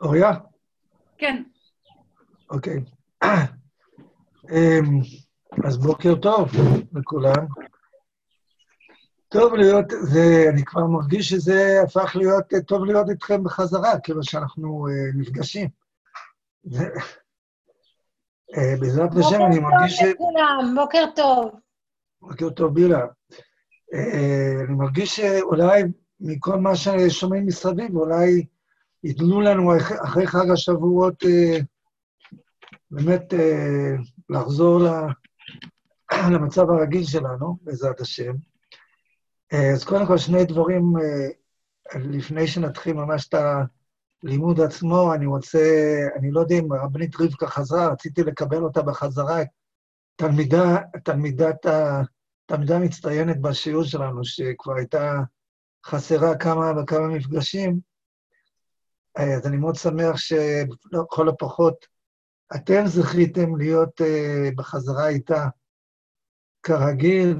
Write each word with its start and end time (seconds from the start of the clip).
אוריה? 0.00 0.30
כן. 1.18 1.42
אוקיי. 2.50 2.80
אמ, 4.50 5.00
אז 5.64 5.78
בוקר 5.78 6.14
טוב 6.14 6.48
לכולם. 6.92 7.46
טוב 9.28 9.54
להיות, 9.54 9.84
זה, 10.02 10.46
אני 10.52 10.64
כבר 10.64 10.86
מרגיש 10.86 11.28
שזה 11.28 11.80
הפך 11.84 12.16
להיות, 12.16 12.44
טוב 12.66 12.84
להיות 12.84 13.10
איתכם 13.10 13.44
בחזרה, 13.44 14.00
כאילו 14.00 14.22
שאנחנו 14.22 14.86
uh, 14.88 15.16
נפגשים. 15.16 15.68
uh, 16.66 16.78
בעזרת 18.80 19.10
השם 19.20 19.40
אני 19.46 19.58
מרגיש. 19.58 20.00
בוקר 20.00 20.12
טוב 20.12 20.30
לכולם, 20.30 20.74
בוקר 20.76 21.04
טוב. 21.16 21.50
בוקר 22.22 22.50
טוב, 22.50 22.74
בילה. 22.74 23.06
Uh, 23.32 24.66
אני 24.66 24.74
מרגיש 24.74 25.16
שאולי 25.16 25.82
מכל 26.20 26.56
מה 26.56 26.76
ששומעים 26.76 27.46
מסביב, 27.46 27.96
אולי 27.96 28.46
ייתנו 29.04 29.40
לנו 29.40 29.76
אחרי 30.04 30.26
חג 30.26 30.50
השבועות 30.50 31.24
אה, 31.24 31.58
באמת 32.90 33.34
אה, 33.34 33.94
לחזור 34.28 34.80
למצב 36.32 36.70
הרגיל 36.70 37.04
שלנו, 37.04 37.56
בעזרת 37.62 38.00
השם. 38.00 38.32
אה, 39.52 39.72
אז 39.72 39.84
קודם 39.84 40.06
כל, 40.06 40.18
שני 40.18 40.44
דברים, 40.44 40.92
לפני 41.94 42.46
שנתחיל 42.46 42.92
ממש 42.92 43.28
את 43.28 43.34
הלימוד 44.22 44.60
עצמו, 44.60 45.14
אני 45.14 45.26
רוצה, 45.26 45.58
אני 46.16 46.30
לא 46.30 46.40
יודע 46.40 46.56
אם 46.58 46.72
הרבנית 46.72 47.20
רבקה 47.20 47.46
חזרה, 47.46 47.88
רציתי 47.88 48.22
לקבל 48.22 48.62
אותה 48.62 48.82
בחזרה, 48.82 49.38
תלמידה, 50.16 50.76
תלמידת, 51.04 51.66
תלמידה 52.46 52.78
מצטיינת 52.78 53.40
בשיעור 53.40 53.84
שלנו, 53.84 54.24
שכבר 54.24 54.74
הייתה 54.76 55.20
חסרה 55.86 56.36
כמה 56.36 56.72
וכמה 56.82 57.08
מפגשים, 57.08 57.93
אז 59.16 59.46
אני 59.46 59.56
מאוד 59.56 59.74
שמח 59.74 60.16
שלכל 60.16 61.28
הפחות 61.28 61.86
אתם 62.56 62.86
זכיתם 62.86 63.56
להיות 63.56 64.00
uh, 64.00 64.54
בחזרה 64.56 65.08
איתה 65.08 65.48
כרגיל, 66.62 67.36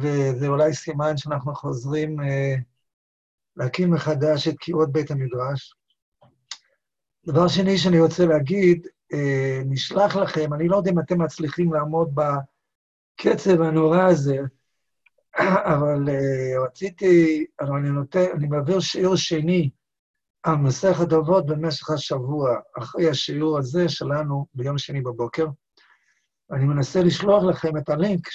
וזה 0.00 0.48
אולי 0.48 0.74
סימן 0.74 1.16
שאנחנו 1.16 1.54
חוזרים 1.54 2.20
uh, 2.20 2.24
להקים 3.56 3.90
מחדש 3.90 4.48
את 4.48 4.58
קירות 4.58 4.92
בית 4.92 5.10
המדרש. 5.10 5.74
דבר 7.26 7.48
שני 7.48 7.78
שאני 7.78 8.00
רוצה 8.00 8.26
להגיד, 8.26 8.86
uh, 8.86 9.16
נשלח 9.66 10.16
לכם, 10.16 10.54
אני 10.54 10.68
לא 10.68 10.76
יודע 10.76 10.90
אם 10.90 10.98
אתם 10.98 11.22
מצליחים 11.22 11.74
לעמוד 11.74 12.14
בקצב 12.14 13.60
הנורא 13.60 14.02
הזה, 14.02 14.38
אבל 15.74 16.08
רציתי, 16.64 17.46
אבל 17.60 17.76
אני 17.76 17.90
נותן, 17.90 18.26
אני 18.34 18.46
מעביר 18.46 18.80
שיעור 18.80 19.16
שני 19.16 19.70
על 20.42 20.56
מסכת 20.56 21.12
אבות 21.12 21.46
במשך 21.46 21.90
השבוע, 21.90 22.56
אחרי 22.78 23.10
השיעור 23.10 23.58
הזה 23.58 23.88
שלנו 23.88 24.46
ביום 24.54 24.78
שני 24.78 25.00
בבוקר. 25.00 25.46
אני 26.52 26.64
מנסה 26.64 27.02
לשלוח 27.02 27.44
לכם 27.44 27.76
את 27.76 27.88
הלינק 27.88 28.28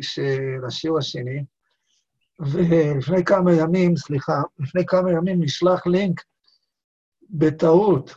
של 0.00 0.60
השיעור 0.66 0.98
השני, 0.98 1.44
ולפני 2.38 3.24
כמה 3.24 3.52
ימים, 3.54 3.96
סליחה, 3.96 4.42
לפני 4.58 4.86
כמה 4.86 5.12
ימים 5.12 5.42
נשלח 5.42 5.86
לינק 5.86 6.22
בטעות. 7.30 8.14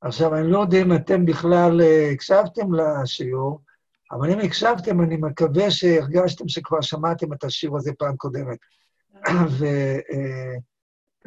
עכשיו, 0.00 0.34
אני 0.34 0.50
לא 0.50 0.58
יודע 0.58 0.82
אם 0.82 0.94
אתם 0.94 1.26
בכלל 1.26 1.80
אה, 1.80 2.10
הקשבתם 2.10 2.74
לשיעור, 2.74 3.60
אבל 4.12 4.30
אם 4.30 4.38
הקשבתם, 4.38 5.00
אני 5.00 5.16
מקווה 5.16 5.70
שהרגשתם 5.70 6.48
שכבר 6.48 6.80
שמעתם 6.80 7.32
את 7.32 7.44
השיעור 7.44 7.76
הזה 7.76 7.92
פעם 7.98 8.16
קודמת. 8.16 8.58
ו... 9.58 9.66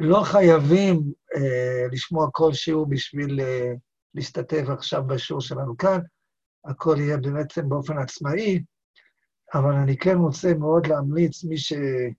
לא 0.00 0.22
חייבים 0.24 1.12
אה, 1.36 1.86
לשמוע 1.92 2.28
כל 2.32 2.52
שיעור 2.52 2.86
בשביל 2.86 3.40
אה, 3.40 3.72
להשתתף 4.14 4.64
עכשיו 4.68 5.06
בשיעור 5.06 5.40
שלנו 5.40 5.76
כאן, 5.76 6.00
הכל 6.64 6.96
יהיה 6.98 7.16
בעצם 7.16 7.68
באופן 7.68 7.98
עצמאי, 7.98 8.62
אבל 9.54 9.72
אני 9.72 9.96
כן 9.96 10.16
רוצה 10.16 10.54
מאוד 10.54 10.86
להמליץ, 10.86 11.44
מי 11.44 11.56
שרוצה 11.58 12.10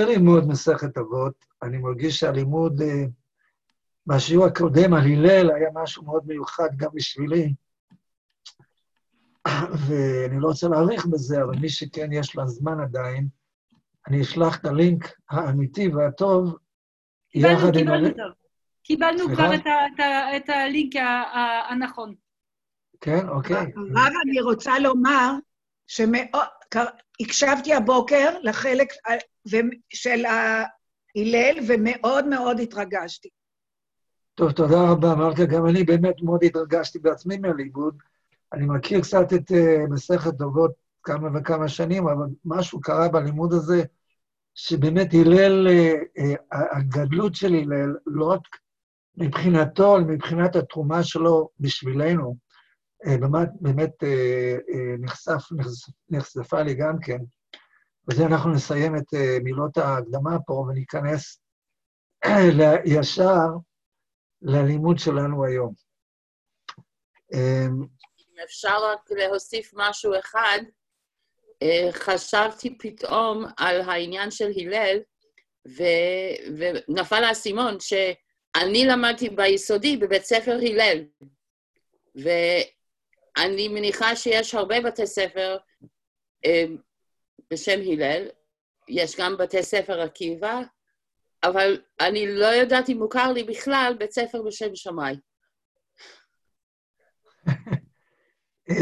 אה, 0.00 0.04
ללמוד 0.04 0.48
מסכת 0.48 0.98
אבות, 0.98 1.34
אני 1.62 1.78
מרגיש 1.78 2.20
שהלימוד 2.20 2.82
אה, 2.82 3.04
בשיעור 4.06 4.46
הקודם 4.46 4.94
על 4.94 5.02
הלל 5.02 5.50
היה 5.50 5.68
משהו 5.74 6.04
מאוד 6.04 6.26
מיוחד 6.26 6.68
גם 6.76 6.90
בשבילי, 6.94 7.54
ואני 9.86 10.40
לא 10.40 10.48
רוצה 10.48 10.68
להאריך 10.68 11.06
בזה, 11.06 11.42
אבל 11.42 11.58
מי 11.58 11.68
שכן 11.68 12.12
יש 12.12 12.36
לה 12.36 12.46
זמן 12.46 12.80
עדיין, 12.80 13.39
אני 14.08 14.22
אשלח 14.22 14.60
את 14.60 14.64
הלינק 14.64 15.04
האמיתי 15.30 15.88
והטוב 15.88 16.56
יחד 17.34 17.66
עם... 17.66 17.72
קיבלנו, 17.72 18.08
קיבלנו 18.82 19.24
כבר 19.34 19.54
את, 19.54 19.60
את, 19.60 20.00
את 20.36 20.48
הלינק 20.48 20.92
הנכון. 21.70 22.14
כן, 23.00 23.28
אוקיי. 23.28 23.56
הרב, 23.56 24.12
אני 24.26 24.40
רוצה 24.40 24.78
לומר 24.78 25.30
שהקשבתי 25.86 27.74
הבוקר 27.74 28.38
לחלק 28.42 28.92
של 29.90 30.24
הלל, 30.24 31.58
ומאוד 31.68 32.26
מאוד 32.26 32.60
התרגשתי. 32.60 33.28
טוב, 34.34 34.52
תודה 34.52 34.90
רבה, 34.90 35.14
מלכה. 35.14 35.44
גם 35.44 35.66
אני 35.66 35.84
באמת 35.84 36.14
מאוד 36.22 36.44
התרגשתי 36.44 36.98
בעצמי 36.98 37.38
מהלימוד. 37.38 38.02
אני 38.52 38.66
מכיר 38.66 39.00
קצת 39.00 39.32
את 39.32 39.50
uh, 39.50 39.90
מסכת 39.90 40.34
דובות 40.34 40.70
כמה 41.02 41.28
וכמה 41.34 41.68
שנים, 41.68 42.08
אבל 42.08 42.26
משהו 42.44 42.80
קרה 42.80 43.08
בלימוד 43.08 43.52
הזה, 43.52 43.82
שבאמת 44.54 45.08
הלל, 45.12 45.68
אה, 45.68 45.94
אה, 46.18 46.78
הגדלות 46.78 47.34
של 47.34 47.54
הלל, 47.54 47.96
לא 48.06 48.24
רק 48.24 48.40
מבחינתו, 49.16 49.96
אלא 49.96 50.04
מבחינת 50.04 50.56
התרומה 50.56 51.02
שלו 51.02 51.48
בשבילנו, 51.60 52.36
אה, 53.06 53.18
באמת, 53.18 53.48
באמת 53.60 53.94
נחשף, 54.98 55.48
נחשפה 56.10 56.62
לי 56.62 56.74
גם 56.74 57.00
כן. 57.02 57.18
בזה 58.08 58.26
אנחנו 58.26 58.50
נסיים 58.50 58.96
את 58.96 59.14
מילות 59.42 59.76
ההקדמה 59.76 60.36
פה 60.46 60.52
וניכנס 60.52 61.40
ישר 62.84 63.46
ללימוד 64.42 64.98
שלנו 64.98 65.44
היום. 65.44 65.72
אפשר 68.44 68.84
רק 68.84 69.10
להוסיף 69.10 69.70
משהו 69.74 70.12
אחד, 70.18 70.58
חשבתי 71.92 72.78
פתאום 72.78 73.44
על 73.56 73.80
העניין 73.80 74.30
של 74.30 74.50
הלל, 74.56 74.98
ו- 75.68 76.58
ונפל 76.58 77.24
האסימון 77.24 77.80
שאני 77.80 78.84
למדתי 78.84 79.28
ביסודי 79.28 79.96
בבית 79.96 80.24
ספר 80.24 80.58
הלל, 80.62 81.04
ואני 82.14 83.68
מניחה 83.68 84.16
שיש 84.16 84.54
הרבה 84.54 84.80
בתי 84.80 85.06
ספר 85.06 85.58
אה, 86.44 86.64
בשם 87.50 87.80
הלל, 87.92 88.28
יש 88.88 89.16
גם 89.20 89.36
בתי 89.36 89.62
ספר 89.62 90.00
עקיבא, 90.00 90.62
אבל 91.42 91.82
אני 92.00 92.26
לא 92.26 92.46
יודעת 92.46 92.88
אם 92.88 92.98
מוכר 92.98 93.32
לי 93.32 93.44
בכלל 93.44 93.94
בית 93.98 94.12
ספר 94.12 94.42
בשם 94.42 94.74
שמאי. 94.74 95.16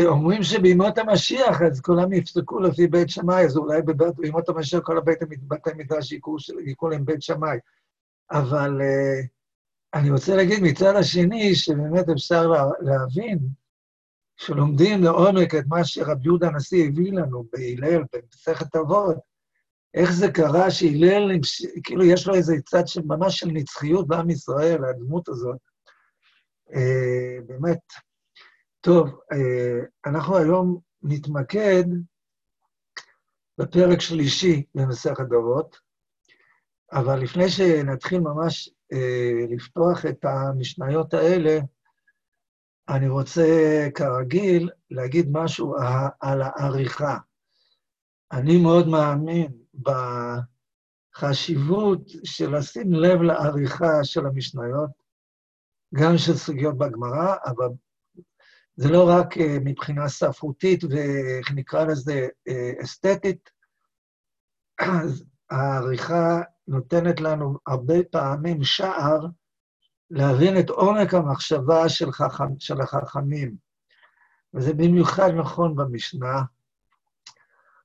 אומרים 0.06 0.42
שבימות 0.42 0.98
המשיח, 0.98 1.62
אז 1.62 1.80
כולם 1.80 2.12
יפסקו 2.12 2.60
לפי 2.60 2.86
בית 2.86 3.10
שמאי, 3.10 3.44
אז 3.44 3.56
אולי 3.56 3.82
בימות 4.16 4.48
המשיח 4.48 4.80
כל 4.80 4.98
הבית 4.98 5.18
בתי 5.48 5.70
מדרש 5.76 6.12
יקראו 6.12 6.90
להם 6.90 7.04
בית 7.04 7.22
שמאי. 7.22 7.58
אבל 8.30 8.80
uh, 8.80 9.26
אני 9.94 10.10
רוצה 10.10 10.36
להגיד 10.36 10.62
מצד 10.62 10.96
השני, 10.96 11.54
שבאמת 11.54 12.08
אפשר 12.08 12.46
לה, 12.46 12.64
להבין, 12.80 13.38
שלומדים 14.36 15.02
לעומק 15.02 15.54
את 15.54 15.64
מה 15.66 15.84
שרבי 15.84 16.24
יהודה 16.24 16.48
הנשיא 16.48 16.88
הביא 16.88 17.12
לנו 17.12 17.44
בהלל, 17.52 18.02
במסכת 18.12 18.76
אבות, 18.76 19.16
איך 19.94 20.12
זה 20.12 20.32
קרה 20.32 20.70
שהלל, 20.70 21.30
כאילו 21.84 22.04
יש 22.04 22.26
לו 22.26 22.34
איזה 22.34 22.54
צד 22.66 22.88
של 22.88 23.00
ממש 23.04 23.38
של 23.38 23.46
נצחיות 23.46 24.08
בעם 24.08 24.30
ישראל, 24.30 24.84
הדמות 24.84 25.28
הזאת. 25.28 25.58
Uh, 26.70 27.42
באמת, 27.46 27.78
טוב, 28.80 29.20
אה, 29.32 29.80
אנחנו 30.06 30.36
היום 30.36 30.80
נתמקד 31.02 31.84
בפרק 33.58 34.00
שלישי 34.00 34.64
במסכת 34.74 35.24
דורות, 35.28 35.78
אבל 36.92 37.20
לפני 37.20 37.48
שנתחיל 37.48 38.20
ממש 38.20 38.70
אה, 38.92 39.46
לפתוח 39.50 40.06
את 40.06 40.24
המשניות 40.24 41.14
האלה, 41.14 41.58
אני 42.88 43.08
רוצה, 43.08 43.88
כרגיל, 43.94 44.70
להגיד 44.90 45.28
משהו 45.32 45.74
על 46.20 46.42
העריכה. 46.42 47.18
אני 48.32 48.62
מאוד 48.62 48.88
מאמין 48.88 49.52
בחשיבות 51.16 52.00
של 52.24 52.56
לשים 52.56 52.92
לב 52.92 53.22
לעריכה 53.22 54.04
של 54.04 54.26
המשניות, 54.26 54.90
גם 55.94 56.18
של 56.18 56.34
סוגיות 56.34 56.78
בגמרא, 56.78 57.36
אבל 57.46 57.68
זה 58.78 58.88
לא 58.88 59.08
רק 59.08 59.38
אה, 59.38 59.56
מבחינה 59.64 60.08
ספרותית 60.08 60.84
ואיך 60.84 61.52
נקרא 61.54 61.84
לזה 61.84 62.28
אה, 62.48 62.72
אסתטית, 62.82 63.50
אז 64.80 65.24
העריכה 65.50 66.40
נותנת 66.68 67.20
לנו 67.20 67.58
הרבה 67.66 67.94
פעמים 68.10 68.64
שער 68.64 69.26
להבין 70.10 70.58
את 70.58 70.70
עומק 70.70 71.14
המחשבה 71.14 71.88
של, 71.88 72.12
חכם, 72.12 72.58
של 72.58 72.80
החכמים, 72.80 73.56
וזה 74.54 74.72
במיוחד 74.74 75.30
נכון 75.30 75.76
במשנה. 75.76 76.42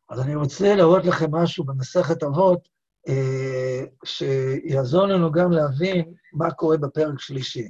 אז 0.10 0.20
אני 0.20 0.36
רוצה 0.36 0.76
להראות 0.76 1.06
לכם 1.06 1.36
משהו 1.36 1.64
במסכת 1.64 2.24
אבות, 2.24 2.70
אה, 3.08 3.84
שיעזור 4.06 5.06
לנו 5.06 5.32
גם 5.32 5.52
להבין 5.52 6.14
מה 6.34 6.52
קורה 6.52 6.78
בפרק 6.78 7.20
שלישי. 7.20 7.70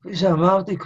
כפי 0.00 0.16
שאמרתי, 0.16 0.76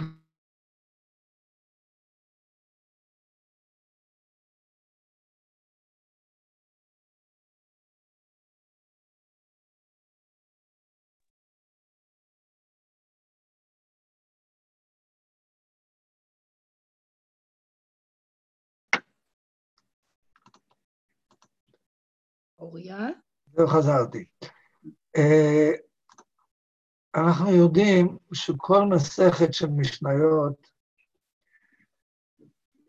אוריה? 22.61 23.07
וחזרתי. 23.57 24.25
אה, 25.17 25.71
אנחנו 27.15 27.51
יודעים 27.51 28.17
שכל 28.33 28.85
מסכת 28.85 29.53
של 29.53 29.67
משניות 29.67 30.67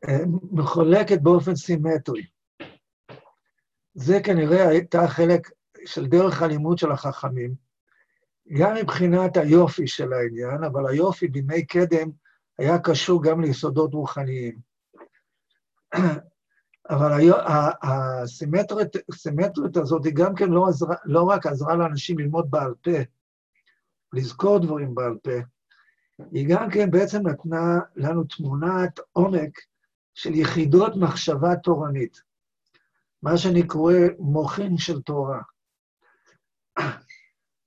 אה, 0.09 0.25
מחולקת 0.53 1.21
באופן 1.23 1.57
סימטרי. 1.57 2.27
זה 3.95 4.21
כנראה 4.25 4.69
הייתה 4.69 5.09
חלק 5.09 5.51
של 5.87 6.07
דרך 6.07 6.43
הלימוד 6.43 6.79
של 6.79 6.93
החכמים, 6.93 7.55
גם 8.59 8.75
מבחינת 8.75 9.37
היופי 9.37 9.87
של 9.87 10.13
העניין, 10.13 10.65
אבל 10.65 10.87
היופי 10.87 11.29
בימי 11.29 11.67
קדם 11.67 12.11
היה 12.59 12.79
קשור 12.79 13.25
גם 13.25 13.41
ליסודות 13.41 13.95
רוחניים. 13.95 14.59
אבל 16.90 17.12
הסימטריות 17.82 19.76
הזאת 19.76 20.05
היא 20.05 20.14
גם 20.14 20.34
כן 20.34 20.50
לא, 20.50 20.69
עזרה, 20.69 20.96
לא 21.05 21.23
רק 21.23 21.46
עזרה 21.46 21.76
לאנשים 21.76 22.19
ללמוד 22.19 22.50
בעל 22.50 22.75
פה, 22.82 22.90
לזכור 24.12 24.58
דברים 24.58 24.94
בעל 24.94 25.17
פה, 25.23 25.31
היא 26.32 26.49
גם 26.49 26.70
כן 26.70 26.90
בעצם 26.90 27.29
נתנה 27.29 27.79
לנו 27.96 28.25
תמונת 28.25 29.00
עומק 29.12 29.61
של 30.14 30.34
יחידות 30.34 30.96
מחשבה 30.96 31.56
תורנית, 31.56 32.23
מה 33.23 33.37
שאני 33.37 33.67
קורא 33.67 33.94
מוחין 34.19 34.76
של 34.76 35.02
תורה. 35.02 35.40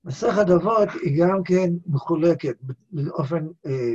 מסכת 0.04 0.50
אבות 0.56 0.88
היא 1.02 1.24
גם 1.24 1.42
כן 1.44 1.70
מחולקת 1.86 2.56
באופן 2.90 3.46
אה, 3.66 3.94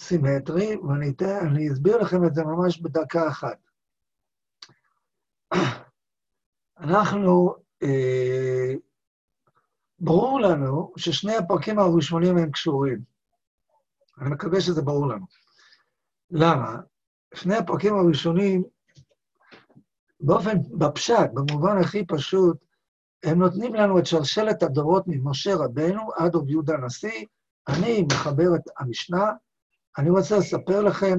סימטרי, 0.00 0.76
ואני 0.76 1.72
אסביר 1.72 1.96
לכם 1.96 2.24
את 2.24 2.34
זה 2.34 2.44
ממש 2.44 2.80
בדקה 2.80 3.28
אחת. 3.28 3.67
אנחנו, 6.80 7.54
אה, 7.82 8.74
ברור 9.98 10.40
לנו 10.40 10.92
ששני 10.96 11.36
הפרקים 11.36 11.78
הראשונים 11.78 12.38
הם 12.38 12.50
קשורים. 12.50 12.98
אני 14.20 14.30
מקווה 14.30 14.60
שזה 14.60 14.82
ברור 14.82 15.08
לנו. 15.08 15.26
למה? 16.30 16.76
שני 17.34 17.56
הפרקים 17.56 17.94
הראשונים, 17.94 18.62
באופן, 20.20 20.56
בפשט, 20.78 21.30
במובן 21.34 21.78
הכי 21.78 22.06
פשוט, 22.06 22.56
הם 23.22 23.38
נותנים 23.38 23.74
לנו 23.74 23.98
את 23.98 24.06
שלשלת 24.06 24.62
הדורות 24.62 25.04
ממשה 25.06 25.54
רבנו 25.54 26.02
עד 26.16 26.36
רב 26.36 26.50
יהודה 26.50 26.74
הנשיא. 26.74 27.26
אני 27.68 28.02
מחבר 28.12 28.54
את 28.54 28.62
המשנה, 28.78 29.32
אני 29.98 30.10
רוצה 30.10 30.38
לספר 30.38 30.80
לכם 30.80 31.18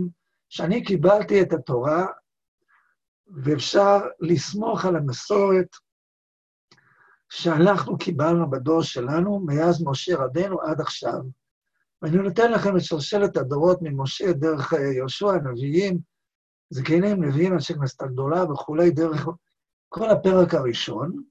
שאני 0.49 0.83
קיבלתי 0.83 1.41
את 1.41 1.53
התורה 1.53 2.05
ואפשר 3.43 3.99
לסמוך 4.19 4.85
על 4.85 4.95
המסורת 4.95 5.67
שאנחנו 7.29 7.97
קיבלנו 7.97 8.49
בדור 8.49 8.83
שלנו, 8.83 9.39
מאז 9.45 9.83
משה 9.85 10.17
רבנו 10.17 10.61
עד 10.61 10.81
עכשיו. 10.81 11.19
ואני 12.01 12.17
נותן 12.17 12.51
לכם 12.51 12.77
את 12.77 12.81
שרשרת 12.81 13.37
הדורות 13.37 13.79
ממשה 13.81 14.33
דרך 14.33 14.73
יהושע, 14.73 15.29
הנביאים, 15.29 15.99
זקנים, 16.69 17.23
נביאים, 17.23 17.53
אנשי 17.53 17.73
כנסת 17.73 18.01
הגדולה 18.01 18.51
וכולי, 18.51 18.91
דרך 18.91 19.27
כל 19.89 20.09
הפרק 20.09 20.53
הראשון. 20.53 21.23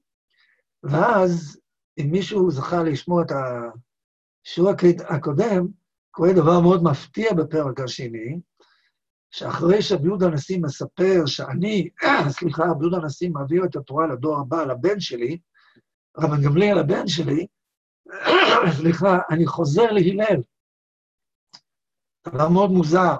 ואז, 0.83 1.59
אם 1.99 2.11
מישהו 2.11 2.51
זכה 2.51 2.83
לשמוע 2.83 3.23
את 3.23 3.31
השיעור 3.31 4.71
הקודם, 5.07 5.67
קורה 6.11 6.33
דבר 6.33 6.59
מאוד 6.59 6.83
מפתיע 6.83 7.33
בפרק 7.33 7.79
השני, 7.79 8.39
שאחרי 9.31 9.81
שרבי 9.81 10.07
יהודה 10.07 10.25
הנשיא 10.25 10.59
מספר 10.61 11.25
שאני, 11.25 11.89
סליחה, 12.37 12.63
רבי 12.63 12.83
יהודה 12.83 12.97
הנשיא 12.97 13.29
מעביר 13.29 13.65
את 13.65 13.75
התורה 13.75 14.07
לדור 14.07 14.39
הבא, 14.39 14.63
לבן 14.63 14.99
שלי, 14.99 15.37
רבן 16.17 16.43
גמליאל 16.43 16.77
הבן 16.77 17.07
שלי, 17.07 17.47
סליחה, 18.77 19.19
אני 19.31 19.47
חוזר 19.47 19.91
להלל. 19.91 20.41
דבר 22.27 22.49
מאוד 22.49 22.71
מוזר. 22.71 23.15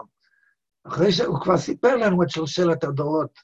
אחרי 0.87 1.11
שהוא 1.11 1.39
כבר 1.41 1.57
סיפר 1.57 1.95
לנו 1.95 2.23
את 2.23 2.29
שלשלת 2.29 2.83
הדורות 2.83 3.39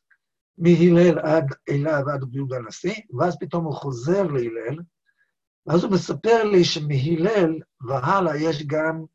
מהלל 0.58 1.20
עד 1.20 1.46
אלה 1.70 2.02
ועד 2.06 2.24
רבי 2.24 2.38
יהודה 2.38 2.58
הנשיא, 2.58 2.96
ואז 3.20 3.38
פתאום 3.40 3.66
הוא 3.66 3.74
חוזר 3.74 4.24
להלל, 4.24 4.80
ואז 5.66 5.84
הוא 5.84 5.92
מספר 5.92 6.44
לי 6.44 6.64
שמהלל 6.64 7.60
והלאה 7.88 8.38
יש 8.38 8.64
גם 8.68 9.06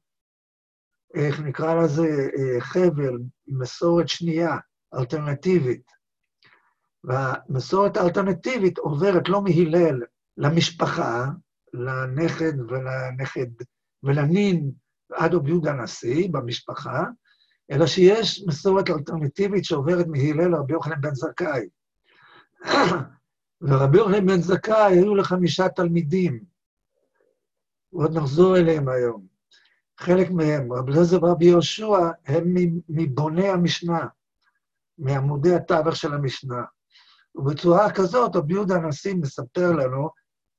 איך 1.15 1.41
נקרא 1.41 1.83
לזה, 1.83 2.29
אה, 2.39 2.61
חבל, 2.61 3.19
מסורת 3.49 4.09
שנייה, 4.09 4.57
אלטרנטיבית. 4.95 5.91
והמסורת 7.05 7.97
האלטרנטיבית 7.97 8.79
עוברת 8.79 9.29
לא 9.29 9.43
מהלל 9.43 10.03
למשפחה, 10.37 11.27
לנכד 11.75 12.53
ולנכד 12.69 13.47
ולנין 14.03 14.71
עד 15.13 15.35
רבי 15.35 15.51
יהודה 15.51 15.71
הנשיא 15.71 16.29
במשפחה, 16.31 17.05
אלא 17.71 17.87
שיש 17.87 18.45
מסורת 18.47 18.91
אלטרנטיבית 18.91 19.65
שעוברת 19.65 20.07
מהלל 20.07 20.49
לרבי 20.49 20.73
יוחנן 20.73 21.01
בן 21.01 21.15
זכאי. 21.15 21.69
ורבי 23.63 23.99
יוחנן 23.99 24.27
בן 24.27 24.41
זכאי 24.41 24.97
היו 24.97 25.15
לחמישה 25.15 25.69
תלמידים, 25.69 26.45
ועוד 27.93 28.17
נחזור 28.17 28.57
אליהם 28.57 28.89
היום. 28.89 29.40
חלק 30.01 30.31
מהם, 30.31 30.73
רבי 30.73 30.93
אליעזר 30.93 31.25
ורבי 31.25 31.45
יהושע, 31.45 32.11
הם 32.27 32.55
מבוני 32.89 33.49
המשנה, 33.49 34.07
מעמודי 34.99 35.55
התווך 35.55 35.97
של 35.97 36.15
המשנה. 36.15 36.63
ובצורה 37.35 37.93
כזאת, 37.93 38.37
רבי 38.37 38.53
יהודה 38.53 38.75
הנשיא 38.75 39.15
מספר 39.15 39.73
לנו 39.73 40.11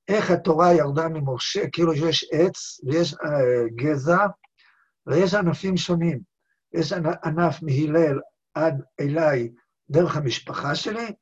איך 0.07 0.31
התורה 0.31 0.74
ירדה 0.74 1.10
ממשה, 1.10 1.69
כאילו 1.69 1.95
שיש 1.95 2.29
עץ 2.31 2.79
ויש 2.83 3.13
uh, 3.13 3.17
גזע, 3.75 4.25
ויש 5.07 5.33
ענפים 5.33 5.77
שונים. 5.77 6.19
יש 6.74 6.93
ענף 7.24 7.63
מהלל 7.63 8.19
עד 8.53 8.81
אליי 9.00 9.50
דרך 9.89 10.17
המשפחה 10.17 10.75
שלי, 10.75 11.13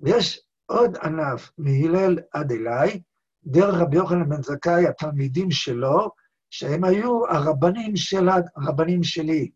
ויש 0.00 0.40
עוד 0.66 0.96
ענף 0.96 1.50
מהלל 1.58 2.18
עד 2.32 2.52
אליי, 2.52 3.00
דרך 3.44 3.74
רבי 3.74 3.96
יוחנן 3.96 4.28
בן 4.28 4.42
זכאי, 4.42 4.86
התלמידים 4.86 5.50
שלו, 5.50 6.10
שהם 6.50 6.84
היו 6.84 7.26
הרבנים 7.28 7.96
של 7.96 8.28
הרבנים 8.28 9.02
שלי. 9.02 9.50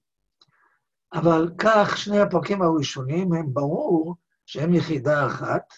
אבל 1.12 1.50
כך, 1.59 1.97
שני 1.97 2.20
הפרקים 2.20 2.62
הראשונים 2.62 3.32
הם 3.32 3.54
ברור 3.54 4.16
שהם 4.47 4.75
יחידה 4.75 5.26
אחת. 5.26 5.73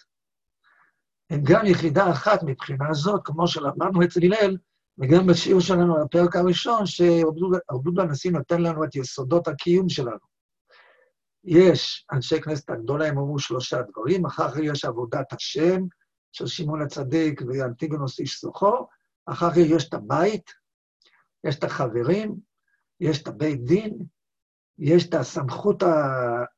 הם 1.30 1.40
גם 1.44 1.66
יחידה 1.66 2.10
אחת 2.10 2.42
מבחינה 2.42 2.94
זאת, 2.94 3.20
כמו 3.24 3.48
שלמדנו 3.48 4.04
אצל 4.04 4.20
הלל, 4.22 4.56
וגם 4.98 5.26
בשיעור 5.26 5.60
שלנו 5.60 5.96
על 5.96 6.02
הפרק 6.02 6.36
הראשון, 6.36 6.86
שעבדות 6.86 7.98
הנשיא 7.98 8.30
נותן 8.30 8.62
לנו 8.62 8.84
את 8.84 8.96
יסודות 8.96 9.48
הקיום 9.48 9.88
שלנו. 9.88 10.32
יש 11.44 12.06
אנשי 12.12 12.40
כנסת 12.40 12.70
הגדולה, 12.70 13.06
הם 13.06 13.18
אמרו 13.18 13.38
שלושה 13.38 13.82
דברים, 13.82 14.26
אחר 14.26 14.50
כך 14.50 14.56
יש 14.62 14.84
עבודת 14.84 15.32
השם 15.32 15.82
של 16.32 16.46
שמעון 16.46 16.82
הצדיק 16.82 17.42
ואנטיגונוס 17.48 18.20
איש 18.20 18.40
סוחו, 18.40 18.86
אחר 19.26 19.50
כך 19.50 19.56
יש 19.56 19.88
את 19.88 19.94
הבית, 19.94 20.50
יש 21.44 21.58
את 21.58 21.64
החברים, 21.64 22.36
יש 23.00 23.22
את 23.22 23.28
הבית 23.28 23.64
דין, 23.64 23.98
יש 24.78 25.08
את 25.08 25.14
הסמכות 25.14 25.82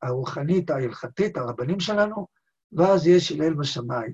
הרוחנית, 0.01 0.69
ההלכתית, 0.69 1.37
הרבנים 1.37 1.79
שלנו, 1.79 2.27
ואז 2.71 3.07
יש 3.07 3.31
הלל 3.31 3.53
בשמיים. 3.53 4.13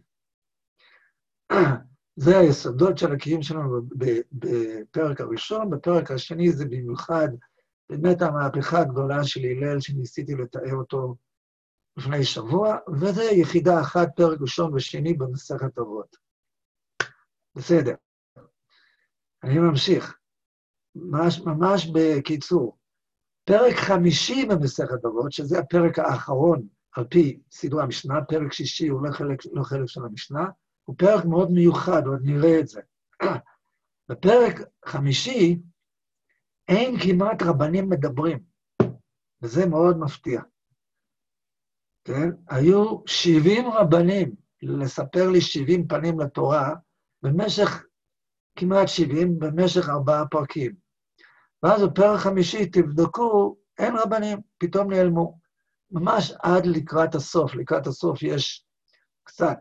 זה 2.16 2.38
היסודות 2.38 2.98
של 2.98 3.14
הקיום 3.14 3.42
שלנו 3.42 3.82
בפרק 4.32 5.22
הראשון. 5.22 5.70
בפרק 5.70 6.12
השני 6.12 6.52
זה 6.52 6.66
במיוחד 6.66 7.28
באמת 7.90 8.22
המהפכה 8.22 8.80
הגדולה 8.80 9.24
של 9.24 9.42
הלל, 9.44 9.80
שניסיתי 9.80 10.36
לתאר 10.36 10.74
אותו 10.74 11.16
לפני 11.98 12.24
שבוע, 12.24 12.78
וזה 13.02 13.24
יחידה 13.24 13.82
אחת, 13.82 14.08
פרק 14.16 14.42
ראשון 14.42 14.74
ושני 14.74 15.14
במסכת 15.14 15.78
אבות. 15.78 16.16
בסדר. 17.56 17.96
אני 19.44 19.60
ממשיך, 19.60 20.18
ממש, 20.96 21.40
ממש 21.40 21.88
בקיצור. 21.94 22.78
פרק 23.44 23.76
חמישי 23.76 24.46
במסכת 24.46 25.02
בבות, 25.04 25.32
שזה 25.32 25.60
הפרק 25.60 26.00
האחרון 26.00 26.68
על 26.92 27.04
פי 27.10 27.40
סידור 27.52 27.82
המשנה, 27.82 28.26
פרק 28.28 28.54
שישי 28.54 28.88
הוא 28.88 29.02
לא 29.02 29.12
חלק, 29.12 29.40
לא 29.54 29.64
חלק 29.64 29.86
של 29.86 30.06
המשנה, 30.06 30.46
הוא 30.84 30.96
פרק 30.98 31.26
מאוד 31.26 31.52
מיוחד, 31.52 32.06
עוד 32.06 32.20
נראה 32.24 32.60
את 32.60 32.68
זה. 32.68 32.82
בפרק 34.10 34.60
חמישי 34.86 35.60
אין 36.68 36.96
כמעט 37.00 37.42
רבנים 37.42 37.90
מדברים, 37.90 38.40
וזה 39.42 39.66
מאוד 39.66 39.98
מפתיע. 39.98 40.42
כן? 42.04 42.30
היו 42.50 43.02
70 43.06 43.66
רבנים 43.72 44.36
לספר 44.62 45.30
לי 45.30 45.42
70 45.42 45.88
פנים 45.88 46.20
לתורה 46.20 46.76
במשך 47.22 47.86
כמעט 48.56 48.88
70, 48.88 49.40
במשך 49.40 49.90
ארבעה 49.90 50.28
פרקים. 50.28 50.72
ואז 51.64 51.84
בפרק 51.84 52.20
חמישי, 52.20 52.66
תבדקו, 52.66 53.56
אין 53.78 53.96
רבנים, 53.96 54.38
פתאום 54.58 54.94
נעלמו. 54.94 55.40
ממש 55.92 56.34
עד 56.44 56.66
לקראת 56.66 57.16
הסוף, 57.16 57.56
לקראת 57.56 57.88
הסוף 57.88 58.24
יש 58.24 58.66
קצת. 59.24 59.58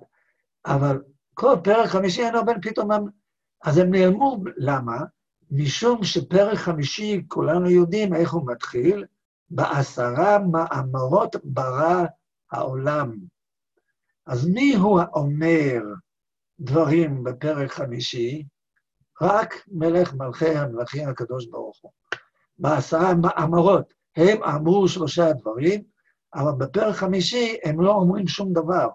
אבל 0.66 1.02
כל 1.34 1.54
פרק 1.64 1.88
חמישי 1.88 2.22
אין 2.22 2.34
רבנים, 2.34 2.60
פתאום 2.60 2.92
הם... 2.92 3.04
אז 3.64 3.78
הם 3.78 3.90
נעלמו, 3.90 4.42
למה? 4.56 4.98
משום 5.50 6.04
שפרק 6.04 6.58
חמישי, 6.58 7.24
כולנו 7.28 7.70
יודעים 7.70 8.14
איך 8.14 8.32
הוא 8.32 8.46
מתחיל, 8.46 9.04
בעשרה 9.50 10.38
מאמרות 10.38 11.36
ברא 11.44 12.04
העולם. 12.52 13.16
אז 14.26 14.48
מי 14.48 14.74
הוא 14.74 15.00
האומר 15.00 15.82
דברים 16.60 17.24
בפרק 17.24 17.70
חמישי? 17.72 18.44
רק 19.20 19.54
מלך 19.68 20.14
מלכי 20.14 20.56
המלכים 20.56 21.08
הקדוש 21.08 21.46
ברוך 21.46 21.78
הוא. 21.82 21.92
בעשרה 22.58 23.14
מאמרות 23.14 23.94
הם 24.16 24.42
אמרו 24.42 24.88
שלושה 24.88 25.32
דברים, 25.32 25.82
אבל 26.34 26.52
בפרק 26.58 26.96
חמישי 26.96 27.56
הם 27.64 27.80
לא 27.80 27.90
אומרים 27.90 28.28
שום 28.28 28.52
דבר. 28.52 28.88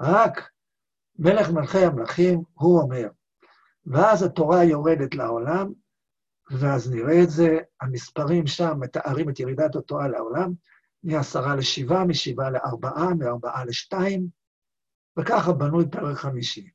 רק 0.00 0.50
מלך 1.18 1.50
מלכי 1.50 1.84
המלכים 1.84 2.42
הוא 2.54 2.80
אומר. 2.80 3.08
ואז 3.86 4.22
התורה 4.22 4.64
יורדת 4.64 5.14
לעולם, 5.14 5.72
ואז 6.50 6.90
נראה 6.90 7.22
את 7.22 7.30
זה, 7.30 7.58
המספרים 7.80 8.46
שם 8.46 8.80
מתארים 8.80 9.30
את 9.30 9.40
ירידת 9.40 9.76
התורה 9.76 10.08
לעולם, 10.08 10.52
מעשרה 11.04 11.56
לשבעה, 11.56 12.04
משבעה 12.04 12.50
לארבעה, 12.50 13.14
מארבעה 13.14 13.64
לשתיים, 13.64 14.28
וככה 15.18 15.52
בנוי 15.52 15.84
פרק 15.90 16.16
חמישי. 16.16 16.70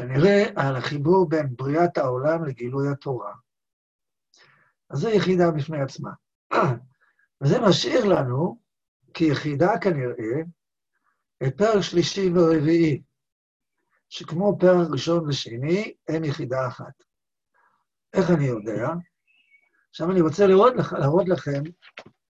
כנראה 0.00 0.44
על 0.56 0.76
החיבור 0.76 1.28
בין 1.28 1.56
בריאת 1.56 1.98
העולם 1.98 2.44
לגילוי 2.44 2.88
התורה. 2.88 3.32
אז 4.90 4.98
זו 4.98 5.08
יחידה 5.08 5.50
בפני 5.50 5.82
עצמה. 5.82 6.10
וזה 7.40 7.60
משאיר 7.60 8.04
לנו, 8.04 8.60
כיחידה 9.14 9.78
כנראה, 9.80 10.42
את 11.46 11.56
פרק 11.56 11.80
שלישי 11.80 12.30
ורביעי, 12.34 13.02
שכמו 14.08 14.56
פרק 14.60 14.88
ראשון 14.90 15.28
ושני, 15.28 15.94
הם 16.08 16.24
יחידה 16.24 16.68
אחת. 16.68 17.04
איך 18.12 18.30
אני 18.30 18.44
יודע? 18.44 18.88
עכשיו 19.90 20.10
אני 20.10 20.20
רוצה 20.20 20.46
לראות, 20.46 20.72
להראות 20.92 21.28
לכם 21.28 21.62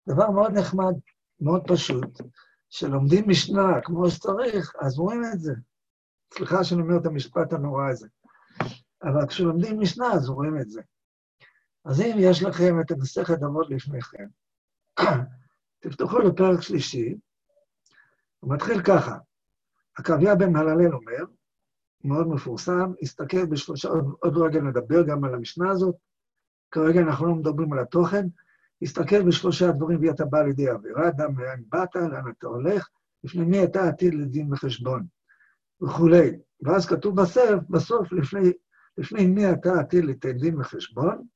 דבר 0.09 0.31
מאוד 0.31 0.51
נחמד, 0.51 0.93
מאוד 1.39 1.63
פשוט, 1.67 2.21
שלומדים 2.69 3.29
משנה 3.29 3.81
כמו 3.83 4.09
שצריך, 4.09 4.73
אז 4.79 4.99
רואים 4.99 5.21
את 5.33 5.39
זה. 5.39 5.53
סליחה 6.37 6.63
שאני 6.63 6.81
אומר 6.81 6.97
את 6.97 7.05
המשפט 7.05 7.53
הנורא 7.53 7.89
הזה. 7.89 8.07
אבל 9.03 9.27
כשלומדים 9.27 9.79
משנה, 9.79 10.13
אז 10.13 10.29
רואים 10.29 10.57
את 10.57 10.69
זה. 10.69 10.81
אז 11.85 12.01
אם 12.01 12.15
יש 12.19 12.43
לכם 12.43 12.81
את 12.81 12.91
המסכת 12.91 13.43
אבות 13.43 13.69
לפניכם, 13.69 14.25
תפתחו 15.79 16.19
לפרק 16.19 16.61
שלישי, 16.61 17.15
הוא 18.39 18.53
מתחיל 18.53 18.81
ככה. 18.81 19.17
עקביה 19.95 20.35
בן 20.35 20.51
מהללל 20.51 20.93
אומר, 20.93 21.23
מאוד 22.03 22.27
מפורסם, 22.27 22.91
הסתכל 23.01 23.45
בשלושה, 23.45 23.89
עוד, 23.89 24.05
עוד 24.19 24.37
רגע 24.37 24.61
נדבר 24.61 25.03
גם 25.03 25.23
על 25.23 25.33
המשנה 25.33 25.71
הזאת, 25.71 25.95
כרגע 26.71 27.01
אנחנו 27.01 27.25
לא 27.25 27.35
מדברים 27.35 27.73
על 27.73 27.79
התוכן, 27.79 28.27
הסתכל 28.81 29.23
בשלושה 29.27 29.71
דברים, 29.71 29.99
ואתה 30.01 30.25
בא 30.25 30.41
לידי 30.41 30.69
עבירה, 30.69 31.11
דם 31.11 31.35
מאין 31.35 31.63
באת, 31.69 31.95
לאן 31.95 32.31
אתה 32.37 32.47
הולך, 32.47 32.89
לפני 33.23 33.45
מי 33.45 33.63
אתה 33.63 33.87
עתיד 33.87 34.13
לדין 34.13 34.53
וחשבון. 34.53 35.05
וכולי. 35.83 36.31
ואז 36.61 36.85
כתוב 36.85 37.21
בסוף, 37.21 37.63
בסוף, 37.69 38.11
לפני, 38.11 38.51
לפני 38.97 39.25
מי 39.27 39.51
אתה 39.51 39.69
עתיד 39.79 40.05
ליתן 40.05 40.37
דין 40.37 40.61
וחשבון? 40.61 41.27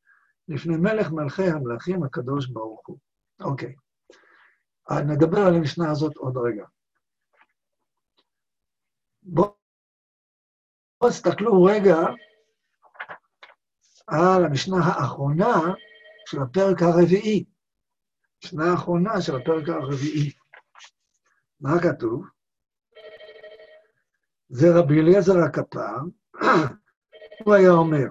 לפני 0.47 0.77
מלך 0.77 1.11
מלכי 1.11 1.49
המלכים 1.49 2.03
הקדוש 2.03 2.47
ברוך 2.47 2.87
הוא. 2.87 2.97
אוקיי. 3.41 3.75
נדבר 4.91 5.39
על 5.39 5.55
המשנה 5.55 5.91
הזאת 5.91 6.15
עוד 6.15 6.37
רגע. 6.37 6.65
בואו 9.23 9.53
תסתכלו 11.09 11.63
רגע 11.63 11.97
על 14.07 14.45
המשנה 14.45 14.77
האחרונה 14.85 15.73
של 16.25 16.41
הפרק 16.41 16.81
הרביעי. 16.81 17.45
המשנה 18.43 18.71
האחרונה 18.71 19.21
של 19.21 19.35
הפרק 19.35 19.69
הרביעי. 19.69 20.31
מה 21.59 21.71
כתוב? 21.81 22.36
זה 24.49 24.67
רבי 24.75 24.99
אליעזר 24.99 25.37
הכפר, 25.37 25.97
הוא 27.45 27.53
היה 27.53 27.71
אומר, 27.71 28.07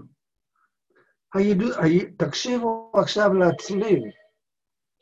הידוע, 1.34 1.76
תקשיבו 2.16 2.92
עכשיו 2.94 3.34
לצליל, 3.34 4.10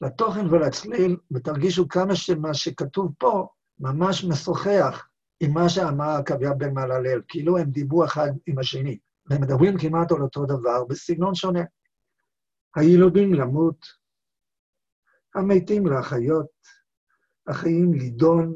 לתוכן 0.00 0.46
ולצליל, 0.46 1.16
ותרגישו 1.32 1.88
כמה 1.88 2.16
שמה 2.16 2.54
שכתוב 2.54 3.12
פה 3.18 3.46
ממש 3.78 4.24
משוחח 4.24 5.08
עם 5.40 5.54
מה 5.54 5.68
שאמר 5.68 6.08
עקביה 6.08 6.54
בן 6.54 6.70
מלהלל, 6.70 7.20
כאילו 7.28 7.58
הם 7.58 7.70
דיברו 7.70 8.04
אחד 8.04 8.30
עם 8.46 8.58
השני, 8.58 8.98
והם 9.26 9.42
מדברים 9.42 9.78
כמעט 9.78 10.12
על 10.12 10.22
אותו 10.22 10.46
דבר 10.46 10.84
בסגנון 10.84 11.34
שונה. 11.34 11.62
הילודים 12.76 13.34
למות, 13.34 13.86
המתים 15.34 15.86
לחיות, 15.86 16.46
החיים 17.46 17.94
לידון, 17.94 18.54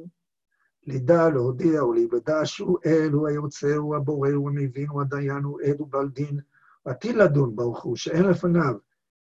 לידע, 0.88 1.28
להודיע 1.28 1.85
ולהיוודע 1.85 2.45
שהוא 2.45 2.78
אל, 2.87 3.11
הוא 3.12 3.28
היוצר, 3.28 3.76
הוא 3.76 3.97
הבורא, 3.97 4.28
הוא 4.30 4.50
המבין, 4.50 4.88
הוא 4.88 5.02
הדיין, 5.02 5.42
הוא 5.45 5.61
עד, 5.61 5.78
הוא 5.78 5.88
בעל 5.88 6.09
דין, 6.09 6.40
עתיד 6.85 7.16
לדון 7.16 7.57
ברוך 7.57 7.83
הוא, 7.83 7.97
שאין 7.97 8.25
לפניו 8.25 8.75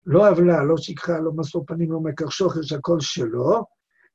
לא 0.07 0.29
עוולה, 0.29 0.64
לא 0.64 0.76
שכחה, 0.76 1.19
לא 1.19 1.33
משוא 1.33 1.62
פנים, 1.67 1.93
לא 1.93 2.00
מקר 2.00 2.29
שוחר, 2.29 2.62
שהכל 2.62 3.00
שלו. 3.00 3.64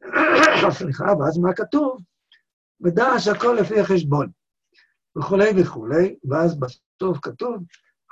סליחה, 0.78 1.06
ואז 1.20 1.38
מה 1.38 1.54
כתוב? 1.54 2.02
ודע 2.82 3.20
שהכל 3.20 3.58
לפי 3.60 3.80
החשבון, 3.80 4.28
וכולי 5.18 5.50
וכולי, 5.62 6.16
ואז 6.30 6.60
בסוף 6.60 7.18
כתוב, 7.22 7.56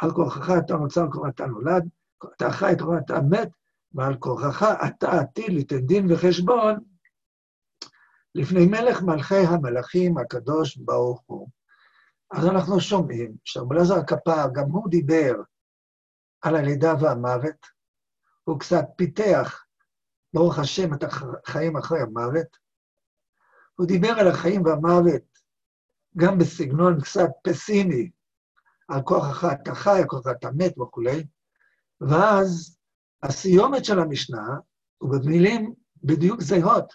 על 0.01 0.11
כורחך 0.11 0.53
אתה 0.57 0.77
נוצר, 0.77 1.07
כורח 1.11 1.29
אתה 1.35 1.45
נולד, 1.45 1.87
אתה 2.35 2.51
חי, 2.51 2.73
כורח 2.79 2.99
אתה 3.05 3.21
מת, 3.21 3.49
ועל 3.93 4.15
כורחך 4.15 4.75
אתה 4.87 5.19
עתיד 5.19 5.49
ליתן 5.49 5.79
דין 5.79 6.05
וחשבון 6.09 6.92
לפני 8.35 8.65
מלך 8.65 9.01
מלכי 9.01 9.47
המלכים 9.47 10.17
הקדוש 10.17 10.77
ברוך 10.77 11.23
הוא. 11.25 11.49
אז 12.31 12.45
אנחנו 12.45 12.79
שומעים 12.79 13.35
שרבי 13.43 13.75
אלעזר 13.75 13.95
הכפר, 13.95 14.45
גם 14.53 14.69
הוא 14.71 14.89
דיבר 14.89 15.33
על 16.41 16.55
הלידה 16.55 16.93
והמוות, 16.99 17.65
הוא 18.43 18.59
קצת 18.59 18.85
פיתח, 18.95 19.65
ברוך 20.33 20.59
השם, 20.59 20.93
את 20.93 21.03
החיים 21.03 21.77
אחרי 21.77 22.01
המוות. 22.01 22.57
הוא 23.75 23.87
דיבר 23.87 24.11
על 24.19 24.27
החיים 24.27 24.65
והמוות 24.65 25.21
גם 26.17 26.37
בסגנון 26.37 27.01
קצת 27.01 27.29
פסימי, 27.43 28.09
על 28.87 29.01
כוח 29.01 29.31
אחד 29.31 29.55
אתה 29.63 29.75
חי, 29.75 30.01
כוח 30.07 30.21
אחד 30.21 30.31
אתה 30.39 30.49
מת 30.57 30.77
וכולי, 30.79 31.27
ואז 32.01 32.77
הסיומת 33.23 33.85
של 33.85 33.99
המשנה, 33.99 34.57
הוא 34.97 35.11
במילים 35.11 35.73
בדיוק 36.03 36.41
זהות, 36.41 36.93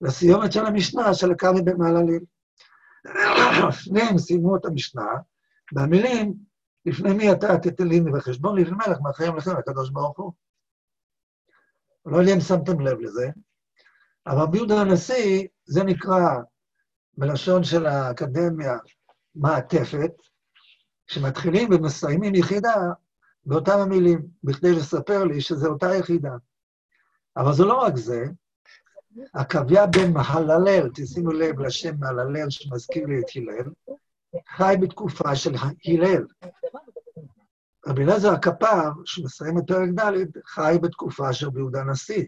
לסיומת 0.00 0.52
של 0.52 0.66
המשנה 0.66 1.14
של 1.14 1.30
הקרני 1.30 1.62
בן 1.62 1.76
מעללים. 1.76 2.24
שניהם 3.70 4.18
סיימו 4.18 4.56
את 4.56 4.64
המשנה 4.64 5.06
במילים, 5.72 6.34
לפני 6.86 7.12
מי 7.12 7.32
אתה 7.32 7.58
תתן 7.58 7.88
לי 7.88 8.00
וחשבון 8.14 8.58
לפני 8.58 8.76
מלך 8.76 8.98
מאחרים 9.02 9.36
לכם 9.36 9.56
הקדוש 9.58 9.90
ברוך 9.90 10.18
הוא. 10.18 10.32
לא 12.06 12.16
יודע 12.16 12.34
אם 12.34 12.40
שמתם 12.40 12.80
לב 12.80 13.00
לזה, 13.00 13.30
אבל 14.26 14.46
ביהודה 14.46 14.80
הנשיא, 14.80 15.46
זה 15.64 15.84
נקרא, 15.84 16.20
בלשון 17.18 17.64
של 17.64 17.86
האקדמיה, 17.86 18.78
מעטפת, 19.34 20.10
שמתחילים 21.06 21.68
ומסיימים 21.72 22.34
יחידה 22.34 22.74
באותם 23.46 23.78
המילים, 23.78 24.26
בכדי 24.44 24.72
לספר 24.72 25.24
לי 25.24 25.40
שזו 25.40 25.68
אותה 25.68 25.94
יחידה. 25.94 26.32
אבל 27.36 27.52
זה 27.52 27.64
לא 27.64 27.74
רק 27.74 27.96
זה, 27.96 28.24
עקביה 29.32 29.86
בן 29.86 30.12
מהללל, 30.12 30.90
תשימו 30.94 31.32
לב 31.32 31.60
לשם 31.60 31.94
מהללל 31.98 32.50
שמזכיר 32.50 33.06
לי 33.06 33.20
את 33.20 33.26
הלל, 33.36 33.70
חי 34.48 34.74
בתקופה 34.80 35.36
של 35.36 35.54
הלל. 35.54 36.26
רבי 37.86 38.02
אליעזר 38.02 38.32
הכפר, 38.32 38.90
שמסיים 39.04 39.58
את 39.58 39.64
פרק 39.66 39.88
ד', 39.88 40.38
חי 40.46 40.76
בתקופה 40.82 41.32
של 41.32 41.46
רבי 41.46 41.58
יהודה 41.58 41.80
הנשיא. 41.80 42.24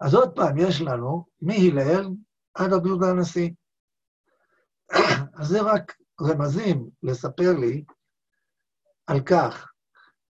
אז 0.00 0.14
עוד 0.14 0.34
פעם, 0.34 0.58
יש 0.58 0.80
לנו 0.80 1.24
מהלל 1.42 2.08
עד 2.54 2.72
רבי 2.72 2.88
יהודה 2.88 3.10
הנשיא. 3.10 3.50
אז 5.34 5.46
זה 5.48 5.60
רק 5.60 5.96
רמזים 6.20 6.90
לספר 7.02 7.52
לי 7.60 7.84
על 9.06 9.20
כך 9.20 9.72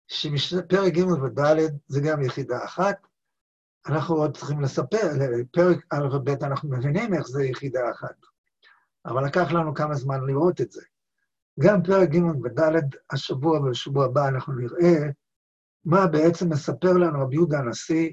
שפרק 0.08 0.92
ג' 0.92 1.08
וד' 1.08 1.40
זה 1.86 2.00
גם 2.00 2.22
יחידה 2.22 2.64
אחת. 2.64 3.09
אנחנו 3.88 4.14
עוד 4.14 4.36
צריכים 4.36 4.60
לספר, 4.60 5.10
פרק 5.52 5.78
א' 5.90 6.06
וב' 6.12 6.28
אנחנו 6.28 6.68
מבינים 6.68 7.14
איך 7.14 7.26
זה 7.26 7.44
יחידה 7.44 7.90
אחת, 7.90 8.16
אבל 9.06 9.24
לקח 9.26 9.52
לנו 9.52 9.74
כמה 9.74 9.94
זמן 9.94 10.26
לראות 10.26 10.60
את 10.60 10.72
זה. 10.72 10.82
גם 11.60 11.82
פרק 11.82 12.08
ג' 12.08 12.44
וד' 12.44 12.82
השבוע 13.10 13.58
ובשבוע 13.60 14.04
הבא 14.04 14.28
אנחנו 14.28 14.52
נראה 14.52 15.10
מה 15.84 16.06
בעצם 16.06 16.48
מספר 16.48 16.92
לנו 16.92 17.20
רבי 17.20 17.34
יהודה 17.34 17.58
הנשיא 17.58 18.10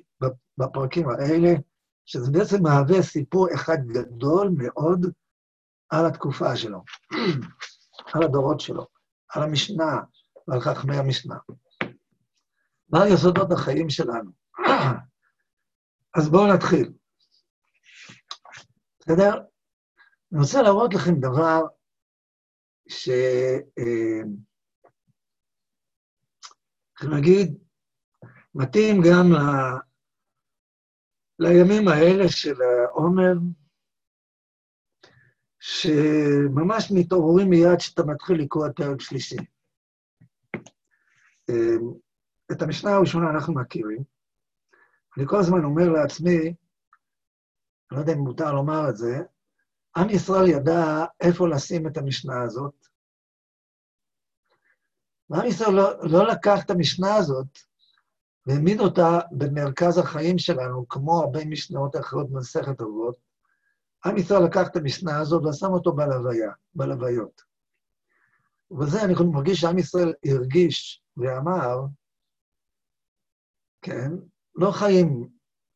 בפרקים 0.57 1.09
האלה, 1.09 1.53
שזה 2.05 2.31
בעצם 2.31 2.63
מהווה 2.63 3.01
סיפור 3.01 3.47
אחד 3.53 3.77
גדול 3.87 4.49
מאוד 4.57 5.05
על 5.89 6.05
התקופה 6.05 6.55
שלו, 6.55 6.83
על 8.13 8.23
הדורות 8.23 8.59
שלו, 8.59 8.87
על 9.33 9.43
המשנה 9.43 10.01
ועל 10.47 10.59
חכמי 10.59 10.97
המשנה. 10.97 11.37
מה 12.89 13.07
יסודות 13.07 13.51
החיים 13.51 13.89
שלנו? 13.89 14.31
אז 16.15 16.29
בואו 16.29 16.53
נתחיל. 16.53 16.93
בסדר? 18.99 19.33
אני 20.31 20.39
רוצה 20.39 20.61
להראות 20.61 20.93
לכם 20.93 21.19
דבר 21.19 21.61
ש... 22.87 23.09
אה, 23.79 24.21
איך 27.01 27.09
נגיד, 27.17 27.57
מתאים 28.55 28.95
גם 29.09 29.31
ל... 29.31 29.37
לימים 31.39 31.87
האלה 31.87 32.29
של 32.29 32.61
העומר, 32.61 33.33
שממש 35.59 36.91
מתעוררים 36.95 37.49
מיד 37.49 37.79
כשאתה 37.79 38.03
מתחיל 38.03 38.41
לקרוא 38.41 38.67
את 38.67 38.75
פרק 38.75 39.01
שלישי. 39.01 39.37
אה, 41.49 41.75
את 42.51 42.61
המשנה 42.61 42.91
הראשונה 42.91 43.29
אנחנו 43.29 43.53
מכירים. 43.53 44.16
אני 45.17 45.25
כל 45.27 45.39
הזמן 45.39 45.63
אומר 45.63 45.89
לעצמי, 45.89 46.37
אני 46.37 46.55
לא 47.91 47.97
יודע 47.97 48.13
אם 48.13 48.19
מותר 48.19 48.53
לומר 48.53 48.89
את 48.89 48.97
זה, 48.97 49.17
עם 49.97 50.09
ישראל 50.09 50.47
ידע 50.47 51.05
איפה 51.21 51.47
לשים 51.47 51.87
את 51.87 51.97
המשנה 51.97 52.41
הזאת, 52.41 52.87
ועם 55.29 55.45
ישראל 55.45 55.75
לא, 55.75 56.07
לא 56.07 56.27
לקח 56.27 56.65
את 56.65 56.69
המשנה 56.69 57.15
הזאת 57.15 57.57
והעמיד 58.45 58.79
אותה 58.79 59.19
במרכז 59.31 59.97
החיים 59.97 60.37
שלנו, 60.37 60.87
כמו 60.87 61.19
הרבה 61.19 61.45
משנאות 61.45 61.95
אחרות 61.95 62.29
במסכת 62.29 62.81
אבות. 62.81 63.17
עם 64.05 64.17
ישראל 64.17 64.43
לקח 64.45 64.67
את 64.67 64.75
המשנה 64.75 65.19
הזאת 65.19 65.45
ושם 65.45 65.67
אותו 65.67 65.93
בלוויה, 65.93 66.51
בלוויות. 66.75 67.41
ובזה 68.71 69.03
אני 69.03 69.13
מרגיש 69.33 69.61
שעם 69.61 69.77
ישראל 69.77 70.13
הרגיש 70.25 71.03
ואמר, 71.17 71.77
כן, 73.81 74.11
לא 74.57 74.71
חיים, 74.71 75.29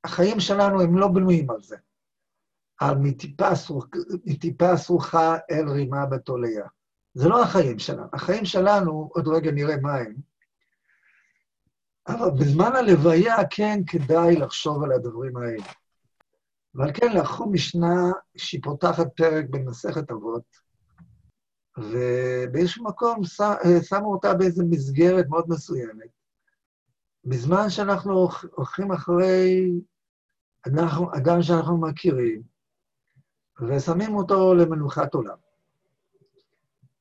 החיים 0.04 0.40
שלנו 0.40 0.82
הם 0.82 0.98
לא 0.98 1.08
בנויים 1.08 1.52
על 1.52 1.62
זה. 1.62 1.78
על 2.80 2.96
מטיפה 4.26 4.78
סרוחה 4.78 5.38
אל 5.52 5.70
רימה 5.70 6.06
בתוליה. 6.06 6.66
זה 7.14 7.30
לא 7.30 7.44
החיים 7.44 7.80
שלנו. 7.80 8.08
החיים 8.14 8.46
שלנו, 8.46 9.10
עוד 9.14 9.28
רגע 9.28 9.52
נראה 9.52 9.78
מה 9.78 9.96
הם, 9.96 10.16
אבל 12.08 12.30
בזמן 12.40 12.72
הלוויה 12.76 13.36
כן 13.50 13.80
כדאי 13.88 14.36
לחשוב 14.36 14.84
על 14.84 14.92
הדברים 14.92 15.38
האלה. 15.38 15.64
ועל 16.74 16.92
כן 16.94 17.18
לקחו 17.18 17.50
משנה 17.50 18.12
שהיא 18.38 18.64
פותחת 18.64 19.08
פרק 19.16 19.46
במסכת 19.50 20.12
אבות, 20.12 20.44
ובאיזשהו 21.78 22.86
מקום 22.86 23.22
שמו 23.90 24.14
אותה 24.14 24.34
באיזו 24.34 24.64
מסגרת 24.70 25.26
מאוד 25.30 25.46
מסוימת. 25.50 26.21
בזמן 27.26 27.70
שאנחנו 27.70 28.30
הולכים 28.52 28.92
אחרי 28.92 29.72
אנחנו, 30.66 31.16
אדם 31.18 31.42
שאנחנו 31.42 31.78
מכירים, 31.78 32.42
ושמים 33.62 34.16
אותו 34.16 34.56
למנוחת 34.56 35.14
עולם. 35.14 35.38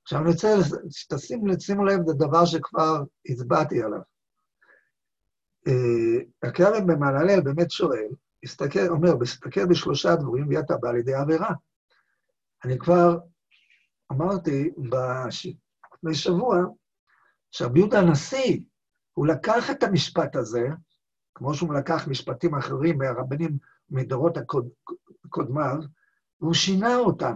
עכשיו 0.02 0.20
אני 0.20 0.30
רוצה 0.30 0.48
שתשימו 0.90 1.84
לב 1.84 2.00
לדבר 2.10 2.44
שכבר 2.44 3.02
הצבעתי 3.26 3.82
עליו. 3.82 4.00
אה, 5.68 6.48
הכרם 6.48 6.86
במעללל 6.86 7.40
באמת 7.40 7.70
שואל, 7.70 8.08
הסתכל, 8.42 8.88
אומר, 8.88 9.16
מסתכל 9.16 9.66
בשלושה 9.66 10.16
דברים 10.16 10.48
ואתה 10.48 10.76
בא 10.76 10.92
לידי 10.92 11.14
עבירה. 11.14 11.50
אני 12.64 12.78
כבר 12.78 13.18
אמרתי 14.12 14.70
לפני 15.94 16.14
שבוע, 16.14 16.56
שרבי 17.50 17.78
יהודה 17.78 17.98
הנשיא, 17.98 18.60
הוא 19.20 19.26
לקח 19.26 19.70
את 19.70 19.82
המשפט 19.82 20.36
הזה, 20.36 20.68
כמו 21.34 21.54
שהוא 21.54 21.74
לקח 21.74 22.08
משפטים 22.08 22.54
אחרים 22.54 22.98
מהרבנים 22.98 23.58
מדורות 23.90 24.36
הקודמיו, 25.24 25.76
והוא 26.40 26.54
שינה 26.54 26.96
אותם. 26.96 27.34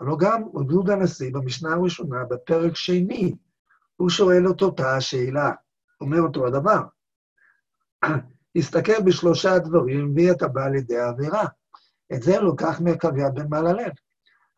הלוא 0.00 0.18
גם 0.18 0.42
רבי 0.54 0.72
יהודה 0.72 0.92
הנשיא, 0.92 1.32
במשנה 1.32 1.74
הראשונה, 1.74 2.24
בפרק 2.24 2.76
שני, 2.76 3.34
הוא 3.96 4.10
שואל 4.10 4.50
את 4.50 4.62
אותה 4.62 4.96
השאלה, 4.96 5.52
אומר 6.00 6.20
אותו 6.20 6.46
הדבר. 6.46 6.82
הסתכל 8.56 9.02
בשלושה 9.06 9.58
דברים, 9.58 10.12
והיא 10.14 10.32
אתה 10.32 10.48
בא 10.48 10.68
לידי 10.68 10.98
העבירה. 10.98 11.44
את 12.14 12.22
זה 12.22 12.40
לוקח 12.40 12.80
מעקביה 12.80 13.30
בן 13.30 13.48
מעללל. 13.48 13.90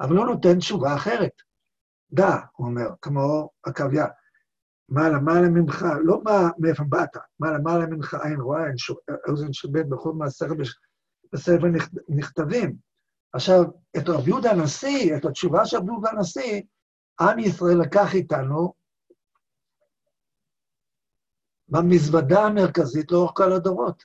אבל 0.01 0.17
הוא 0.17 0.27
נותן 0.27 0.59
תשובה 0.59 0.95
אחרת. 0.95 1.33
דע, 2.13 2.37
הוא 2.53 2.67
אומר, 2.67 2.89
כמו 3.03 3.51
עקביה. 3.63 4.07
מעלה 4.89 5.19
מעלה 5.19 5.49
ממך, 5.49 5.87
לא 6.05 6.21
מה, 6.25 6.51
מאיפה 6.59 6.85
באת, 6.89 7.17
מעלה 7.41 7.59
מעלה 7.59 7.87
ממך 7.87 8.15
עין 8.15 8.41
רואה, 8.41 8.65
אוזן 9.29 9.53
של 9.53 9.69
בן 9.73 9.91
בכל 9.91 10.13
מעשר 10.13 10.47
בספר 11.33 11.67
נכתבים. 12.09 12.77
עכשיו, 13.33 13.63
את 13.97 14.09
רבי 14.09 14.31
יהודה 14.31 14.51
הנשיא, 14.51 15.17
את 15.17 15.25
התשובה 15.25 15.67
של 15.67 15.77
רבי 15.77 15.87
יהודה 15.87 16.11
הנשיא, 16.11 16.63
עם 17.21 17.39
ישראל 17.39 17.81
לקח 17.81 18.15
איתנו 18.15 18.73
במזוודה 21.69 22.45
המרכזית 22.45 23.13
לאורך 23.13 23.33
כל 23.35 23.53
הדורות. 23.53 24.05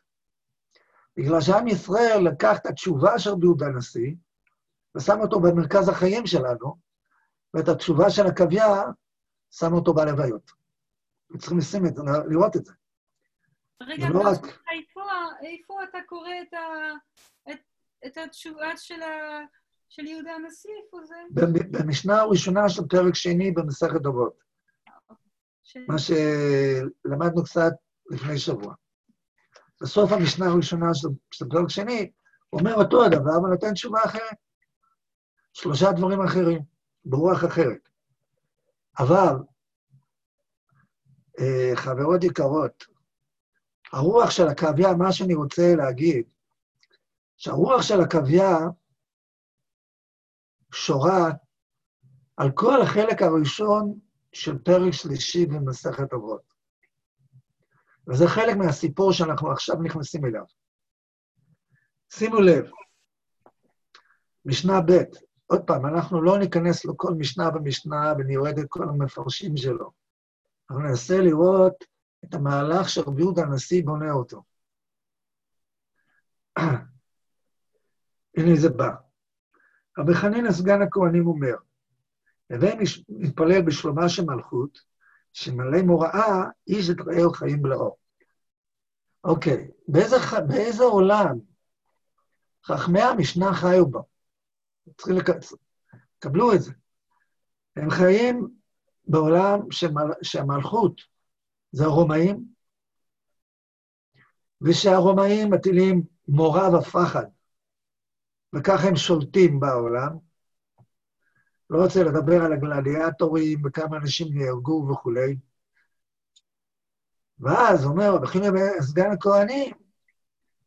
בגלל 1.17 1.41
שעם 1.41 1.67
ישראל 1.67 2.19
לקח 2.31 2.57
את 2.57 2.65
התשובה 2.65 3.19
של 3.19 3.29
רבי 3.29 3.45
יהודה 3.45 3.65
הנשיא, 3.65 4.15
ושם 4.95 5.19
אותו 5.19 5.39
במרכז 5.39 5.89
החיים 5.89 6.27
שלנו, 6.27 6.75
ואת 7.53 7.67
התשובה 7.67 8.09
של 8.09 8.27
עקביה, 8.27 8.83
שם 9.51 9.73
אותו 9.73 9.93
בלוויות. 9.93 10.62
צריכים 11.37 11.57
לשים 11.57 11.85
את 11.85 11.95
זה, 11.95 12.01
לראות 12.29 12.55
את 12.55 12.65
זה. 12.65 12.73
רגע, 13.81 14.09
לא 14.09 14.19
רק... 14.19 14.45
איפה, 14.45 15.01
איפה 15.41 15.83
אתה 15.83 15.97
קורא 16.05 16.29
את, 16.41 16.53
ה, 16.53 16.59
את, 17.51 17.59
את 18.05 18.17
התשובה 18.17 18.77
של, 18.77 19.01
ה, 19.01 19.41
של 19.89 20.05
יהודה 20.05 20.31
הנשיא? 20.31 20.71
איפה 20.85 21.05
זה? 21.05 21.15
במשנה 21.71 22.21
הראשונה 22.21 22.69
של 22.69 22.81
פרק 22.89 23.15
שני 23.15 23.51
במסכת 23.51 24.01
דורות. 24.01 24.43
ש... 25.63 25.77
מה 25.87 25.95
שלמדנו 25.97 27.43
קצת 27.43 27.71
לפני 28.09 28.37
שבוע. 28.37 28.73
בסוף 29.81 30.11
המשנה 30.11 30.45
הראשונה 30.45 30.93
של, 30.93 31.07
של 31.31 31.45
פרק 31.49 31.69
שני, 31.69 32.11
הוא 32.49 32.59
אומר 32.59 32.75
אותו 32.75 33.05
הדבר 33.05 33.41
ונותן 33.43 33.73
תשובה 33.73 33.99
אחרת. 34.05 34.37
שלושה 35.53 35.91
דברים 35.91 36.21
אחרים, 36.21 36.61
ברוח 37.05 37.45
אחרת. 37.45 37.89
אבל 38.99 39.33
חברות 41.75 42.23
יקרות, 42.23 42.85
הרוח 43.93 44.31
של 44.31 44.47
הקוויה, 44.47 44.93
מה 44.93 45.11
שאני 45.11 45.33
רוצה 45.33 45.75
להגיד, 45.77 46.25
שהרוח 47.37 47.81
של 47.81 48.01
הקוויה 48.01 48.57
שורה 50.73 51.31
על 52.37 52.51
כל 52.51 52.81
החלק 52.81 53.21
הראשון 53.21 53.99
של 54.31 54.57
פרק 54.57 54.91
שלישי 54.91 55.45
במסכת 55.45 56.13
אבות. 56.13 56.53
וזה 58.07 58.27
חלק 58.27 58.55
מהסיפור 58.55 59.13
שאנחנו 59.13 59.51
עכשיו 59.51 59.75
נכנסים 59.75 60.25
אליו. 60.25 60.43
שימו 62.09 62.41
לב, 62.41 62.65
משנה 64.45 64.81
ב', 64.81 65.03
עוד 65.47 65.61
פעם, 65.67 65.85
אנחנו 65.85 66.21
לא 66.21 66.37
ניכנס 66.39 66.85
לכל 66.85 67.13
משנה 67.13 67.49
ומשנה 67.55 68.13
ונראה 68.17 68.49
את 68.49 68.65
כל 68.69 68.83
המפרשים 68.83 69.57
שלו. 69.57 70.02
אנחנו 70.73 70.87
ננסה 70.87 71.17
לראות 71.21 71.83
את 72.23 72.33
המהלך 72.33 72.89
שרבי 72.89 73.21
יהודה 73.21 73.41
הנשיא 73.41 73.83
בונה 73.85 74.11
אותו. 74.11 74.43
הנה 78.37 78.55
זה 78.55 78.69
בא. 78.69 78.89
רבי 79.97 80.13
חנינא 80.13 80.51
סגן 80.51 80.81
הכהנים 80.81 81.27
אומר, 81.27 81.55
לבין 82.49 82.79
מתפלל 83.09 83.61
בשלומה 83.61 84.09
של 84.09 84.25
מלכות, 84.25 84.79
שמלא 85.33 85.81
מוראה, 85.81 86.43
איש 86.67 86.89
את 86.89 86.97
רעהו 87.07 87.33
חיים 87.33 87.65
לאור. 87.65 87.97
אוקיי, 89.23 89.71
באיזה, 89.87 90.15
באיזה 90.47 90.83
עולם 90.83 91.39
חכמי 92.65 93.01
המשנה 93.01 93.53
חיו 93.53 93.85
בו? 93.85 94.03
צריכים 94.97 95.15
לקצר. 95.15 95.55
קבלו 96.19 96.53
את 96.53 96.61
זה. 96.61 96.71
הם 97.75 97.89
חיים 97.89 98.62
בעולם 99.07 99.71
שמל... 99.71 100.11
שהמלכות 100.21 101.01
זה 101.71 101.83
הרומאים, 101.83 102.45
ושהרומאים 104.61 105.49
מטילים 105.49 106.03
מורא 106.27 106.69
ופחד, 106.69 107.25
וככה 108.55 108.87
הם 108.87 108.95
שולטים 108.95 109.59
בעולם. 109.59 110.17
לא 111.69 111.83
רוצה 111.83 112.03
לדבר 112.03 112.43
על 112.45 112.53
הגלדיאטורים 112.53 113.61
וכמה 113.65 113.97
אנשים 113.97 114.27
נהרגו 114.31 114.87
וכולי. 114.91 115.35
ואז 117.39 117.85
אומר 117.85 118.15
רבי 118.15 118.27
חינה 118.27 118.47
סגן 118.81 119.11
הכהנים, 119.11 119.73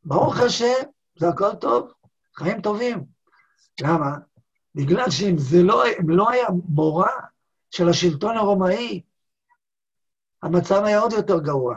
ברוך 0.04 0.40
השם, 0.40 0.88
זה 1.18 1.28
הכל 1.28 1.54
טוב, 1.60 1.92
חיים 2.36 2.60
טובים. 2.60 3.04
למה? 3.80 4.16
בגלל 4.74 5.10
שאם 5.10 5.38
זה 5.38 5.62
לא, 5.62 5.84
לא 6.06 6.30
היה 6.30 6.46
מורא 6.68 7.08
של 7.76 7.88
השלטון 7.88 8.36
הרומאי, 8.36 9.00
המצב 10.42 10.82
היה 10.84 10.98
עוד 10.98 11.12
יותר 11.12 11.40
גרוע. 11.40 11.76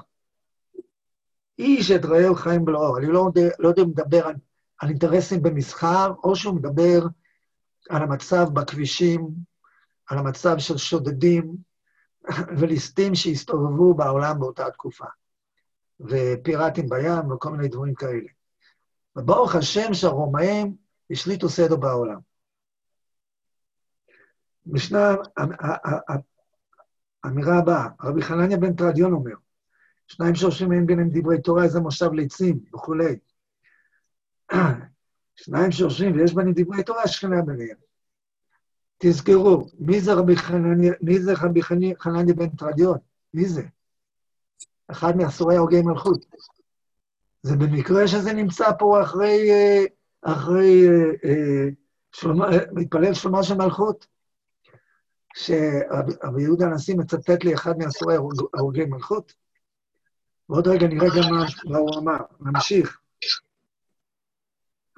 איש 1.59 1.91
את 1.91 2.05
רעהו 2.05 2.35
חיים 2.35 2.65
בלאור. 2.65 2.97
אני 2.97 3.07
לא, 3.07 3.29
לא 3.59 3.69
יודע 3.69 3.81
אם 3.81 3.89
מדבר 3.89 4.27
על, 4.27 4.35
על 4.79 4.89
אינטרסים 4.89 5.41
במסחר, 5.41 6.13
או 6.23 6.35
שהוא 6.35 6.55
מדבר 6.55 6.99
על 7.89 8.01
המצב 8.03 8.45
בכבישים, 8.53 9.29
על 10.07 10.17
המצב 10.17 10.57
של 10.57 10.77
שודדים 10.77 11.55
וליסטים 12.57 13.15
שהסתובבו 13.15 13.93
בעולם 13.93 14.39
באותה 14.39 14.71
תקופה, 14.71 15.05
ופיראטים 15.99 16.89
בים 16.89 17.31
וכל 17.31 17.51
מיני 17.51 17.67
דברים 17.67 17.93
כאלה. 17.93 18.29
וברוך 19.15 19.55
השם 19.55 19.93
שהרומאים 19.93 20.75
השליטו 21.11 21.49
סדר 21.49 21.75
בעולם. 21.75 22.28
משנה, 24.71 25.15
האמירה 27.23 27.57
הבאה, 27.57 27.87
רבי 28.03 28.21
חנניה 28.21 28.57
בן 28.57 28.73
תרדיון 28.73 29.13
אומר, 29.13 29.35
שניים 30.07 30.35
שורשים 30.35 30.71
אין 30.71 30.85
ביניהם 30.85 31.09
דברי 31.11 31.41
תורה, 31.41 31.63
איזה 31.63 31.79
מושב 31.79 32.13
ליצים 32.13 32.59
וכולי. 32.73 33.15
שניים 35.35 35.71
שורשים 35.71 36.15
ויש 36.15 36.33
ביניהם 36.33 36.53
דברי 36.55 36.83
תורה, 36.83 37.07
שכנה 37.07 37.41
ביניהם. 37.41 37.77
תזכרו, 38.97 39.65
מי 39.79 40.01
זה 40.01 40.13
רבי 40.13 40.35
חנניה, 40.35 40.93
מי 41.01 41.19
זה 41.19 41.33
רבי 41.41 41.61
חנניה 41.99 42.33
בן 42.33 42.49
תרדיון? 42.49 42.97
מי 43.33 43.45
זה? 43.45 43.63
אחד 44.87 45.17
מאסורי 45.17 45.57
הוגי 45.57 45.81
מלכות. 45.81 46.25
זה 47.41 47.55
במקרה 47.55 48.07
שזה 48.07 48.33
נמצא 48.33 48.71
פה 48.79 49.01
אחרי, 49.01 49.51
אה, 49.51 49.83
אחרי, 50.21 50.87
אה, 50.89 51.69
אה, 52.49 52.57
מתפלל 52.71 53.13
שלמה 53.13 53.43
של 53.43 53.55
מלכות? 53.55 54.07
שרבי 55.35 56.41
יהודה 56.41 56.65
הנשיא 56.65 56.95
מצטט 56.95 57.43
לי 57.43 57.53
אחד 57.53 57.77
מאסורי 57.77 58.15
הרוגי 58.53 58.85
מלכות? 58.85 59.33
ועוד 60.49 60.67
רגע 60.67 60.87
נראה 60.87 61.07
גם 61.07 61.33
מה 61.71 61.77
הוא 61.77 61.99
אמר. 61.99 62.17
נמשיך. 62.39 62.99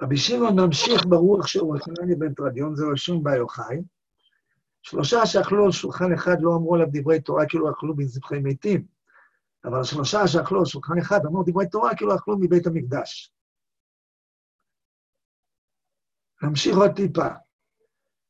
רבי 0.01 0.17
שמעון 0.17 0.59
ממשיך 0.59 1.05
ברוח 1.05 1.47
של 1.47 1.59
רחמני 1.65 2.15
בן 2.15 2.33
תרדיון, 2.33 2.75
זה 2.75 2.85
רשום 2.93 3.23
ביוחאי. 3.23 3.77
שלושה 4.81 5.25
שאכלו 5.25 5.65
על 5.65 5.71
שולחן 5.71 6.13
אחד 6.13 6.35
לא 6.39 6.55
אמרו 6.55 6.75
עליו 6.75 6.87
דברי 6.91 7.21
תורה 7.21 7.45
כאילו 7.47 7.71
אכלו 7.71 7.95
מזבחי 7.97 8.39
מתים, 8.43 8.85
אבל 9.65 9.83
שלושה 9.83 10.27
שאכלו 10.27 10.59
על 10.59 10.65
שולחן 10.65 10.97
אחד 10.97 11.19
אמרו 11.25 11.43
דברי 11.43 11.69
תורה 11.69 11.95
כאילו 11.95 12.15
אכלו 12.15 12.37
מבית 12.39 12.67
המקדש. 12.67 13.33
נמשיך 16.43 16.77
עוד 16.77 16.91
טיפה. 16.95 17.27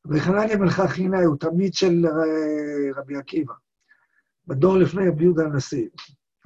וחנניה 0.06 0.58
בן 0.58 0.70
חכינאי 0.70 1.24
הוא 1.24 1.38
תלמיד 1.38 1.74
של 1.74 2.06
אה, 2.06 3.02
רבי 3.02 3.18
עקיבא, 3.18 3.54
בדור 4.48 4.78
לפני 4.78 5.08
רבי 5.10 5.24
יהודה 5.24 5.44
הנשיא. 5.44 5.90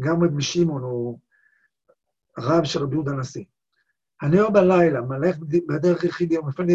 גם 0.02 0.24
רבי 0.24 0.42
שמעון 0.42 0.84
הוא 0.84 1.20
רב 2.40 2.64
של 2.64 2.84
רבי 2.84 2.96
יהודה 2.96 3.12
הנשיא. 3.12 3.44
הנאו 4.22 4.54
בלילה, 4.54 5.02
מלך 5.02 5.38
בדרך 5.68 6.04
יחידי 6.04 6.38
ומפנה 6.38 6.74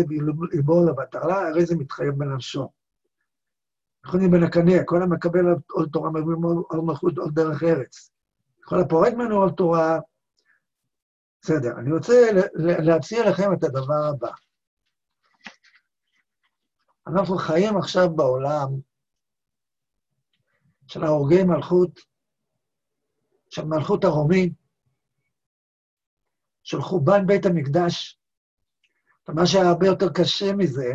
ליבו 0.52 0.86
לבטלה, 0.86 1.48
הרי 1.48 1.66
זה 1.66 1.76
מתחייב 1.76 2.14
בנפשו. 2.14 2.70
נכונים 4.06 4.30
בן 4.30 4.42
הקנה, 4.42 4.84
כל 4.84 5.02
המקבל 5.02 5.44
עול 5.70 5.88
תורה 5.92 6.10
מביא 6.10 6.34
עול 6.68 6.80
מלכות 6.80 7.18
עול 7.18 7.30
דרך 7.30 7.62
ארץ. 7.62 8.10
כל 8.64 8.80
הפורק 8.80 9.14
ממנו 9.14 9.36
עול 9.36 9.50
תורה, 9.50 9.98
בסדר. 11.42 11.78
אני 11.78 11.92
רוצה 11.92 12.30
להציע 12.54 13.30
לכם 13.30 13.52
את 13.52 13.64
הדבר 13.64 14.04
הבא. 14.04 14.30
אנחנו 17.14 17.38
חיים 17.38 17.76
עכשיו 17.76 18.16
בעולם 18.16 18.68
של 20.86 21.04
ההורגי 21.04 21.42
מלכות, 21.42 22.00
של 23.50 23.64
מלכות 23.64 24.04
הרומי, 24.04 24.52
של 26.62 26.80
חורבן 26.80 27.26
בית 27.26 27.46
המקדש, 27.46 28.18
ומה 29.28 29.46
שהיה 29.46 29.68
הרבה 29.68 29.86
יותר 29.86 30.12
קשה 30.12 30.52
מזה, 30.52 30.92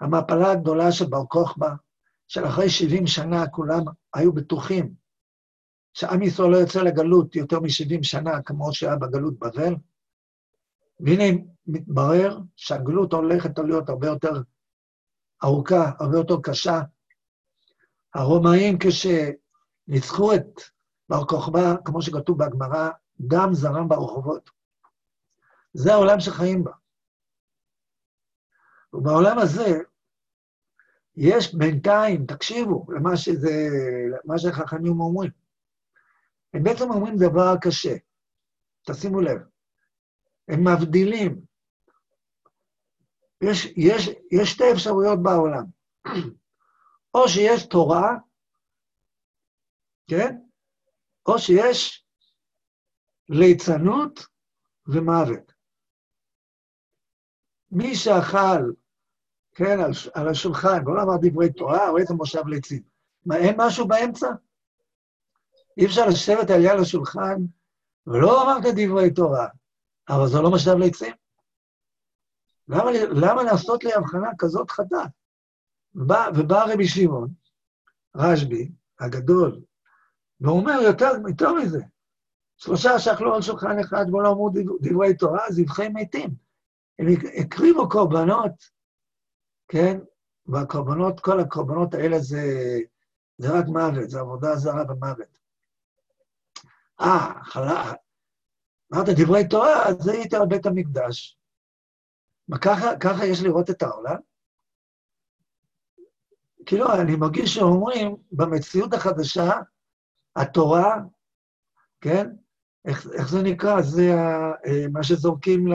המפלה 0.00 0.52
הגדולה 0.52 0.92
של 0.92 1.06
בר 1.06 1.26
כוכבא, 1.26 1.70
של 2.28 2.46
אחרי 2.46 2.70
70 2.70 3.06
שנה 3.06 3.48
כולם 3.48 3.82
היו 4.14 4.32
בטוחים 4.32 4.94
שעם 5.94 6.22
ישראל 6.22 6.50
לא 6.50 6.56
יוצא 6.56 6.82
לגלות 6.82 7.36
יותר 7.36 7.60
מ-70 7.60 8.02
שנה, 8.02 8.42
כמו 8.42 8.74
שהיה 8.74 8.96
בגלות 8.96 9.38
בבל, 9.38 9.74
והנה 11.00 11.24
מתברר 11.66 12.38
שהגלות 12.56 13.12
הולכת 13.12 13.58
להיות 13.58 13.88
הרבה 13.88 14.06
יותר 14.06 14.32
ארוכה, 15.44 15.90
הרבה 15.98 16.16
יותר 16.16 16.34
קשה. 16.42 16.80
הרומאים, 18.14 18.78
כשניצחו 18.80 20.34
את 20.34 20.60
בר 21.08 21.24
כוכבא, 21.24 21.74
כמו 21.84 22.02
שכתוב 22.02 22.38
בהגמרא, 22.38 22.90
דם 23.20 23.48
זרם 23.52 23.88
ברחובות. 23.88 24.50
זה 25.72 25.92
העולם 25.92 26.20
שחיים 26.20 26.64
בה. 26.64 26.72
ובעולם 28.92 29.38
הזה, 29.38 29.78
יש 31.16 31.54
בינתיים, 31.54 32.26
תקשיבו 32.26 32.86
למה 32.88 33.16
שזה, 33.16 33.68
למה 34.24 34.38
שחכמים 34.38 35.00
אומרים. 35.00 35.30
הם 36.54 36.62
בעצם 36.62 36.90
אומרים 36.90 37.16
דבר 37.16 37.54
קשה, 37.60 37.96
תשימו 38.86 39.20
לב. 39.20 39.38
הם 40.48 40.68
מבדילים. 40.68 41.49
יש, 43.40 43.66
יש, 43.76 44.08
יש 44.32 44.50
שתי 44.50 44.72
אפשרויות 44.72 45.22
בעולם. 45.22 45.64
או 47.14 47.28
שיש 47.28 47.66
תורה, 47.66 48.16
כן? 50.10 50.36
או 51.26 51.38
שיש 51.38 52.04
ליצנות 53.28 54.26
ומוות. 54.86 55.52
מי 57.70 57.94
שאכל 57.94 58.72
כן, 59.52 59.80
על, 59.80 59.90
על 60.14 60.28
השולחן, 60.28 60.84
בוא 60.84 60.94
נאמר 60.96 61.16
דברי 61.22 61.52
תורה, 61.52 61.88
או 61.88 61.98
איזה 61.98 62.14
מושב 62.14 62.46
ליצים. 62.46 62.82
מה, 63.26 63.36
אין 63.36 63.54
משהו 63.58 63.88
באמצע? 63.88 64.28
אי 65.76 65.86
אפשר 65.86 66.06
לשבת 66.06 66.50
על 66.50 66.60
יד 66.64 66.80
השולחן 66.80 67.36
ולא 68.06 68.42
אמרת 68.42 68.62
דברי 68.76 69.14
תורה, 69.14 69.48
אבל 70.08 70.26
זה 70.26 70.40
לא 70.42 70.50
מושב 70.50 70.76
ליצים. 70.78 71.19
למה, 72.70 72.90
למה 73.10 73.42
לעשות 73.42 73.84
לי 73.84 73.94
הבחנה 73.94 74.30
כזאת 74.38 74.70
חדה? 74.70 75.04
ובא, 75.94 76.30
ובא 76.36 76.72
רבי 76.72 76.88
שמעון, 76.88 77.28
רשב"י, 78.16 78.70
הגדול, 79.00 79.60
ואומר 80.40 80.80
יותר, 80.82 81.10
יותר 81.28 81.52
מזה, 81.52 81.80
שלושה 82.56 82.98
שאכלו 82.98 83.34
על 83.34 83.42
שולחן 83.42 83.78
אחד 83.78 84.04
ולא 84.14 84.30
אמרו 84.30 84.50
דברי 84.80 85.16
תורה, 85.16 85.42
זבחי 85.50 85.88
מתים. 85.88 86.30
הם 86.98 87.06
הקריבו 87.36 87.88
קורבנות 87.88 88.52
כן? 89.70 89.98
והקורבנות, 90.46 91.20
כל 91.20 91.40
הקורבנות 91.40 91.94
האלה 91.94 92.18
זה, 92.18 92.42
זה 93.38 93.58
רק 93.58 93.66
מוות, 93.66 94.10
זה 94.10 94.20
עבודה 94.20 94.56
זרה 94.56 94.84
במוות. 94.84 95.38
אה, 97.00 97.32
חלה, 97.44 97.92
אמרת 98.94 99.08
דברי 99.08 99.48
תורה, 99.48 99.88
אז 99.88 99.96
זה 100.00 100.12
היית 100.12 100.34
על 100.34 100.46
בית 100.46 100.66
המקדש. 100.66 101.38
וככה 102.48 103.26
יש 103.26 103.42
לראות 103.42 103.70
את 103.70 103.82
העולם? 103.82 104.16
כאילו, 106.66 106.94
אני 106.94 107.16
מרגיש 107.16 107.54
שאומרים, 107.54 108.16
במציאות 108.32 108.94
החדשה, 108.94 109.50
התורה, 110.36 110.96
כן? 112.00 112.30
איך, 112.84 113.06
איך 113.12 113.28
זה 113.28 113.42
נקרא? 113.42 113.82
זה 113.82 114.14
אה, 114.66 114.86
מה 114.92 115.02
שזורקים 115.02 115.66
ל... 115.66 115.74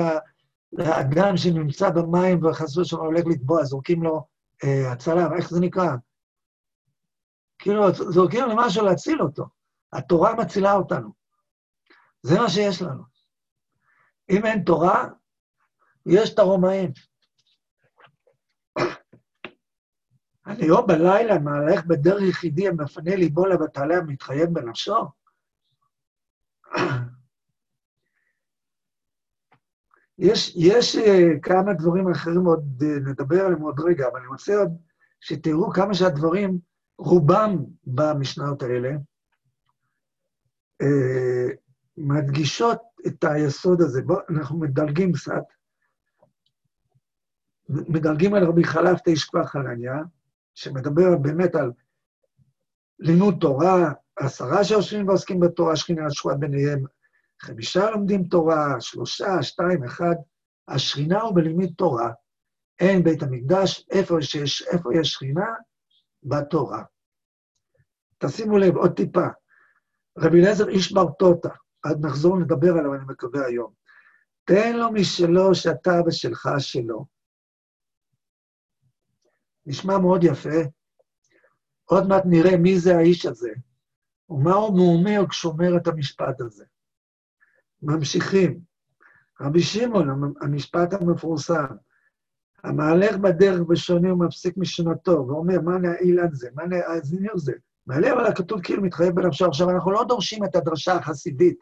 לאדם 0.73 1.37
שנמצא 1.37 1.89
במים 1.89 2.45
וחס 2.45 2.77
ושלום 2.77 3.05
הולך 3.05 3.25
לטבוע, 3.25 3.63
זורקים 3.63 4.03
לו 4.03 4.27
אה, 4.63 4.91
הצלם, 4.91 5.33
איך 5.37 5.49
זה 5.49 5.59
נקרא? 5.59 5.89
כאילו, 7.59 7.93
זורקים 7.93 8.45
למשהו 8.49 8.85
להציל 8.85 9.21
אותו. 9.21 9.45
התורה 9.93 10.35
מצילה 10.35 10.73
אותנו. 10.73 11.09
זה 12.23 12.39
מה 12.39 12.49
שיש 12.49 12.81
לנו. 12.81 13.03
אם 14.29 14.45
אין 14.45 14.63
תורה, 14.63 15.07
יש 16.05 16.33
את 16.33 16.39
הרומאים. 16.39 16.91
אני 20.47 20.63
היום 20.63 20.87
בלילה 20.87 21.39
מהלך 21.39 21.85
בדרך 21.85 22.21
יחידי 22.21 22.67
המפנה 22.67 23.15
ליבו 23.15 23.45
לבטלה 23.45 23.97
המתחייב 23.97 24.49
בנפשו. 24.53 24.95
יש, 30.17 30.53
יש 30.55 30.95
uh, 30.95 31.39
כמה 31.41 31.73
דברים 31.73 32.11
אחרים 32.11 32.45
עוד, 32.45 32.83
uh, 32.83 33.09
נדבר 33.09 33.45
עליהם 33.45 33.61
עוד 33.61 33.79
רגע, 33.79 34.07
אבל 34.07 34.19
אני 34.19 34.27
רוצה 34.27 34.55
עוד 34.57 34.77
שתראו 35.21 35.71
כמה 35.71 35.93
שהדברים, 35.93 36.59
רובם 36.97 37.55
במשניות 37.83 38.63
האלה, 38.63 38.91
uh, 40.83 41.55
מדגישות 41.97 42.81
את 43.07 43.23
היסוד 43.23 43.81
הזה. 43.81 44.01
בואו, 44.01 44.19
אנחנו 44.29 44.59
מדלגים 44.59 45.13
קצת. 45.13 45.43
מדלגים 47.69 48.33
על 48.33 48.43
רבי 48.43 48.63
חלף 48.63 48.99
תשכח 49.05 49.45
חנניה, 49.45 49.95
שמדבר 50.55 51.17
באמת 51.17 51.55
על 51.55 51.71
לימוד 52.99 53.37
תורה, 53.41 53.91
עשרה 54.15 54.63
שיושבים 54.63 55.07
ועוסקים 55.07 55.39
בתורה, 55.39 55.75
שכינה 55.75 56.11
שכונת 56.11 56.39
ביניהם, 56.39 56.83
חמישה 57.41 57.89
לומדים 57.89 58.23
תורה, 58.23 58.81
שלושה, 58.81 59.43
שתיים, 59.43 59.83
אחד. 59.83 60.15
השכינה 60.67 61.21
הוא 61.21 61.35
בלימוד 61.35 61.69
תורה. 61.77 62.11
אין 62.79 63.03
בית 63.03 63.23
המקדש, 63.23 63.87
איפה, 63.91 64.21
שיש, 64.21 64.61
איפה 64.61 64.95
יש 64.95 65.11
שכינה? 65.11 65.45
בתורה. 66.23 66.83
תשימו 68.17 68.57
לב, 68.57 68.75
עוד 68.77 68.95
טיפה. 68.95 69.27
רבי 70.17 70.39
אליעזר 70.39 70.69
איש 70.69 70.91
ברטוטה, 70.91 71.49
עד 71.83 72.05
נחזור 72.05 72.39
לדבר 72.39 72.71
עליו, 72.77 72.93
אני 72.93 73.03
מקווה 73.07 73.45
היום. 73.45 73.73
תן 74.43 74.77
לו 74.77 74.91
משלו 74.91 75.55
שאתה 75.55 76.01
ושלך 76.07 76.49
שלו. 76.57 77.14
נשמע 79.65 79.97
מאוד 79.97 80.23
יפה. 80.23 80.59
עוד 81.85 82.07
מעט 82.07 82.23
נראה 82.25 82.57
מי 82.57 82.79
זה 82.79 82.97
האיש 82.97 83.25
הזה, 83.25 83.49
ומה 84.29 84.53
הוא 84.53 84.97
אומר 84.97 85.27
כשהוא 85.29 85.53
את 85.77 85.87
המשפט 85.87 86.41
הזה. 86.41 86.65
ממשיכים. 87.81 88.59
רבי 89.41 89.61
שמעון, 89.61 90.33
המשפט 90.41 90.93
המפורסם, 90.93 91.65
המהלך 92.63 93.17
בדרך 93.17 93.61
בשונה 93.67 94.13
ומפסיק 94.13 94.57
משנתו, 94.57 95.25
ואומר, 95.27 95.61
מה 95.61 95.77
נעיל 95.77 96.19
זה? 96.31 96.49
מה 96.55 96.63
נעזיניר 96.65 97.37
זה? 97.37 97.53
מעלה 97.87 98.13
אבל 98.13 98.25
הכתוב 98.25 98.61
כאילו 98.61 98.83
מתחייב 98.83 99.15
בנפשו. 99.15 99.45
עכשיו, 99.45 99.69
אנחנו 99.69 99.91
לא 99.91 100.03
דורשים 100.07 100.43
את 100.43 100.55
הדרשה 100.55 100.93
החסידית, 100.93 101.57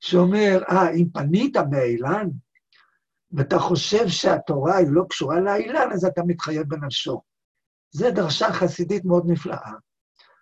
שאומר, 0.00 0.62
אה, 0.70 0.90
אם 0.90 1.06
פנית 1.12 1.56
מאילן, 1.70 2.28
ואתה 3.32 3.58
חושב 3.58 4.08
שהתורה 4.08 4.76
היא 4.76 4.86
לא 4.90 5.04
קשורה 5.10 5.40
לאילן, 5.40 5.92
אז 5.92 6.04
אתה 6.04 6.22
מתחייב 6.26 6.68
בנפשו. 6.68 7.22
זה 7.90 8.10
דרשה 8.10 8.52
חסידית 8.52 9.04
מאוד 9.04 9.24
נפלאה, 9.26 9.72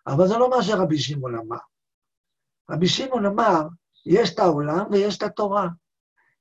אבל 0.06 0.28
זה 0.28 0.38
לא 0.38 0.50
מה 0.50 0.62
שרבי 0.62 0.98
שמעון 0.98 1.34
אמר. 1.34 1.56
רבי 2.70 2.88
שמעון 2.88 3.26
אמר, 3.26 3.62
יש 4.06 4.34
את 4.34 4.38
העולם 4.38 4.84
ויש 4.90 5.18
את 5.18 5.22
התורה. 5.22 5.68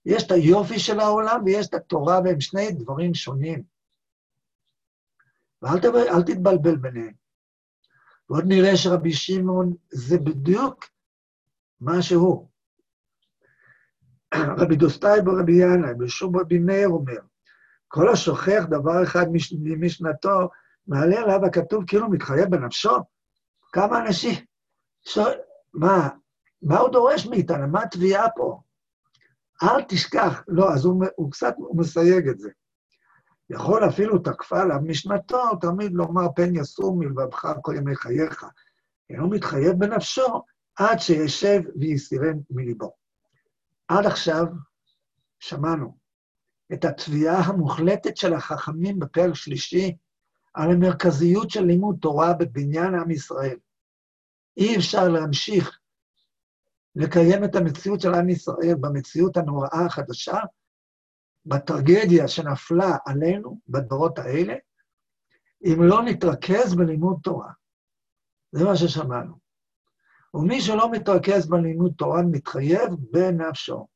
יש 0.06 0.24
את 0.24 0.32
היופי 0.32 0.80
של 0.80 1.00
העולם 1.00 1.42
ויש 1.46 1.68
את 1.68 1.74
התורה, 1.74 2.20
והם 2.24 2.42
שני 2.42 2.72
דברים 2.72 3.14
שונים. 3.14 3.64
ואל 5.62 5.80
תבל, 5.80 6.24
תתבלבל 6.26 6.76
ביניהם. 6.76 7.14
ועוד 8.30 8.44
נראה 8.48 8.78
שרבי 8.78 9.14
שמעון 9.14 9.74
זה 9.90 10.18
בדיוק 10.18 10.86
מה 11.82 12.02
שהוא. 12.02 12.49
רבי 14.34 14.76
דוסטאי 14.76 15.22
ברבי 15.22 15.64
ינאי, 15.64 15.94
בשום 15.94 16.38
רבי 16.38 16.60
מאיר 16.60 16.88
אומר, 16.88 17.20
כל 17.88 18.10
השוכח 18.10 18.64
דבר 18.70 19.04
אחד 19.04 19.26
ממשנתו, 19.64 20.50
מעלה 20.88 21.20
עליו 21.20 21.46
הכתוב 21.46 21.84
כאילו 21.88 22.10
מתחייב 22.10 22.50
בנפשו. 22.50 22.98
כמה 23.72 24.00
אנשים? 24.02 24.36
ש... 25.02 25.20
מה, 25.74 26.10
מה 26.62 26.80
הוא 26.80 26.90
דורש 26.90 27.26
מאיתנו? 27.28 27.68
מה 27.68 27.84
התביעה 27.84 28.30
פה? 28.36 28.62
אל 29.64 29.82
תשכח. 29.88 30.44
לא, 30.48 30.74
אז 30.74 30.86
הוא, 30.86 31.06
הוא 31.16 31.32
קצת 31.32 31.54
הוא 31.58 31.78
מסייג 31.78 32.28
את 32.28 32.40
זה. 32.40 32.50
יכול 33.50 33.88
אפילו 33.88 34.18
תקפה 34.18 34.62
עליו 34.62 34.78
משנתו, 34.84 35.56
תמיד 35.62 35.92
לומר 35.92 36.28
פן 36.36 36.56
יסור 36.56 36.98
מלבבך 36.98 37.54
כל 37.62 37.76
ימי 37.78 37.96
חייך. 37.96 38.46
אינו 39.10 39.30
מתחייב 39.30 39.80
בנפשו 39.80 40.44
עד 40.76 41.00
שישב 41.00 41.62
ויסירן 41.80 42.38
מליבו. 42.50 42.99
עד 43.90 44.06
עכשיו 44.06 44.46
שמענו 45.40 45.98
את 46.74 46.86
התביעה 46.86 47.40
המוחלטת 47.40 48.18
של 48.18 48.34
החכמים 48.34 49.00
בפרק 49.00 49.34
שלישי 49.34 49.98
על 50.54 50.72
המרכזיות 50.72 51.50
של 51.50 51.64
לימוד 51.64 51.98
תורה 52.02 52.34
בבניין 52.34 52.96
עם 52.96 53.12
ישראל. 53.12 53.58
אי 54.58 54.78
אפשר 54.78 55.08
להמשיך 55.08 55.80
לקיים 56.96 57.44
את 57.44 57.56
המציאות 57.56 58.02
של 58.02 58.14
עם 58.14 58.30
ישראל 58.30 58.76
במציאות 58.82 59.38
הנוראה 59.38 59.86
החדשה, 59.86 60.38
בטרגדיה 61.46 62.28
שנפלה 62.28 62.98
עלינו 63.06 63.60
בדורות 63.68 64.20
האלה, 64.20 64.54
אם 65.66 65.84
לא 65.84 66.02
נתרכז 66.04 66.76
בלימוד 66.76 67.20
תורה. 67.24 67.52
זה 68.52 68.64
מה 68.64 68.76
ששמענו. 68.76 69.49
ומי 70.34 70.62
שלא 70.62 70.92
מתרכז 70.92 71.50
בלימוד 71.50 71.94
תורה 71.98 72.22
מתחייב 72.22 72.90
בנפשו. 73.12 73.88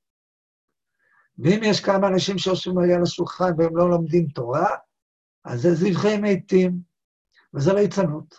ואם 1.38 1.60
יש 1.64 1.82
כמה 1.82 2.08
אנשים 2.08 2.38
שיושבים 2.38 2.78
על 2.78 3.04
השולחן 3.04 3.52
והם 3.58 3.78
לא 3.78 3.90
לומדים 3.90 4.28
תורה, 4.28 4.70
אז 5.46 5.62
זה 5.62 5.74
זבחי 5.74 6.18
מתים, 6.22 6.80
וזה 7.54 7.74
ליצנות. 7.74 8.36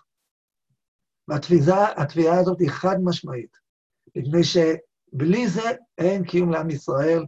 והתביעה 1.29 2.41
הזאת 2.41 2.61
היא 2.61 2.71
חד 2.71 2.97
משמעית, 3.05 3.57
מפני 4.17 4.45
שבלי 4.45 5.49
זה 5.49 5.71
אין 5.99 6.25
קיום 6.25 6.51
לעם 6.51 6.71
ישראל 6.71 7.27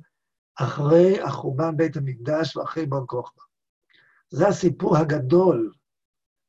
אחרי 0.56 1.20
החורבן 1.20 1.76
בית 1.76 1.96
המקדש 1.96 2.56
ואחרי 2.56 2.86
בר 2.86 3.06
כוכבא. 3.06 3.42
זה 4.30 4.48
הסיפור 4.48 4.96
הגדול, 4.96 5.72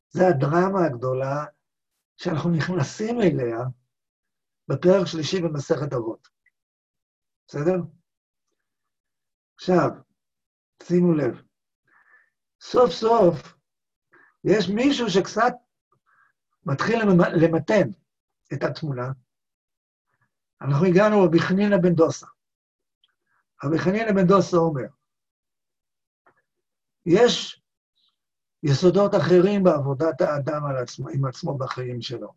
זה 0.10 0.28
הדרמה 0.28 0.86
הגדולה 0.86 1.46
שאנחנו 2.18 2.50
נכנסים 2.50 3.22
אליה 3.22 3.60
בפרק 4.68 5.08
שלישי 5.08 5.42
במסכת 5.42 5.94
אבות. 5.94 6.28
בסדר? 7.48 7.76
עכשיו, 9.56 9.90
שימו 10.84 11.14
לב, 11.14 11.42
סוף 12.62 12.92
סוף 12.92 13.58
יש 14.44 14.70
מישהו 14.70 15.10
שקצת 15.10 15.54
מתחיל 16.66 17.00
למתן 17.44 17.90
את 18.54 18.64
התמונה. 18.64 19.12
אנחנו 20.62 20.86
הגענו 20.86 21.24
רבי 21.24 21.40
חנינא 21.40 21.78
בן 21.78 21.94
דוסה. 21.96 22.28
רבי 23.64 23.80
חנינא 23.80 24.12
בן 24.12 24.28
דוסה 24.28 24.58
אומר, 24.58 24.88
יש 27.06 27.62
יסודות 28.64 29.12
אחרים 29.16 29.64
בעבודת 29.64 30.22
האדם 30.22 30.66
על 30.66 30.78
עצמו, 30.78 31.10
עם 31.10 31.26
עצמו 31.26 31.58
בחיים 31.58 32.02
שלו, 32.02 32.34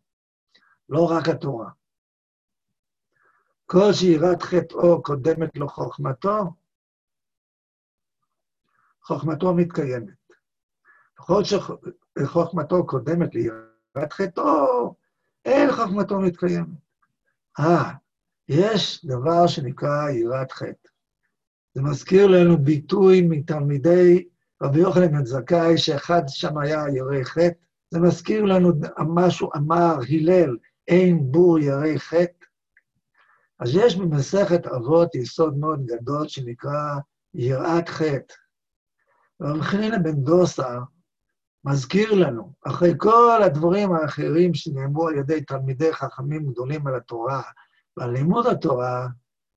לא 0.88 1.08
רק 1.10 1.28
התורה. 1.28 1.70
כל 3.70 3.92
שיראת 3.92 4.42
חטאו 4.42 5.02
קודמת 5.02 5.56
לו 5.56 5.68
חוכמתו, 5.68 6.52
חוכמתו 9.02 9.54
מתקיימת. 9.54 10.14
ככל 11.16 11.42
שחוכמתו 11.44 12.86
קודמת 12.86 13.34
ליראת 13.34 14.12
חטאו, 14.12 14.94
אין 15.44 15.72
חוכמתו 15.72 16.20
מתקיימת. 16.20 16.68
אה, 17.60 17.92
יש 18.48 19.04
דבר 19.04 19.46
שנקרא 19.46 20.10
יראת 20.10 20.52
חטא. 20.52 20.88
זה 21.74 21.82
מזכיר 21.82 22.26
לנו 22.26 22.58
ביטוי 22.58 23.20
מתלמידי 23.20 24.28
רבי 24.62 24.78
יוחנן 24.78 25.12
בן 25.12 25.24
זכאי, 25.24 25.78
שאחד 25.78 26.22
שם 26.26 26.58
היה 26.58 26.84
ירא 26.94 27.24
חטא. 27.24 27.64
זה 27.90 28.00
מזכיר 28.00 28.44
לנו 28.44 28.72
משהו 28.98 29.50
אמר 29.56 29.94
הלל, 30.08 30.56
אין 30.88 31.32
בור 31.32 31.58
ירא 31.58 31.98
חטא. 31.98 32.39
אז 33.60 33.68
יש 33.74 33.96
במסכת 33.96 34.66
אבות 34.66 35.14
יסוד 35.14 35.58
מאוד 35.58 35.86
גדול 35.86 36.28
שנקרא 36.28 36.98
יראת 37.34 37.88
חטא. 37.88 38.34
רב 39.42 39.60
חנינא 39.60 39.98
בן 39.98 40.24
דוסה 40.24 40.78
מזכיר 41.64 42.14
לנו, 42.14 42.52
אחרי 42.66 42.92
כל 42.96 43.42
הדברים 43.42 43.92
האחרים 43.92 44.54
שנאמרו 44.54 45.08
על 45.08 45.14
ידי 45.14 45.44
תלמידי 45.44 45.92
חכמים 45.92 46.46
גדולים 46.46 46.86
על 46.86 46.94
התורה 46.94 47.42
ועל 47.96 48.10
לימוד 48.10 48.46
התורה, 48.46 49.08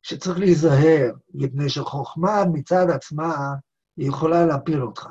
שצריך 0.02 0.39
להיזהר, 0.39 1.12
מפני 1.34 1.70
שחוכמה 1.70 2.44
מצד 2.54 2.89
עצמה 2.89 3.54
היא 3.98 4.08
יכולה 4.08 4.46
להפיל 4.46 4.84
אותך. 4.84 5.08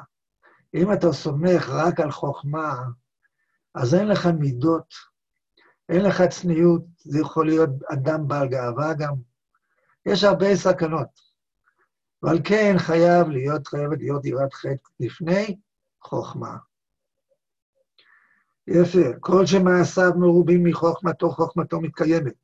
אם 0.74 0.92
אתה 0.92 1.12
סומך 1.12 1.68
רק 1.68 2.00
על 2.00 2.10
חוכמה, 2.10 2.82
אז 3.74 3.94
אין 3.94 4.08
לך 4.08 4.26
מידות, 4.26 5.11
אין 5.92 6.04
לך 6.04 6.22
צניעות, 6.22 6.82
זה 6.98 7.20
יכול 7.20 7.46
להיות 7.46 7.70
אדם 7.92 8.28
בעל 8.28 8.48
גאווה 8.48 8.94
גם. 8.94 9.14
יש 10.06 10.24
הרבה 10.24 10.56
סכנות. 10.56 11.32
ועל 12.22 12.38
כן 12.44 12.74
חייב 12.78 13.28
להיות, 13.28 13.66
חייבת 13.66 13.98
להיות 13.98 14.24
יראת 14.24 14.54
חטא 14.54 14.88
לפני 15.00 15.56
חוכמה. 16.02 16.56
יפה. 18.66 19.18
כל 19.20 19.46
שמעשיו 19.46 20.10
מרובים 20.16 20.64
מחוכמתו, 20.64 21.30
חוכמתו 21.30 21.80
מתקיימת. 21.80 22.34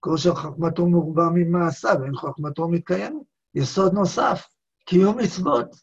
כל 0.00 0.16
שחוכמתו 0.16 0.86
מרובה 0.86 1.28
ממעשיו, 1.34 2.04
אין 2.04 2.14
חוכמתו 2.14 2.68
מתקיימת. 2.68 3.22
יסוד 3.54 3.92
נוסף, 3.92 4.48
קיום 4.84 5.18
מצוות. 5.18 5.76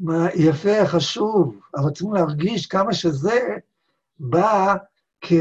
מה 0.00 0.26
יפה, 0.34 0.86
חשוב, 0.86 1.60
אבל 1.74 1.90
צריכים 1.90 2.12
להרגיש 2.12 2.66
כמה 2.66 2.94
שזה 2.94 3.56
בא 4.18 4.74
כ... 5.20 5.32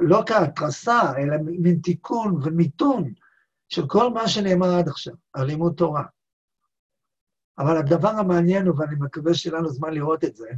לא 0.00 0.22
כהתרסה, 0.26 1.00
אלא 1.18 1.36
מין 1.44 1.80
תיקון 1.82 2.40
ומיתון 2.42 3.12
של 3.68 3.82
כל 3.88 4.10
מה 4.12 4.28
שנאמר 4.28 4.78
עד 4.78 4.88
עכשיו, 4.88 5.14
על 5.32 5.46
לימוד 5.46 5.74
תורה. 5.76 6.04
אבל 7.58 7.76
הדבר 7.76 8.08
המעניין 8.08 8.66
הוא, 8.66 8.80
ואני 8.80 8.94
מקווה 9.00 9.34
שיהיה 9.34 9.58
לנו 9.58 9.68
זמן 9.68 9.92
לראות 9.92 10.24
את 10.24 10.36
זה, 10.36 10.48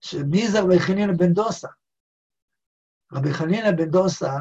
שמי 0.00 0.48
זה 0.48 0.60
רבי 0.60 0.78
חנינא 0.78 1.12
בן 1.12 1.32
דוסה? 1.32 1.68
רבי 3.12 3.32
חנינא 3.32 3.70
בן 3.70 3.90
דוסה 3.90 4.32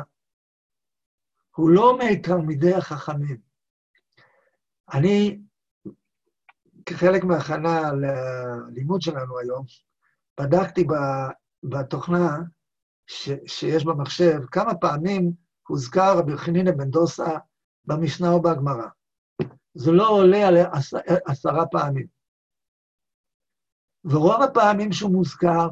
הוא 1.56 1.70
לא 1.70 1.98
מתלמידי 2.00 2.74
החכמים. 2.74 3.38
אני, 4.94 5.42
כחלק 6.86 7.24
מההכנה 7.24 7.82
ללימוד 7.92 9.02
שלנו 9.02 9.40
היום, 9.40 9.66
בדקתי 10.40 10.84
בתוכנה 11.64 12.38
ש, 13.08 13.30
שיש 13.46 13.86
במחשב 13.86 14.40
כמה 14.52 14.76
פעמים 14.76 15.32
הוזכר 15.68 16.18
רבי 16.20 16.38
חנינא 16.38 16.72
בן 16.72 16.90
דוסה 16.90 17.38
במשנה 17.86 18.30
או 18.30 18.42
בגמרא. 18.42 18.88
זה 19.74 19.92
לא 19.92 20.10
עולה 20.10 20.48
על 20.48 20.56
עשרה 21.26 21.66
פעמים. 21.72 22.08
ורוב 24.06 24.42
הפעמים 24.42 24.92
שהוא 24.92 25.12
מוזכר, 25.12 25.70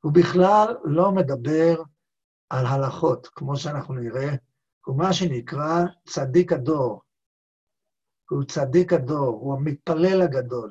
הוא 0.00 0.12
בכלל 0.12 0.76
לא 0.84 1.12
מדבר 1.12 1.82
על 2.50 2.66
הלכות, 2.66 3.26
כמו 3.26 3.56
שאנחנו 3.56 3.94
נראה, 3.94 4.34
הוא 4.86 4.98
מה 4.98 5.12
שנקרא 5.12 5.84
צדיק 6.08 6.52
הדור. 6.52 7.02
הוא 8.30 8.44
צדיק 8.44 8.92
הדור, 8.92 9.38
הוא 9.40 9.54
המתפלל 9.54 10.22
הגדול. 10.22 10.70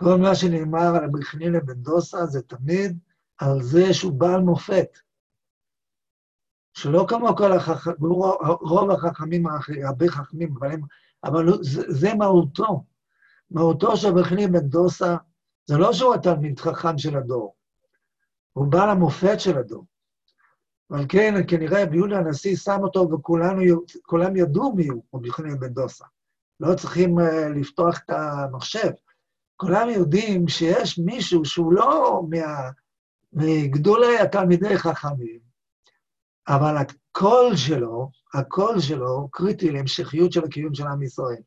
כל 0.00 0.16
מה 0.16 0.34
שנאמר 0.34 0.96
על 0.96 1.04
רבי 1.04 1.24
חנינא 1.24 1.58
בן 1.60 1.74
דוסה 1.74 2.26
זה 2.26 2.42
תמיד 2.42 2.98
על 3.38 3.62
זה 3.62 3.94
שהוא 3.94 4.12
בעל 4.12 4.40
מופת. 4.40 4.98
שלא 6.74 7.06
כמו 7.08 7.36
כל 7.36 7.52
החכמים, 7.52 8.12
רוב 8.60 8.90
החכמים 8.90 9.46
האחרים, 9.46 9.86
הרבה 9.86 10.08
חכמים, 10.08 10.54
אבל, 10.58 10.72
הם, 10.72 10.80
אבל 11.24 11.46
זה, 11.60 11.82
זה 11.88 12.14
מהותו. 12.14 12.84
מהותו 13.50 13.96
של 13.96 14.08
רבי 14.08 14.24
חנינא 14.24 14.60
בן 14.60 14.68
דוסה, 14.68 15.16
זה 15.66 15.78
לא 15.78 15.92
שהוא 15.92 16.14
התלמיד 16.14 16.60
חכם 16.60 16.98
של 16.98 17.16
הדור, 17.16 17.54
הוא 18.52 18.66
בעל 18.66 18.90
המופת 18.90 19.40
של 19.40 19.58
הדור. 19.58 19.84
ועל 20.90 21.04
כן, 21.08 21.34
כנראה 21.48 21.82
רבי 21.82 21.96
יהודה 21.96 22.18
הנשיא 22.18 22.56
שם 22.56 22.78
אותו, 22.82 23.08
וכולם 23.12 24.36
ידעו 24.36 24.72
מי 24.76 24.88
הוא, 24.88 25.02
רבי 25.14 25.32
חנינא 25.32 25.56
בן 25.56 25.68
דוסה. 25.68 26.04
לא 26.60 26.74
צריכים 26.74 27.18
uh, 27.18 27.22
לפתוח 27.56 27.98
את 27.98 28.10
המחשב. 28.10 28.90
כולם 29.60 29.88
יודעים 29.90 30.48
שיש 30.48 30.98
מישהו 30.98 31.44
שהוא 31.44 31.72
לא 31.72 32.22
מה, 32.30 32.70
מגדולי 33.32 34.18
התלמידי 34.18 34.78
חכמים, 34.78 35.40
אבל 36.48 36.74
הקול 36.76 37.56
שלו, 37.56 38.10
הקול 38.34 38.80
שלו 38.80 39.28
קריטי 39.32 39.70
להמשכיות 39.70 40.32
של 40.32 40.44
הקיום 40.44 40.74
של 40.74 40.86
עם 40.86 41.02
ישראל. 41.02 41.42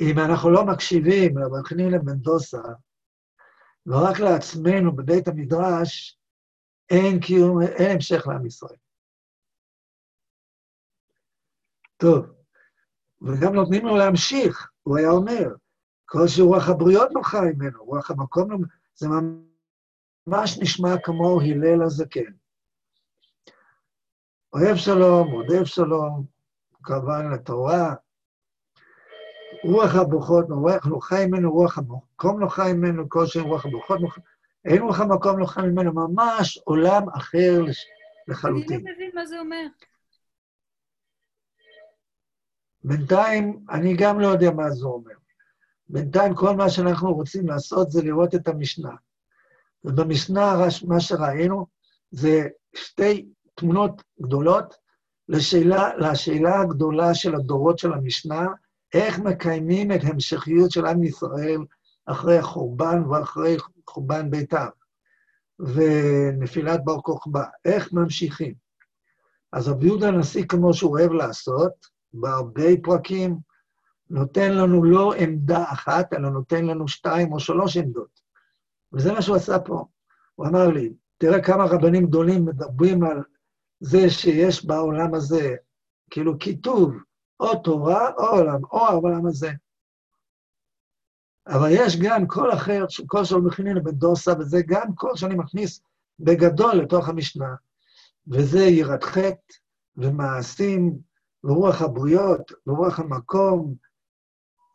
אם 0.00 0.18
אנחנו 0.18 0.50
לא 0.50 0.64
מקשיבים 0.64 1.38
לרבי 1.38 1.68
חנינא 1.68 1.98
בן 1.98 2.16
דוסה, 2.16 2.62
ורק 3.86 4.20
לעצמנו 4.20 4.96
בבית 4.96 5.28
המדרש, 5.28 6.18
אין 6.90 7.20
קיום, 7.20 7.62
אין 7.62 7.90
המשך 7.90 8.26
לעם 8.26 8.46
ישראל. 8.46 8.76
טוב, 11.96 12.26
וגם 13.22 13.54
נותנים 13.54 13.86
לו 13.86 13.96
להמשיך, 13.96 14.70
הוא 14.82 14.98
היה 14.98 15.10
אומר, 15.10 15.48
כל 16.10 16.28
שרוח 16.28 16.68
הבריות 16.68 17.10
נוחה 17.12 17.40
ממנו, 17.40 17.84
רוח 17.84 18.10
המקום, 18.10 18.48
זה 18.94 19.08
ממש 20.26 20.58
נשמע 20.58 20.98
כמו 21.02 21.40
הלל 21.40 21.82
הזקן. 21.82 22.32
אוהב 24.52 24.76
שלום, 24.76 25.30
רודף 25.30 25.64
שלום, 25.64 26.24
כמובן 26.82 27.30
לתורה, 27.32 27.94
רוח 29.64 29.94
הבוכות, 29.94 30.46
רוח 30.50 30.86
נוחה 30.86 31.26
ממנו, 31.26 31.52
רוח 31.52 31.78
המקום 31.78 32.40
נוחה 32.40 32.72
ממנו, 32.72 33.08
כל 33.08 33.26
שם 33.26 33.44
רוח 33.44 33.66
הבוכות 33.66 34.00
נוחה, 34.00 34.20
אין 34.64 34.82
רוח 34.82 35.00
המקום 35.00 35.38
נוחה 35.38 35.62
ממנו, 35.62 35.92
ממש 35.92 36.58
עולם 36.64 37.08
אחר 37.08 37.60
לחלוטין. 38.28 38.76
אני 38.76 38.84
לא 38.84 38.92
מבין 38.94 39.10
מה 39.14 39.26
זה 39.26 39.40
אומר. 39.40 39.66
בינתיים, 42.84 43.64
אני 43.70 43.96
גם 43.98 44.20
לא 44.20 44.26
יודע 44.26 44.50
מה 44.50 44.70
זה 44.70 44.86
אומר. 44.86 45.17
בינתיים 45.88 46.34
כל 46.34 46.56
מה 46.56 46.70
שאנחנו 46.70 47.14
רוצים 47.14 47.46
לעשות 47.48 47.90
זה 47.90 48.02
לראות 48.02 48.34
את 48.34 48.48
המשנה. 48.48 48.92
ובמשנה 49.84 50.54
מה 50.86 51.00
שראינו 51.00 51.66
זה 52.10 52.48
שתי 52.76 53.28
תמונות 53.54 54.02
גדולות 54.22 54.74
לשאלה, 55.28 55.96
לשאלה 55.96 56.60
הגדולה 56.60 57.14
של 57.14 57.34
הדורות 57.34 57.78
של 57.78 57.92
המשנה, 57.92 58.46
איך 58.94 59.18
מקיימים 59.18 59.92
את 59.92 60.00
המשכיות 60.02 60.70
של 60.70 60.86
עם 60.86 61.04
ישראל 61.04 61.60
אחרי 62.06 62.38
החורבן 62.38 63.02
ואחרי 63.04 63.56
חורבן 63.90 64.30
ביתר 64.30 64.68
ונפילת 65.58 66.84
בר 66.84 67.00
כוכבא, 67.00 67.44
איך 67.64 67.92
ממשיכים. 67.92 68.54
אז 69.52 69.68
רבי 69.68 69.86
יהודה 69.86 70.08
הנשיא, 70.08 70.44
כמו 70.44 70.74
שהוא 70.74 70.98
אוהב 70.98 71.12
לעשות, 71.12 71.72
בהרבה 72.12 72.76
פרקים, 72.82 73.38
נותן 74.10 74.52
לנו 74.52 74.84
לא 74.84 75.14
עמדה 75.14 75.64
אחת, 75.72 76.12
אלא 76.12 76.30
נותן 76.30 76.64
לנו 76.64 76.88
שתיים 76.88 77.32
או 77.32 77.40
שלוש 77.40 77.76
עמדות. 77.76 78.20
וזה 78.92 79.12
מה 79.12 79.22
שהוא 79.22 79.36
עשה 79.36 79.58
פה. 79.58 79.84
הוא 80.34 80.46
אמר 80.46 80.68
לי, 80.68 80.92
תראה 81.18 81.42
כמה 81.42 81.64
רבנים 81.64 82.06
גדולים 82.06 82.44
מדברים 82.44 83.04
על 83.04 83.22
זה 83.80 84.10
שיש 84.10 84.66
בעולם 84.66 85.14
הזה, 85.14 85.54
כאילו 86.10 86.38
כיתוב, 86.38 86.94
או 87.40 87.58
תורה 87.62 88.10
או 88.18 88.26
עולם, 88.26 88.64
או 88.72 88.86
העולם 88.86 89.26
הזה. 89.26 89.50
אבל 91.46 91.68
יש 91.70 91.96
גם 92.00 92.26
קול 92.26 92.52
אחר, 92.52 92.84
קול 93.06 93.24
של 93.24 93.36
חנינא 93.36 93.76
בן 93.76 93.90
דוסא, 93.90 94.32
וזה 94.38 94.58
גם 94.66 94.94
קול 94.94 95.16
שאני 95.16 95.34
מכניס 95.34 95.80
בגדול 96.20 96.74
לתוך 96.74 97.08
המשנה, 97.08 97.54
וזה 98.28 98.64
יראת 98.64 99.04
חטא 99.04 99.54
ומעשים 99.96 100.98
ורוח 101.44 101.82
הבריות 101.82 102.52
ורוח 102.66 102.98
המקום. 103.00 103.87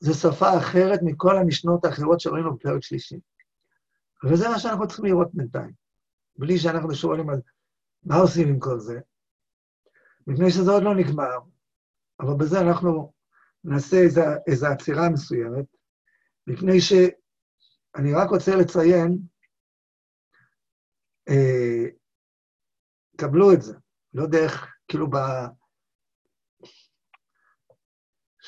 זו 0.03 0.13
שפה 0.13 0.57
אחרת 0.57 0.99
מכל 1.03 1.37
המשנות 1.37 1.85
האחרות 1.85 2.19
שראינו 2.19 2.55
בפרק 2.55 2.83
שלישי. 2.83 3.19
וזה 4.23 4.49
מה 4.49 4.59
שאנחנו 4.59 4.87
צריכים 4.87 5.05
לראות 5.05 5.27
בינתיים, 5.33 5.71
בלי 6.35 6.59
שאנחנו 6.59 6.95
שואלים 6.95 7.29
על 7.29 7.41
מה 8.03 8.15
עושים 8.15 8.47
עם 8.47 8.59
כל 8.59 8.79
זה, 8.79 8.99
מפני 10.27 10.51
שזה 10.51 10.71
עוד 10.71 10.83
לא 10.83 10.95
נגמר, 10.95 11.39
אבל 12.19 12.33
בזה 12.33 12.61
אנחנו 12.61 13.13
נעשה 13.63 13.97
איזו 14.47 14.67
עצירה 14.67 15.09
מסוימת, 15.09 15.65
לפני 16.47 16.81
שאני 16.81 18.13
רק 18.15 18.29
רוצה 18.29 18.55
לציין, 18.55 19.17
אה, 21.29 21.85
קבלו 23.17 23.53
את 23.53 23.61
זה, 23.61 23.73
לא 24.13 24.25
איך, 24.33 24.67
כאילו 24.87 25.09
ב... 25.09 25.15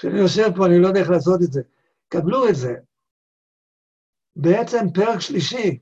כשאני 0.06 0.20
יושב 0.20 0.58
פה, 0.58 0.66
אני 0.66 0.82
לא 0.82 0.88
יודע 0.88 0.99
איך 0.99 1.10
לעשות 1.10 1.39
את 1.43 1.51
זה. 1.51 1.62
קבלו 2.08 2.49
את 2.49 2.56
זה. 2.56 2.74
בעצם 4.36 4.93
פרק 4.93 5.20
שלישי 5.20 5.80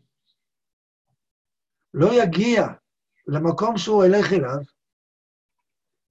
לא 1.93 2.23
יגיע 2.23 2.61
למקום 3.27 3.77
שהוא 3.77 4.05
ילך 4.05 4.33
אליו, 4.33 4.61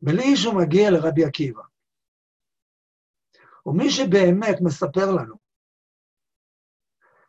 בלי 0.03 0.37
שהוא 0.37 0.55
מגיע 0.55 0.91
לרבי 0.91 1.25
עקיבא. 1.25 1.63
ומי 3.67 3.91
שבאמת 3.91 4.57
מספר 4.61 5.11
לנו 5.11 5.37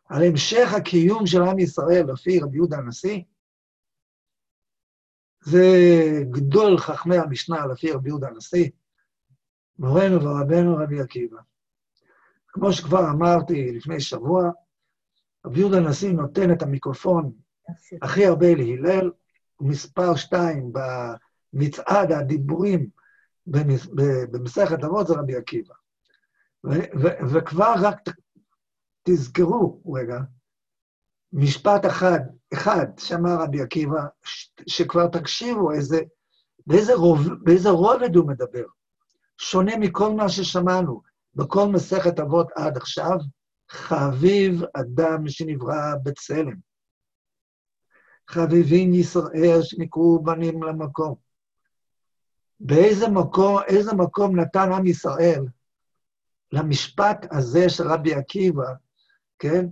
על 0.04 0.22
המשך 0.22 0.68
הקיום 0.76 1.26
של 1.26 1.42
עם 1.50 1.58
ישראל 1.58 2.04
לפי 2.12 2.40
רבי 2.40 2.56
יהודה 2.56 2.76
הנשיא, 2.76 3.22
זה 5.40 5.66
גדול 6.30 6.78
חכמי 6.78 7.16
המשנה 7.16 7.66
לפי 7.66 7.92
רבי 7.92 8.08
יהודה 8.08 8.28
הנשיא, 8.28 8.70
מורנו 9.78 10.22
ורבנו 10.22 10.76
רבי 10.76 11.00
עקיבא. 11.00 11.38
כמו 12.48 12.72
שכבר 12.72 13.10
אמרתי 13.10 13.72
לפני 13.72 14.00
שבוע, 14.00 14.50
רבי 15.46 15.60
יהודה 15.60 15.76
הנשיא 15.76 16.12
נותן 16.12 16.52
את 16.52 16.62
המיקרופון 16.62 17.32
הכי 18.02 18.26
הרבה 18.26 18.54
להלל, 18.54 19.10
הוא 19.56 19.68
מספר 19.68 20.16
שתיים 20.16 20.72
במצעד 21.52 22.12
הדיבורים 22.12 22.88
במסכת 24.32 24.84
אבות 24.84 25.06
זה 25.06 25.14
רבי 25.14 25.36
עקיבא. 25.36 25.74
וכבר 27.32 27.74
רק 27.82 27.96
תזכרו 29.02 29.82
רגע, 29.94 30.18
משפט 31.32 31.86
אחד, 31.86 32.20
אחד 32.52 32.86
שאמר 32.98 33.36
רבי 33.40 33.62
עקיבא, 33.62 34.06
שכבר 34.66 35.08
תקשיבו 35.08 35.72
איזה, 35.72 36.00
באיזה, 36.66 36.94
רוב, 36.94 37.28
באיזה 37.42 37.70
רובד 37.70 38.16
הוא 38.16 38.28
מדבר. 38.28 38.64
שונה 39.38 39.76
מכל 39.76 40.12
מה 40.12 40.28
ששמענו 40.28 41.02
בכל 41.34 41.68
מסכת 41.68 42.20
אבות 42.20 42.48
עד 42.56 42.76
עכשיו, 42.76 43.18
חביב 43.70 44.62
אדם 44.74 45.28
שנברא 45.28 45.94
בצלם. 46.02 46.56
חביבים 48.28 48.94
ישראל 48.94 49.62
שנקראו 49.62 50.22
בנים 50.22 50.62
למקום. 50.62 51.14
באיזה 52.60 53.08
מקום, 53.08 53.58
איזה 53.66 53.94
מקום 53.94 54.40
נתן 54.40 54.72
עם 54.72 54.86
ישראל 54.86 55.44
למשפט 56.52 57.26
הזה 57.30 57.68
של 57.68 57.88
רבי 57.88 58.14
עקיבא, 58.14 58.72
כן? 59.38 59.66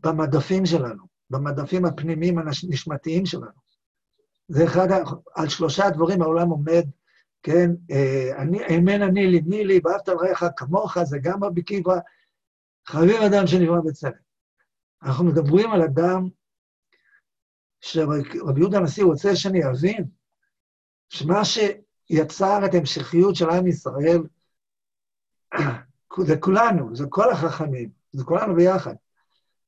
במדפים 0.00 0.66
שלנו, 0.66 1.04
במדפים 1.30 1.84
הפנימיים 1.84 2.38
הנשמתיים 2.38 3.26
שלנו. 3.26 3.62
זה 4.48 4.64
אחד, 4.64 4.88
על 5.34 5.48
שלושה 5.48 5.90
דברים 5.90 6.22
העולם 6.22 6.48
עומד, 6.48 6.84
כן? 7.42 7.70
אה, 7.90 8.42
אני, 8.42 8.78
אמן 8.78 9.02
אני 9.02 9.26
לי, 9.26 9.40
מי 9.40 9.64
לי, 9.64 9.80
ואהבת 9.84 10.08
לרעך 10.08 10.44
כמוך, 10.56 11.02
זה 11.02 11.18
גם 11.22 11.44
רבי 11.44 11.60
עקיבא, 11.60 11.98
חביב 12.86 13.22
אדם 13.22 13.46
שנברא 13.46 13.80
בצלם. 13.86 14.10
אנחנו 15.02 15.24
מדברים 15.24 15.70
על 15.70 15.82
אדם 15.82 16.28
שרבי 17.80 18.60
יהודה 18.60 18.78
הנשיא 18.78 19.04
רוצה 19.04 19.36
שאני 19.36 19.60
אבין, 19.64 20.04
שמה 21.08 21.42
שיצר 21.44 22.66
את 22.66 22.74
ההמשכיות 22.74 23.36
של 23.36 23.50
עם 23.50 23.66
ישראל, 23.66 24.22
זה 26.26 26.36
כולנו, 26.40 26.96
זה 26.96 27.04
כל 27.08 27.30
החכמים, 27.32 27.90
זה 28.12 28.24
כולנו 28.24 28.54
ביחד. 28.54 28.94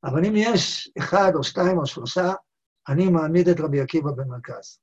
אבל 0.05 0.25
אם 0.25 0.33
יש 0.37 0.91
אחד 0.99 1.33
או 1.35 1.45
שתיים 1.45 1.79
או 1.79 1.87
שלושה, 1.87 2.33
אני 2.89 3.09
מעמיד 3.09 3.49
את 3.49 3.61
רבי 3.61 3.81
עקיבא 3.81 4.11
במרכז. 4.11 4.79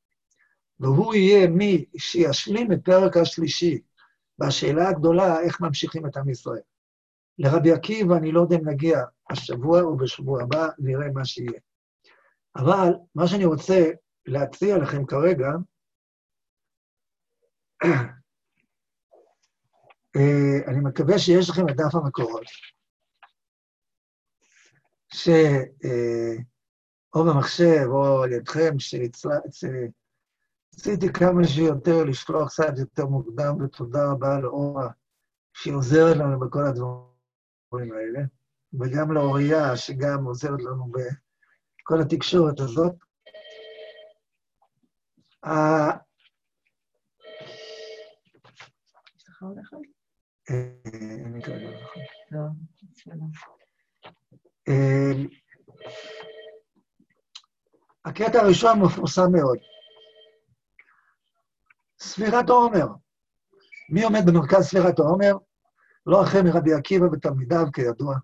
והוא 0.82 1.16
יהיה 1.16 1.48
מי 1.48 1.86
שישלים 1.98 2.72
את 2.72 2.80
פרק 2.86 3.18
השלישי 3.18 3.82
בשאלה 4.40 4.90
הגדולה, 4.90 5.42
איך 5.42 5.62
ממשיכים 5.62 6.06
את 6.06 6.18
עם 6.18 6.30
ישראל. 6.30 6.62
לרבי 7.38 7.72
עקיבא, 7.72 8.18
אני 8.18 8.32
לא 8.32 8.42
יודע 8.42 8.56
אם 8.56 8.70
נגיע 8.70 9.00
השבוע 9.30 9.82
או 9.82 9.98
בשבוע 9.98 10.44
הבא, 10.44 10.68
נראה 10.80 11.12
מה 11.14 11.26
שיהיה. 11.26 11.60
אבל 12.56 12.90
מה 13.16 13.28
שאני 13.28 13.46
רוצה 13.46 13.92
להציע 14.26 14.78
לכם 14.78 15.06
כרגע, 15.06 15.48
אה, 20.16 20.58
אני 20.68 20.80
מקווה 20.84 21.20
שיש 21.20 21.50
לכם 21.50 21.70
את 21.70 21.76
דף 21.76 21.96
המקורות, 21.96 22.46
שאו 25.14 25.40
אה, 27.16 27.34
במחשב 27.34 27.86
או 27.88 28.24
על 28.24 28.32
ידכם, 28.32 28.80
שרציתי 30.76 31.14
כמה 31.14 31.48
שיותר 31.48 32.04
לשלוח 32.04 32.50
קצת 32.50 32.78
יותר 32.78 33.06
מוקדם, 33.06 33.62
ותודה 33.64 34.12
רבה 34.12 34.40
לאורה, 34.40 34.90
שהיא 35.54 35.74
עוזרת 35.74 36.18
לנו 36.18 36.40
בכל 36.40 36.64
הדברים 36.66 37.94
האלה, 37.94 38.20
וגם 38.80 39.12
לאוריה, 39.12 39.78
שגם 39.78 40.26
עוזרת 40.26 40.62
לנו 40.62 40.92
בכל 40.92 42.02
התקשורת 42.02 42.60
הזאת. 42.60 42.96
אני 51.34 51.42
כרגע 51.44 51.70
לא 52.32 52.40
הקטע 58.06 58.40
הראשון 58.40 58.80
מפורסם 58.80 59.32
מאוד. 59.32 59.58
ספירת 62.02 62.50
העומר. 62.50 62.88
מי 63.90 64.04
עומד 64.04 64.20
במרכז 64.26 64.64
ספירת 64.66 65.00
העומר? 65.00 65.38
לא 66.06 66.24
אחר 66.24 66.44
מרבי 66.44 66.74
עקיבא 66.74 67.06
ותלמידיו, 67.06 67.66
כידוע. 67.74 68.16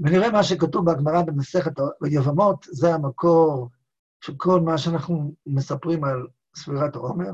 ונראה 0.00 0.30
מה 0.30 0.42
שכתוב 0.42 0.90
בגמרא 0.90 1.22
במסכת 1.22 1.72
יבמות, 2.06 2.66
זה 2.70 2.94
המקור 2.94 3.70
של 4.20 4.34
כל 4.36 4.60
מה 4.60 4.78
שאנחנו 4.78 5.34
מספרים 5.46 6.04
על 6.04 6.26
ספירת 6.56 6.94
העומר. 6.94 7.32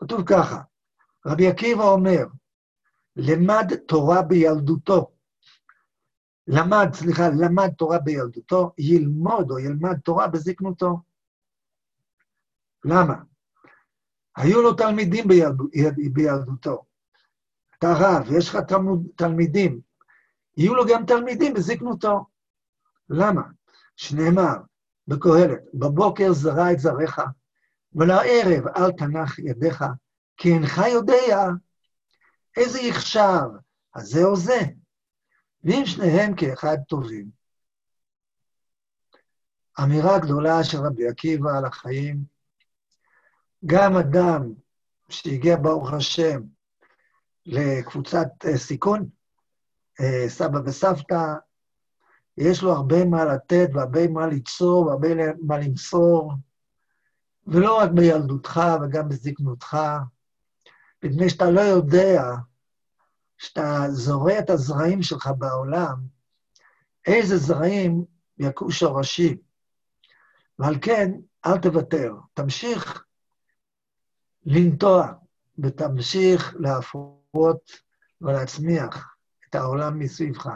כתוב 0.00 0.20
ככה, 0.26 0.62
רבי 1.26 1.48
עקיבא 1.48 1.84
אומר, 1.84 2.26
למד 3.16 3.72
תורה 3.88 4.22
בילדותו. 4.22 5.10
למד, 6.46 6.88
סליחה, 6.92 7.28
למד 7.28 7.70
תורה 7.78 7.98
בילדותו, 7.98 8.72
ילמוד 8.78 9.50
או 9.50 9.58
ילמד 9.58 9.98
תורה 9.98 10.28
בזקנותו. 10.28 11.00
למה? 12.84 13.31
היו 14.36 14.62
לו 14.62 14.74
תלמידים 14.74 15.28
בילד, 15.28 15.56
בילדותו. 16.12 16.84
אתה 17.78 17.92
רב, 17.98 18.32
יש 18.32 18.48
לך 18.48 18.56
תלמוד, 18.56 19.06
תלמידים, 19.16 19.80
יהיו 20.56 20.74
לו 20.74 20.86
גם 20.86 21.06
תלמידים 21.06 21.54
בזקנותו. 21.54 22.24
למה? 23.10 23.42
שנאמר 23.96 24.54
בקהלת, 25.08 25.60
בבוקר 25.74 26.32
זרע 26.32 26.72
את 26.72 26.78
זרעך, 26.78 27.18
ולערב 27.94 28.66
אל 28.76 28.92
תנח 28.92 29.38
ידיך, 29.38 29.84
כי 30.36 30.52
אינך 30.52 30.80
יודע 30.92 31.46
איזה 32.56 32.80
יחשב, 32.80 33.44
הזה 33.94 34.24
או 34.24 34.36
זה. 34.36 34.60
ואם 35.64 35.82
שניהם 35.86 36.34
כאחד 36.36 36.76
טובים. 36.88 37.26
אמירה 39.82 40.18
גדולה 40.18 40.64
של 40.64 40.78
רבי 40.78 41.08
עקיבא 41.08 41.58
על 41.58 41.64
החיים, 41.64 42.24
גם 43.66 43.96
אדם 43.96 44.52
שהגיע, 45.08 45.56
ברוך 45.56 45.92
השם, 45.92 46.40
לקבוצת 47.46 48.28
אה, 48.44 48.58
סיכון, 48.58 49.08
אה, 50.00 50.28
סבא 50.28 50.58
וסבתא, 50.64 51.34
יש 52.36 52.62
לו 52.62 52.72
הרבה 52.72 53.04
מה 53.04 53.24
לתת 53.24 53.68
והרבה 53.74 54.08
מה 54.08 54.26
ליצור 54.26 54.86
והרבה 54.86 55.08
מה 55.42 55.58
למסור, 55.58 56.32
ולא 57.46 57.78
רק 57.78 57.90
בילדותך 57.90 58.60
וגם 58.82 59.08
בזקנותך, 59.08 59.76
מפני 61.02 61.30
שאתה 61.30 61.50
לא 61.50 61.60
יודע, 61.60 62.22
שאתה 63.38 63.84
זורע 63.90 64.38
את 64.38 64.50
הזרעים 64.50 65.02
שלך 65.02 65.30
בעולם, 65.38 65.96
איזה 67.06 67.36
זרעים 67.36 68.04
יכו 68.38 68.70
שורשים. 68.70 69.36
ועל 70.58 70.78
כן, 70.82 71.12
אל 71.46 71.58
תוותר, 71.58 72.14
תמשיך 72.34 73.04
לנטוע 74.46 75.12
ותמשיך 75.58 76.54
להפרות 76.58 77.70
ולהצמיח 78.20 79.14
את 79.48 79.54
העולם 79.54 79.98
מסביבך. 79.98 80.48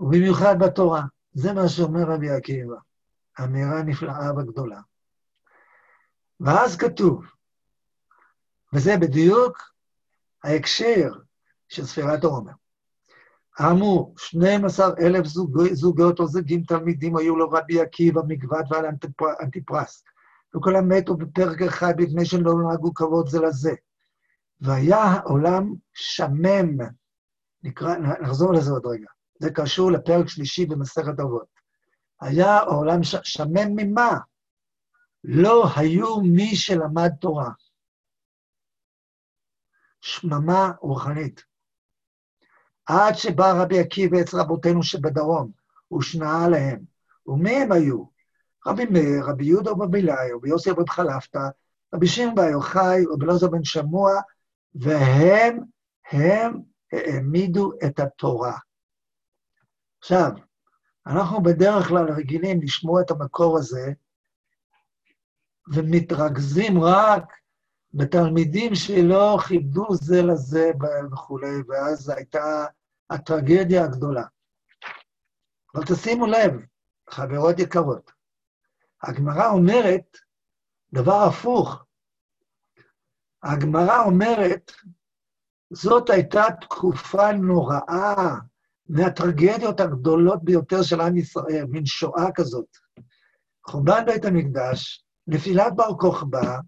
ובמיוחד 0.00 0.54
בתורה, 0.60 1.02
זה 1.32 1.52
מה 1.52 1.68
שאומר 1.68 2.02
רבי 2.02 2.30
עקיבא, 2.30 2.76
אמירה 3.44 3.82
נפלאה 3.82 4.34
וגדולה. 4.34 4.80
ואז 6.40 6.76
כתוב, 6.76 7.24
וזה 8.72 8.96
בדיוק 9.00 9.58
ההקשר 10.44 11.12
של 11.68 11.84
ספירת 11.84 12.24
העומר. 12.24 12.52
אמרו, 13.60 14.14
12 14.18 14.86
אלף 15.00 15.26
זוג, 15.26 15.58
זוגות 15.72 16.20
או 16.20 16.26
זוגים 16.26 16.62
תלמידים 16.64 17.16
היו 17.16 17.36
לו 17.36 17.50
רבי 17.50 17.80
עקיבא, 17.80 18.20
מגבעת 18.28 18.64
ועל 18.70 18.84
אנטיפרס, 19.40 20.04
וכולם 20.56 20.88
מתו 20.88 21.16
בפרק 21.16 21.62
אחד 21.62 22.00
לפני 22.00 22.24
שלא 22.24 22.52
נהגו 22.62 22.94
כבוד 22.94 23.28
זה 23.28 23.40
לזה. 23.40 23.74
והיה 24.60 24.98
העולם 24.98 25.74
שמם, 25.92 26.78
נקרא, 27.62 27.96
נחזור 27.96 28.52
לזה 28.52 28.70
עוד 28.70 28.86
רגע, 28.86 29.08
זה 29.38 29.50
קשור 29.50 29.92
לפרק 29.92 30.28
שלישי 30.28 30.66
במסכת 30.66 31.20
אבות. 31.20 31.46
היה 32.20 32.56
העולם 32.56 33.02
ש, 33.02 33.14
שמם 33.22 33.76
ממה? 33.76 34.18
לא 35.24 35.64
היו 35.76 36.20
מי 36.20 36.56
שלמד 36.56 37.10
תורה. 37.20 37.50
שממה 40.00 40.72
רוחנית. 40.80 41.42
עד 42.86 43.14
שבא 43.14 43.52
רבי 43.62 43.78
עקיבא 43.78 44.20
אצל 44.20 44.36
רבותינו 44.40 44.82
שבדרום, 44.82 45.50
ושנאה 45.92 46.48
להם. 46.48 46.84
ומי 47.26 47.50
הם 47.50 47.72
היו? 47.72 48.13
רבי 48.66 48.84
מאיר, 48.84 49.24
רבי 49.24 49.44
יהודה 49.44 49.70
אליהו, 49.94 50.38
רבי 50.38 50.48
יוסי 50.48 50.70
רבי 50.70 50.82
חלפתא, 50.88 51.48
רבי 51.94 52.06
שמעון 52.06 52.34
בר 52.34 52.42
יוחאי, 52.42 53.04
רבי 53.12 53.24
אלעזר 53.26 53.48
בן 53.48 53.64
שמוע, 53.64 54.12
והם, 54.74 55.58
הם 56.10 56.60
העמידו 56.92 57.72
את 57.86 58.00
התורה. 58.00 58.58
עכשיו, 59.98 60.30
אנחנו 61.06 61.42
בדרך 61.42 61.88
כלל 61.88 62.12
רגילים 62.12 62.62
לשמוע 62.62 63.00
את 63.00 63.10
המקור 63.10 63.58
הזה, 63.58 63.92
ומתרכזים 65.74 66.82
רק 66.82 67.32
בתלמידים 67.94 68.74
שלא 68.74 69.38
כיבדו 69.48 69.86
זה 69.94 70.22
לזה 70.22 70.72
וכולי, 71.12 71.56
ואז 71.68 72.08
הייתה 72.08 72.66
הטרגדיה 73.10 73.84
הגדולה. 73.84 74.24
אבל 75.74 75.84
תשימו 75.84 76.26
לב, 76.26 76.52
חברות 77.10 77.58
יקרות, 77.58 78.13
הגמרא 79.06 79.50
אומרת 79.50 80.16
דבר 80.92 81.22
הפוך. 81.28 81.84
הגמרא 83.42 84.04
אומרת, 84.04 84.72
זאת 85.70 86.10
הייתה 86.10 86.44
תקופה 86.60 87.32
נוראה, 87.32 88.34
מהטרגדיות 88.88 89.80
הגדולות 89.80 90.44
ביותר 90.44 90.82
של 90.82 91.00
עם 91.00 91.16
ישראל, 91.16 91.64
מין 91.68 91.86
שואה 91.86 92.32
כזאת. 92.34 92.76
חורבן 93.66 94.04
בית 94.06 94.24
המקדש, 94.24 95.04
נפילת 95.26 95.76
בר 95.76 95.98
כוכבא, 95.98 96.58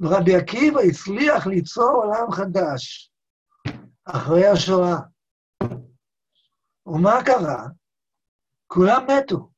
ורבי 0.00 0.36
עקיבא 0.36 0.80
הצליח 0.80 1.46
ליצור 1.46 1.90
עולם 1.90 2.30
חדש 2.32 3.12
אחרי 4.04 4.46
השואה. 4.46 4.96
ומה 6.86 7.24
קרה? 7.24 7.66
כולם 8.66 9.06
מתו. 9.06 9.53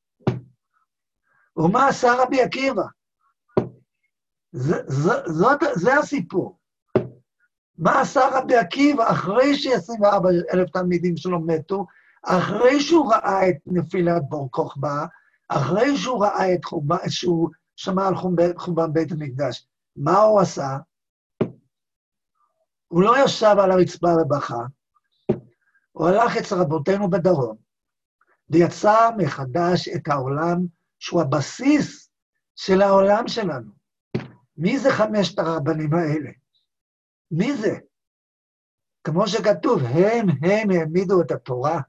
ומה 1.57 1.87
עשה 1.87 2.13
רבי 2.23 2.41
עקיבא? 2.41 2.83
זה, 4.51 4.75
זה, 4.87 5.13
זאת, 5.25 5.59
זה 5.75 5.99
הסיפור. 5.99 6.57
מה 7.77 8.01
עשה 8.01 8.21
רבי 8.31 8.55
עקיבא 8.55 9.11
אחרי 9.11 9.55
ש-24 9.55 10.27
אלף 10.53 10.69
תלמידים 10.69 11.17
שלו 11.17 11.39
מתו, 11.39 11.85
אחרי 12.23 12.79
שהוא 12.79 13.13
ראה 13.13 13.49
את 13.49 13.55
נפילת 13.65 14.21
בור 14.29 14.51
כוכבא, 14.51 15.05
אחרי 15.47 15.97
שהוא 15.97 16.25
ראה 16.25 16.53
את 16.53 16.65
חורבן, 16.65 17.09
שהוא 17.09 17.49
שמע 17.75 18.07
על 18.07 18.15
חורבן 18.57 18.93
בית 18.93 19.11
המקדש, 19.11 19.67
מה 19.95 20.17
הוא 20.17 20.39
עשה? 20.39 20.77
הוא 22.87 23.01
לא 23.01 23.15
ישב 23.25 23.55
על 23.59 23.71
הרצפה 23.71 24.07
ובכה, 24.21 24.59
הוא 25.91 26.07
הלך 26.07 26.37
אצל 26.37 26.55
רבותינו 26.55 27.09
בדרום, 27.09 27.57
ויצר 28.49 29.09
מחדש 29.17 29.87
את 29.87 30.07
העולם 30.07 30.65
שהוא 30.99 31.21
הבסיס 31.21 32.09
של 32.55 32.81
העולם 32.81 33.27
שלנו. 33.27 33.71
מי 34.57 34.79
זה 34.79 34.91
חמשת 34.91 35.39
הרבנים 35.39 35.93
האלה? 35.93 36.29
מי 37.31 37.57
זה? 37.57 37.77
כמו 39.03 39.27
שכתוב, 39.27 39.83
הם, 39.83 40.27
הם 40.41 40.71
העמידו 40.71 41.21
את 41.21 41.31
התורה, 41.31 41.81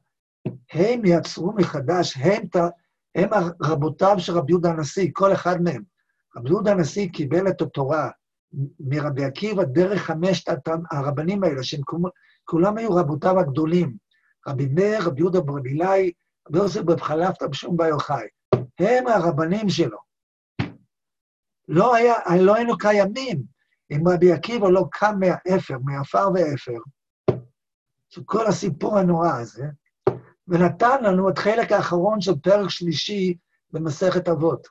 הם 0.72 1.02
יצרו 1.04 1.52
מחדש, 1.52 2.16
הם, 2.16 2.42
הם 3.14 3.28
רבותיו 3.62 4.14
של 4.18 4.32
רבי 4.32 4.52
יהודה 4.52 4.70
הנשיא, 4.70 5.10
כל 5.12 5.32
אחד 5.32 5.62
מהם. 5.62 5.82
רבי 6.36 6.48
יהודה 6.48 6.72
הנשיא 6.72 7.08
קיבל 7.12 7.48
את 7.48 7.60
התורה 7.60 8.10
מרבי 8.80 9.24
עקיבא 9.24 9.64
דרך 9.64 10.02
חמשת 10.02 10.52
הרבנים 10.90 11.44
האלה, 11.44 11.62
שהם 11.62 11.80
כולם 12.44 12.76
היו 12.76 12.90
רבותיו 12.90 13.40
הגדולים. 13.40 13.96
רבי 14.48 14.66
מאיר, 14.66 15.02
רבי 15.02 15.20
יהודה 15.20 15.40
ברבילאי, 15.40 16.12
רבי 16.48 16.58
יוסף 16.58 16.80
ברב 16.80 17.00
חלפתא 17.00 17.46
בשום 17.46 17.76
בר 17.76 17.84
יוחאי. 17.84 18.26
הם 18.78 19.06
הרבנים 19.06 19.68
שלו. 19.68 19.98
לא, 21.68 21.94
היה, 21.94 22.14
לא 22.40 22.54
היינו 22.54 22.78
קיימים 22.78 23.42
אם 23.90 24.08
רבי 24.08 24.32
עקיבא 24.32 24.68
לא 24.68 24.84
קם 24.90 25.16
מהאפר, 25.20 25.78
מעפר 25.84 26.28
ואפר, 26.34 26.78
כל 28.24 28.46
הסיפור 28.46 28.98
הנורא 28.98 29.32
הזה, 29.32 29.66
ונתן 30.48 31.04
לנו 31.04 31.30
את 31.30 31.38
חלק 31.38 31.72
האחרון 31.72 32.20
של 32.20 32.38
פרק 32.42 32.70
שלישי 32.70 33.36
במסכת 33.72 34.28
אבות. 34.28 34.68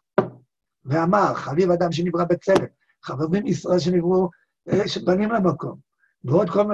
ואמר, 0.85 1.33
חביב 1.33 1.71
אדם 1.71 1.91
שנברא 1.91 2.23
בצלם, 2.23 2.65
חברים 3.03 3.47
ישראל 3.47 3.79
שנבראו, 3.79 4.29
אה, 4.69 4.87
שבנים 4.87 5.31
למקום, 5.31 5.79
ועוד 6.23 6.49
כל, 6.49 6.65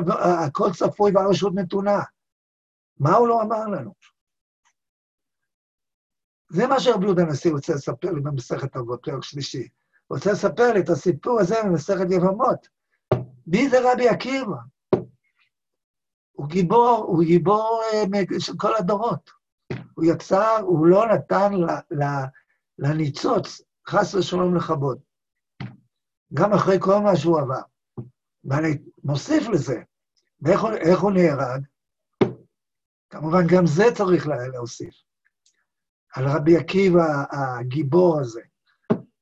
הכל 0.46 0.72
צפוי 0.74 1.12
והרשות 1.16 1.54
נתונה. 1.56 2.00
מה 3.00 3.16
הוא 3.16 3.28
לא 3.28 3.42
אמר 3.42 3.68
לנו? 3.68 3.94
זה 6.54 6.68
מה 6.68 6.80
שרבי 6.80 7.06
יהודה 7.06 7.24
הנשיא 7.24 7.52
רוצה 7.52 7.74
לספר 7.74 8.12
לי 8.12 8.22
במסכת 8.22 8.76
אבות, 8.76 9.00
פרק 9.04 9.24
שלישי. 9.24 9.68
הוא 10.08 10.18
רוצה 10.18 10.32
לספר 10.32 10.74
לי 10.74 10.80
את 10.80 10.90
הסיפור 10.90 11.40
הזה 11.40 11.56
ממסכת 11.64 12.06
יבמות. 12.10 12.68
מי 13.48 13.70
זה 13.70 13.94
רבי 13.94 14.10
עקיבא? 14.10 14.56
הוא 16.32 16.48
גיבור, 16.48 17.06
הוא 17.08 17.24
גיבור 17.24 17.82
אה, 17.94 18.40
של 18.40 18.54
כל 18.58 18.76
הדורות. 18.76 19.30
הוא 19.94 20.06
יצר, 20.06 20.58
הוא 20.62 20.88
לא 20.88 21.06
נתן 21.08 21.52
לניצוץ, 22.80 23.62
חס 23.88 24.16
ושלום 24.16 24.56
לכבוד. 24.56 25.00
גם 26.34 26.54
אחרי 26.54 26.78
כל 26.80 27.00
מה 27.00 27.16
שהוא 27.16 27.40
עבר. 27.40 27.62
ואני 28.44 28.78
מוסיף 29.04 29.48
לזה, 29.48 29.82
ואיך 30.42 31.02
הוא 31.02 31.12
נהרג? 31.12 31.62
כמובן, 33.10 33.48
גם 33.48 33.66
זה 33.66 33.84
צריך 33.96 34.28
להוסיף. 34.28 35.13
על 36.14 36.28
רבי 36.28 36.58
עקיבא 36.58 37.24
הגיבור 37.32 38.20
הזה, 38.20 38.42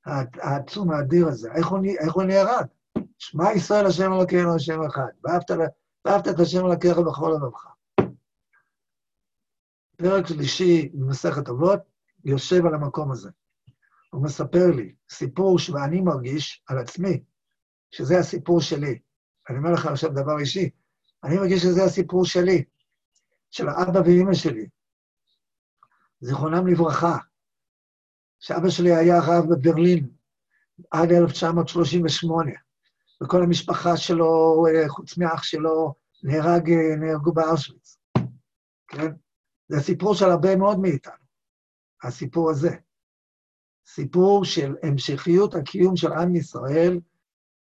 העצום 0.05 0.91
האדיר 0.91 1.27
הזה, 1.27 1.51
איך 1.51 1.67
הוא, 1.67 1.79
איך 1.99 2.13
הוא 2.13 2.23
נהרג? 2.23 2.65
שמע 3.17 3.53
ישראל 3.53 3.85
השם 3.85 4.13
אלוקינו 4.13 4.55
השם 4.55 4.81
אחד, 4.83 5.07
ואהבת 5.23 6.27
את 6.27 6.39
השם 6.39 6.65
אלוקיך 6.65 6.97
בכל 6.97 7.33
לבבך. 7.35 7.65
פרק 9.97 10.27
שלישי 10.27 10.89
במסכת 10.93 11.49
אבות 11.49 11.79
יושב 12.25 12.65
על 12.65 12.73
המקום 12.73 13.11
הזה. 13.11 13.29
הוא 14.09 14.23
מספר 14.23 14.67
לי 14.75 14.93
סיפור 15.09 15.59
שאני 15.59 16.01
מרגיש 16.01 16.63
על 16.67 16.77
עצמי, 16.77 17.23
שזה 17.91 18.19
הסיפור 18.19 18.61
שלי. 18.61 18.99
אני 19.49 19.57
אומר 19.57 19.71
לך 19.71 19.85
עכשיו 19.85 20.09
דבר 20.09 20.39
אישי, 20.39 20.69
אני 21.23 21.35
מרגיש 21.35 21.61
שזה 21.61 21.83
הסיפור 21.83 22.25
שלי, 22.25 22.63
של 23.51 23.69
האבא 23.69 23.99
ואימא 23.99 24.33
שלי, 24.33 24.67
זיכרונם 26.22 26.67
לברכה, 26.67 27.17
שאבא 28.39 28.69
שלי 28.69 28.95
היה 28.95 29.19
רב 29.19 29.45
בברלין 29.49 30.09
עד 30.91 31.11
1938, 31.11 32.51
וכל 33.24 33.43
המשפחה 33.43 33.97
שלו, 33.97 34.65
חוץ 34.88 35.17
מאח 35.17 35.43
שלו, 35.43 35.93
נהרג, 36.24 36.69
נהרגו 36.99 37.34
באושוויץ, 37.34 37.97
כן? 38.88 39.11
זה 39.67 39.80
סיפור 39.80 40.15
של 40.15 40.26
הרבה 40.26 40.55
מאוד 40.55 40.80
מאיתנו, 40.80 41.24
הסיפור 42.03 42.49
הזה. 42.49 42.76
סיפור 43.88 44.45
של 44.45 44.76
המשכיות 44.84 45.55
הקיום 45.55 45.95
של 45.95 46.13
עם 46.13 46.36
ישראל 46.36 46.99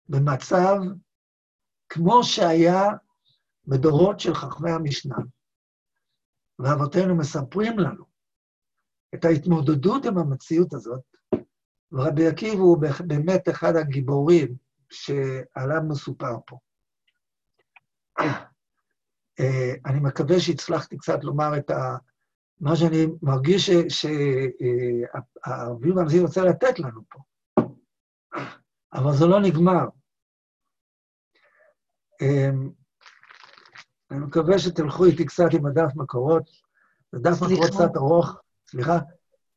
במצב 0.09 0.75
כמו 1.89 2.23
שהיה 2.23 2.83
בדורות 3.67 4.19
של 4.19 4.33
חכמי 4.33 4.71
המשנה. 4.71 5.15
ואבותינו 6.59 7.15
מספרים 7.15 7.79
לנו 7.79 8.14
את 9.15 9.25
ההתמודדות 9.25 10.05
עם 10.05 10.17
המציאות 10.17 10.73
הזאת, 10.73 11.01
ורבי 11.91 12.27
עקיבא 12.27 12.61
הוא 12.61 12.77
באמת 13.07 13.49
אחד 13.49 13.75
הגיבורים 13.75 14.55
שעליו 14.89 15.81
מסופר 15.89 16.37
פה. 16.47 16.57
אה, 19.39 19.73
אני 19.85 19.99
מקווה 19.99 20.39
שהצלחתי 20.39 20.97
קצת 20.97 21.23
לומר 21.23 21.57
את 21.57 21.69
ה... 21.69 21.97
מה 22.59 22.75
שאני 22.75 23.07
מרגיש 23.21 23.69
שהרבי 23.69 24.67
יהודה 25.87 26.01
הנשיא 26.01 26.21
רוצה 26.21 26.43
לתת 26.43 26.79
לנו 26.79 27.01
פה. 27.09 27.19
אבל 28.97 29.13
זה 29.13 29.25
לא 29.25 29.41
נגמר. 29.41 29.85
אמ, 32.21 32.69
אני 34.11 34.19
מקווה 34.19 34.59
שתלכו 34.59 35.05
איתי 35.05 35.25
קצת 35.25 35.47
עם 35.51 35.65
הדף 35.65 35.95
מקורות. 35.95 36.43
זה 37.11 37.19
דף 37.19 37.41
מקורות 37.41 37.69
קצת 37.69 37.95
ארוך. 37.95 38.44
סליחה? 38.67 38.99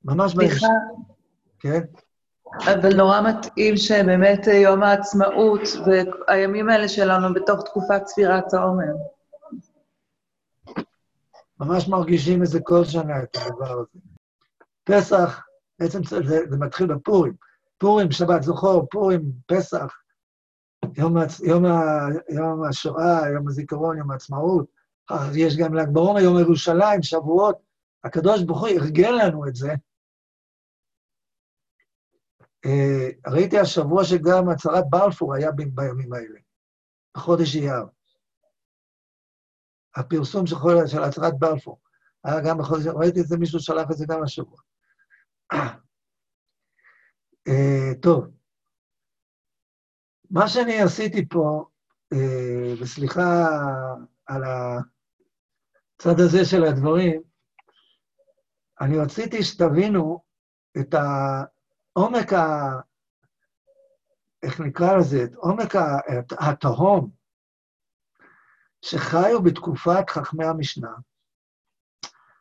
ממש 0.04 0.34
בהמשך. 0.34 0.58
סליחה. 0.58 0.68
כן? 1.58 1.80
אבל 2.64 2.96
נורא 2.96 3.20
מתאים 3.20 3.76
שבאמת 3.76 4.46
יום 4.46 4.82
העצמאות 4.82 5.60
והימים 5.86 6.68
האלה 6.68 6.88
שלנו 6.88 7.34
בתוך 7.34 7.62
תקופת 7.64 8.06
ספירת 8.06 8.54
העומר. 8.54 8.92
ממש 11.60 11.88
מרגישים 11.88 12.42
את 12.42 12.46
זה 12.46 12.58
כל 12.62 12.84
שנה, 12.84 13.22
את 13.22 13.36
הדבר 13.36 13.72
הזה. 13.72 13.98
פסח, 14.84 15.40
בעצם 15.78 16.04
זה, 16.04 16.20
זה 16.50 16.56
מתחיל 16.58 16.86
בפורים. 16.86 17.32
פורים, 17.78 18.10
שבת 18.10 18.42
זוכר, 18.42 18.80
פורים, 18.90 19.32
פסח, 19.46 19.94
יום, 20.96 21.16
יום, 21.44 21.64
יום 22.28 22.64
השואה, 22.64 23.30
יום 23.34 23.48
הזיכרון, 23.48 23.98
יום 23.98 24.10
העצמאות. 24.10 24.66
יש 25.34 25.56
גם 25.56 25.74
ל"ג 25.74 25.88
בעומר, 25.92 26.20
יום 26.20 26.38
ירושלים, 26.38 27.02
שבועות. 27.02 27.67
הקדוש 28.04 28.42
ברוך 28.42 28.60
הוא 28.60 28.68
ארגן 28.68 29.14
לנו 29.14 29.48
את 29.48 29.54
זה. 29.54 29.68
Uh, 32.66 33.30
ראיתי 33.32 33.58
השבוע 33.58 34.04
שגם 34.04 34.48
הצהרת 34.48 34.84
בלפור 34.90 35.34
היה 35.34 35.52
בימים 35.52 36.12
האלה, 36.12 36.40
בחודש 37.16 37.56
אייר. 37.56 37.84
הפרסום 39.96 40.46
של, 40.46 40.56
של 40.86 41.02
הצהרת 41.02 41.38
בלפור. 41.38 41.80
היה 42.24 42.40
גם 42.40 42.58
בחודש, 42.58 42.86
ראיתי 42.86 43.20
את 43.20 43.26
זה, 43.26 43.36
מישהו 43.38 43.60
שלח 43.60 43.90
את 43.90 43.96
זה 43.96 44.06
גם 44.08 44.22
השבוע. 44.22 44.60
אה, 47.48 47.94
טוב, 48.02 48.24
מה 50.30 50.48
שאני 50.48 50.80
עשיתי 50.80 51.28
פה, 51.28 51.64
אה, 52.12 52.72
וסליחה 52.80 53.46
על 54.26 54.42
הצד 54.44 56.20
הזה 56.20 56.44
של 56.44 56.64
הדברים, 56.64 57.22
אני 58.80 58.98
רציתי 58.98 59.42
שתבינו 59.42 60.22
את 60.80 60.94
העומק 60.94 62.32
ה... 62.32 62.70
איך 64.42 64.60
נקרא 64.60 64.96
לזה? 64.96 65.24
את 65.24 65.34
עומק 65.34 65.74
התהום 66.38 67.10
שחיו 68.82 69.42
בתקופת 69.42 70.10
חכמי 70.10 70.44
המשנה, 70.44 70.90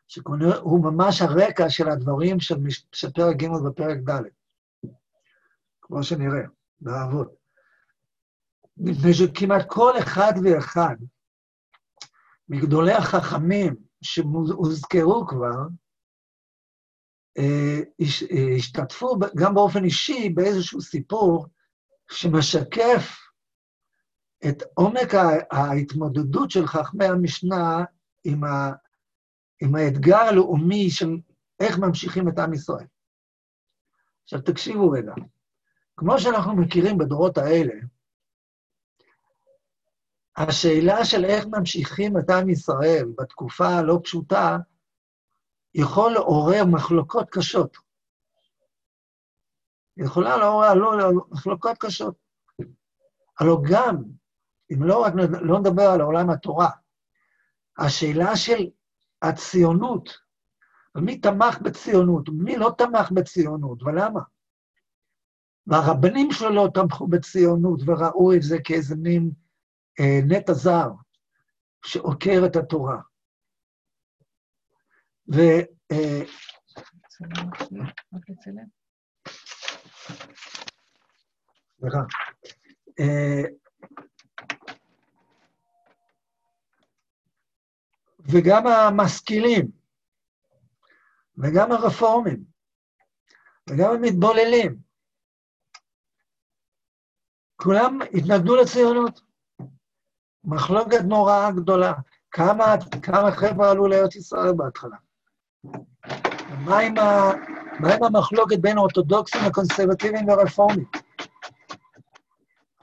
שהוא 0.06 0.84
ממש 0.84 1.22
הרקע 1.22 1.70
של 1.70 1.88
הדברים 1.88 2.40
של, 2.40 2.58
מש... 2.58 2.86
של 2.92 3.12
פרק 3.12 3.36
ג' 3.36 3.50
ופרק 3.50 3.98
ד', 3.98 4.22
כמו 5.82 6.02
שנראה, 6.02 6.42
באבות. 6.80 7.34
מפני 8.76 9.14
שכמעט 9.14 9.66
כל 9.68 9.92
אחד 9.98 10.32
ואחד 10.44 10.96
מגדולי 12.48 12.92
החכמים 12.92 13.76
שהוזכרו 14.02 15.26
כבר, 15.26 15.66
השתתפו 18.56 19.18
גם 19.36 19.54
באופן 19.54 19.84
אישי 19.84 20.28
באיזשהו 20.28 20.80
סיפור 20.80 21.46
שמשקף 22.10 23.28
את 24.48 24.62
עומק 24.74 25.14
ההתמודדות 25.50 26.50
של 26.50 26.66
חכמי 26.66 27.04
המשנה 27.04 27.84
עם, 28.24 28.44
ה, 28.44 28.72
עם 29.62 29.74
האתגר 29.74 30.16
הלאומי 30.16 30.90
של 30.90 31.16
איך 31.60 31.78
ממשיכים 31.78 32.28
את 32.28 32.38
עם 32.38 32.52
ישראל. 32.52 32.86
עכשיו, 34.24 34.40
תקשיבו 34.40 34.90
רגע. 34.90 35.12
כמו 35.96 36.18
שאנחנו 36.18 36.56
מכירים 36.56 36.98
בדורות 36.98 37.38
האלה, 37.38 37.74
השאלה 40.36 41.04
של 41.04 41.24
איך 41.24 41.46
ממשיכים 41.46 42.18
את 42.18 42.30
עם 42.30 42.50
ישראל 42.50 43.08
בתקופה 43.18 43.68
הלא 43.68 44.00
פשוטה, 44.04 44.58
יכול 45.74 46.12
לעורר 46.12 46.64
מחלוקות 46.64 47.30
קשות. 47.30 47.76
יכולה 49.96 50.36
לעורר 50.36 50.74
לא, 50.74 50.98
לא, 50.98 51.10
מחלוקות 51.30 51.78
קשות. 51.78 52.14
הלוא 53.40 53.60
גם, 53.70 54.02
אם 54.72 54.82
לא 54.82 55.02
רק 55.02 55.12
לא 55.40 55.58
נדבר 55.58 55.82
על 55.82 56.00
עולם 56.00 56.30
התורה, 56.30 56.70
השאלה 57.78 58.36
של 58.36 58.66
הציונות, 59.22 60.18
מי 60.94 61.20
תמך 61.20 61.58
בציונות, 61.62 62.28
מי 62.28 62.56
לא 62.56 62.74
תמך 62.78 63.10
בציונות, 63.10 63.82
ולמה? 63.82 64.20
והרבנים 65.66 66.32
שלו 66.32 66.50
לא 66.50 66.68
תמכו 66.74 67.06
בציונות 67.06 67.80
וראו 67.86 68.32
את 68.32 68.42
זה 68.42 68.56
כאיזה 68.64 68.96
מין 68.96 69.30
אה, 70.00 70.20
נטע 70.24 70.52
זר 70.52 70.90
שעוקר 71.84 72.42
את 72.46 72.56
התורה. 72.56 73.00
ו... 75.34 75.38
אה, 75.92 76.22
סליחה. 81.80 81.98
אה, 83.00 83.42
וגם 88.32 88.66
המשכילים, 88.66 89.70
וגם 91.38 91.72
הרפורמים, 91.72 92.44
וגם 93.70 93.90
המתבוללים, 93.94 94.78
כולם 97.56 97.98
התנגדו 98.14 98.56
לציונות. 98.56 99.20
מחלוקת 100.44 101.00
נוראה 101.08 101.50
גדולה. 101.56 101.92
כמה, 102.30 102.74
כמה 103.02 103.30
חבר'ה 103.32 103.70
עלו 103.70 103.88
לארץ 103.88 104.16
ישראל 104.16 104.52
בהתחלה? 104.56 104.96
מה 106.58 106.78
עם, 106.78 106.94
המחלוקת 108.02 108.58
בין 108.58 108.78
האורתודוקסים 108.78 109.40
הקונסרבטיביים 109.44 110.28
והרפורמים? 110.28 110.84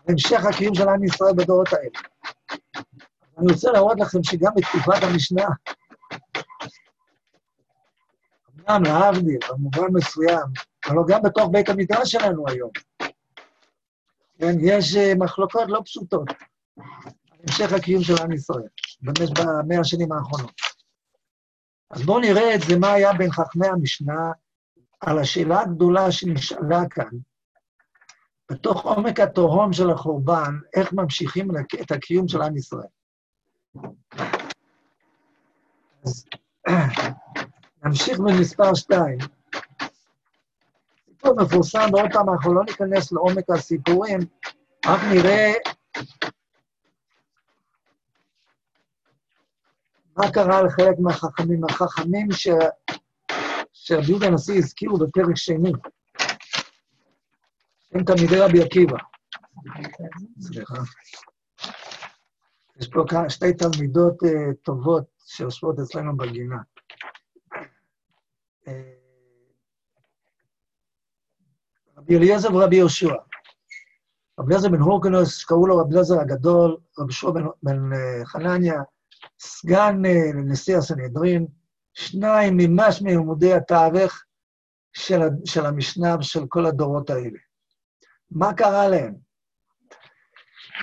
המשך 0.07 0.45
הקיום 0.45 0.75
של 0.75 0.89
עם 0.89 1.03
ישראל 1.03 1.33
בדורות 1.33 1.73
האלה. 1.73 1.99
אני 3.37 3.51
רוצה 3.51 3.71
להראות 3.71 3.99
לכם 3.99 4.23
שגם 4.23 4.51
בתקופת 4.55 5.03
המשנה, 5.03 5.45
אמנם 8.55 8.83
להבדיל, 8.83 9.39
במובן 9.49 9.87
מסוים, 9.93 10.47
אבל 10.87 11.01
גם 11.07 11.21
בתוך 11.23 11.49
בית 11.51 11.69
המדרש 11.69 12.11
שלנו 12.11 12.47
היום, 12.47 12.69
כן, 14.39 14.55
יש 14.59 14.95
אה, 14.95 15.13
מחלוקות 15.15 15.63
לא 15.67 15.81
פשוטות. 15.85 16.27
המשך 17.43 17.73
הקיום 17.73 18.03
של 18.03 18.13
עם 18.23 18.31
ישראל, 18.31 18.67
במאה 19.01 19.79
השנים 19.79 20.11
האחרונות. 20.11 20.74
אז 21.91 22.05
בואו 22.05 22.19
נראה 22.19 22.55
את 22.55 22.61
זה, 22.61 22.79
מה 22.79 22.93
היה 22.93 23.13
בין 23.13 23.31
חכמי 23.31 23.67
המשנה 23.67 24.31
על 24.99 25.19
השאלה 25.19 25.61
הגדולה 25.61 26.11
שנשאלה 26.11 26.81
כאן, 26.89 27.09
בתוך 28.51 28.85
עומק 28.85 29.19
התהום 29.19 29.73
של 29.73 29.89
החורבן, 29.89 30.55
איך 30.75 30.93
ממשיכים 30.93 31.47
את 31.81 31.91
הקיום 31.91 32.27
של 32.27 32.41
עם 32.41 32.57
ישראל. 32.57 32.87
אז 36.05 36.25
נמשיך 37.83 38.19
במספר 38.19 38.73
שתיים. 38.73 39.17
סיפור 41.05 41.35
מפורסם, 41.41 41.89
ועוד 41.93 42.09
פעם, 42.13 42.29
אנחנו 42.29 42.53
לא 42.53 42.63
ניכנס 42.63 43.11
לעומק 43.11 43.49
הסיפורים, 43.49 44.19
רק 44.85 44.99
נראה 45.13 45.53
מה 50.17 50.31
קרה 50.31 50.61
לחלק 50.63 50.99
מהחכמים? 50.99 51.63
החכמים 51.63 52.31
ש... 52.31 52.47
שרבי 53.73 54.09
יהודה 54.09 54.27
הנשיא 54.27 54.57
הזכירו 54.57 54.97
בפרק 54.97 55.35
שני. 55.35 55.71
הם 57.91 58.03
תלמידי 58.03 58.39
רבי 58.39 58.63
עקיבא. 58.63 58.97
סליחה. 60.41 60.75
יש 62.79 62.87
פה 62.87 63.03
שתי 63.29 63.53
תלמידות 63.53 64.23
uh, 64.23 64.55
טובות 64.63 65.03
שיושבות 65.25 65.79
אצלנו 65.79 66.17
בגינה. 66.17 66.57
Uh, 68.65 68.69
רבי 71.97 72.17
אליעזר 72.17 72.55
ורבי 72.55 72.75
יהושע. 72.75 73.13
רבי 74.39 74.47
אליעזר 74.47 74.69
בן 74.69 74.79
הורקנוס, 74.79 75.37
שקראו 75.37 75.67
לו 75.67 75.77
רבי 75.77 75.91
אליעזר 75.93 76.19
הגדול, 76.19 76.77
רבי 76.99 77.13
יהושע 77.13 77.29
בן, 77.63 77.93
uh, 77.93 78.25
חנניה, 78.25 78.81
סגן 79.39 80.01
נשיא 80.35 80.77
הסנהדרין, 80.77 81.47
שניים 81.93 82.57
ממש 82.57 83.01
מעמודי 83.01 83.53
התארך 83.53 84.25
של, 84.93 85.19
של 85.45 85.65
המשנה 85.65 86.15
ושל 86.19 86.45
כל 86.49 86.65
הדורות 86.65 87.09
האלה. 87.09 87.39
מה 88.31 88.53
קרה 88.53 88.87
להם? 88.87 89.15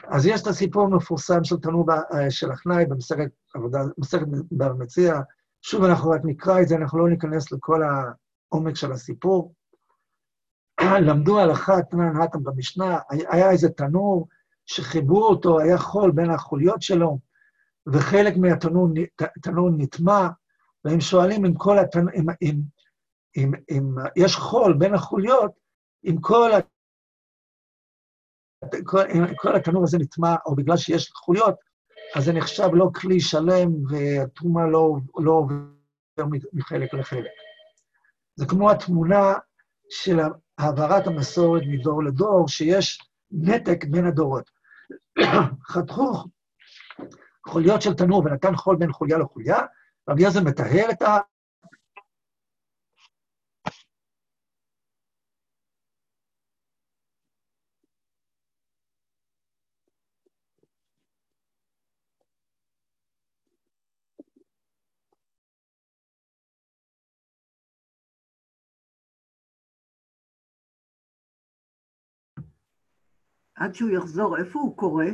אז 0.09 0.27
יש 0.27 0.43
את 0.43 0.47
הסיפור 0.47 0.83
המפורסם 0.83 1.45
של 1.45 1.57
תנור 1.57 1.87
של 2.31 2.53
אחנאי 2.53 2.87
במסכת 2.87 3.31
עבודה, 3.55 3.79
במסכת 3.99 4.27
בר 4.51 4.73
מציע. 4.73 5.21
שוב, 5.63 5.85
אנחנו 5.85 6.11
רק 6.11 6.21
נקרא 6.25 6.61
את 6.61 6.69
זה, 6.69 6.77
אנחנו 6.77 6.99
לא 6.99 7.09
ניכנס 7.09 7.53
לכל 7.53 7.83
העומק 7.83 8.77
של 8.77 8.93
הסיפור. 8.93 9.55
למדו 11.07 11.41
הלכה 11.41 11.83
תנן 11.83 12.17
האטם 12.17 12.43
במשנה, 12.43 12.99
היה 13.11 13.51
איזה 13.51 13.69
תנור 13.69 14.29
שחיברו 14.67 15.25
אותו, 15.25 15.61
היה 15.61 15.79
חול 15.79 16.11
בין 16.11 16.31
החוליות 16.31 16.83
שלו, 16.83 17.19
וחלק 17.87 18.37
מהתנור 18.37 19.71
נטמע, 19.77 20.29
והם 20.85 21.01
שואלים 21.01 21.45
אם 21.45 21.55
כל 21.55 21.79
התנור, 21.79 22.11
אם, 22.15 22.27
אם, 22.43 22.61
אם, 23.37 23.53
אם 23.71 23.95
יש 24.17 24.37
חול 24.37 24.77
בין 24.79 24.95
החוליות, 24.95 25.53
אם 26.05 26.17
כל, 26.21 26.51
כל, 28.85 29.03
כל 29.37 29.57
התנור 29.57 29.85
הזה 29.85 29.99
נטמע, 29.99 30.35
או 30.47 30.57
בגלל 30.57 30.77
שיש 30.77 31.11
חוליות, 31.15 31.55
אז 32.15 32.25
זה 32.25 32.33
נחשב 32.33 32.69
לא 32.73 32.91
כלי 32.95 33.21
שלם, 33.21 33.71
והתרומה 33.91 34.67
לא, 34.67 34.97
לא 35.19 35.33
עובר 35.33 36.27
מחלק 36.53 36.95
לחלק. 36.95 37.31
זה 38.37 38.47
כמו 38.47 38.71
התמונה 38.71 39.33
של 39.91 40.19
העברת 40.59 41.07
המסורת 41.07 41.63
מדור 41.67 42.03
לדור, 42.03 42.49
שיש 42.49 42.99
נתק 43.31 43.85
בין 43.85 44.07
הדורות. 44.07 44.51
חתכו 45.73 46.25
חוליות 47.47 47.83
של 47.83 47.95
תנור 47.95 48.23
ונתן 48.25 48.57
חול 48.57 48.77
בין 48.77 48.93
חוליה 48.93 49.19
לחוליה, 49.19 49.59
רבי 50.09 50.23
יוזן 50.23 50.45
מטהר 50.45 50.91
את 50.91 51.03
ה... 51.03 51.19
עד 73.55 73.75
שהוא 73.75 73.91
יחזור, 73.91 74.39
איפה 74.39 74.59
הוא 74.59 74.77
קורא? 74.77 75.05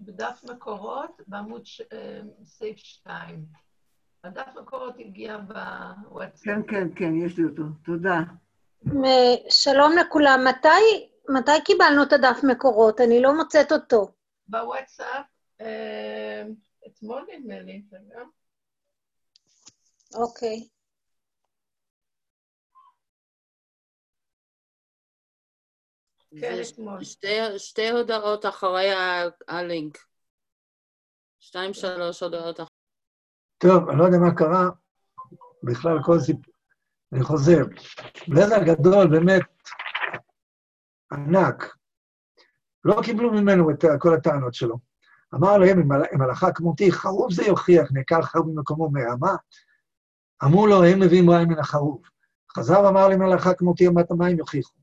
בדף 0.00 0.44
מקורות, 0.50 1.20
בעמוד 1.26 1.66
ש... 1.66 1.80
אה, 1.92 2.20
סעיף 2.44 2.78
2. 2.78 3.44
הדף 4.24 4.48
מקורות 4.60 4.94
הגיע 4.98 5.38
בוואטסאפ. 5.38 6.44
כן, 6.44 6.60
כן, 6.68 6.88
כן, 6.96 7.16
יש 7.26 7.38
לי 7.38 7.44
אותו. 7.44 7.62
תודה. 7.84 8.18
שלום 9.48 9.92
לכולם. 10.00 10.40
מתי, 10.48 11.08
מתי 11.28 11.64
קיבלנו 11.64 12.02
את 12.02 12.12
הדף 12.12 12.40
מקורות? 12.50 13.00
אני 13.00 13.22
לא 13.22 13.36
מוצאת 13.36 13.72
אותו. 13.72 14.12
בוואטסאפ, 14.48 15.26
אה, 15.60 16.42
אתמול 16.86 17.26
נדמה 17.32 17.60
לי, 17.60 17.82
רגע. 17.92 18.20
אוקיי. 20.14 20.77
כן, 26.40 26.58
אתמול. 26.74 27.04
שתי, 27.04 27.58
שתי 27.58 27.90
הודעות 27.90 28.46
אחרי 28.46 28.90
הלינק. 29.48 29.98
שתיים, 31.40 31.74
שלוש 31.74 32.22
הודעות 32.22 32.60
אחרי. 32.60 32.68
טוב, 33.58 33.88
אני 33.88 33.98
לא 33.98 34.04
יודע 34.04 34.18
מה 34.18 34.34
קרה, 34.34 34.68
בכלל 35.62 35.98
כל 36.04 36.18
סיפור. 36.18 36.54
אני 37.12 37.22
חוזר. 37.22 37.64
בלזר 38.28 38.54
הגדול, 38.54 39.06
באמת 39.10 39.42
ענק. 41.12 41.76
לא 42.84 43.00
קיבלו 43.04 43.32
ממנו 43.32 43.70
את 43.70 43.84
כל 43.98 44.14
הטענות 44.14 44.54
שלו. 44.54 44.78
אמר 45.34 45.58
להם, 45.58 45.80
אם 45.80 45.92
הל- 45.92 46.06
אם 46.14 46.22
הלכה 46.22 46.52
כמותי, 46.52 46.92
חרוב 46.92 47.32
זה 47.32 47.42
יוכיח, 47.44 47.88
נעקר 47.92 48.22
חרוב 48.22 48.48
ממקומו 48.48 48.90
מהמה. 48.90 49.36
אמרו 50.44 50.66
לו, 50.66 50.84
הם 50.84 51.00
מביאים 51.00 51.26
מים 51.26 51.48
מן 51.48 51.58
החרוב. 51.58 52.02
חזר 52.56 52.80
ואמר 52.84 53.08
להם, 53.08 53.22
הלכה 53.22 53.54
כמותי, 53.54 53.88
אמת 53.88 54.10
המים 54.10 54.38
יוכיחו. 54.38 54.74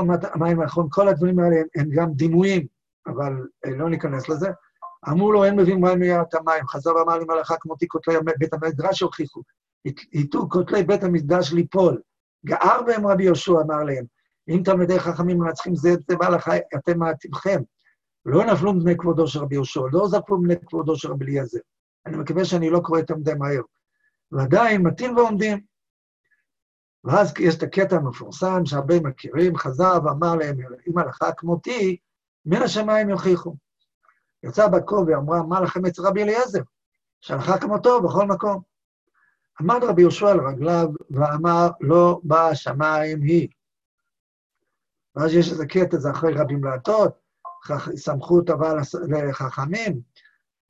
אמת 0.00 0.20
המים 0.34 0.60
האחרון, 0.60 0.86
כל 0.90 1.08
הדברים 1.08 1.38
האלה 1.38 1.56
הם, 1.56 1.66
הם 1.74 1.90
גם 1.90 2.12
דימויים, 2.12 2.66
אבל 3.06 3.32
אה, 3.64 3.70
לא 3.70 3.90
ניכנס 3.90 4.28
לזה. 4.28 4.48
אמרו 5.08 5.32
לו, 5.32 5.44
אין 5.44 5.56
מביאים 5.56 5.80
מים 5.80 5.98
מירת 5.98 6.34
המים. 6.34 6.66
חזר 6.66 6.94
ואמר 6.94 7.18
לי, 7.18 7.24
מלאכה 7.24 7.54
כמותי 7.60 7.88
כותלי 7.88 8.14
בית 8.38 8.54
המדרש 8.54 9.02
הוכיחו. 9.02 9.42
היטו 10.12 10.48
כותלי 10.48 10.82
בית 10.82 11.04
המקדש 11.04 11.52
ליפול. 11.52 12.00
גער 12.46 12.82
בהם 12.86 13.06
רבי 13.06 13.24
יהושע, 13.24 13.60
אמר 13.60 13.82
להם, 13.82 14.04
אם 14.48 14.60
תלמידי 14.64 15.00
חכמים 15.00 15.38
מנצחים 15.38 15.74
זה 15.74 15.92
את 15.92 15.98
זה 16.08 16.16
בהלכה, 16.16 16.52
אתם 16.76 16.98
מעטיבכם. 16.98 17.60
לא 18.26 18.44
נפלו 18.44 18.80
בני 18.80 18.96
כבודו 18.96 19.26
של 19.26 19.38
רבי 19.38 19.54
יהושע, 19.54 19.80
לא 19.92 20.08
זרקו 20.08 20.38
בני 20.38 20.54
כבודו 20.66 20.96
של 20.96 21.10
רבי 21.10 21.24
אליעזר. 21.24 21.58
אני 22.06 22.16
מקווה 22.16 22.44
שאני 22.44 22.70
לא 22.70 22.80
קורא 22.80 22.98
יותר 22.98 23.16
מדי 23.16 23.34
מהר. 23.38 23.62
ועדיין 24.32 24.82
מתאים 24.82 25.16
ועומדים. 25.16 25.60
ואז 27.04 27.32
יש 27.38 27.56
את 27.56 27.62
הקטע 27.62 27.96
המפורסם 27.96 28.66
שהרבה 28.66 29.00
מכירים, 29.00 29.56
חזר 29.56 29.98
ואמר 30.04 30.34
להם, 30.34 30.56
אם 30.88 30.98
הלכה 30.98 31.32
כמותי, 31.32 31.96
מן 32.46 32.62
השמיים 32.62 33.10
יוכיחו. 33.10 33.56
יצאה 34.42 34.68
בת 34.68 34.84
קול 34.84 35.10
ואמרה, 35.10 35.42
מה 35.42 35.60
לכם 35.60 35.86
אצל 35.86 36.02
רבי 36.02 36.22
אליעזר? 36.22 36.62
שהלכה 37.20 37.58
כמותו 37.58 38.02
בכל 38.02 38.26
מקום. 38.26 38.62
עמד 39.60 39.84
רבי 39.84 40.02
יהושע 40.02 40.30
על 40.30 40.40
רגליו 40.48 40.88
ואמר, 41.10 41.68
לא 41.80 42.20
בשמיים 42.24 43.22
היא. 43.22 43.48
ואז 45.16 45.34
יש 45.34 45.50
איזה 45.52 45.66
קטע, 45.66 45.98
זה 45.98 46.10
אחרי 46.10 46.34
רבי 46.34 46.54
מלעטות, 46.54 47.12
סמכות 47.96 48.50
אבל 48.50 48.78
לחכמים. 49.28 50.00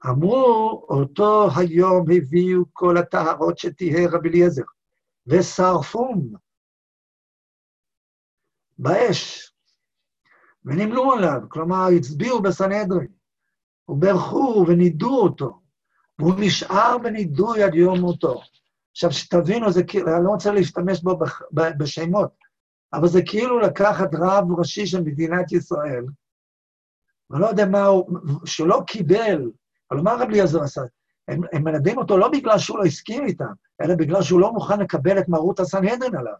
אמרו, 0.07 0.87
אותו 0.89 1.49
היום 1.57 2.07
הביאו 2.16 2.62
כל 2.72 2.97
הטהרות 2.97 3.59
שתהיה 3.59 4.09
רבי 4.11 4.28
אליעזר, 4.28 4.62
ושרפום 5.27 6.33
באש, 8.79 9.53
ונמלו 10.64 11.12
עליו, 11.12 11.41
כלומר, 11.49 11.87
הצביעו 11.97 12.43
בסנהדרין, 12.43 13.12
וברכו 13.89 14.64
ונידו 14.68 15.20
אותו, 15.22 15.61
והוא 16.18 16.35
נשאר 16.41 16.99
בנידוי 16.99 17.62
עד 17.62 17.75
יום 17.75 18.01
מותו. 18.01 18.41
עכשיו, 18.91 19.12
שתבינו, 19.12 19.72
זה 19.72 19.85
כאילו, 19.85 20.16
אני 20.16 20.25
לא 20.25 20.31
רוצה 20.31 20.53
להשתמש 20.53 21.03
בו 21.03 21.18
בשמות, 21.53 22.31
אבל 22.93 23.09
זה 23.09 23.20
כאילו 23.27 23.59
לקחת 23.61 24.09
רב 24.14 24.45
ראשי 24.59 24.87
של 24.87 25.01
מדינת 25.01 25.53
ישראל, 25.53 26.05
ואני 27.31 27.43
לא 27.43 27.47
יודע 27.47 27.66
מה 27.66 27.85
הוא, 27.85 28.18
שלא 28.45 28.83
קיבל, 28.87 29.51
אבל 29.91 30.01
מה 30.01 30.14
רבי 30.14 30.33
אליעזר 30.33 30.62
עשה? 30.62 30.81
הם, 31.29 31.41
הם 31.53 31.64
מנדים 31.64 31.99
אותו 31.99 32.18
לא 32.18 32.29
בגלל 32.29 32.59
שהוא 32.59 32.79
לא 32.79 32.85
הסכים 32.85 33.27
איתם, 33.27 33.53
אלא 33.83 33.95
בגלל 33.95 34.22
שהוא 34.22 34.41
לא 34.41 34.53
מוכן 34.53 34.81
לקבל 34.81 35.18
את 35.18 35.29
מרות 35.29 35.61
הסנהדרין 35.61 36.16
עליו. 36.16 36.35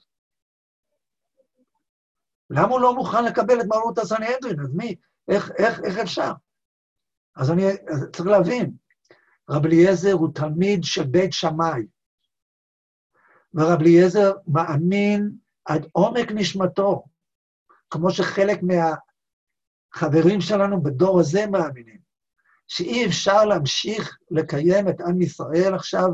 למה 2.51 2.69
הוא 2.69 2.81
לא 2.81 2.95
מוכן 2.95 3.25
לקבל 3.25 3.61
את 3.61 3.67
מרות 3.67 3.99
הסנהדרין? 3.99 4.61
אז 4.61 4.75
מי, 4.75 4.95
איך, 5.29 5.51
איך, 5.59 5.81
איך 5.85 5.99
אפשר? 5.99 6.33
אז 7.37 7.51
אני 7.51 7.63
אז 7.67 8.07
צריך 8.13 8.29
להבין, 8.29 8.77
רבי 9.51 9.69
אליעזר 9.69 10.13
הוא 10.13 10.35
תלמיד 10.35 10.85
של 10.85 11.05
בית 11.05 11.33
שמאי, 11.33 11.87
ורבי 13.55 13.85
אליעזר 13.85 14.33
מאמין 14.47 15.31
עד 15.65 15.87
עומק 15.93 16.33
נשמתו, 16.35 17.05
כמו 17.91 18.11
שחלק 18.11 18.61
מהחברים 18.63 20.41
שלנו 20.41 20.83
בדור 20.83 21.21
הזה 21.21 21.47
מאמינים, 21.47 22.04
שאי 22.69 23.07
אפשר 23.07 23.45
להמשיך 23.45 24.19
לקיים 24.31 24.89
את 24.89 25.01
עם 25.01 25.23
ישראל 25.23 25.75
עכשיו 25.75 26.09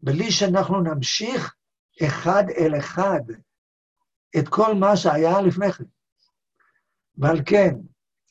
בלי 0.00 0.30
שאנחנו 0.30 0.80
נמשיך 0.80 1.54
אחד 2.02 2.44
אל 2.58 2.78
אחד 2.78 3.20
את 4.38 4.48
כל 4.48 4.74
מה 4.74 4.96
שהיה 4.96 5.40
לפני 5.40 5.72
כן. 5.72 5.84
ועל 7.18 7.40
כן, 7.46 7.74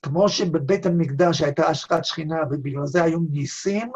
כמו 0.02 0.30
שבבית 0.30 0.86
המקדש 0.86 1.42
הייתה 1.42 1.68
השראת 1.68 2.06
שכינה 2.06 2.38
ובגלל 2.52 2.86
זה 2.86 3.04
היו 3.04 3.20
ניסים, 3.32 3.92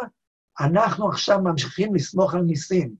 אנחנו 0.59 1.09
עכשיו 1.09 1.39
ממשיכים 1.43 1.95
לסמוך 1.95 2.33
על 2.33 2.41
ניסים. 2.41 2.95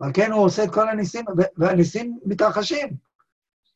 ועל 0.00 0.10
כן 0.14 0.32
הוא 0.32 0.44
עושה 0.44 0.64
את 0.64 0.74
כל 0.74 0.88
הניסים, 0.88 1.24
והניסים 1.56 2.18
מתרחשים. 2.24 2.96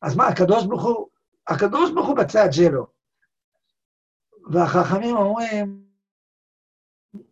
אז 0.01 0.15
מה, 0.15 0.27
הקדוש 0.27 0.65
ברוך 0.65 0.83
הוא, 0.83 1.07
הקדוש 1.47 1.91
ברוך 1.91 2.07
הוא 2.07 2.17
בצד 2.17 2.47
שלו. 2.51 2.87
והחכמים 4.51 5.17
אומרים, 5.17 5.83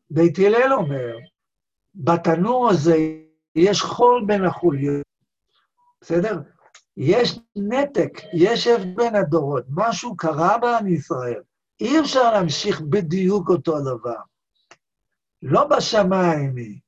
בית 0.09 0.39
הלל 0.39 0.73
אומר, 0.73 1.17
בתנור 1.95 2.69
הזה 2.69 2.97
יש 3.55 3.81
חול 3.81 4.23
בין 4.27 4.45
החוליות, 4.45 5.05
בסדר? 6.01 6.41
יש 6.97 7.39
נתק, 7.55 8.21
יש 8.33 8.67
הבדל 8.67 8.93
בין 8.95 9.15
הדורות, 9.15 9.63
משהו 9.69 10.17
קרה 10.17 10.57
בעם 10.57 10.87
ישראל. 10.87 11.41
אי 11.81 11.99
אפשר 11.99 12.31
להמשיך 12.31 12.81
בדיוק 12.81 13.49
אותו 13.49 13.79
דבר. 13.79 14.19
לא 15.41 15.67
בשמיים 15.67 16.55
היא. 16.55 16.79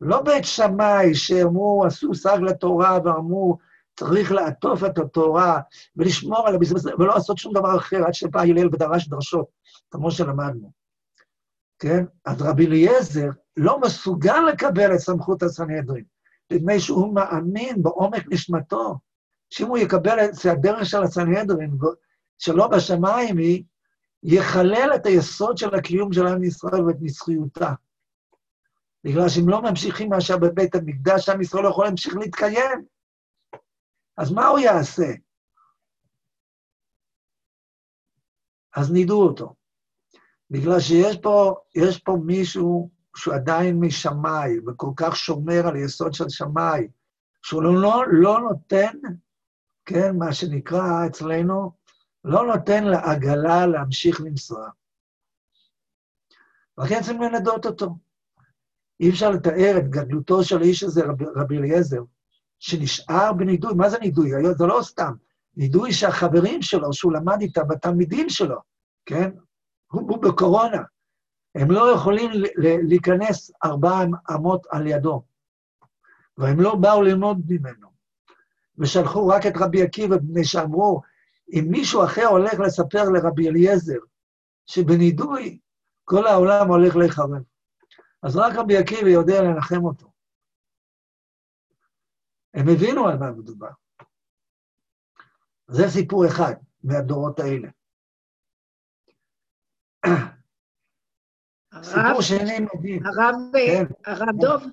לא 0.00 0.22
בית 0.22 0.44
שמאי 0.44 1.14
שאמרו, 1.14 1.84
עשו 1.86 2.14
סג 2.14 2.38
לתורה 2.42 2.98
ואמרו, 3.04 3.58
צריך 3.98 4.32
לעטוף 4.32 4.84
את 4.84 4.98
התורה 4.98 5.60
ולשמור 5.96 6.48
על 6.48 6.54
הבזבז, 6.54 6.86
ולא 6.86 7.14
לעשות 7.14 7.38
שום 7.38 7.52
דבר 7.54 7.76
אחר 7.76 8.04
עד 8.06 8.14
שבא 8.14 8.40
הלל 8.40 8.66
ודרש 8.66 9.08
דרשות, 9.08 9.46
כמו 9.90 10.10
שלמדנו. 10.10 10.70
כן? 11.78 12.04
אז 12.24 12.42
רבי 12.42 12.66
אליעזר 12.66 13.28
לא 13.56 13.80
מסוגל 13.80 14.40
לקבל 14.52 14.94
את 14.94 14.98
סמכות 14.98 15.42
הסנהדרין, 15.42 16.04
מפני 16.52 16.80
שהוא 16.80 17.14
מאמין 17.14 17.82
בעומק 17.82 18.24
נשמתו, 18.32 18.98
שאם 19.50 19.66
הוא 19.66 19.78
יקבל 19.78 20.24
את 20.24 20.46
הדרך 20.46 20.86
של 20.86 21.02
הסנהדרין, 21.02 21.78
שלא 22.38 22.66
בשמיים 22.66 23.38
היא, 23.38 23.64
יחלל 24.22 24.90
את 24.94 25.06
היסוד 25.06 25.58
של 25.58 25.74
הקיום 25.74 26.12
של 26.12 26.26
עם 26.26 26.44
ישראל 26.44 26.84
ואת 26.84 26.96
נצחיותה. 27.00 27.72
בגלל 29.04 29.28
שאם 29.28 29.48
לא 29.48 29.62
ממשיכים 29.62 30.08
מאשר 30.08 30.36
בבית 30.36 30.74
המקדש, 30.74 31.28
עם 31.28 31.40
ישראל 31.40 31.62
לא 31.62 31.68
יכול 31.68 31.84
להמשיך 31.84 32.16
להתקיים. 32.16 32.95
אז 34.16 34.32
מה 34.32 34.46
הוא 34.46 34.58
יעשה? 34.58 35.12
אז 38.76 38.92
נידו 38.92 39.22
אותו. 39.22 39.54
בגלל 40.50 40.80
שיש 40.80 41.16
פה, 41.22 41.54
יש 41.74 41.98
פה 41.98 42.16
מישהו 42.24 42.90
שהוא 43.16 43.34
עדיין 43.34 43.80
משמאי, 43.80 44.58
וכל 44.66 44.90
כך 44.96 45.16
שומר 45.16 45.66
על 45.66 45.76
יסוד 45.76 46.14
של 46.14 46.28
שמאי, 46.28 46.88
שהוא 47.42 47.62
לא, 47.62 48.04
לא 48.12 48.40
נותן, 48.40 48.98
כן, 49.84 50.16
מה 50.18 50.32
שנקרא 50.32 51.06
אצלנו, 51.06 51.72
לא 52.24 52.46
נותן 52.46 52.84
לעגלה 52.84 53.66
להמשיך 53.66 54.20
לנסוע. 54.20 54.68
לכן 56.78 57.00
צריכים 57.02 57.22
לנדות 57.22 57.66
אותו. 57.66 57.96
אי 59.00 59.10
אפשר 59.10 59.30
לתאר 59.30 59.74
את 59.78 59.90
גדלותו 59.90 60.44
של 60.44 60.62
האיש 60.62 60.82
הזה, 60.82 61.04
רב, 61.04 61.22
רבי 61.22 61.58
אליעזר, 61.58 62.02
שנשאר 62.58 63.32
בנידוי. 63.32 63.74
מה 63.74 63.88
זה 63.88 63.98
נידוי? 63.98 64.30
זה 64.58 64.66
לא 64.66 64.82
סתם. 64.82 65.12
נידוי 65.56 65.92
שהחברים 65.92 66.62
שלו, 66.62 66.92
שהוא 66.92 67.12
למד 67.12 67.40
איתם, 67.40 67.70
התלמידים 67.70 68.28
שלו, 68.28 68.56
כן? 69.06 69.30
הוא, 69.92 70.02
הוא 70.02 70.22
בקורונה. 70.22 70.82
הם 71.54 71.70
לא 71.70 71.90
יכולים 71.90 72.30
להיכנס 72.88 73.50
ארבע 73.64 74.04
אמות 74.34 74.66
על 74.70 74.86
ידו, 74.86 75.22
והם 76.38 76.60
לא 76.60 76.74
באו 76.74 77.02
ללמוד 77.02 77.42
ממנו. 77.48 77.88
ושלחו 78.78 79.28
רק 79.28 79.46
את 79.46 79.52
רבי 79.56 79.82
עקיבא, 79.82 80.16
מפני 80.16 80.44
שאמרו, 80.44 81.02
אם 81.52 81.64
מישהו 81.68 82.04
אחר 82.04 82.26
הולך 82.26 82.60
לספר 82.60 83.04
לרבי 83.04 83.48
אליעזר, 83.48 83.98
שבנידוי 84.66 85.58
כל 86.04 86.26
העולם 86.26 86.68
הולך 86.68 86.96
להיחרב. 86.96 87.30
אז 88.22 88.36
רק 88.36 88.54
רבי 88.54 88.76
עקיבא 88.76 89.08
יודע 89.08 89.42
לנחם 89.42 89.84
אותו. 89.84 90.15
הם 92.56 92.68
הבינו 92.68 93.08
על 93.08 93.18
מה 93.18 93.30
מדובר. 93.30 93.68
זה 95.68 95.90
סיפור 95.90 96.26
אחד 96.26 96.54
מהדורות 96.84 97.40
האלה. 97.40 97.68
סיפור 101.82 102.00
הרב, 102.00 102.20
שני 102.20 102.58
מדהים. 102.60 103.02
הרב, 103.06 103.34
כן. 103.52 103.84
הרב 104.06 104.36
דוב, 104.40 104.64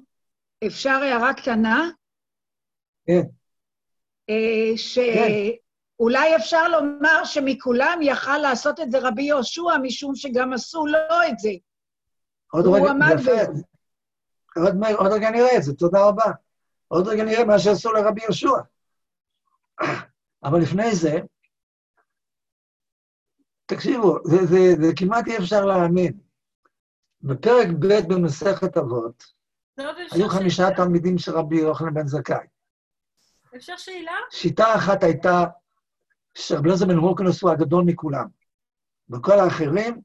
אפשר 0.67 0.89
הערה 0.89 1.33
קטנה? 1.33 1.89
כן. 3.05 3.21
אה, 4.29 4.77
שאולי 4.77 6.35
אפשר 6.35 6.67
לומר 6.67 7.25
שמכולם 7.25 7.99
יכל 8.01 8.37
לעשות 8.37 8.79
את 8.79 8.91
זה 8.91 8.97
רבי 9.01 9.23
יהושע, 9.23 9.77
משום 9.81 10.15
שגם 10.15 10.53
עשו 10.53 10.85
לו 10.85 10.97
את 11.29 11.39
זה. 11.39 11.51
עוד 12.51 12.65
רגע, 12.67 12.91
יפה. 13.13 13.31
עוד, 14.55 14.75
עוד 14.97 15.11
רגע 15.11 15.29
נראה 15.29 15.57
את 15.57 15.63
זה, 15.63 15.73
תודה 15.73 16.07
רבה. 16.07 16.31
עוד 16.93 17.07
רגע 17.07 17.23
נראה 17.23 17.45
מה 17.45 17.59
שעשו 17.59 17.91
לרבי 17.93 18.21
יהושע. 18.21 18.57
אבל 20.43 20.59
לפני 20.61 20.95
זה, 20.95 21.19
תקשיבו, 23.65 24.17
זה, 24.23 24.45
זה, 24.45 24.57
זה 24.81 24.91
כמעט 24.95 25.27
אי 25.27 25.37
אפשר 25.37 25.65
להאמין. 25.65 26.19
בפרק 27.21 27.67
ב' 27.79 28.13
במסכת 28.13 28.77
אבות, 28.77 29.23
אפשר 29.79 29.91
היו 30.11 30.29
חמישה 30.29 30.63
שאלה? 30.63 30.75
תלמידים 30.75 31.17
של 31.17 31.31
רבי 31.31 31.57
יוחנן 31.57 31.93
בן 31.93 32.07
זכאי. 32.07 32.47
אפשר 33.55 33.77
שאלה? 33.77 34.17
שיטה 34.31 34.75
אחת 34.75 35.03
הייתה 35.03 35.43
שרבי 36.35 36.69
אלעזר 36.69 36.85
בן 36.85 36.97
הורקנוס 36.97 37.41
הוא 37.41 37.51
הגדול 37.51 37.83
מכולם. 37.83 38.27
וכל 39.09 39.39
האחרים, 39.39 40.01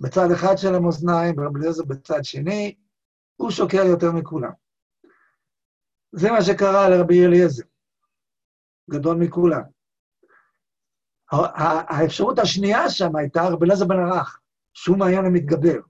בצד 0.00 0.30
אחד 0.34 0.56
של 0.56 0.74
המאזניים, 0.74 1.34
ורבי 1.38 1.60
אליעזר 1.60 1.84
בצד 1.84 2.24
שני, 2.24 2.76
הוא 3.36 3.50
שוקע 3.50 3.84
יותר 3.84 4.12
מכולם. 4.12 4.67
זה 6.12 6.30
מה 6.30 6.42
שקרה 6.42 6.88
לרבי 6.88 7.26
אליעזר, 7.26 7.64
גדול 8.90 9.16
מכולם. 9.16 9.62
האפשרות 11.30 12.38
השנייה 12.38 12.90
שם 12.90 13.16
הייתה 13.16 13.48
רבי 13.48 13.64
אליעזר 13.66 13.84
בן 13.84 13.98
ערך, 13.98 14.40
שהוא 14.74 14.98
מעיין 14.98 15.24
המתגבר. 15.24 15.80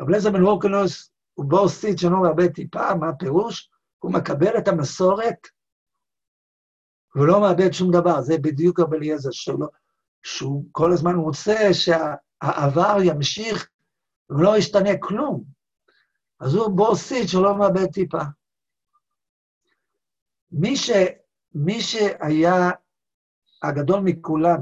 רבי 0.00 0.08
אליעזר 0.08 0.30
בן 0.30 0.40
הורקנוס 0.40 1.10
הוא 1.34 1.46
בור 1.50 1.68
סיט 1.68 1.98
שאינו 1.98 2.26
הרבה 2.26 2.48
טיפה, 2.48 2.94
מה 2.94 3.08
הפירוש? 3.08 3.70
הוא 3.98 4.12
מקבל 4.12 4.58
את 4.58 4.68
המסורת 4.68 5.48
והוא 7.14 7.26
לא 7.26 7.40
מאבד 7.40 7.72
שום 7.72 7.90
דבר, 7.92 8.20
זה 8.22 8.38
בדיוק 8.38 8.80
רבי 8.80 8.96
אליעזר 8.96 9.30
שלו, 9.30 9.66
שהוא 10.22 10.64
כל 10.72 10.92
הזמן 10.92 11.14
רוצה 11.14 11.56
שהעבר 11.72 12.96
ימשיך 13.04 13.68
ולא 14.30 14.56
ישתנה 14.56 14.90
כלום. 15.00 15.44
אז 16.40 16.54
הוא 16.54 16.76
בור 16.76 16.96
סיט 16.96 17.28
שלא 17.28 17.58
מאבד 17.58 17.86
טיפה. 17.86 18.22
מי, 20.52 20.76
ש, 20.76 20.90
מי 21.54 21.80
שהיה 21.80 22.70
הגדול 23.62 24.00
מכולם, 24.00 24.60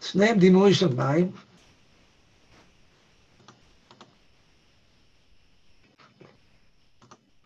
שניהם 0.00 0.38
דימוי 0.38 0.74
של 0.74 0.94
מים, 0.96 1.32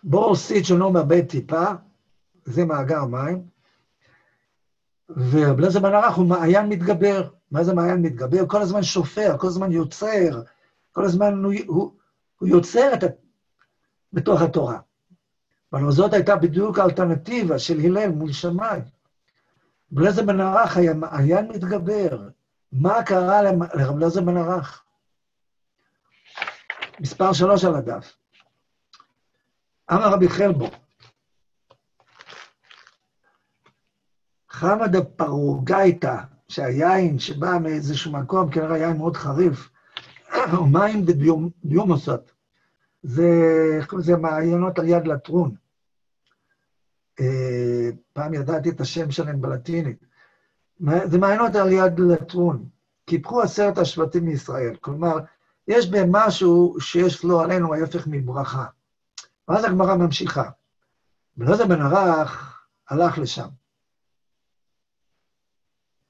בור 0.03 0.37
סיט 0.37 0.65
שלא 0.65 0.93
מאבד 0.93 1.27
טיפה, 1.29 1.65
זה 2.45 2.65
מאגר 2.65 3.05
מים, 3.05 3.49
ורבי 5.09 5.59
אליעזר 5.59 5.81
בן 5.81 5.95
ערך 5.95 6.15
הוא 6.17 6.27
מעיין 6.27 6.69
מתגבר. 6.69 7.38
מה 7.51 7.65
זה 7.65 7.75
מעיין 7.75 8.03
מתגבר? 8.03 8.47
כל 8.47 8.63
הזמן 8.63 8.83
שופר, 8.83 9.39
כל 9.39 9.47
הזמן 9.47 9.73
יוצר, 9.73 10.43
כל 10.93 11.05
הזמן 11.05 11.45
הוא, 11.45 11.53
הוא, 11.67 11.93
הוא 12.39 12.49
יוצר 12.49 12.95
את 12.95 13.03
ה... 13.03 13.07
בתוך 14.13 14.43
התורה. 14.43 14.79
אבל 15.73 15.93
זאת 15.93 16.13
הייתה 16.13 16.37
בדיוק 16.37 16.79
האלטרנטיבה 16.79 17.59
של 17.59 17.79
הלל 17.85 18.11
מול 18.11 18.33
שמאי. 18.33 18.81
אליעזר 19.99 20.23
בן 20.23 20.41
ערך 20.41 20.77
היה 20.77 20.95
מעיין 20.95 21.49
מתגבר. 21.49 22.29
מה 22.73 23.03
קרה 23.03 23.43
לרבי 23.43 23.97
אליעזר 23.97 24.21
בן 24.21 24.37
ערך? 24.37 24.85
מספר 27.01 27.33
שלוש 27.33 27.65
על 27.65 27.75
הדף. 27.75 28.17
אמר 29.93 30.13
רבי 30.13 30.29
חלבו, 30.29 30.71
חמא 34.49 34.87
דפרוגייתא, 34.87 36.17
שהיין 36.49 37.19
שבא 37.19 37.59
מאיזשהו 37.63 38.13
מקום, 38.13 38.51
כנראה 38.51 38.79
יין 38.79 38.97
מאוד 38.97 39.17
חריף, 39.17 39.71
או 40.57 40.67
מים 40.67 41.05
דביומוסות, 41.05 42.33
זה, 43.03 43.31
לזה, 43.93 44.17
מעיינות 44.17 44.79
על 44.79 44.89
יד 44.89 45.07
לטרון. 45.07 45.55
אה, 47.21 47.91
פעם 48.13 48.35
ידעתי 48.35 48.69
את 48.69 48.81
השם 48.81 49.11
שלהם 49.11 49.41
בלטינית. 49.41 50.05
זה 51.05 51.19
מעיינות 51.19 51.55
על 51.55 51.73
יד 51.73 52.01
לטרון. 52.01 52.69
קיפחו 53.05 53.43
עשרת 53.43 53.79
השבטים 53.79 54.25
מישראל. 54.25 54.77
כלומר, 54.81 55.19
יש 55.69 55.91
בהם 55.91 56.13
משהו 56.13 56.77
שיש 56.81 57.25
לו 57.25 57.41
עלינו 57.41 57.75
ההפך 57.75 58.07
מברכה. 58.07 58.65
ואז 59.49 59.65
הגמרא 59.65 59.95
ממשיכה. 59.95 60.51
בלעזר 61.37 61.67
בן 61.67 61.81
ערך 61.81 62.63
הלך 62.91 63.19
לשם. 63.19 63.49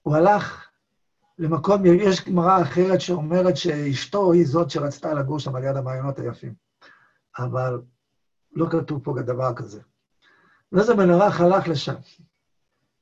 הוא 0.08 0.16
הלך 0.16 0.68
למקום, 1.38 1.86
יש 1.86 2.28
גמרא 2.28 2.62
אחרת 2.62 3.00
שאומרת 3.00 3.56
שאשתו 3.56 4.32
היא 4.32 4.46
זאת 4.46 4.70
שרצתה 4.70 5.14
לגור 5.14 5.38
שם 5.38 5.56
על 5.56 5.64
יד 5.64 5.76
המעיינות 5.76 6.18
היפים. 6.18 6.54
אבל 7.38 7.80
לא 8.52 8.66
כתוב 8.70 9.04
פה 9.04 9.14
דבר 9.26 9.54
כזה. 9.54 9.80
בן 10.72 11.10
ערך 11.10 11.40
הלך 11.40 11.68
לשם. 11.68 11.94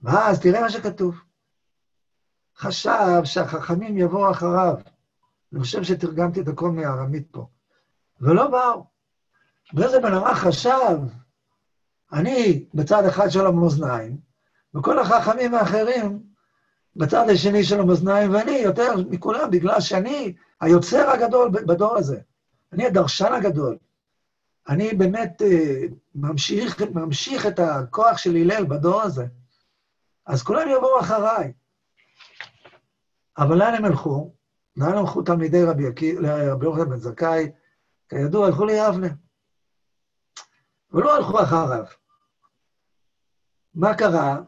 ואז 0.03 0.41
תראה 0.41 0.61
מה 0.61 0.71
שכתוב. 0.71 1.21
חשב 2.57 3.25
שהחכמים 3.25 3.99
יבואו 3.99 4.31
אחריו. 4.31 4.75
אני 5.53 5.61
חושב 5.61 5.83
שתרגמתי 5.83 6.41
את 6.41 6.49
הכל 6.49 6.71
מארמית 6.71 7.29
פה. 7.31 7.47
ולא 8.21 8.49
באו. 8.49 8.87
בן 9.73 10.15
ערך 10.15 10.39
חשב, 10.39 10.99
אני 12.13 12.69
בצד 12.75 13.05
אחד 13.05 13.29
של 13.29 13.47
המאזניים, 13.47 14.17
וכל 14.75 14.99
החכמים 14.99 15.55
האחרים 15.55 16.36
בצד 16.97 17.31
השני 17.31 17.65
של 17.65 17.81
המאזניים, 17.81 18.35
ואני 18.35 18.51
יותר 18.51 18.95
מכולם, 19.11 19.51
בגלל 19.51 19.81
שאני 19.81 20.35
היוצר 20.61 21.11
הגדול 21.11 21.51
בדור 21.51 21.97
הזה. 21.97 22.21
אני 22.73 22.87
הדרשן 22.87 23.33
הגדול. 23.33 23.79
אני 24.69 24.95
באמת 24.95 25.43
אה, 25.43 25.81
ממשיך, 26.15 26.83
ממשיך 26.95 27.47
את 27.47 27.59
הכוח 27.59 28.19
של 28.19 28.37
הלל 28.37 28.65
בדור 28.65 29.03
הזה. 29.03 29.27
אז 30.27 30.43
כולם 30.43 30.69
יבואו 30.69 31.01
אחריי. 31.01 31.53
אבל 33.39 33.59
לאן 33.59 33.75
הם 33.75 33.85
הלכו? 33.85 34.35
לאן 34.77 34.99
הלכו 34.99 35.23
תלמידי 35.23 35.65
רבי 35.65 35.83
יוחנן 36.63 36.91
בן 36.91 36.97
זכאי? 36.97 37.51
כידוע, 38.09 38.47
הלכו 38.47 38.65
ליבנה. 38.65 39.09
ולא 40.91 41.17
הלכו 41.17 41.43
אחריו. 41.43 41.85
מה 43.75 43.95
קרה 43.95 44.39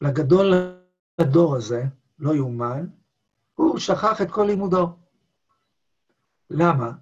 לגדול 0.00 0.77
הדור 1.18 1.56
הזה, 1.56 1.84
לא 2.18 2.34
יאומן, 2.34 2.86
הוא 3.54 3.78
שכח 3.78 4.22
את 4.22 4.30
כל 4.30 4.44
לימודו. 4.44 4.88
למה? 6.50 6.92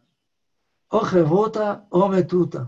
או 0.92 1.00
חברותא 1.00 1.74
או 1.92 2.08
מתותא. 2.08 2.62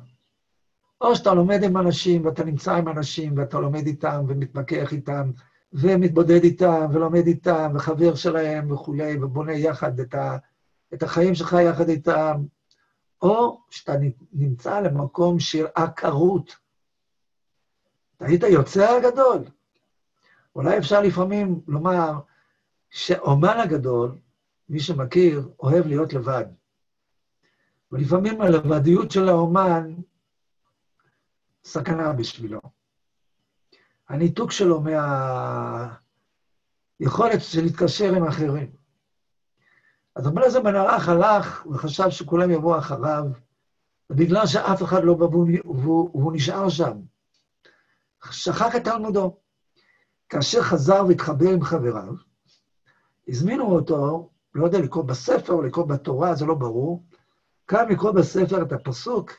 או 1.00 1.16
שאתה 1.16 1.34
לומד 1.34 1.62
עם 1.62 1.76
אנשים, 1.76 2.26
ואתה 2.26 2.44
נמצא 2.44 2.74
עם 2.74 2.88
אנשים, 2.88 3.38
ואתה 3.38 3.58
לומד 3.58 3.86
איתם, 3.86 4.24
ומתמקח 4.28 4.92
איתם, 4.92 5.30
ומתבודד 5.72 6.44
איתם, 6.44 6.86
ולומד 6.92 7.26
איתם, 7.26 7.72
וחבר 7.74 8.14
שלהם 8.14 8.72
וכולי, 8.72 9.22
ובונה 9.22 9.52
יחד 9.52 10.00
את, 10.00 10.14
ה, 10.14 10.36
את 10.94 11.02
החיים 11.02 11.34
שלך 11.34 11.56
יחד 11.62 11.88
איתם, 11.88 12.44
או 13.22 13.60
שאתה 13.70 13.92
נמצא 14.32 14.80
למקום 14.80 15.40
של 15.40 15.66
עקרות. 15.74 16.56
אתה 18.16 18.26
היית 18.26 18.42
יוצר 18.42 18.96
הגדול. 18.96 19.44
אולי 20.58 20.78
אפשר 20.78 21.00
לפעמים 21.00 21.60
לומר 21.66 22.12
שאומן 22.90 23.58
הגדול, 23.58 24.18
מי 24.68 24.80
שמכיר, 24.80 25.48
אוהב 25.60 25.86
להיות 25.86 26.12
לבד. 26.12 26.44
ולפעמים 27.92 28.40
הלבדיות 28.40 29.10
של 29.10 29.28
האומן 29.28 29.94
סכנה 31.64 32.12
בשבילו. 32.12 32.60
הניתוק 34.08 34.50
שלו 34.50 34.82
מהיכולת 37.00 37.40
של 37.40 37.62
להתקשר 37.62 38.14
עם 38.14 38.24
אחרים. 38.24 38.70
אז 40.14 40.26
רבי 40.26 40.38
אליעזר 40.38 40.60
בן 40.60 40.76
ערך 40.76 41.08
הלך 41.08 41.66
וחשב 41.66 42.10
שכולם 42.10 42.50
יבואו 42.50 42.78
אחריו, 42.78 43.24
ובגלל 44.10 44.46
שאף 44.46 44.82
אחד 44.82 45.04
לא 45.04 45.14
בא 45.14 45.24
והוא, 45.24 45.48
והוא, 45.64 46.10
והוא 46.14 46.32
נשאר 46.32 46.68
שם, 46.68 47.00
שכח 48.30 48.76
את 48.76 48.84
תלמודו. 48.84 49.47
כאשר 50.28 50.62
חזר 50.62 51.04
והתחבר 51.08 51.52
עם 51.52 51.62
חבריו, 51.62 52.12
הזמינו 53.28 53.74
אותו, 53.74 54.30
לא 54.54 54.64
יודע, 54.64 54.78
לקרוא 54.78 55.04
בספר 55.04 55.52
או 55.52 55.62
לקרוא 55.62 55.86
בתורה, 55.86 56.34
זה 56.34 56.46
לא 56.46 56.54
ברור, 56.54 57.02
כאן 57.66 57.88
לקרוא 57.88 58.10
בספר 58.10 58.62
את 58.62 58.72
הפסוק, 58.72 59.32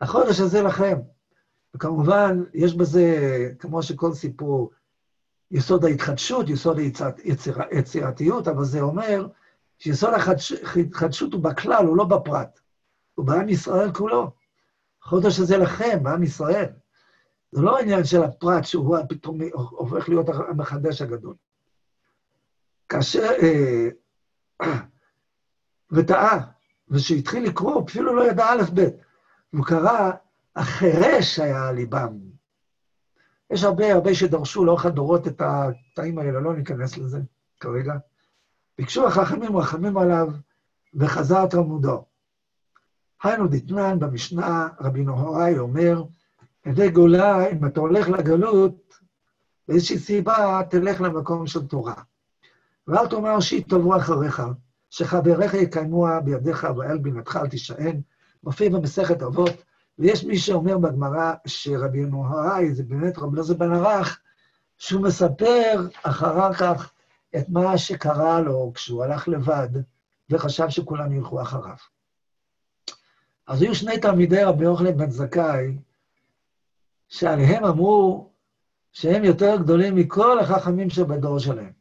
החודש 0.00 0.40
הזה 0.40 0.62
לכם. 0.62 0.98
וכמובן, 1.74 2.44
יש 2.54 2.74
בזה, 2.74 3.06
כמו 3.58 3.82
שכל 3.82 4.12
סיפור, 4.12 4.70
יסוד 5.50 5.84
ההתחדשות, 5.84 6.48
יסוד 6.48 6.78
היצירתיות, 7.70 8.48
אבל 8.48 8.64
זה 8.64 8.80
אומר 8.80 9.26
שיסוד 9.78 10.10
ההתחדשות 10.76 11.32
הוא 11.32 11.42
בכלל, 11.42 11.86
הוא 11.86 11.96
לא 11.96 12.04
בפרט. 12.04 12.60
הוא 13.14 13.26
בעם 13.26 13.48
ישראל 13.48 13.92
כולו. 13.92 14.30
החודש 15.02 15.38
הזה 15.38 15.56
לכם, 15.56 16.02
בעם 16.02 16.22
ישראל. 16.22 16.68
זה 17.52 17.62
לא 17.62 17.78
העניין 17.78 18.04
של 18.04 18.22
הפרט 18.22 18.64
שהוא 18.64 18.96
פתאום 19.08 19.38
הופך 19.52 20.08
להיות 20.08 20.26
המחדש 20.28 21.02
הגדול. 21.02 21.34
כאשר... 22.88 23.28
אה, 23.42 23.88
וטעה, 25.90 26.46
וכשהתחיל 26.88 27.44
לקרוא, 27.44 27.74
הוא 27.74 27.84
אפילו 27.88 28.16
לא 28.16 28.30
ידע 28.30 28.46
א' 28.46 28.62
ב', 28.74 28.80
הוא 29.52 29.64
קרא, 29.66 30.10
החירש 30.56 31.38
היה 31.38 31.68
על 31.68 31.74
ליבם. 31.74 32.18
יש 33.50 33.64
הרבה, 33.64 33.92
הרבה 33.92 34.14
שדרשו 34.14 34.64
לאורך 34.64 34.86
הדורות 34.86 35.28
את 35.28 35.42
הקטעים 35.44 36.18
האלה, 36.18 36.40
לא 36.40 36.56
ניכנס 36.56 36.98
לזה 36.98 37.20
כרגע. 37.60 37.94
ביקשו 38.78 39.06
החכמים 39.06 39.56
רחמים 39.56 39.96
עליו, 39.96 40.28
וחזר 40.94 41.46
תלמודו. 41.46 42.04
היינו 43.22 43.48
דתנן 43.48 43.98
במשנה, 43.98 44.68
רבי 44.80 45.04
נהוראי 45.04 45.58
אומר, 45.58 46.02
ידי 46.66 46.90
גולה, 46.90 47.50
אם 47.50 47.66
אתה 47.66 47.80
הולך 47.80 48.08
לגלות, 48.08 48.94
באיזושהי 49.68 49.98
סיבה, 49.98 50.60
תלך 50.70 51.00
למקום 51.00 51.46
של 51.46 51.66
תורה. 51.66 51.94
ואל 52.86 53.06
תאמר 53.06 53.40
שיטבו 53.40 53.96
אחריך, 53.96 54.42
שחבריך 54.90 55.54
יקיימוה 55.54 56.20
בידיך 56.20 56.66
ואל 56.76 56.98
בינתך 56.98 57.36
אל 57.42 57.48
תישען, 57.48 58.00
מופיע 58.44 58.70
במסכת 58.70 59.22
אבות, 59.22 59.52
ויש 59.98 60.24
מי 60.24 60.38
שאומר 60.38 60.78
בגמרא 60.78 61.34
שרבי 61.46 62.04
נוהראי, 62.04 62.74
זה 62.74 62.82
באמת 62.82 63.18
רבי 63.18 63.36
אלעזר 63.36 63.54
בן 63.54 63.72
ערך, 63.72 64.20
שהוא 64.78 65.02
מספר 65.02 65.88
אחר 66.02 66.52
כך 66.52 66.92
את 67.36 67.48
מה 67.48 67.78
שקרה 67.78 68.40
לו 68.40 68.72
כשהוא 68.74 69.04
הלך 69.04 69.28
לבד 69.28 69.68
וחשב 70.30 70.68
שכולם 70.68 71.12
ילכו 71.12 71.42
אחריו. 71.42 71.76
אז 73.46 73.62
היו 73.62 73.74
שני 73.74 74.00
תלמידי 74.00 74.42
רבי 74.44 74.64
יוחנן 74.64 74.96
בן 74.96 75.10
זכאי, 75.10 75.76
שעליהם 77.08 77.64
אמרו 77.64 78.32
שהם 78.92 79.24
יותר 79.24 79.56
גדולים 79.56 79.94
מכל 79.94 80.38
החכמים 80.38 80.90
שבדור 80.90 81.38
שלהם. 81.38 81.72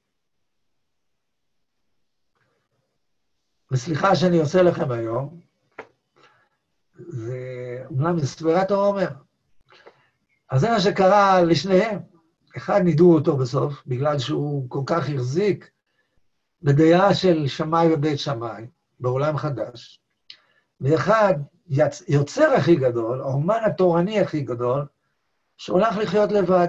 וסליחה 3.71 4.15
שאני 4.15 4.39
עושה 4.39 4.61
לכם 4.61 4.91
היום, 4.91 5.39
זה 6.97 7.37
אומנם 7.85 8.19
זה 8.19 8.27
ספירת 8.27 8.71
העומר. 8.71 9.07
אז 10.49 10.61
זה 10.61 10.69
מה 10.69 10.79
שקרה 10.79 11.41
לשניהם. 11.41 11.99
אחד 12.57 12.81
נידו 12.83 13.13
אותו 13.13 13.37
בסוף, 13.37 13.83
בגלל 13.87 14.19
שהוא 14.19 14.69
כל 14.69 14.81
כך 14.85 15.09
החזיק 15.09 15.69
בדעה 16.61 17.13
של 17.13 17.47
שמאי 17.47 17.93
ובית 17.93 18.19
שמאי, 18.19 18.67
בעולם 18.99 19.37
חדש. 19.37 20.01
ואחד. 20.81 21.33
יוצר 22.07 22.53
הכי 22.57 22.75
גדול, 22.75 23.21
האומן 23.21 23.59
התורני 23.65 24.19
הכי 24.19 24.41
גדול, 24.41 24.85
שהולך 25.57 25.97
לחיות 25.97 26.31
לבד. 26.31 26.67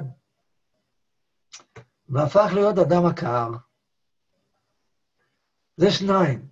והפך 2.09 2.51
להיות 2.55 2.78
אדם 2.78 3.07
עקר. 3.07 3.51
זה 5.76 5.91
שניים. 5.91 6.49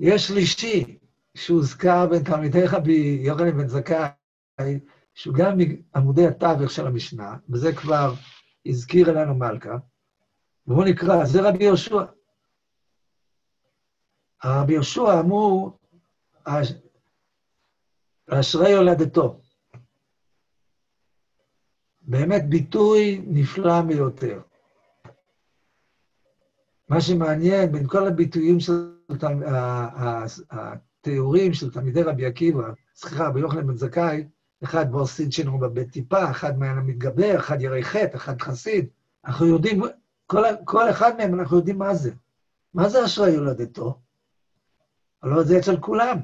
יש 0.00 0.28
שלישי, 0.28 0.98
שהוזכר 1.34 2.06
בין 2.06 2.24
תלמידי 2.24 2.66
רבי 2.66 3.18
יוחנן 3.22 3.58
בן 3.58 3.68
זכאי, 3.68 4.80
שהוא 5.14 5.34
גם 5.34 5.58
מעמודי 5.94 6.26
התווך 6.26 6.70
של 6.70 6.86
המשנה, 6.86 7.36
וזה 7.50 7.72
כבר 7.76 8.12
הזכיר 8.66 9.10
אלינו 9.10 9.34
מלכה, 9.34 9.76
והוא 10.66 10.84
נקרא, 10.84 11.24
זה 11.24 11.48
רבי 11.48 11.64
יהושע. 11.64 12.04
הרבי 14.42 14.72
יהושע 14.72 15.20
אמור, 15.20 15.78
אשרי 18.30 18.72
הולדתו. 18.72 19.40
באמת 22.06 22.48
ביטוי 22.48 23.22
נפלא 23.26 23.80
ביותר. 23.80 24.40
מה 26.88 27.00
שמעניין 27.00 27.72
בין 27.72 27.86
כל 27.86 28.06
הביטויים 28.06 28.60
של 28.60 28.90
התיאורים 30.50 31.54
של 31.54 31.70
תלמידי 31.70 32.02
רבי 32.02 32.26
עקיבא, 32.26 32.70
סליחה, 32.94 33.26
רבי 33.28 33.40
יוחנן 33.40 33.66
בן 33.66 33.76
זכאי, 33.76 34.24
אחד 34.64 34.90
בו 34.90 35.06
סידשנו 35.06 35.58
בבית 35.58 35.90
טיפה, 35.90 36.30
אחד 36.30 36.58
מעין 36.58 36.78
המתגבר, 36.78 37.36
אחד 37.36 37.62
ירי 37.62 37.84
חטא, 37.84 38.16
אחד 38.16 38.40
חסיד. 38.40 38.86
אנחנו 39.24 39.46
יודעים, 39.46 39.82
כל, 40.26 40.42
כל 40.64 40.90
אחד 40.90 41.16
מהם 41.16 41.40
אנחנו 41.40 41.56
יודעים 41.56 41.78
מה 41.78 41.94
זה. 41.94 42.10
מה 42.74 42.88
זה 42.88 43.04
אשרי 43.04 43.30
יולדתו? 43.30 43.98
הלוא 45.22 45.42
זה 45.42 45.58
אצל 45.58 45.76
כולם. 45.76 46.18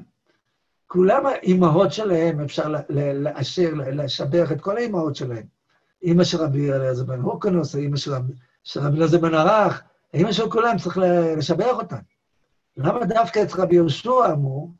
כולם 0.87 1.25
האימהות 1.25 1.91
שלהם, 1.91 2.39
אפשר 2.39 2.73
לאשר, 2.89 3.73
לשבח 3.73 4.51
את 4.51 4.61
כל 4.61 4.77
האימהות 4.77 5.15
שלהם. 5.15 5.45
אימא 6.03 6.23
של 6.23 6.37
רבי 6.37 6.73
אליעזר 6.73 7.03
בן 7.03 7.19
הוקנוס, 7.19 7.75
אימא 7.75 7.97
של 7.97 8.11
רבי 8.81 8.97
אליעזר 8.97 9.17
בן 9.17 9.33
ערך, 9.33 9.81
האמא 10.13 10.31
של 10.31 10.49
כולם, 10.49 10.77
צריך 10.77 10.97
לשבח 11.37 11.75
אותה. 11.77 11.97
למה 12.77 13.05
דווקא 13.05 13.43
את 13.43 13.53
רבי 13.53 13.75
יהושע 13.75 14.31
אמרו, 14.31 14.71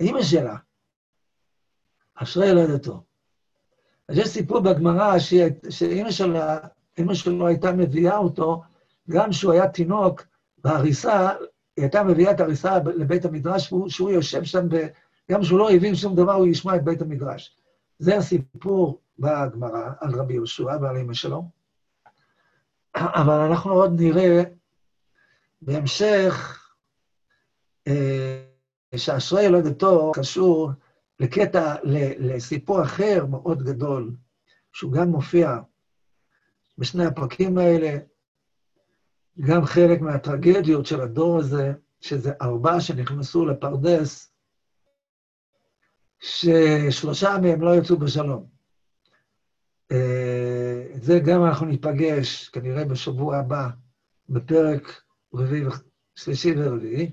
האמא 0.00 0.22
שלה, 0.22 0.56
אשרי 2.14 2.46
ילדתו. 2.46 3.02
אז 4.08 4.18
יש 4.18 4.28
סיפור 4.28 4.60
בגמרא 4.60 5.18
שאימא 5.68 6.10
שלה, 6.10 6.58
אימא 6.98 7.14
שלו 7.14 7.46
הייתה 7.46 7.72
מביאה 7.72 8.16
אותו, 8.16 8.62
גם 9.10 9.30
כשהוא 9.30 9.52
היה 9.52 9.68
תינוק, 9.68 10.22
בהריסה, 10.58 11.30
היא 11.76 11.84
הייתה 11.84 12.02
מביאה 12.02 12.30
את 12.30 12.40
ההריסה 12.40 12.78
לבית 12.78 13.24
המדרש, 13.24 13.64
שהוא, 13.64 13.88
שהוא 13.88 14.10
יושב 14.10 14.44
שם, 14.44 14.68
ב, 14.68 14.86
גם 15.30 15.40
כשהוא 15.40 15.58
לא 15.58 15.70
הבין 15.70 15.94
שום 15.94 16.16
דבר, 16.16 16.32
הוא 16.32 16.46
ישמע 16.46 16.76
את 16.76 16.84
בית 16.84 17.02
המדרש. 17.02 17.56
זה 17.98 18.16
הסיפור 18.16 19.00
בגמרא 19.18 19.90
על 20.00 20.14
רבי 20.14 20.34
יהושע 20.34 20.76
ועל 20.80 20.96
אמא 20.96 21.14
שלו. 21.14 21.44
אבל 22.94 23.34
אנחנו 23.34 23.72
עוד 23.72 24.00
נראה 24.00 24.42
בהמשך 25.62 26.64
אה, 27.86 28.44
שאשרי 28.96 29.42
ילדתו 29.42 30.12
קשור 30.14 30.70
לקטע, 31.20 31.74
לסיפור 32.18 32.82
אחר 32.82 33.26
מאוד 33.26 33.62
גדול, 33.62 34.12
שהוא 34.72 34.92
גם 34.92 35.08
מופיע 35.08 35.58
בשני 36.78 37.04
הפרקים 37.04 37.58
האלה, 37.58 37.98
גם 39.40 39.64
חלק 39.64 40.00
מהטרגדיות 40.00 40.86
של 40.86 41.00
הדור 41.00 41.38
הזה, 41.38 41.72
שזה 42.00 42.32
ארבעה 42.42 42.80
שנכנסו 42.80 43.46
לפרדס, 43.46 44.32
ששלושה 46.20 47.38
מהם 47.42 47.62
לא 47.62 47.76
יצאו 47.76 47.96
בשלום. 47.96 48.53
אה, 49.94 50.98
זה 51.00 51.18
גם 51.18 51.44
אנחנו 51.44 51.66
ניפגש, 51.66 52.48
כנראה 52.48 52.84
בשבוע 52.84 53.36
הבא, 53.36 53.68
בפרק 54.28 55.02
רביעי, 55.34 55.64
שלישי 56.14 56.54
ורביעי, 56.56 57.10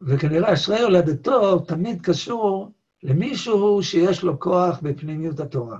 וכנראה 0.00 0.54
אשרי 0.54 0.80
הולדתו 0.80 1.58
תמיד 1.58 2.02
קשור 2.02 2.72
למישהו 3.02 3.82
שיש 3.82 4.22
לו 4.22 4.40
כוח 4.40 4.80
בפנימיות 4.82 5.40
התורה. 5.40 5.78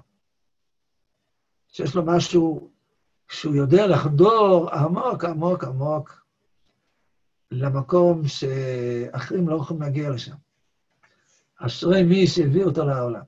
שיש 1.69 1.95
לו 1.95 2.03
משהו 2.07 2.71
שהוא 3.29 3.55
יודע 3.55 3.87
לחדור 3.87 4.71
עמוק, 4.71 5.25
עמוק, 5.25 5.65
עמוק 5.65 6.25
למקום 7.51 8.29
שאחרים 8.29 9.49
לא 9.49 9.57
יכולים 9.57 9.83
להגיע 9.83 10.11
לשם. 10.11 10.35
אשרי 11.57 12.03
מי 12.03 12.27
שהביא 12.27 12.65
אותו 12.65 12.85
לעולם. 12.85 13.23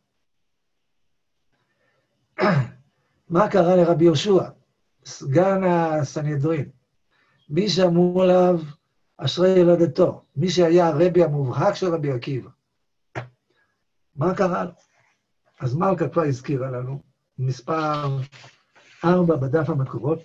מה 3.32 3.48
קרה 3.48 3.76
לרבי 3.76 4.04
יהושע, 4.04 4.44
סגן 5.04 5.64
הסנהדרין? 5.64 6.70
מי 7.48 7.68
שאמרו 7.68 8.22
עליו 8.22 8.60
אשרי 9.16 9.48
ילדתו, 9.48 10.22
מי 10.36 10.50
שהיה 10.50 10.88
הרבי 10.88 11.24
המובהק 11.24 11.74
של 11.74 11.86
רבי 11.94 12.12
עקיבא. 12.12 12.50
מה 14.16 14.34
קרה 14.34 14.64
לו? 14.64 14.70
אז 15.60 15.74
מלכה 15.74 16.08
כבר 16.08 16.22
הזכירה 16.22 16.70
לנו, 16.70 17.02
מספר 17.38 18.18
ארבע 19.04 19.36
בדף 19.36 19.70
המקורות. 19.70 20.20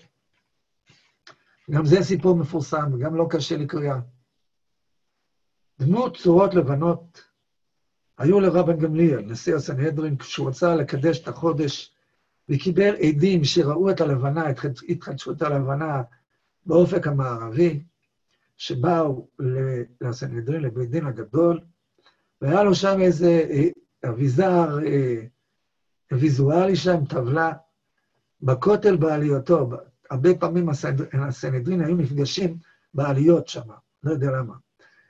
גם 1.72 1.86
זה 1.86 2.04
סיפור 2.04 2.36
מפורסם, 2.36 2.94
וגם 2.94 3.16
לא 3.16 3.28
קשה 3.30 3.58
לקריאה. 3.58 4.00
דמות 5.80 6.18
צורות 6.18 6.54
לבנות 6.54 7.24
היו 8.18 8.40
לרבן 8.40 8.78
גמליאל, 8.78 9.20
נשיא 9.20 9.56
הסנהדרין, 9.56 10.18
כשהוא 10.18 10.50
רצה 10.50 10.76
לקדש 10.76 11.20
את 11.20 11.28
החודש, 11.28 11.97
וקיבל 12.50 12.96
עדים 12.96 13.44
שראו 13.44 13.90
את 13.90 14.02
הלבנה, 14.02 14.50
את 14.50 14.60
התחדשות 14.90 15.42
הלבנה 15.42 16.02
באופק 16.66 17.08
המערבי, 17.08 17.80
שבאו 18.58 19.28
לסנהדרין, 20.02 20.62
לבית 20.62 20.90
דין 20.90 21.06
הגדול, 21.06 21.60
והיה 22.42 22.64
לו 22.64 22.76
שם 22.76 23.02
איזה 23.02 23.46
אה, 23.50 23.68
אביזר 24.10 24.80
אה, 24.86 25.24
ויזואלי 26.12 26.76
שם, 26.76 27.06
טבלה, 27.06 27.54
בכותל 28.42 28.96
בעלייתו. 28.96 29.70
הרבה 30.10 30.36
פעמים 30.36 30.70
הסנהדרין 31.14 31.82
היו 31.82 31.96
נפגשים 31.96 32.58
בעליות 32.94 33.48
שם, 33.48 33.62
לא 34.04 34.12
יודע 34.12 34.32
למה. 34.32 34.54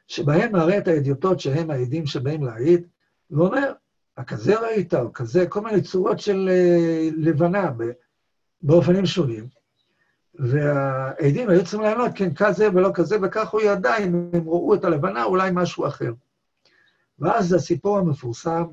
שבהם 0.08 0.52
מראה 0.52 0.78
את 0.78 0.88
האדיוטות 0.88 1.40
שהם 1.40 1.72
העדים 1.72 2.06
שבאים 2.06 2.44
להעיד, 2.44 2.88
ואומר, 3.32 3.74
הכזה 4.18 4.59
ראית, 4.59 4.93
או 4.93 5.13
כזה, 5.13 5.47
כל 5.47 5.61
מיני 5.61 5.82
צורות 5.82 6.20
של 6.20 6.49
אה, 6.51 7.09
לבנה 7.18 7.72
באופנים 8.61 9.05
שונים. 9.05 9.47
והעדים 10.36 11.49
היו 11.49 11.61
צריכים 11.61 11.82
לענות, 11.82 12.11
כן, 12.15 12.34
כזה 12.34 12.68
ולא 12.74 12.91
כזה, 12.93 13.18
וכך 13.22 13.49
הוא 13.49 13.61
ידע 13.61 13.97
אם 13.97 14.30
הם 14.34 14.49
ראו 14.49 14.74
את 14.76 14.84
הלבנה, 14.84 15.24
אולי 15.24 15.49
משהו 15.53 15.88
אחר. 15.88 16.11
ואז 17.20 17.53
הסיפור 17.53 17.97
המפורסם, 17.97 18.63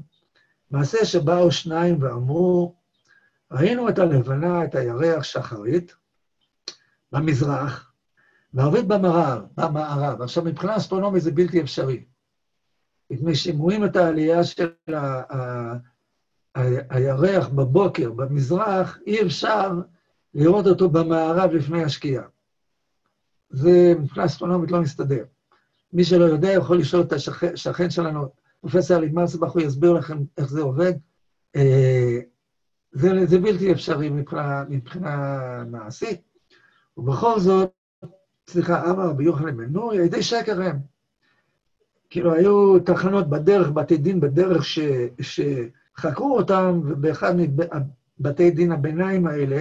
מעשה 0.70 1.04
שבאו 1.04 1.52
שניים 1.52 2.02
ואמרו, 2.02 2.74
ראינו 3.50 3.88
את 3.88 3.98
הלבנה, 3.98 4.64
את 4.64 4.74
הירח 4.74 5.22
שחרית, 5.22 5.94
במזרח, 7.12 7.92
וערבית 8.54 8.86
במערב, 8.86 9.42
במערב. 9.56 10.22
עכשיו, 10.22 10.44
מבחינה 10.44 10.76
אסטרונומית 10.76 11.22
זה 11.22 11.30
בלתי 11.30 11.60
אפשרי. 11.60 12.04
מפני 13.10 13.34
שהם 13.34 13.58
רואים 13.58 13.84
את 13.84 13.96
העלייה 13.96 14.44
של 14.44 14.70
ה, 14.88 14.96
ה, 14.96 15.72
ה, 16.54 16.60
הירח 16.90 17.48
בבוקר, 17.48 18.10
במזרח, 18.10 18.98
אי 19.06 19.22
אפשר 19.22 19.70
לראות 20.34 20.66
אותו 20.66 20.88
במערב 20.88 21.50
לפני 21.50 21.84
השקיעה. 21.84 22.24
זה 23.50 23.94
מבחינה 23.98 24.26
אסטרונומית 24.26 24.70
לא 24.70 24.80
מסתדר. 24.80 25.24
מי 25.92 26.04
שלא 26.04 26.24
יודע 26.24 26.52
יכול 26.52 26.78
לשאול 26.78 27.02
את 27.02 27.12
השכן 27.12 27.90
שלנו, 27.90 28.28
פרופסור 28.60 28.96
אלי 28.96 29.08
מרסבך, 29.08 29.50
הוא 29.50 29.62
יסביר 29.62 29.92
לכם 29.92 30.18
איך 30.38 30.46
זה 30.46 30.60
עובד. 30.60 30.92
אה, 31.56 32.20
זה, 32.92 33.26
זה 33.26 33.38
בלתי 33.38 33.72
אפשרי 33.72 34.10
מבחינה, 34.10 34.64
מבחינה 34.68 35.64
מעשית, 35.70 36.20
ובכל 36.96 37.40
זאת, 37.40 37.70
סליחה, 38.48 38.90
אמר 38.90 39.08
רבי 39.08 39.24
יוחנן 39.24 39.56
בן 39.56 39.72
נורי, 39.72 39.96
ידי 39.96 40.22
שקר 40.22 40.62
הם. 40.62 40.93
כאילו, 42.14 42.34
היו 42.34 42.78
תחנות 42.78 43.30
בדרך, 43.30 43.70
בתי 43.70 43.96
דין 43.96 44.20
בדרך 44.20 44.64
ש, 44.64 44.78
שחקרו 45.20 46.36
אותם, 46.36 46.80
ובאחד 46.84 47.34
מבתי 48.18 48.50
דין 48.50 48.72
הביניים 48.72 49.26
האלה, 49.26 49.60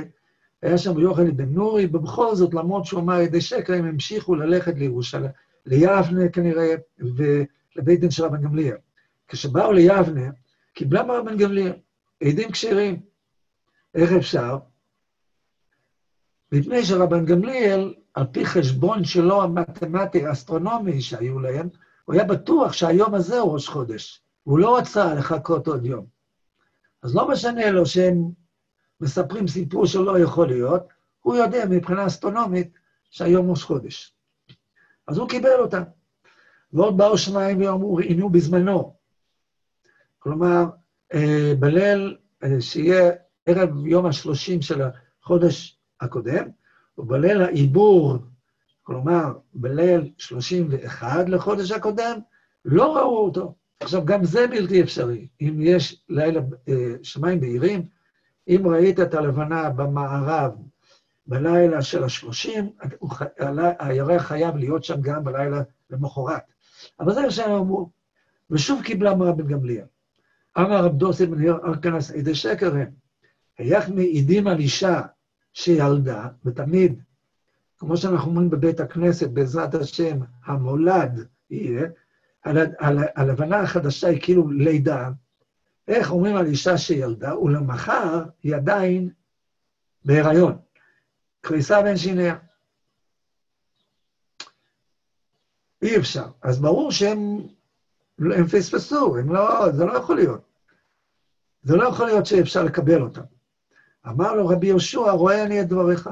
היה 0.61 0.77
שם 0.77 0.99
יוחנן 0.99 1.37
בן 1.37 1.49
נורי, 1.49 1.87
ובכל 1.91 2.35
זאת, 2.35 2.53
למרות 2.53 2.85
שהוא 2.85 2.99
אמר 2.99 3.21
ידי 3.21 3.41
שקר, 3.41 3.73
הם 3.73 3.85
המשיכו 3.85 4.35
ללכת 4.35 4.75
לירושלים, 4.75 5.31
ליבנה 5.65 6.29
כנראה, 6.29 6.75
ולבית 6.99 7.99
דין 7.99 8.11
של 8.11 8.23
רבן 8.23 8.41
גמליאל. 8.41 8.77
כשבאו 9.27 9.71
ליבנה, 9.71 10.29
קיבלה 10.73 11.03
מרבן 11.03 11.37
גמליאל, 11.37 11.73
עדים 12.23 12.51
כשרים. 12.51 12.99
איך 13.95 14.11
אפשר? 14.11 14.57
מפני 16.51 16.85
שרבן 16.85 17.25
גמליאל, 17.25 17.93
על 18.13 18.25
פי 18.31 18.45
חשבון 18.45 19.03
שלו 19.03 19.43
המתמטי, 19.43 20.25
האסטרונומי 20.25 21.01
שהיו 21.01 21.39
להם, 21.39 21.69
הוא 22.05 22.15
היה 22.15 22.23
בטוח 22.23 22.73
שהיום 22.73 23.13
הזה 23.13 23.39
הוא 23.39 23.53
ראש 23.53 23.67
חודש, 23.67 24.21
והוא 24.45 24.59
לא 24.59 24.77
רצה 24.77 25.13
לחכות 25.13 25.67
עוד 25.67 25.85
יום. 25.85 26.05
אז 27.03 27.15
לא 27.15 27.29
משנה 27.29 27.71
לו 27.71 27.85
שהם 27.85 28.31
מספרים 29.01 29.47
סיפור 29.47 29.85
שלא 29.85 30.19
יכול 30.19 30.47
להיות, 30.47 30.83
הוא 31.21 31.35
יודע 31.35 31.65
מבחינה 31.69 32.07
אסטרונומית 32.07 32.71
שהיום 33.09 33.49
ראש 33.49 33.63
חודש. 33.63 34.15
אז 35.07 35.17
הוא 35.17 35.29
קיבל 35.29 35.59
אותם. 35.59 35.83
ועוד 36.73 36.97
באו 36.97 37.17
שניים 37.17 37.61
ואמרו, 37.61 37.99
עינו 37.99 38.29
בזמנו. 38.29 38.95
כלומר, 40.19 40.63
אה, 41.13 41.53
בליל 41.59 42.17
אה, 42.43 42.61
שיהיה 42.61 43.11
ערב 43.45 43.87
יום 43.87 44.05
השלושים 44.05 44.61
של 44.61 44.81
החודש 45.21 45.77
הקודם, 46.01 46.49
ובליל 46.97 47.41
העיבור, 47.41 48.17
כלומר, 48.83 49.33
בליל 49.53 50.11
31 50.17 51.29
לחודש 51.29 51.71
הקודם, 51.71 52.19
לא 52.65 52.97
ראו 52.97 53.25
אותו. 53.25 53.55
עכשיו, 53.79 54.05
גם 54.05 54.23
זה 54.23 54.47
בלתי 54.47 54.81
אפשרי. 54.81 55.27
אם 55.41 55.57
יש 55.59 56.03
לילה, 56.09 56.41
אה, 56.67 56.93
שמיים 57.03 57.39
בהירים, 57.39 57.85
אם 58.47 58.67
ראית 58.67 58.99
את 58.99 59.13
הלבנה 59.13 59.69
במערב 59.69 60.51
בלילה 61.27 61.81
של 61.81 62.03
השלושים, 62.03 62.69
הירח 63.79 64.21
חייב 64.21 64.55
להיות 64.55 64.83
שם 64.83 65.01
גם 65.01 65.23
בלילה 65.23 65.61
למחרת. 65.89 66.41
אבל 66.99 67.13
זה 67.13 67.21
מה 67.21 67.31
שהם 67.31 67.51
אמרו. 67.51 67.89
ושוב 68.51 68.81
קיבלה 68.83 69.15
מרב 69.15 69.41
בן 69.41 69.47
גמליאל. 69.47 69.85
אמר 70.57 70.85
רב 70.85 70.97
דוסי 70.97 71.25
בן 71.25 71.49
ארקנס 71.49 72.11
עדי 72.11 72.35
שקר 72.35 72.75
הם. 72.75 72.91
היח 73.57 73.89
מעידים 73.89 74.47
על 74.47 74.59
אישה 74.59 75.01
שילדה, 75.53 76.27
ותמיד, 76.45 77.01
כמו 77.85 77.97
שאנחנו 77.97 78.29
אומרים 78.29 78.49
בבית 78.49 78.79
הכנסת, 78.79 79.29
בעזרת 79.29 79.75
השם, 79.75 80.19
המולד 80.45 81.27
יהיה, 81.49 81.87
הלבנה 83.15 83.59
החדשה 83.59 84.07
היא 84.07 84.21
כאילו 84.21 84.51
לידה. 84.51 85.09
איך 85.87 86.11
אומרים 86.11 86.35
על 86.35 86.45
אישה 86.45 86.77
שילדה, 86.77 87.37
ולמחר 87.37 88.23
היא 88.43 88.55
עדיין 88.55 89.09
בהיריון. 90.05 90.57
קריסה 91.41 91.81
בין 91.83 91.97
שיניה. 91.97 92.35
אי 95.81 95.97
אפשר. 95.97 96.27
אז 96.41 96.59
ברור 96.59 96.91
שהם 96.91 97.47
הם 98.19 98.47
פספסו, 98.47 99.17
הם 99.17 99.33
לא, 99.33 99.71
זה 99.71 99.85
לא 99.85 99.93
יכול 99.93 100.15
להיות. 100.15 100.41
זה 101.63 101.75
לא 101.75 101.87
יכול 101.87 102.05
להיות 102.05 102.25
שאפשר 102.25 102.63
לקבל 102.63 103.01
אותם. 103.01 103.21
אמר 104.07 104.33
לו 104.33 104.47
רבי 104.47 104.67
יהושע, 104.67 105.11
רואה 105.11 105.43
אני 105.43 105.61
את 105.61 105.67
דבריך. 105.67 106.09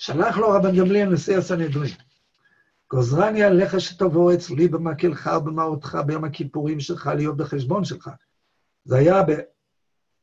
שלח 0.00 0.36
לו 0.36 0.48
רבן 0.48 0.76
גמליאל 0.76 1.08
נשיא 1.08 1.38
הסנהדרין. 1.38 1.94
גוזרני 2.90 3.42
עליך 3.42 3.80
שתבוא 3.80 4.34
אצלי 4.34 4.68
במקלך 4.68 5.30
ובמעותך 5.36 5.98
ביום 6.06 6.24
הכיפורים 6.24 6.80
שלך 6.80 7.10
להיות 7.16 7.36
בחשבון 7.36 7.84
שלך. 7.84 8.10
זה 8.84 8.96
היה 8.96 9.22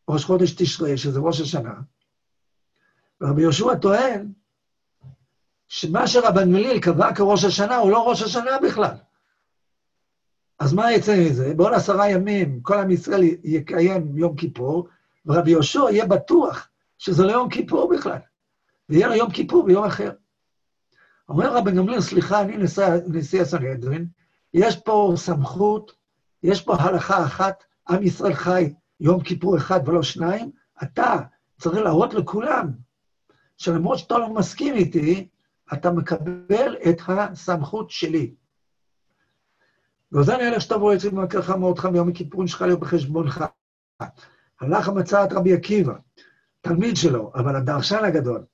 בראש 0.07 0.25
חודש 0.25 0.51
תשרי, 0.51 0.97
שזה 0.97 1.19
ראש 1.19 1.41
השנה. 1.41 1.73
ורבי 3.21 3.41
יהושע 3.41 3.75
טוען 3.75 4.31
שמה 5.67 6.07
שרבן 6.07 6.43
גמליאל 6.43 6.79
קבע 6.79 7.15
כראש 7.15 7.45
השנה 7.45 7.75
הוא 7.75 7.91
לא 7.91 8.09
ראש 8.09 8.21
השנה 8.21 8.59
בכלל. 8.63 8.95
אז 10.59 10.73
מה 10.73 10.91
יצא 10.91 11.15
מזה? 11.25 11.53
בעוד 11.53 11.73
עשרה 11.73 12.09
ימים 12.09 12.61
כל 12.61 12.79
עם 12.79 12.91
ישראל 12.91 13.23
יקיים 13.43 14.17
יום 14.17 14.35
כיפור, 14.35 14.87
ורבי 15.25 15.51
יהושע 15.51 15.81
יהיה 15.91 16.05
בטוח 16.05 16.69
שזה 16.97 17.23
לא 17.23 17.31
יום 17.31 17.49
כיפור 17.49 17.89
בכלל, 17.95 18.19
ויהיה 18.89 19.07
לו 19.07 19.15
יום 19.15 19.31
כיפור 19.31 19.65
ביום 19.65 19.83
אחר. 19.83 20.11
אומר 21.29 21.57
רבי 21.57 21.71
גמליאל, 21.71 22.01
סליחה, 22.01 22.41
אני 22.41 22.57
נשיא, 22.57 22.83
נשיא 23.07 23.41
הסנהדרין, 23.41 24.07
יש 24.53 24.75
פה 24.75 25.13
סמכות, 25.15 25.91
יש 26.43 26.61
פה 26.61 26.75
הלכה 26.75 27.25
אחת, 27.25 27.63
עם 27.89 28.03
ישראל 28.03 28.33
חי 28.33 28.73
יום 28.99 29.23
כיפור 29.23 29.57
אחד 29.57 29.79
ולא 29.89 30.03
שניים, 30.03 30.51
אתה 30.83 31.15
צריך 31.59 31.77
להראות 31.77 32.13
לכולם 32.13 32.71
שלמרות 33.57 33.99
שאתה 33.99 34.17
לא 34.17 34.29
מסכים 34.29 34.75
איתי, 34.75 35.27
אתה 35.73 35.91
מקבל 35.91 36.75
את 36.89 37.01
הסמכות 37.07 37.91
שלי. 37.91 38.35
ועוזר 40.11 40.39
אלך 40.39 40.61
שתבוא 40.61 40.95
אצלי 40.95 41.09
במכרך 41.09 41.49
מאותך 41.49 41.85
ביום 41.85 42.09
הכיפורים 42.09 42.47
שלך 42.47 42.61
להיות 42.61 42.79
בחשבונך. 42.79 43.45
הלך 44.61 44.87
המצא 44.87 45.23
את 45.23 45.33
רבי 45.33 45.53
עקיבא, 45.53 45.93
תלמיד 46.61 46.97
שלו, 46.97 47.31
אבל 47.35 47.55
הדרשן 47.55 48.05
הגדול. 48.05 48.45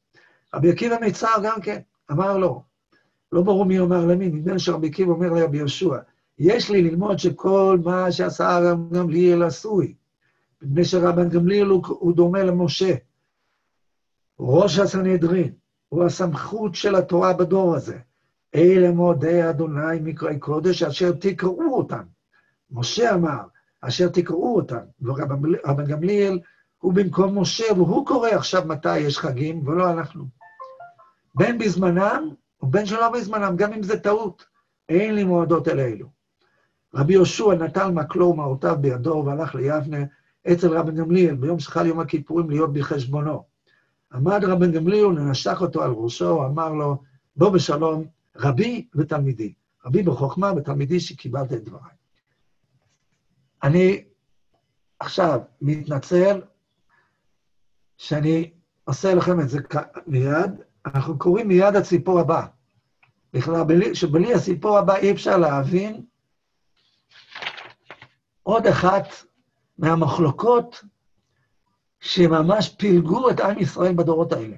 רבי 0.54 0.72
עקיבא 0.72 0.96
מצער 1.02 1.36
גם 1.44 1.62
כן, 1.62 1.80
אמר 2.12 2.38
לו, 2.38 2.64
לא 3.32 3.42
ברור 3.42 3.66
מי 3.66 3.80
אומר 3.80 4.06
למי, 4.06 4.28
נדמה 4.28 4.60
שרבי 4.60 4.88
עקיבא 4.88 5.12
אומר 5.12 5.30
לרבי 5.30 5.58
יהושע, 5.58 5.98
יש 6.40 6.70
לי 6.70 6.82
ללמוד 6.82 7.20
שכל 7.20 7.80
מה 7.84 8.12
שעשה 8.12 8.56
הרב 8.56 8.94
גמליאל 8.94 9.44
עשוי, 9.44 9.94
מפני 10.62 10.86
שרבן 10.86 11.30
גמליאל 11.30 11.68
הוא, 11.68 11.84
הוא 11.88 12.16
דומה 12.16 12.44
למשה. 12.44 12.96
ראש 14.40 14.80
הסנהדרין, 14.80 15.54
הוא 15.90 16.04
הסמכות 16.04 16.76
של 16.76 16.96
התורה 16.96 17.34
בדור 17.34 17.76
הזה. 17.76 17.98
אלה 18.56 18.92
מועדי 18.92 19.50
אדוני 19.50 20.00
מקראי 20.02 20.40
קודש 20.40 20.84
אשר 20.84 21.12
תקראו 21.12 21.78
אותם. 21.78 22.04
משה 22.72 23.16
אמר, 23.16 23.42
אשר 23.82 24.10
תקראו 24.10 24.56
אותם. 24.56 24.84
ורבן 25.02 25.86
גמליאל 25.88 26.40
הוא 26.80 26.94
במקום 26.94 27.40
משה, 27.40 27.74
והוא 27.74 28.08
קורא 28.08 28.30
עכשיו 28.30 28.64
מתי 28.68 29.00
יש 29.00 29.18
חגים, 29.18 29.68
ולא 29.68 29.92
אנחנו. 29.92 30.43
בין 31.36 31.58
בזמנם 31.58 32.30
ובין 32.62 32.86
שלא 32.86 33.10
בזמנם, 33.10 33.56
גם 33.56 33.74
אם 33.74 33.84
זה 33.84 34.00
טעות. 34.00 34.46
אין 34.90 35.16
לי 35.16 35.24
מועדות 35.24 35.68
אל 35.68 35.80
אלו. 35.80 36.08
רבי 36.94 37.14
יהושע 37.14 37.54
נטל 37.54 37.92
מקלו 37.92 38.26
ומעותיו 38.26 38.78
בידו 38.82 39.24
והלך 39.26 39.56
ליבנה 39.56 39.98
אצל 40.52 40.78
רבן 40.78 40.96
גמליאל 40.96 41.36
ביום 41.36 41.60
שחל 41.60 41.86
יום 41.86 42.00
הכיפורים 42.00 42.50
להיות 42.50 42.74
בחשבונו. 42.74 43.44
עמד 44.14 44.44
רבן 44.44 44.72
גמליאל 44.72 45.06
ונשך 45.06 45.62
אותו 45.62 45.84
על 45.84 45.92
ראשו, 45.92 46.46
אמר 46.46 46.74
לו, 46.74 47.04
בוא 47.36 47.50
בשלום, 47.50 48.06
רבי 48.36 48.88
ותלמידי. 48.96 49.54
רבי 49.86 50.04
בחוכמה 50.04 50.54
ותלמידי 50.58 51.00
שקיבלת 51.00 51.54
את 51.54 51.64
דבריי. 51.64 51.94
אני 53.64 54.04
עכשיו 55.00 55.40
מתנצל 55.62 56.42
שאני 57.98 58.52
עושה 58.84 59.16
לכם 59.16 59.40
את 59.40 59.50
זה 59.50 59.60
מיד, 60.08 60.52
אנחנו 60.86 61.18
קוראים 61.20 61.48
מיד 61.48 61.76
הציפור 61.76 62.20
הבא. 62.20 62.46
בכלל, 63.34 63.94
שבלי 63.94 64.34
הסיפור 64.34 64.78
הבא 64.78 64.96
אי 64.96 65.12
אפשר 65.12 65.38
להבין 65.38 66.06
עוד 68.44 68.68
אחת 68.68 69.08
מהמחלוקות 69.78 70.84
שממש 72.00 72.70
פילגו 72.70 73.30
את 73.30 73.40
עם 73.40 73.60
ישראל 73.60 73.94
בדורות 73.96 74.32
האלה. 74.32 74.56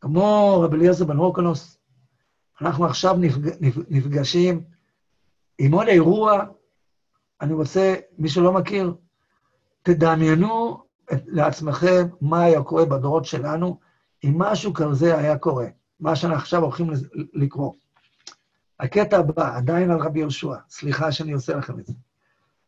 כמו 0.00 0.60
רבי 0.64 0.76
אליעזר 0.76 1.04
בן 1.04 1.16
הורקנוס, 1.16 1.78
אנחנו 2.60 2.84
עכשיו 2.84 3.16
נפגשים 3.90 4.64
עם 5.58 5.72
עוד 5.72 5.86
אירוע, 5.86 6.44
אני 7.40 7.52
רוצה, 7.52 7.94
מי 8.18 8.28
שלא 8.28 8.52
מכיר, 8.52 8.94
תדמיינו 9.82 10.82
לעצמכם 11.10 12.08
מה 12.20 12.42
היה 12.42 12.62
קורה 12.62 12.84
בדורות 12.84 13.24
שלנו, 13.24 13.80
אם 14.24 14.38
משהו 14.38 14.74
כזה 14.74 15.18
היה 15.18 15.38
קורה, 15.38 15.66
מה 16.00 16.16
שאנחנו 16.16 16.38
עכשיו 16.38 16.62
הולכים 16.62 16.90
לקרוא. 17.32 17.72
הקטע 18.80 19.18
הבא, 19.18 19.56
עדיין 19.56 19.90
על 19.90 20.00
רבי 20.00 20.18
יהושע, 20.18 20.54
סליחה 20.70 21.12
שאני 21.12 21.32
עושה 21.32 21.56
לכם 21.56 21.78
את 21.78 21.86
זה. 21.86 21.92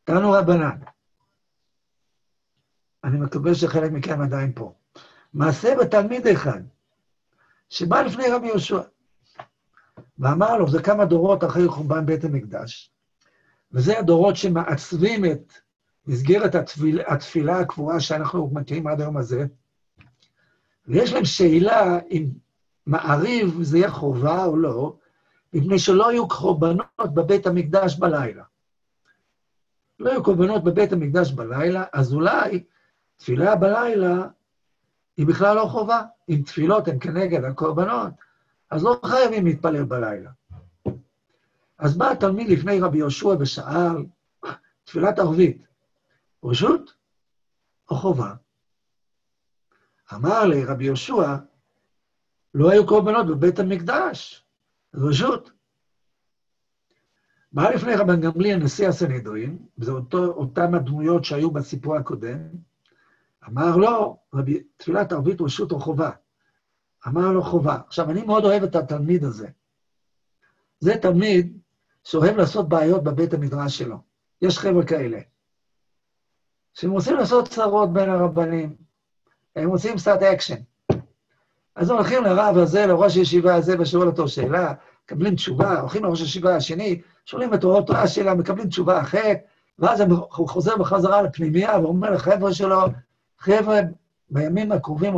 תנו 0.05 0.33
רבנן, 0.33 0.79
אני 3.05 3.19
מקווה 3.19 3.55
שחלק 3.55 3.91
מכם 3.93 4.21
עדיין 4.21 4.53
פה. 4.55 4.75
מעשה 5.35 5.75
בתלמיד 5.81 6.27
אחד, 6.27 6.61
שבא 7.69 8.03
לפני 8.03 8.25
רבי 8.31 8.47
יהושע, 8.47 8.81
ואמר 10.19 10.57
לו, 10.57 10.71
זה 10.71 10.83
כמה 10.83 11.05
דורות 11.05 11.45
אחרי 11.45 11.69
חורבן 11.69 12.07
בית 12.07 12.25
המקדש, 12.25 12.93
וזה 13.73 13.99
הדורות 13.99 14.37
שמעצבים 14.37 15.25
את 15.25 15.53
מסגרת 16.07 16.55
התפיל, 16.55 17.01
התפילה 17.07 17.59
הקבועה 17.59 18.01
שאנחנו 18.01 18.51
מכירים 18.53 18.87
עד 18.87 19.01
היום 19.01 19.17
הזה, 19.17 19.47
ויש 20.91 21.13
להם 21.13 21.25
שאלה 21.25 21.99
אם 22.11 22.27
מעריב 22.87 23.63
זה 23.63 23.79
יהיה 23.79 23.91
חובה 23.91 24.45
או 24.45 24.57
לא, 24.57 24.97
מפני 25.53 25.79
שלא 25.79 26.09
היו 26.09 26.29
קורבנות 26.29 27.15
בבית 27.15 27.47
המקדש 27.47 27.97
בלילה. 27.97 28.45
לא 29.99 30.11
היו 30.11 30.23
קורבנות 30.23 30.65
בבית 30.65 30.93
המקדש 30.93 31.33
בלילה, 31.33 31.85
אז 31.93 32.15
אולי 32.15 32.65
תפילה 33.17 33.57
בלילה 33.57 34.27
היא 35.17 35.27
בכלל 35.27 35.57
לא 35.57 35.65
חובה. 35.65 36.03
אם 36.29 36.43
תפילות 36.47 36.89
הן 36.89 36.99
כנגד 37.01 37.45
הקורבנות, 37.45 38.13
אז 38.71 38.85
לא 38.85 39.01
חייבים 39.05 39.45
להתפלל 39.47 39.85
בלילה. 39.85 40.31
אז 41.79 41.97
בא 41.97 42.11
התלמיד 42.11 42.49
לפני 42.49 42.81
רבי 42.81 42.99
יהושע 42.99 43.37
ושאל, 43.41 44.05
תפילת 44.85 45.19
ערבית, 45.19 45.67
רשות 46.45 46.95
או 47.91 47.97
חובה? 47.97 48.35
אמר 50.15 50.45
לי 50.45 50.65
רבי 50.65 50.85
יהושע, 50.85 51.37
לא 52.55 52.71
היו 52.71 52.87
קורבנות 52.87 53.27
בבית 53.27 53.59
המקדש, 53.59 54.45
רשות. 54.95 55.51
בא 57.53 57.71
לפני 57.71 57.95
רבן 57.95 58.21
גמליאל, 58.21 58.57
נשיא 58.57 58.89
הסנהדרין, 58.89 59.59
וזה 59.79 59.91
אותו, 59.91 60.25
אותם 60.25 60.75
הדמויות 60.75 61.25
שהיו 61.25 61.51
בסיפור 61.51 61.97
הקודם, 61.97 62.39
אמר 63.49 63.77
לו, 63.77 64.19
רבי, 64.35 64.63
תפילת 64.77 65.13
ערבית 65.13 65.41
רשות 65.41 65.73
או 65.73 65.81
חובה? 65.81 66.11
אמר 67.07 67.33
לו 67.33 67.43
חובה. 67.43 67.79
עכשיו, 67.87 68.11
אני 68.11 68.23
מאוד 68.23 68.45
אוהב 68.45 68.63
את 68.63 68.75
התלמיד 68.75 69.25
הזה. 69.25 69.49
זה 70.81 70.97
תלמיד 71.03 71.59
שאוהב 72.05 72.37
לעשות 72.37 72.69
בעיות 72.69 73.05
בבית 73.05 73.35
המדרש 73.35 73.79
שלו. 73.79 73.97
יש 74.43 74.59
חבר'ה 74.59 74.87
כאלה, 74.87 75.21
שהם 76.75 76.91
רוצים 76.91 77.17
לעשות 77.17 77.49
צרות 77.49 77.93
בין 77.93 78.09
הרבנים, 78.09 78.77
הם 79.57 79.69
רוצים 79.69 79.99
קצת 79.99 80.23
אקשן. 80.23 80.61
אז 81.75 81.91
הולכים 81.91 82.25
לרב 82.25 82.59
הזה, 82.59 82.87
לראש 82.87 83.17
הישיבה 83.17 83.55
הזה, 83.55 83.81
ושואל 83.81 84.07
אותו 84.07 84.29
שאלה, 84.29 84.75
מקבלים 85.05 85.35
תשובה, 85.35 85.81
הולכים 85.81 86.05
לראש 86.05 86.21
הישיבה 86.21 86.57
השני, 86.57 87.01
שואלים 87.25 87.55
את 87.55 87.65
אותה 87.65 88.09
השאלה, 88.09 88.35
מקבלים 88.35 88.69
תשובה 88.69 89.01
אחרת, 89.01 89.39
ואז 89.79 90.01
הוא 90.01 90.49
חוזר 90.49 90.77
בחזרה 90.77 91.23
לפנימייה 91.23 91.81
ואומר 91.81 92.11
לחבר'ה 92.11 92.55
שלו, 92.55 92.81
חבר'ה, 93.39 93.81
בימים 94.31 94.73
הקרובים, 94.73 95.15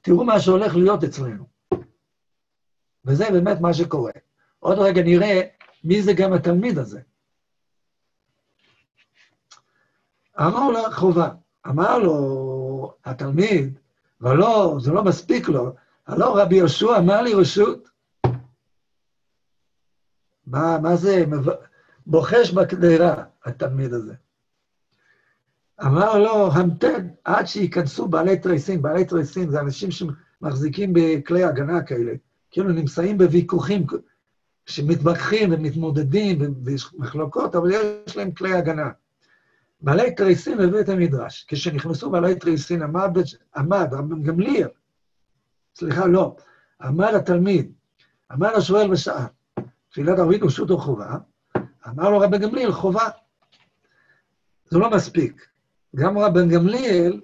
תראו 0.00 0.24
מה 0.24 0.40
שהולך 0.40 0.76
להיות 0.76 1.04
אצלנו. 1.04 1.44
וזה 3.04 3.30
באמת 3.30 3.60
מה 3.60 3.74
שקורה. 3.74 4.12
עוד 4.58 4.78
רגע 4.78 5.02
נראה 5.02 5.40
מי 5.84 6.02
זה 6.02 6.12
גם 6.12 6.32
התלמיד 6.32 6.78
הזה. 6.78 7.00
אמר 10.40 10.70
לו 10.70 10.78
חובה, 10.92 11.28
אמר 11.66 11.98
לו 11.98 12.61
התלמיד, 13.04 13.78
ולא, 14.20 14.76
זה 14.80 14.92
לא 14.92 15.04
מספיק 15.04 15.48
לו, 15.48 15.74
הלא 16.06 16.42
רבי 16.42 16.56
יהושע 16.56 16.98
אמר 16.98 17.22
לי 17.22 17.34
רשות. 17.34 17.88
מה, 20.46 20.78
מה 20.82 20.96
זה, 20.96 21.24
בוחש 22.06 22.50
בקדרה, 22.50 23.24
התלמיד 23.44 23.92
הזה. 23.92 24.14
אמר 25.84 26.18
לו, 26.18 26.52
המתן 26.52 27.08
עד 27.24 27.46
שייכנסו 27.46 28.08
בעלי 28.08 28.38
תריסים. 28.38 28.82
בעלי 28.82 29.04
תריסים 29.04 29.50
זה 29.50 29.60
אנשים 29.60 29.90
שמחזיקים 29.90 30.92
בכלי 30.92 31.44
הגנה 31.44 31.82
כאלה, 31.82 32.12
כאילו 32.50 32.72
נמצאים 32.72 33.18
בוויכוחים, 33.18 33.86
שמתווכחים 34.66 35.52
ומתמודדים 35.52 36.54
ויש 36.64 36.94
מחלוקות, 36.94 37.54
אבל 37.54 37.70
יש 38.06 38.16
להם 38.16 38.32
כלי 38.32 38.54
הגנה. 38.54 38.90
בעלי 39.82 40.14
תריסים 40.14 40.58
בבית 40.58 40.88
המדרש. 40.88 41.44
כשנכנסו 41.48 42.10
בעלי 42.10 42.34
תריסים, 42.34 42.82
עמד 43.56 43.94
רבן 43.94 44.22
גמליאל, 44.22 44.68
סליחה, 45.74 46.06
לא, 46.06 46.36
עמד 46.82 47.14
התלמיד, 47.14 47.72
עמד 48.30 48.50
השואל 48.56 48.90
ושאל, 48.90 49.24
תפילת 49.90 50.18
ערבית 50.18 50.42
רשות 50.42 50.70
או 50.70 50.78
חובה? 50.78 51.16
אמר 51.88 52.10
לו 52.10 52.18
רבן 52.18 52.38
גמליאל, 52.38 52.72
חובה. 52.72 53.08
זה 54.70 54.78
לא 54.78 54.90
מספיק. 54.90 55.48
גם 55.96 56.18
רבן 56.18 56.48
גמליאל, 56.48 57.20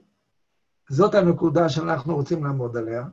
זאת 0.89 1.15
הנקודה 1.15 1.69
שאנחנו 1.69 2.17
רוצים 2.17 2.45
לעמוד 2.45 2.77
עליה. 2.77 3.05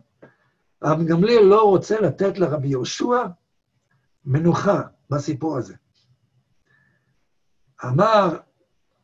רבן 0.83 1.05
גמליאל 1.05 1.43
לא 1.43 1.63
רוצה 1.63 2.01
לתת 2.01 2.37
לרבי 2.37 2.67
יהושע 2.67 3.23
מנוחה 4.25 4.81
בסיפור 5.09 5.57
הזה. 5.57 5.75
אמר, 7.85 8.37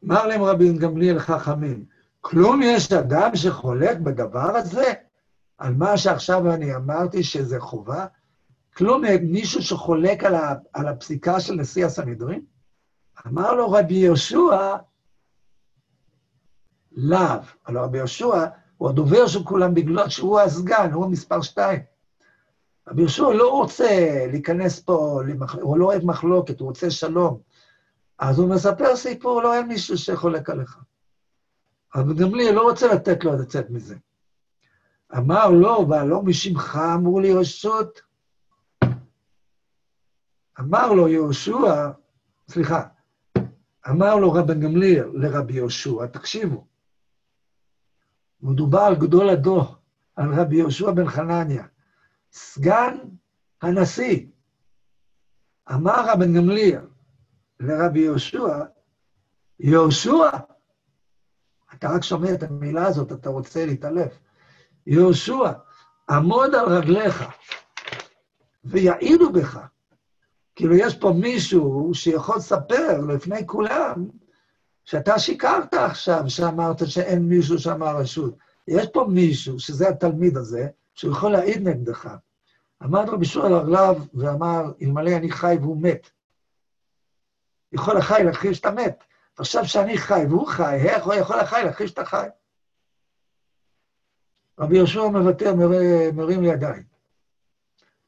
אמר 0.06 0.28
להם 0.28 0.44
רבי 0.44 0.74
גמליאל 0.74 1.20
חכמים, 1.20 1.86
כלום 2.22 2.62
יש 2.64 2.92
אדם 2.92 3.36
שחולק 3.36 3.98
בדבר 3.98 4.58
הזה? 4.58 4.94
על 5.58 5.74
מה 5.74 5.98
שעכשיו 5.98 6.54
אני 6.54 6.76
אמרתי 6.76 7.24
שזה 7.24 7.60
חובה? 7.60 8.06
כלום 8.78 9.04
מישהו 9.22 9.62
שחולק 9.62 10.24
על, 10.24 10.36
ה, 10.36 10.54
על 10.74 10.88
הפסיקה 10.88 11.40
של 11.40 11.54
נשיא 11.54 11.86
הסנהדרין? 11.86 12.42
אמר 13.28 13.54
לו 13.54 13.72
רבי 13.72 13.94
יהושע, 13.94 14.76
לאו. 16.92 17.40
הלוא 17.66 17.82
רבי 17.82 17.98
יהושע 17.98 18.46
הוא 18.78 18.90
הדובר 18.90 19.28
של 19.28 19.44
כולם 19.44 19.74
בגלל 19.74 20.10
שהוא 20.10 20.40
הסגן, 20.40 20.92
הוא 20.94 21.06
המספר 21.06 21.42
שתיים. 21.42 21.80
רבי 22.88 23.02
יהושע 23.02 23.30
לא 23.34 23.52
רוצה 23.52 24.26
להיכנס 24.32 24.80
פה, 24.80 25.22
הוא 25.62 25.78
לא 25.78 25.86
אוהב 25.86 26.06
מחלוקת, 26.06 26.60
הוא 26.60 26.68
רוצה 26.68 26.92
שלום. 26.92 27.40
אז 28.22 28.40
הוא 28.40 28.50
מספר 28.50 28.96
סיפור, 28.96 29.42
לא 29.42 29.54
אין 29.54 29.68
מישהו 29.68 29.98
שחולק 29.98 30.50
עליך. 30.50 30.78
אבל 31.96 32.14
גמליאל 32.14 32.56
לא 32.56 32.62
רוצה 32.62 32.94
לתת 32.94 33.24
לו 33.24 33.34
לצאת 33.42 33.70
מזה. 33.70 33.96
אמר 35.18 35.50
לו, 35.50 35.90
והלא 35.90 36.24
משמך 36.24 36.80
אמרו 36.96 37.20
לי 37.20 37.34
רשות. 37.34 38.02
אמר 40.60 40.94
לו 40.94 41.08
יהושע, 41.08 41.92
סליחה, 42.48 42.84
אמר 43.90 44.16
לו 44.16 44.34
רבן 44.34 44.60
גמליאל 44.60 45.10
לרבי 45.14 45.54
יהושע, 45.54 46.06
תקשיבו, 46.06 46.68
מדובר 48.42 48.80
על 48.80 48.96
גדול 48.96 49.30
הדור, 49.30 49.76
על 50.16 50.34
רבי 50.34 50.56
יהושע 50.56 50.92
בן 50.92 51.08
חנניה, 51.08 51.66
סגן 52.32 52.98
הנשיא. 53.62 54.28
אמר 55.72 56.12
רבן 56.14 56.34
גמליאל 56.34 56.91
לרבי 57.62 58.00
יהושע, 58.00 58.64
יהושע, 59.60 60.30
אתה 61.74 61.90
רק 61.90 62.04
שומע 62.04 62.34
את 62.34 62.44
המילה 62.44 62.86
הזאת, 62.86 63.12
אתה 63.12 63.30
רוצה 63.30 63.66
להתעלף. 63.66 64.20
יהושע, 64.88 65.52
עמוד 66.10 66.56
על 66.56 66.66
רגליך 66.66 67.24
ויעידו 68.64 69.32
בך. 69.32 69.60
כאילו, 70.56 70.76
יש 70.76 70.98
פה 70.98 71.14
מישהו 71.20 71.92
שיכול 71.94 72.36
לספר 72.36 73.02
לפני 73.08 73.48
כולם 73.48 74.10
שאתה 74.86 75.20
שיקרת 75.20 75.74
עכשיו 75.74 76.24
שאמרת 76.28 76.88
שאין 76.88 77.30
מישהו 77.30 77.60
שאמר 77.60 77.98
רשות. 77.98 78.38
יש 78.68 78.88
פה 78.94 79.06
מישהו, 79.10 79.60
שזה 79.60 79.90
התלמיד 79.90 80.38
הזה, 80.38 80.68
שהוא 80.94 81.12
יכול 81.12 81.32
להעיד 81.32 81.68
נגדך. 81.68 82.10
עמד 82.82 83.10
רבי 83.10 83.26
שוער 83.26 83.46
על 83.46 83.54
הרגליו 83.54 83.98
ואמר, 84.14 84.72
אלמלא 84.82 85.12
אני 85.18 85.32
חי 85.32 85.58
והוא 85.62 85.82
מת. 85.82 86.10
יכול 87.72 87.98
החי 87.98 88.24
להכחיש 88.24 88.60
את 88.60 88.66
המת. 88.66 89.04
עכשיו 89.38 89.66
שאני 89.66 89.98
חי 89.98 90.22
והוא 90.30 90.48
חי, 90.48 90.76
איך 90.76 91.06
הוא 91.06 91.14
יכול 91.14 91.40
החי 91.40 91.62
להכחיש 91.66 91.94
את 91.94 92.00
החי? 92.00 92.28
רבי 94.60 94.76
יהושע 94.78 95.08
מוותר, 95.08 95.54
מרים 96.14 96.44
ידיים. 96.44 96.84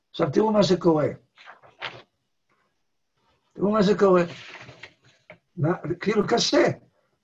עכשיו 0.09 0.31
תראו 0.31 0.51
מה 0.51 0.63
שקורה. 0.63 1.07
תראו 3.53 3.71
מה 3.71 3.83
שקורה. 3.83 4.23
כאילו 5.99 6.27
קשה, 6.27 6.67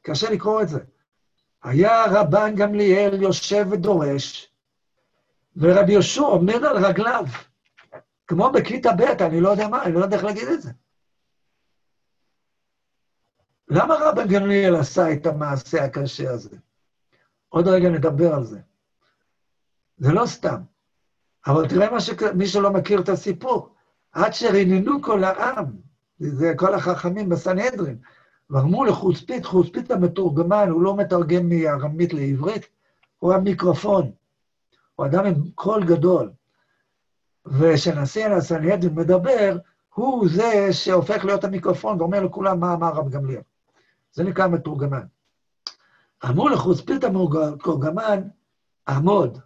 קשה 0.01 0.29
לקרוא 0.29 0.61
את 0.61 0.69
זה. 0.69 0.79
היה 1.63 2.05
רבן 2.05 2.55
גמליאל 2.55 3.21
יושב 3.21 3.65
ודורש, 3.71 4.51
ורבי 5.57 5.91
יהושע 5.91 6.21
עומד 6.21 6.63
על 6.63 6.85
רגליו, 6.85 7.25
כמו 8.27 8.51
בכיתה 8.51 8.91
ב', 8.91 9.21
אני 9.21 9.41
לא 9.41 9.49
יודע 9.49 9.67
מה, 9.67 9.83
אני 9.83 9.93
לא 9.93 9.99
יודע 9.99 10.15
איך 10.15 10.25
להגיד 10.25 10.47
את 10.47 10.61
זה. 10.61 10.71
למה 13.69 13.95
רבן 13.99 14.27
גמליאל 14.27 14.75
עשה 14.75 15.13
את 15.13 15.25
המעשה 15.25 15.83
הקשה 15.83 16.31
הזה? 16.31 16.57
עוד 17.49 17.67
רגע 17.67 17.89
נדבר 17.89 18.33
על 18.33 18.43
זה. 18.43 18.59
זה 19.97 20.11
לא 20.11 20.25
סתם. 20.25 20.61
אבל 21.47 21.67
תראה 21.67 21.91
מה 21.91 21.99
ש... 21.99 22.09
מי 22.35 22.47
שלא 22.47 22.71
מכיר 22.71 23.01
את 23.01 23.09
הסיפור, 23.09 23.75
עד 24.11 24.33
שריננו 24.33 25.01
כל 25.01 25.23
העם, 25.23 25.65
זה 26.19 26.53
כל 26.57 26.73
החכמים 26.73 27.29
בסנהדרין, 27.29 27.97
ואמרו 28.49 28.85
לחוצפית, 28.85 29.45
חוצפית 29.45 29.91
המתורגמן, 29.91 30.69
הוא 30.69 30.81
לא 30.81 30.95
מתרגם 30.95 31.49
מארמית 31.49 32.13
לעברית, 32.13 32.67
הוא 33.19 33.33
המיקרופון. 33.33 34.11
הוא 34.95 35.05
אדם 35.05 35.25
עם 35.25 35.35
קול 35.55 35.85
גדול. 35.85 36.31
וכשנשיא 37.45 38.27
הסנהדרין 38.27 38.95
מדבר, 38.95 39.57
הוא 39.93 40.29
זה 40.29 40.73
שהופך 40.73 41.25
להיות 41.25 41.43
המיקרופון 41.43 42.01
ואומר 42.01 42.23
לכולם 42.23 42.59
מה 42.59 42.73
אמר 42.73 42.93
רב 42.93 43.09
גמליאל. 43.09 43.41
זה 44.11 44.23
נקרא 44.23 44.47
מתורגמן. 44.47 45.03
אמרו 46.25 46.49
לחוצפית 46.49 47.03
המתורגמן, 47.03 48.21
עמוד. 48.87 49.39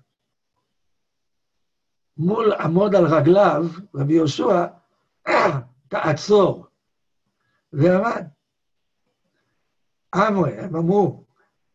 מול 2.17 2.53
עמוד 2.53 2.95
על 2.95 3.05
רגליו, 3.05 3.65
רבי 3.95 4.13
יהושע, 4.13 4.65
תעצור. 5.87 6.67
ועמד. 7.73 8.27
אמרי, 10.15 10.59
הם 10.59 10.75
אמרו, 10.75 11.23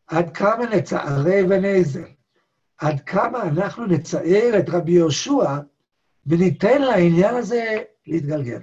עד 0.07 0.37
כמה 0.37 0.67
נצערי 0.67 1.43
ונזל, 1.49 2.05
עד 2.79 3.01
כמה 3.01 3.43
אנחנו 3.43 3.87
נצער 3.87 4.59
את 4.59 4.69
רבי 4.69 4.93
יהושע 4.93 5.59
וניתן 6.27 6.83
לעניין 6.83 7.35
הזה 7.35 7.83
להתגלגל. 8.07 8.61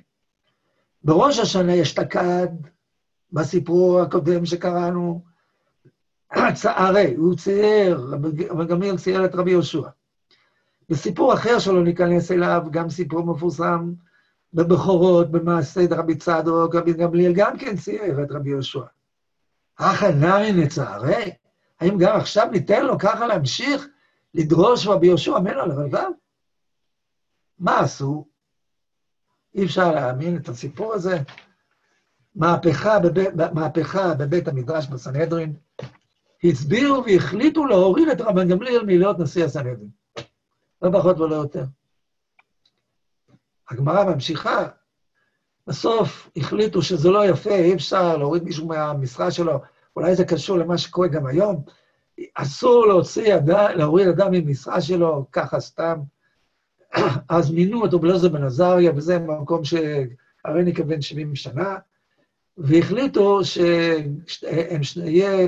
בראש 1.04 1.40
השנה 1.40 1.76
יש 1.76 1.94
תקד, 1.94 2.48
בסיפור 3.32 4.02
הקודם 4.02 4.46
שקראנו, 4.46 5.24
צערי, 6.54 7.16
הוא 7.16 7.36
צייר, 7.36 8.16
אבל 8.52 8.68
גמליאל 8.68 8.98
צייר 8.98 9.26
את 9.26 9.36
רבי 9.36 9.52
יהושע. 9.52 9.88
בסיפור 10.90 11.34
אחר 11.34 11.60
שלא 11.60 11.84
ניכנס 11.84 12.32
אליו, 12.32 12.64
גם 12.72 12.90
סיפור 12.90 13.26
מפורסם 13.26 13.94
בבכורות, 14.54 15.32
במעשה 15.32 15.82
רבי 15.92 16.16
צדוק, 16.16 16.76
רבי 16.76 16.94
גמליאל 16.94 17.34
גם 17.36 17.58
כן 17.58 17.78
צייר 17.78 18.24
את 18.24 18.32
רבי 18.32 18.50
יהושע. 18.50 18.86
אחא 19.76 20.06
נאי 20.06 20.54
נצערי? 20.54 21.32
האם 21.80 21.98
גם 21.98 22.16
עכשיו 22.16 22.48
ניתן 22.52 22.86
לו 22.86 23.00
ככה 23.00 23.28
להמשיך 23.28 23.88
לדרוש 24.34 24.88
רבי 24.88 25.08
יהושע 25.08 25.40
ממנו 25.40 25.62
על 25.62 25.72
רגליו? 25.72 26.12
מה 27.60 27.80
עשו? 27.80 28.28
אי 29.56 29.66
אפשר 29.66 29.92
להאמין 29.92 30.38
את 30.38 30.50
הסיפור 30.50 30.94
הזה. 30.94 31.18
מהפכה 32.36 33.00
בבית, 33.00 33.30
מהפכה 33.54 34.14
בבית 34.14 34.48
המדרש 34.48 34.88
בסנהדרין, 34.88 35.54
הצביעו 36.44 37.04
והחליטו 37.06 37.66
להוריד 37.66 38.10
את 38.10 38.22
רבן 38.22 38.48
גמליאל 38.48 38.84
מלהיות 38.86 39.20
נשיא 39.20 39.46
הסנהדרין. 39.46 39.90
לא 40.82 40.90
פחות 41.00 41.20
ולא 41.20 41.36
יותר. 41.36 41.64
הגמרא 43.70 44.04
ממשיכה, 44.04 44.68
בסוף 45.68 46.30
החליטו 46.38 46.82
שזה 46.82 47.10
לא 47.10 47.26
יפה, 47.26 47.56
אי 47.56 47.74
אפשר 47.74 48.18
להוריד 48.18 48.44
מישהו 48.44 48.68
מהמשרה 48.68 49.32
שלו, 49.32 49.62
אולי 49.96 50.16
זה 50.16 50.26
קשור 50.26 50.58
למה 50.58 50.78
שקורה 50.78 51.08
גם 51.08 51.26
היום. 51.26 51.64
אסור 52.36 52.88
להוציא 52.88 53.36
אדם, 53.36 53.72
להוריד 53.76 54.08
אדם 54.08 54.32
ממשרה 54.32 54.82
שלו, 54.82 55.26
ככה 55.32 55.60
סתם. 55.60 56.00
אז 57.30 57.52
מינו 57.52 57.82
אותו 57.82 58.00
בלוזר 58.00 58.30
בן 58.30 58.44
עזריה, 58.44 58.92
וזה 58.96 59.20
מקום 59.20 59.62
שהרני 59.64 60.74
כבן 60.74 61.02
70 61.02 61.36
שנה, 61.36 61.78
והחליטו 62.58 63.40
שיהיה 64.82 65.48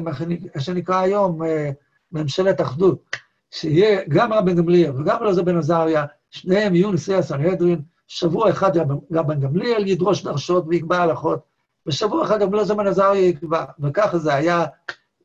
מה 0.53 0.61
שנקרא 0.61 1.01
היום 1.01 1.43
אה, 1.43 1.71
ממשלת 2.11 2.61
אחדות, 2.61 3.15
שיהיה 3.51 4.01
גם 4.09 4.33
רבן 4.33 4.55
גמליאל 4.55 4.91
וגם 4.91 5.17
אלעזר 5.21 5.43
בן 5.43 5.57
עזריה, 5.57 6.05
שניהם 6.31 6.75
יהיו 6.75 6.91
נשיאי 6.91 7.17
הסנהדרין, 7.17 7.81
שבוע 8.07 8.49
אחד 8.49 8.71
רבן 9.11 9.39
גמליאל 9.39 9.87
ידרוש 9.87 10.23
דרשות 10.23 10.65
ויקבע 10.67 10.97
הלכות, 10.97 11.39
ושבוע 11.85 12.25
אחד 12.25 12.39
גם 12.39 12.55
אלעזר 12.55 12.75
בן 12.75 12.87
עזריה 12.87 13.27
יקבע, 13.27 13.65
וככה 13.79 14.17
זה 14.17 14.33
היה 14.33 14.65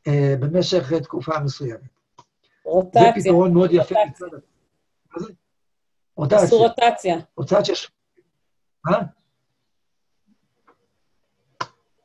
אה, 0.08 0.34
במשך 0.40 0.92
תקופה 0.92 1.40
מסוימת. 1.40 1.80
רוטציה. 2.64 3.12
זה 3.16 3.22
פתרון 3.24 3.54
מאוד 3.54 3.70
יפה. 3.72 3.94
רוטציה. 6.16 6.38
עשו 6.38 6.58
רוטציה. 6.58 7.16
רוטציה. 7.36 7.74
מה? 8.84 8.98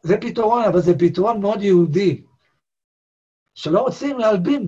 זה 0.02 0.18
פתרון, 0.22 0.64
אבל 0.64 0.80
זה 0.82 0.94
פתרון 0.99 1.41
מאוד 1.41 1.61
יהודי, 1.61 2.24
שלא 3.53 3.80
רוצים 3.80 4.19
להלבין 4.19 4.65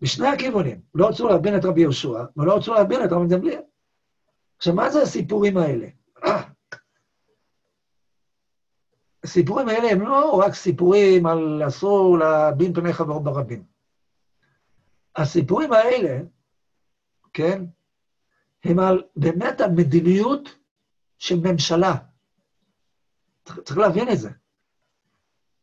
בשני 0.00 0.28
הכיוונים. 0.28 0.80
לא 0.94 1.08
רצו 1.08 1.28
להלבין 1.28 1.56
את 1.56 1.64
רבי 1.64 1.80
יהושע, 1.80 2.24
ולא 2.36 2.56
רצו 2.56 2.74
להלבין 2.74 3.04
את 3.04 3.12
רבי 3.12 3.28
גמליאל. 3.28 3.62
עכשיו, 4.56 4.74
מה 4.74 4.90
זה 4.90 5.02
הסיפורים 5.02 5.56
האלה? 5.56 5.86
הסיפורים 9.24 9.68
האלה 9.68 9.90
הם 9.90 10.00
לא 10.00 10.40
רק 10.46 10.54
סיפורים 10.54 11.26
על 11.26 11.62
אסור 11.66 12.18
להבין 12.18 12.74
פני 12.74 12.92
חברו 12.92 13.20
ברבים. 13.20 13.64
הסיפורים 15.16 15.72
האלה, 15.72 16.20
כן, 17.32 17.64
הם 18.64 18.78
על, 18.78 19.02
באמת 19.16 19.60
על 19.60 19.70
מדיניות 19.70 20.56
של 21.18 21.36
ממשלה. 21.40 21.94
צריך, 23.64 23.78
להבין 23.78 24.08
את 24.08 24.18
זה. 24.18 24.30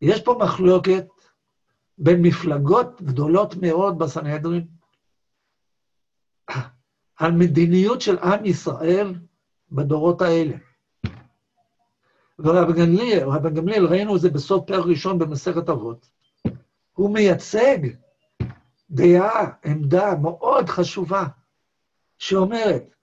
יש 0.01 0.21
פה 0.21 0.35
מחלוקת 0.39 1.05
בין 1.97 2.21
מפלגות 2.21 3.01
גדולות 3.01 3.55
מאוד 3.55 3.97
בסנהדרין 3.97 4.67
על 7.15 7.31
מדיניות 7.31 8.01
של 8.01 8.17
עם 8.17 8.45
ישראל 8.45 9.13
בדורות 9.71 10.21
האלה. 10.21 10.55
ורב 12.39 12.71
גמליאל, 12.71 13.29
רב 13.29 13.47
גמליאל, 13.47 13.85
ראינו 13.85 14.15
את 14.15 14.21
זה 14.21 14.29
בסוף 14.29 14.63
פרק 14.67 14.85
ראשון 14.85 15.19
במסכת 15.19 15.69
אבות, 15.69 16.09
הוא 16.93 17.13
מייצג 17.13 17.77
דעה, 18.89 19.51
עמדה 19.65 20.15
מאוד 20.21 20.69
חשובה, 20.69 21.23
שאומרת, 22.17 22.95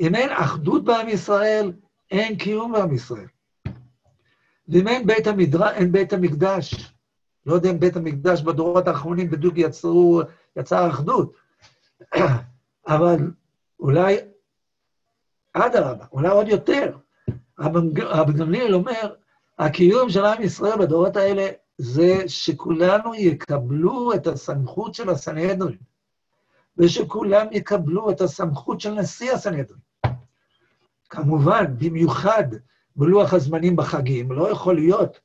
אם 0.00 0.14
אין 0.14 0.30
אחדות 0.32 0.84
בעם 0.84 1.08
ישראל, 1.08 1.72
אין 2.10 2.38
קיום 2.38 2.72
בעם 2.72 2.94
ישראל. 2.94 3.26
ואם 4.68 4.88
אין 4.88 5.06
בית 5.06 5.26
המדרש, 5.26 5.72
אין 5.74 5.92
בית 5.92 6.12
המקדש. 6.12 6.92
לא 7.46 7.54
יודע 7.54 7.70
אם 7.70 7.80
בית 7.80 7.96
המקדש 7.96 8.42
בדורות 8.42 8.88
האחרונים 8.88 9.30
בדיוק 9.30 9.54
יצרו, 9.56 10.22
יצר 10.56 10.88
אחדות, 10.88 11.32
אבל 12.88 13.30
אולי, 13.80 14.16
אדרבה, 15.52 16.04
אולי 16.12 16.28
עוד 16.28 16.48
יותר. 16.48 16.96
רבי 17.98 18.32
גמליאל 18.32 18.74
אומר, 18.74 19.14
הקיום 19.58 20.10
של 20.10 20.24
עם 20.24 20.42
ישראל 20.42 20.78
בדורות 20.78 21.16
האלה 21.16 21.48
זה 21.78 22.28
שכולנו 22.28 23.14
יקבלו 23.14 24.12
את 24.14 24.26
הסמכות 24.26 24.94
של 24.94 25.10
הסנהדרין, 25.10 25.78
ושכולם 26.76 27.46
יקבלו 27.52 28.10
את 28.10 28.20
הסמכות 28.20 28.80
של 28.80 28.94
נשיא 28.94 29.32
הסנהדרין. 29.32 29.80
כמובן, 31.10 31.64
במיוחד 31.78 32.44
בלוח 32.98 33.34
הזמנים 33.34 33.76
בחגים, 33.76 34.32
לא 34.32 34.50
יכול 34.50 34.74
להיות 34.74 35.20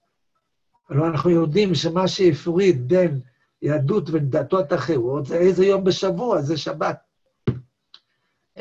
הלוא 0.90 1.08
אנחנו 1.08 1.30
יודעים 1.30 1.76
שמה 1.76 2.08
שהפריד 2.08 2.88
בין 2.88 3.22
יהדות 3.62 4.10
ודתות 4.10 4.74
אחרות 4.74 5.26
זה 5.26 5.38
איזה 5.38 5.66
יום 5.66 5.84
בשבוע, 5.84 6.42
זה 6.42 6.58
שבת. 6.58 6.98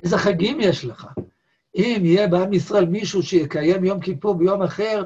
איזה 0.03 0.19
חגים 0.19 0.61
יש 0.61 0.85
לך? 0.85 1.07
אם 1.77 2.01
יהיה 2.05 2.29
בעם 2.29 2.53
ישראל 2.53 2.85
מישהו 2.85 3.23
שיקיים 3.23 3.85
יום 3.85 4.01
כיפור 4.01 4.35
ביום 4.35 4.63
אחר, 4.63 5.05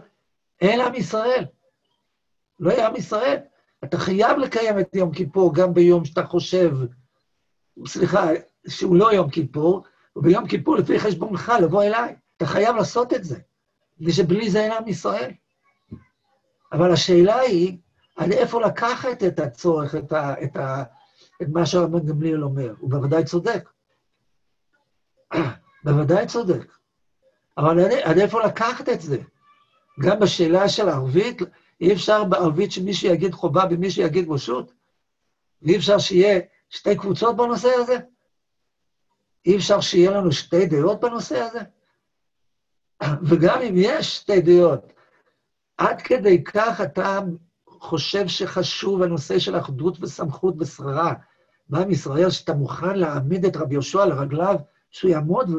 אין 0.61 0.81
עם 0.81 0.95
ישראל. 0.95 1.45
לא 2.61 2.71
יהיה 2.71 2.89
עם 2.89 2.97
ישראל. 2.97 3.37
אתה 3.85 3.99
חייב 3.99 4.39
לקיים 4.39 4.79
את 4.79 4.95
יום 4.95 5.13
כיפור 5.13 5.55
גם 5.55 5.75
ביום 5.75 6.05
שאתה 6.05 6.27
חושב, 6.27 6.71
סליחה, 7.87 8.31
שהוא 8.69 8.97
לא 8.97 9.13
יום 9.13 9.31
כיפור, 9.31 9.85
וביום 10.17 10.49
כיפור 10.49 10.77
לפי 10.77 10.99
חשבונך 10.99 11.53
לבוא 11.63 11.83
אליי. 11.83 12.17
אתה 12.37 12.47
חייב 12.47 12.77
לעשות 12.77 13.13
את 13.13 13.25
זה, 13.25 13.39
מפני 14.01 14.13
שבלי 14.13 14.51
זה 14.51 14.61
אין 14.61 14.73
עם 14.73 14.89
ישראל. 14.89 15.31
אבל 16.73 16.93
השאלה 16.93 17.39
היא, 17.39 17.79
עד 18.17 18.33
איפה 18.33 18.61
לקחת 18.61 19.23
את 19.27 19.39
הצורך, 19.39 19.95
את, 19.95 20.13
ה, 20.13 20.43
את, 20.43 20.57
ה, 20.57 20.83
את 21.43 21.47
מה 21.49 21.67
שהרבן 21.67 22.07
גמליאל 22.07 22.45
אומר. 22.45 22.75
הוא 22.79 22.91
בוודאי 22.91 23.25
צודק. 23.25 23.69
בוודאי 25.85 26.27
צודק. 26.27 26.73
אבל 27.59 27.81
עד, 27.81 27.93
עד 27.93 28.19
איפה 28.19 28.43
לקחת 28.45 28.89
את 28.89 29.01
זה? 29.01 29.19
גם 30.01 30.21
בשאלה 30.21 30.69
של 30.69 30.89
ערבית, 30.89 31.43
אי 31.81 31.93
אפשר 31.93 32.25
בערבית 32.25 32.73
שמישהו 32.73 33.09
יגיד 33.09 33.35
חובה 33.35 33.65
ומישהו 33.71 34.03
יגיד 34.03 34.31
רשות? 34.31 34.73
אי 35.67 35.77
אפשר 35.77 35.99
שיהיה 35.99 36.41
שתי 36.71 36.97
קבוצות 36.97 37.37
בנושא 37.37 37.69
הזה? 37.69 37.97
אי 39.47 39.57
אפשר 39.57 39.81
שיהיה 39.81 40.11
לנו 40.11 40.33
שתי 40.33 40.67
דעות 40.67 41.01
בנושא 41.01 41.39
הזה? 41.39 41.61
וגם 43.03 43.61
אם 43.63 43.75
יש 43.77 44.17
שתי 44.17 44.41
דעות, 44.41 44.93
עד 45.79 46.03
כדי 46.03 46.45
כך 46.45 46.81
אתה 46.81 47.21
חושב 47.69 48.29
שחשוב 48.29 49.03
הנושא 49.03 49.39
של 49.39 49.59
אחדות 49.59 49.99
וסמכות 50.01 50.55
ושררה 50.59 51.15
בעם 51.69 51.91
ישראל, 51.91 52.31
שאתה 52.31 52.55
מוכן 52.55 52.99
להעמיד 52.99 53.45
את 53.45 53.57
רבי 53.57 53.75
יהושע 53.75 54.03
על 54.03 54.13
רגליו, 54.13 54.57
שהוא 54.91 55.11
יעמוד 55.11 55.51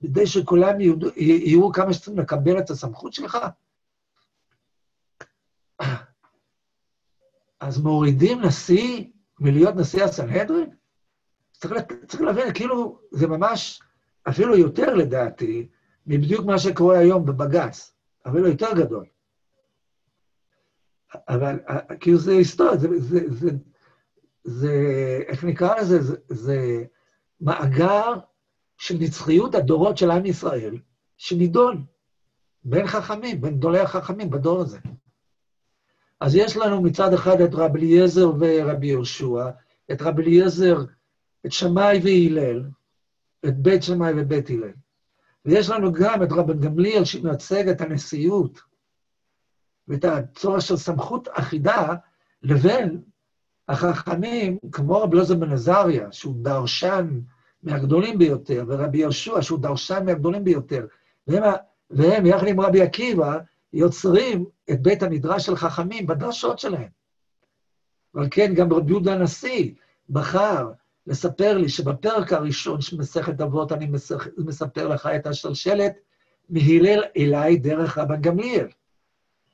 כדי 0.00 0.26
שכולם 0.26 0.80
יראו 1.16 1.72
כמה 1.72 1.92
שצריכים 1.92 2.18
לקבל 2.18 2.58
את 2.58 2.70
הסמכות 2.70 3.12
שלך? 3.12 3.38
אז 7.60 7.80
מורידים 7.80 8.40
נשיא 8.40 9.04
מלהיות 9.40 9.76
נשיא 9.76 10.04
הסנהדרין? 10.04 10.70
צריך, 11.52 11.72
צריך 12.06 12.22
להבין, 12.22 12.54
כאילו, 12.54 12.98
זה 13.10 13.26
ממש, 13.26 13.82
אפילו 14.28 14.56
יותר 14.56 14.94
לדעתי, 14.94 15.68
מבדיוק 16.08 16.46
מה 16.46 16.58
שקורה 16.58 16.98
היום 16.98 17.26
בבג"ץ, 17.26 17.94
אפילו 18.28 18.48
יותר 18.48 18.74
גדול. 18.76 19.04
אבל 21.28 21.58
כאילו 22.00 22.18
זה 22.18 22.32
היסטוריה, 22.32 22.76
זה, 22.76 22.88
זה, 22.98 23.20
זה, 23.28 23.50
זה, 24.44 24.72
איך 25.26 25.44
נקרא 25.44 25.74
לזה? 25.80 26.00
זה, 26.00 26.16
זה 26.28 26.84
מאגר 27.40 28.14
של 28.76 28.94
נצחיות 29.00 29.54
הדורות 29.54 29.96
של 29.98 30.10
עם 30.10 30.26
ישראל, 30.26 30.78
שנידון 31.16 31.84
בין 32.64 32.86
חכמים, 32.86 33.40
בין 33.40 33.56
גדולי 33.56 33.78
החכמים 33.78 34.30
בדור 34.30 34.60
הזה. 34.60 34.78
אז 36.20 36.34
יש 36.34 36.56
לנו 36.56 36.82
מצד 36.82 37.12
אחד 37.12 37.40
את 37.40 37.50
רבי 37.52 37.78
אליעזר 37.78 38.30
ורבי 38.40 38.86
יהושע, 38.86 39.50
את 39.92 40.02
רבי 40.02 40.22
אליעזר, 40.22 40.76
את 41.46 41.52
שמאי 41.52 42.00
והלל, 42.02 42.64
את 43.46 43.56
בית 43.58 43.82
שמאי 43.82 44.12
ובית 44.16 44.50
הלל. 44.50 44.72
ויש 45.48 45.70
לנו 45.70 45.92
גם 45.92 46.22
את 46.22 46.32
רבן 46.32 46.60
גמליאל 46.60 47.04
שמייצג 47.04 47.68
את 47.68 47.80
הנשיאות 47.80 48.60
ואת 49.88 50.04
הצורך 50.04 50.62
של 50.62 50.76
סמכות 50.76 51.28
אחידה, 51.32 51.94
לבין 52.42 53.02
החכמים, 53.68 54.58
כמו 54.72 55.02
רבי 55.02 55.16
אלעזר 55.16 55.34
בן 55.34 55.52
עזריה, 55.52 56.12
שהוא 56.12 56.34
דרשן 56.44 57.20
מהגדולים 57.62 58.18
ביותר, 58.18 58.64
ורבי 58.68 58.98
יהושע, 58.98 59.42
שהוא 59.42 59.58
דרשן 59.58 60.04
מהגדולים 60.04 60.44
ביותר, 60.44 60.86
והם, 61.26 61.42
והם 61.90 62.26
יחד 62.26 62.46
עם 62.46 62.60
רבי 62.60 62.82
עקיבא, 62.82 63.38
יוצרים 63.72 64.44
את 64.70 64.82
בית 64.82 65.02
המדרש 65.02 65.46
של 65.46 65.56
חכמים 65.56 66.06
בדרשות 66.06 66.58
שלהם. 66.58 66.88
אבל 68.14 68.28
כן, 68.30 68.54
גם 68.54 68.72
רבי 68.72 68.90
יהודה 68.90 69.12
הנשיא 69.12 69.72
בחר 70.10 70.72
לספר 71.08 71.58
לי 71.58 71.68
שבפרק 71.68 72.32
הראשון 72.32 72.80
של 72.80 72.96
מסכת 72.98 73.40
אבות 73.40 73.72
אני 73.72 73.90
מספר 74.38 74.88
לך 74.88 75.06
את 75.06 75.26
השלשלת 75.26 75.92
מהלל 76.48 77.02
אליי 77.16 77.56
דרך 77.56 77.98
רבן 77.98 78.20
גמליאל. 78.20 78.66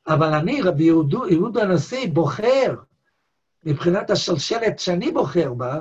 אבל 0.06 0.34
אני, 0.34 0.62
רבי 0.62 0.84
יהודה 1.30 1.62
הנשיא, 1.62 2.08
בוחר, 2.12 2.74
מבחינת 3.64 4.10
השלשלת 4.10 4.78
שאני 4.78 5.12
בוחר 5.12 5.54
בה, 5.54 5.80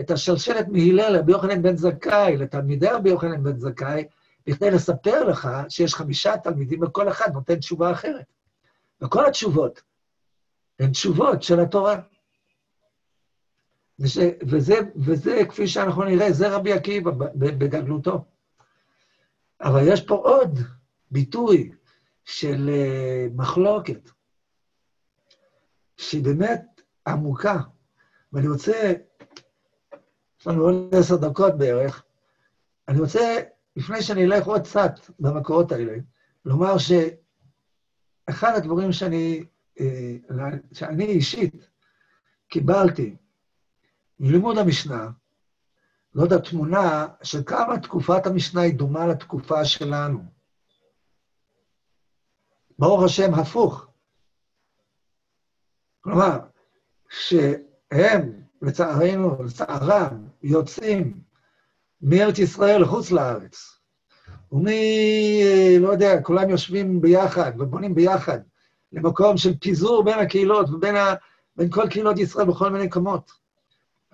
את 0.00 0.10
השלשלת 0.10 0.68
מהלל 0.68 1.16
רבי 1.16 1.32
יוחנן 1.32 1.62
בן 1.62 1.76
זכאי, 1.76 2.36
לתלמידי 2.36 2.88
רבי 2.88 3.08
יוחנן 3.08 3.42
בן 3.42 3.58
זכאי, 3.58 4.04
בכדי 4.46 4.70
לספר 4.70 5.24
לך 5.24 5.48
שיש 5.68 5.94
חמישה 5.94 6.36
תלמידים 6.36 6.82
וכל 6.82 7.08
אחד 7.08 7.32
נותן 7.32 7.56
תשובה 7.56 7.92
אחרת. 7.92 8.24
וכל 9.02 9.26
התשובות 9.26 9.82
הן 10.78 10.90
תשובות 10.90 11.42
של 11.42 11.60
התורה. 11.60 12.00
וזה, 14.00 14.30
וזה, 14.42 14.74
וזה, 14.96 15.42
כפי 15.48 15.68
שאנחנו 15.68 16.04
נראה, 16.04 16.32
זה 16.32 16.48
רבי 16.48 16.72
עקיבא 16.72 17.10
בגדלותו. 17.34 18.24
אבל 19.60 19.80
יש 19.84 20.00
פה 20.00 20.14
עוד 20.14 20.58
ביטוי 21.10 21.72
של 22.24 22.70
אה, 22.72 23.26
מחלוקת, 23.34 24.10
שהיא 25.96 26.24
באמת 26.24 26.80
עמוקה. 27.06 27.58
ואני 28.32 28.48
רוצה, 28.48 28.92
יש 30.40 30.46
לנו 30.46 30.62
עוד 30.62 30.94
עשר 30.94 31.16
דקות 31.16 31.58
בערך, 31.58 32.04
אני 32.88 33.00
רוצה, 33.00 33.42
לפני 33.76 34.02
שאני 34.02 34.24
אלך 34.24 34.46
עוד 34.46 34.60
קצת 34.60 34.92
במקורות 35.18 35.72
האלה, 35.72 35.96
לומר 36.44 36.74
שאחד 36.78 38.54
הדברים 38.56 38.92
שאני, 38.92 39.44
אה, 39.80 40.16
שאני 40.72 41.04
אישית 41.04 41.68
קיבלתי 42.48 43.16
מלימוד 44.20 44.58
המשנה, 44.58 45.08
זאת 46.14 46.32
התמונה 46.32 47.06
של 47.22 47.42
כמה 47.46 47.78
תקופת 47.78 48.26
המשנה 48.26 48.60
היא 48.60 48.74
דומה 48.74 49.06
לתקופה 49.06 49.64
שלנו. 49.64 50.24
ברוך 52.78 53.02
השם, 53.02 53.34
הפוך. 53.34 53.86
כלומר, 56.00 56.38
שהם, 57.10 58.42
לצערנו, 58.62 59.42
לצערם, 59.42 60.26
יוצאים 60.42 61.20
מארץ 62.02 62.38
ישראל 62.38 62.82
לחוץ 62.82 63.10
לארץ, 63.10 63.78
ומי, 64.52 65.76
לא 65.80 65.88
יודע, 65.88 66.22
כולם 66.22 66.50
יושבים 66.50 67.00
ביחד 67.00 67.52
ובונים 67.58 67.94
ביחד 67.94 68.38
למקום 68.92 69.36
של 69.36 69.58
פיזור 69.58 70.04
בין 70.04 70.18
הקהילות 70.18 70.70
ובין 70.70 70.96
ה, 70.96 71.14
בין 71.56 71.70
כל 71.70 71.88
קהילות 71.90 72.18
ישראל 72.18 72.46
בכל 72.46 72.70
מיני 72.70 72.86
מקומות. 72.86 73.30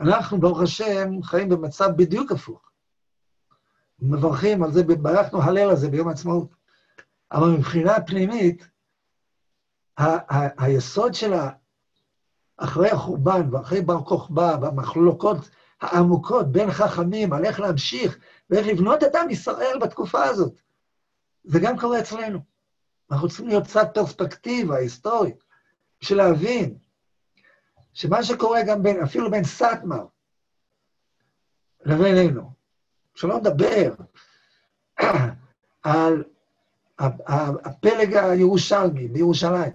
אנחנו, 0.00 0.40
ברוך 0.40 0.60
השם, 0.60 1.22
חיים 1.22 1.48
במצב 1.48 1.88
בדיוק 1.96 2.32
הפוך. 2.32 2.70
מברכים 3.98 4.62
על 4.62 4.72
זה, 4.72 4.82
ברכנו 4.82 5.42
הלל 5.42 5.70
הזה 5.70 5.90
ביום 5.90 6.08
העצמאות. 6.08 6.54
אבל 7.32 7.48
מבחינה 7.48 8.00
פנימית, 8.06 8.68
ה- 9.98 10.34
ה- 10.34 10.64
היסוד 10.64 11.14
שלה, 11.14 11.50
אחרי 12.56 12.90
החורבן 12.90 13.54
ואחרי 13.54 13.80
בר 13.80 14.04
כוכבא, 14.04 14.56
והמחלוקות 14.62 15.50
העמוקות 15.80 16.52
בין 16.52 16.70
חכמים 16.70 17.32
על 17.32 17.44
איך 17.44 17.60
להמשיך 17.60 18.18
ואיך 18.50 18.66
לבנות 18.66 19.02
את 19.04 19.14
עם 19.14 19.30
ישראל 19.30 19.78
בתקופה 19.82 20.24
הזאת, 20.24 20.60
זה 21.44 21.58
גם 21.62 21.78
קורה 21.78 22.00
אצלנו. 22.00 22.38
אנחנו 23.10 23.28
צריכים 23.28 23.48
להיות 23.48 23.64
קצת 23.64 23.88
פרספקטיבה 23.94 24.76
היסטורית, 24.76 25.44
בשביל 26.00 26.18
להבין 26.18 26.78
שמה 27.94 28.22
שקורה 28.22 28.62
גם 28.66 28.82
בין, 28.82 29.02
אפילו 29.02 29.30
בין 29.30 29.44
סאטמר 29.44 30.06
לבינינו, 31.84 32.52
שלא 33.14 33.38
נדבר 33.38 33.94
על 35.82 36.24
הפלג 36.98 38.16
הירושלמי 38.16 39.08
בירושלים, 39.08 39.72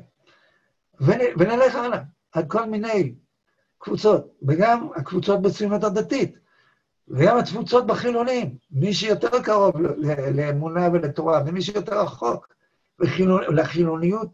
ונלך 1.38 1.76
הלאה, 1.76 2.02
על 2.32 2.44
כל 2.48 2.66
מיני 2.66 3.16
קבוצות, 3.78 4.28
וגם 4.48 4.90
הקבוצות 4.96 5.41
בציונות 5.41 5.84
הדתית, 5.84 6.40
וגם 7.08 7.38
התפוצות 7.38 7.88
בחילונים, 7.88 8.58
מי 8.72 8.94
שיותר 8.94 9.44
קרוב 9.44 9.76
לאמונה 10.36 10.90
ולתורה, 10.94 11.44
ומי 11.46 11.62
שיותר 11.62 12.02
רחוק 12.02 12.48
לחילוניות 13.50 14.30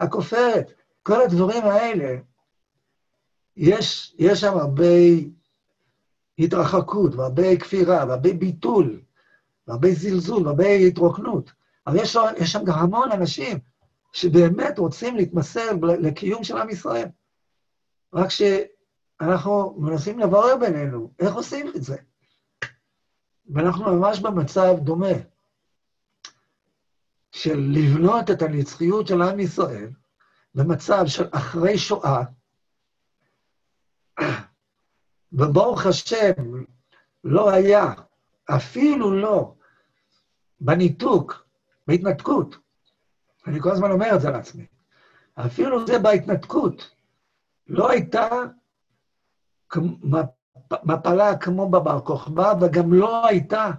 הכופרת. 0.00 0.72
כל 1.02 1.22
הדברים 1.22 1.64
האלה, 1.64 2.16
יש, 3.56 4.14
יש 4.18 4.40
שם 4.40 4.58
הרבה 4.58 4.84
התרחקות, 6.38 7.14
והרבה 7.14 7.56
כפירה, 7.56 8.04
והרבה 8.08 8.32
ביטול, 8.32 9.00
והרבה 9.66 9.88
זלזול, 9.92 10.46
והרבה 10.46 10.68
התרוקנות. 10.68 11.52
אבל 11.86 11.96
יש, 11.96 12.16
יש 12.36 12.52
שם 12.52 12.64
גם 12.64 12.78
המון 12.78 13.12
אנשים 13.12 13.58
שבאמת 14.12 14.78
רוצים 14.78 15.16
להתמסר 15.16 15.70
לקיום 15.82 16.44
של 16.44 16.56
עם 16.56 16.70
ישראל. 16.70 17.08
רק 18.14 18.28
שאנחנו 18.30 19.76
מנסים 19.78 20.18
לברר 20.18 20.56
בינינו 20.56 21.10
איך 21.18 21.34
עושים 21.34 21.72
את 21.76 21.82
זה. 21.82 21.96
ואנחנו 23.54 23.84
ממש 23.84 24.20
במצב 24.20 24.74
דומה 24.78 25.12
של 27.32 27.58
לבנות 27.72 28.30
את 28.30 28.42
הנצחיות 28.42 29.06
של 29.06 29.22
עם 29.22 29.40
ישראל 29.40 29.90
במצב 30.54 31.06
של 31.06 31.28
אחרי 31.30 31.78
שואה, 31.78 32.22
וברוך 35.32 35.86
השם, 35.86 36.62
לא 37.24 37.50
היה, 37.50 37.92
אפילו 38.50 39.12
לא, 39.12 39.54
בניתוק, 40.60 41.46
בהתנתקות, 41.86 42.56
אני 43.46 43.60
כל 43.60 43.70
הזמן 43.70 43.90
אומר 43.90 44.14
את 44.14 44.20
זה 44.20 44.30
לעצמי, 44.30 44.66
אפילו 45.34 45.86
זה 45.86 45.98
בהתנתקות, 45.98 46.90
לא 47.66 47.90
הייתה 47.90 48.28
מפלה 50.82 51.36
כמו 51.36 51.70
בבר 51.70 52.00
כוכבא, 52.00 52.54
וגם 52.60 52.92
לא 52.92 53.26
הייתה 53.26 53.70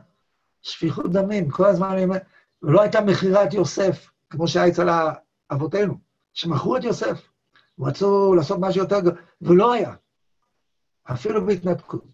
שפיכות 0.62 1.12
דמים. 1.12 1.52
כל 1.52 1.66
הזמן 1.66 1.92
אני 1.92 2.04
אומר, 2.04 2.18
ולא 2.64 2.82
הייתה 2.82 3.02
מכירת 3.02 3.54
יוסף, 3.54 4.12
כמו 4.30 4.48
שהיה 4.48 4.68
אצל 4.68 4.90
אבותינו, 5.52 5.98
שמכרו 6.34 6.78
את 6.78 6.84
יוסף. 6.84 7.30
רצו 7.80 8.34
לעשות 8.34 8.58
משהו 8.60 8.82
יותר 8.82 9.00
גדול, 9.00 9.18
ולא 9.42 9.74
היה. 9.74 9.94
אפילו 11.12 11.46
בהתנתקות. 11.46 12.06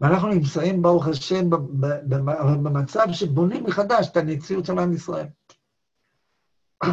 ואנחנו 0.00 0.28
נמצאים, 0.28 0.82
ברוך 0.82 1.06
השם, 1.08 1.50
במצב 2.62 3.06
שבונים 3.12 3.64
מחדש 3.64 4.08
את 4.08 4.16
הנציות 4.16 4.64
של 4.64 4.78
עם 4.78 4.92
ישראל. 4.92 5.26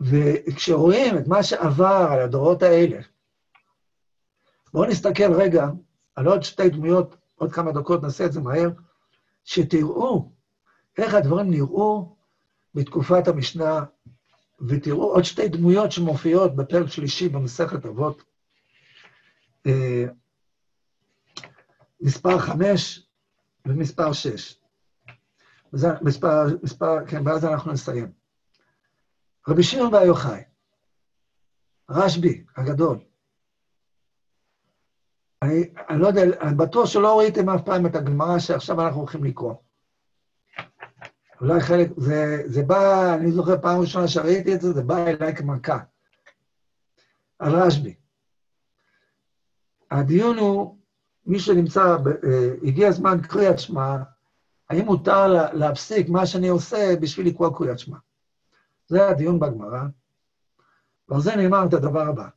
וכשרואים 0.00 1.18
את 1.18 1.28
מה 1.28 1.42
שעבר 1.42 2.08
על 2.10 2.20
הדורות 2.20 2.62
האלה, 2.62 2.98
בואו 4.72 4.90
נסתכל 4.90 5.32
רגע 5.32 5.66
על 6.14 6.26
עוד 6.26 6.42
שתי 6.42 6.68
דמויות, 6.68 7.16
עוד 7.34 7.52
כמה 7.52 7.72
דקות 7.72 8.02
נעשה 8.02 8.26
את 8.26 8.32
זה 8.32 8.40
מהר, 8.40 8.70
שתראו 9.44 10.32
איך 10.98 11.14
הדברים 11.14 11.50
נראו 11.50 12.16
בתקופת 12.74 13.28
המשנה, 13.28 13.84
ותראו 14.68 15.12
עוד 15.12 15.24
שתי 15.24 15.48
דמויות 15.48 15.92
שמופיעות 15.92 16.56
בפרק 16.56 16.88
שלישי 16.88 17.28
במסכת 17.28 17.86
אבות, 17.86 18.22
מספר 22.00 22.38
חמש 22.38 23.06
ומספר 23.66 24.12
שש. 24.12 24.60
וזה 25.72 25.88
מספר, 26.02 26.44
מספר, 26.62 27.06
כן, 27.06 27.28
ואז 27.28 27.44
אנחנו 27.44 27.72
נסיים. 27.72 28.12
רבי 29.48 29.62
שמעון 29.62 29.90
בר 29.90 30.02
יוחאי, 30.02 30.42
רשב"י 31.90 32.44
הגדול, 32.56 32.98
אני, 35.42 35.64
אני 35.88 36.00
לא 36.00 36.06
יודע, 36.06 36.22
אני 36.40 36.54
בטוח 36.54 36.86
שלא 36.86 37.18
ראיתם 37.18 37.48
אף 37.48 37.60
פעם 37.64 37.86
את 37.86 37.94
הגמרא 37.94 38.38
שעכשיו 38.38 38.80
אנחנו 38.80 39.00
הולכים 39.00 39.24
לקרוא. 39.24 39.54
אולי 41.40 41.60
חלק, 41.60 41.88
זה, 41.96 42.42
זה 42.46 42.62
בא, 42.62 43.14
אני 43.14 43.32
זוכר 43.32 43.60
פעם 43.62 43.80
ראשונה 43.80 44.08
שראיתי 44.08 44.54
את 44.54 44.60
זה, 44.60 44.72
זה 44.72 44.82
בא 44.82 45.06
אליי 45.06 45.34
כמכה. 45.34 45.78
על 47.38 47.54
רשב"י. 47.54 47.94
הדיון 49.90 50.38
הוא, 50.38 50.76
מי 51.26 51.40
שנמצא, 51.40 51.96
אה, 52.24 52.54
הגיע 52.62 52.88
הזמן 52.88 53.18
קריאת 53.22 53.58
שמע, 53.58 53.96
האם 54.70 54.84
מותר 54.84 55.26
להפסיק 55.52 56.08
מה 56.08 56.26
שאני 56.26 56.48
עושה 56.48 56.94
בשביל 57.00 57.26
לקרוא 57.26 57.58
קריאת 57.58 57.78
שמע? 57.78 57.96
זה 58.86 59.08
הדיון 59.08 59.40
בגמרא, 59.40 59.82
ועל 61.08 61.20
זה 61.20 61.36
נאמר 61.36 61.66
את 61.66 61.74
הדבר 61.74 62.08
הבא. 62.08 62.28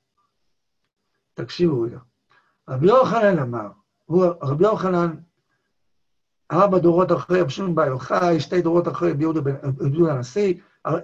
תקשיבו 1.34 1.81
רגע. 1.81 1.99
רבי 2.69 2.88
יוחנן 2.88 3.39
אמר, 3.39 3.67
הוא, 4.05 4.26
רבי 4.41 4.63
יוחנן, 4.63 5.15
ארבע 6.51 6.77
דורות 6.77 7.11
אחרי 7.11 7.41
רבי 7.41 7.49
שמעון 7.49 7.76
בר 7.76 7.88
יוחאי, 7.88 8.39
שתי 8.39 8.61
דורות 8.61 8.88
אחרי 8.88 9.11
רבי 9.11 9.23
יהודה 9.23 10.13
הנשיא, 10.13 10.53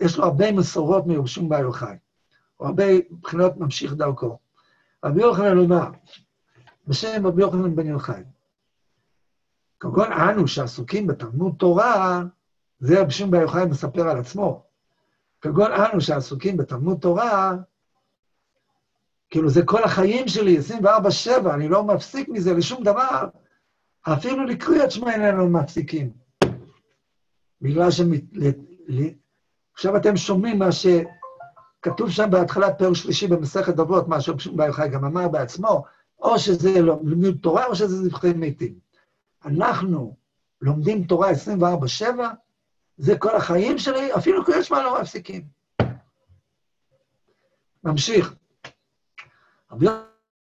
יש 0.01 0.17
לו 0.17 0.23
הרבה 0.23 0.51
מסורות 0.51 1.07
מרבי 1.07 1.27
שמעון 1.27 1.49
בר 1.49 1.59
יוחאי, 1.59 1.97
הרבה 2.59 2.83
בחינות 3.21 3.57
ממשיך 3.57 3.93
דרכו. 3.93 4.37
רבי 5.05 5.21
יוחנן 5.21 5.57
אומר, 5.57 5.89
בשם 6.87 7.27
רבי 7.27 7.41
יוחנן 7.41 7.75
בן 7.75 7.87
יוחאי, 7.87 8.23
כגון 9.79 10.11
אנו 10.11 10.47
שעסוקים 10.47 11.07
בתלמוד 11.07 11.55
תורה, 11.59 12.23
זה 12.79 13.01
רבי 13.01 13.11
שמעון 13.11 13.31
בר 13.31 13.41
יוחאי 13.41 13.65
מספר 13.65 14.09
על 14.09 14.17
עצמו, 14.17 14.63
כגון 15.41 15.71
אנו 15.71 16.01
שעסוקים 16.01 16.57
בתלמוד 16.57 16.97
תורה, 17.01 17.55
כאילו 19.29 19.49
זה 19.49 19.65
כל 19.65 19.83
החיים 19.83 20.27
שלי, 20.27 20.57
24-7, 20.83 21.49
אני 21.53 21.67
לא 21.67 21.83
מפסיק 21.83 22.29
מזה 22.29 22.53
לשום 22.53 22.83
דבר. 22.83 23.27
אפילו 24.01 24.45
לקרוא 24.45 24.83
את 24.83 24.91
שמע 24.91 25.11
איננו 25.13 25.49
מפסיקים. 25.49 26.11
בגלל 27.61 27.91
ש... 27.91 28.01
עכשיו 29.73 29.97
אתם 29.97 30.17
שומעים 30.17 30.59
מה 30.59 30.69
שכתוב 30.71 32.09
שם 32.09 32.31
בהתחלת 32.31 32.77
פרק 32.77 32.93
שלישי 32.93 33.27
במסכת 33.27 33.79
אבות, 33.79 34.07
מה 34.07 34.21
שרבי 34.21 34.43
בר 34.55 34.65
יוחאי 34.65 34.89
גם 34.89 35.05
אמר 35.05 35.27
בעצמו, 35.27 35.83
או 36.19 36.39
שזה 36.39 36.81
לא 36.81 36.99
לימוד 37.03 37.37
תורה 37.41 37.65
או 37.65 37.75
שזה 37.75 38.03
זבחי 38.03 38.33
מתים. 38.35 38.79
אנחנו 39.45 40.15
לומדים 40.61 41.03
תורה 41.03 41.31
24-7, 42.01 42.03
זה 42.97 43.17
כל 43.17 43.35
החיים 43.35 43.77
שלי, 43.77 44.15
אפילו 44.15 44.45
קריאת 44.45 44.65
שמע 44.65 44.83
לא 44.83 45.01
מפסיקים. 45.01 45.41
ממשיך. 47.83 48.33
רבי 49.71 49.85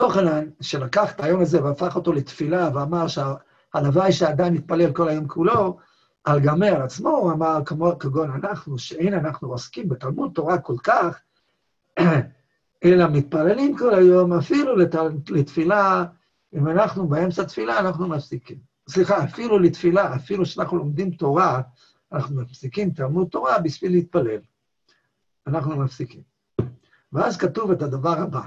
יוחנן, 0.03 0.51
שלקח 0.61 1.13
את 1.13 1.21
היום 1.21 1.41
הזה 1.41 1.65
והפך 1.65 1.97
אותו 1.97 2.13
לתפילה 2.13 2.71
ואמר 2.75 3.07
שהלוואי 3.09 4.13
שהאדם 4.13 4.55
יתפלל 4.55 4.93
כל 4.93 5.09
היום 5.09 5.29
כולו, 5.29 5.79
על 6.25 6.41
גמי 6.41 6.69
על 6.69 6.83
עצמו, 6.83 7.11
הוא 7.11 7.33
אמר, 7.33 7.65
כמו, 7.67 7.99
כגון 7.99 8.31
אנחנו, 8.31 8.79
שאין 8.79 9.15
אנחנו 9.15 9.51
עוסקים 9.51 9.89
בתלמוד 9.89 10.31
תורה 10.35 10.59
כל 10.59 10.77
כך, 10.83 11.21
אלא 12.85 13.07
מתפללים 13.09 13.79
כל 13.79 13.95
היום, 13.95 14.33
אפילו 14.33 14.77
לת... 14.77 14.95
לתפילה, 15.31 16.05
אם 16.55 16.69
אנחנו 16.69 17.09
באמצע 17.09 17.45
תפילה, 17.45 17.79
אנחנו 17.79 18.09
מפסיקים. 18.09 18.59
סליחה, 18.89 19.25
אפילו 19.25 19.59
לתפילה, 19.59 20.15
אפילו 20.15 20.47
שאנחנו 20.47 20.79
לומדים 20.79 21.11
תורה, 21.11 21.61
אנחנו 22.13 22.37
מפסיקים 22.43 22.91
תלמוד 22.91 23.29
תורה 23.29 23.59
בשביל 23.59 23.93
להתפלל. 23.93 24.41
אנחנו 25.47 25.77
מפסיקים. 25.77 26.23
ואז 27.13 27.37
כתוב 27.37 27.71
את 27.71 27.83
הדבר 27.83 28.19
הבא. 28.19 28.47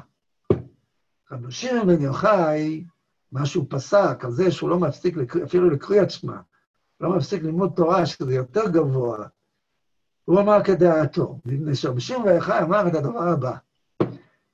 רבי 1.32 1.52
שמעון 1.52 1.88
בן 1.88 2.02
יוחאי, 2.02 2.86
מה 3.32 3.46
שהוא 3.46 3.66
פסק 3.70 4.18
על 4.24 4.32
זה 4.32 4.52
שהוא 4.52 4.70
לא 4.70 4.80
מפסיק 4.80 5.18
אפילו 5.44 5.70
לקריאת 5.70 6.12
שמע, 6.12 6.38
לא 7.00 7.18
מפסיק 7.18 7.44
ללמוד 7.44 7.74
תורה, 7.76 8.06
שזה 8.06 8.34
יותר 8.34 8.70
גבוה, 8.70 9.28
הוא 10.26 10.40
אמר 10.40 10.64
כדעתו, 10.64 11.40
מפני 11.46 11.76
שרבי 11.76 12.02
שמעון 12.02 12.26
בן 12.26 12.36
יוחאי 12.36 12.60
אמר 12.60 12.88
את 12.88 12.96
הדבר 12.96 13.28
הבא, 13.28 13.58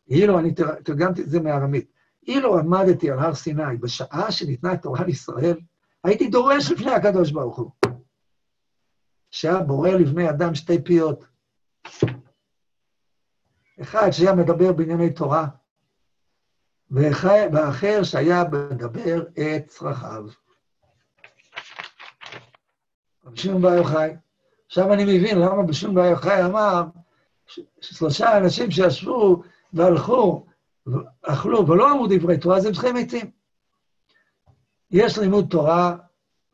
אילו, 0.10 0.40
אני 0.40 0.54
תרגמתי 0.84 1.22
את 1.22 1.30
זה 1.30 1.40
מארמית, 1.40 1.92
אילו 2.28 2.60
עמדתי 2.60 3.12
על 3.12 3.20
הר 3.20 3.36
סיני 3.36 3.78
בשעה 3.80 4.32
שניתנה 4.32 4.78
תורה 4.78 5.04
לישראל, 5.04 5.60
הייתי 6.04 6.28
דורש 6.28 6.72
לפני 6.72 6.92
הקדוש 6.92 7.32
ברוך 7.32 7.58
הוא. 7.58 7.72
שהיה 9.32 9.60
בורא 9.60 9.90
לבני 9.90 10.30
אדם 10.30 10.56
שתי 10.56 10.84
פיות. 10.84 11.26
אחד 13.82 14.12
שהיה 14.12 14.36
מדבר 14.36 14.74
בענייני 14.74 15.14
תורה, 15.14 15.48
והאחר 16.92 18.04
שהיה 18.04 18.44
מדבר 18.72 19.22
את 19.22 19.68
צרכיו. 19.68 20.26
רבי 23.26 23.38
שמעון 23.38 23.62
בר 23.62 23.74
יוחאי. 23.74 24.16
עכשיו 24.68 24.94
אני 24.94 25.04
מבין 25.04 25.40
למה 25.40 25.56
רבי 25.56 25.74
שמעון 25.74 25.96
בר 25.96 26.06
יוחאי 26.06 26.46
אמר 26.46 26.84
ששלושה 27.82 28.38
אנשים 28.38 28.72
שישבו 28.72 29.44
והלכו, 29.74 30.46
אכלו 31.22 31.68
ולא 31.68 31.92
אמרו 31.92 32.08
דברי 32.10 32.38
תורה, 32.38 32.60
זה 32.60 32.74
צריכים 32.74 32.96
מתים. 32.96 33.32
יש 34.92 35.18
לימוד 35.18 35.46
תורה 35.50 35.96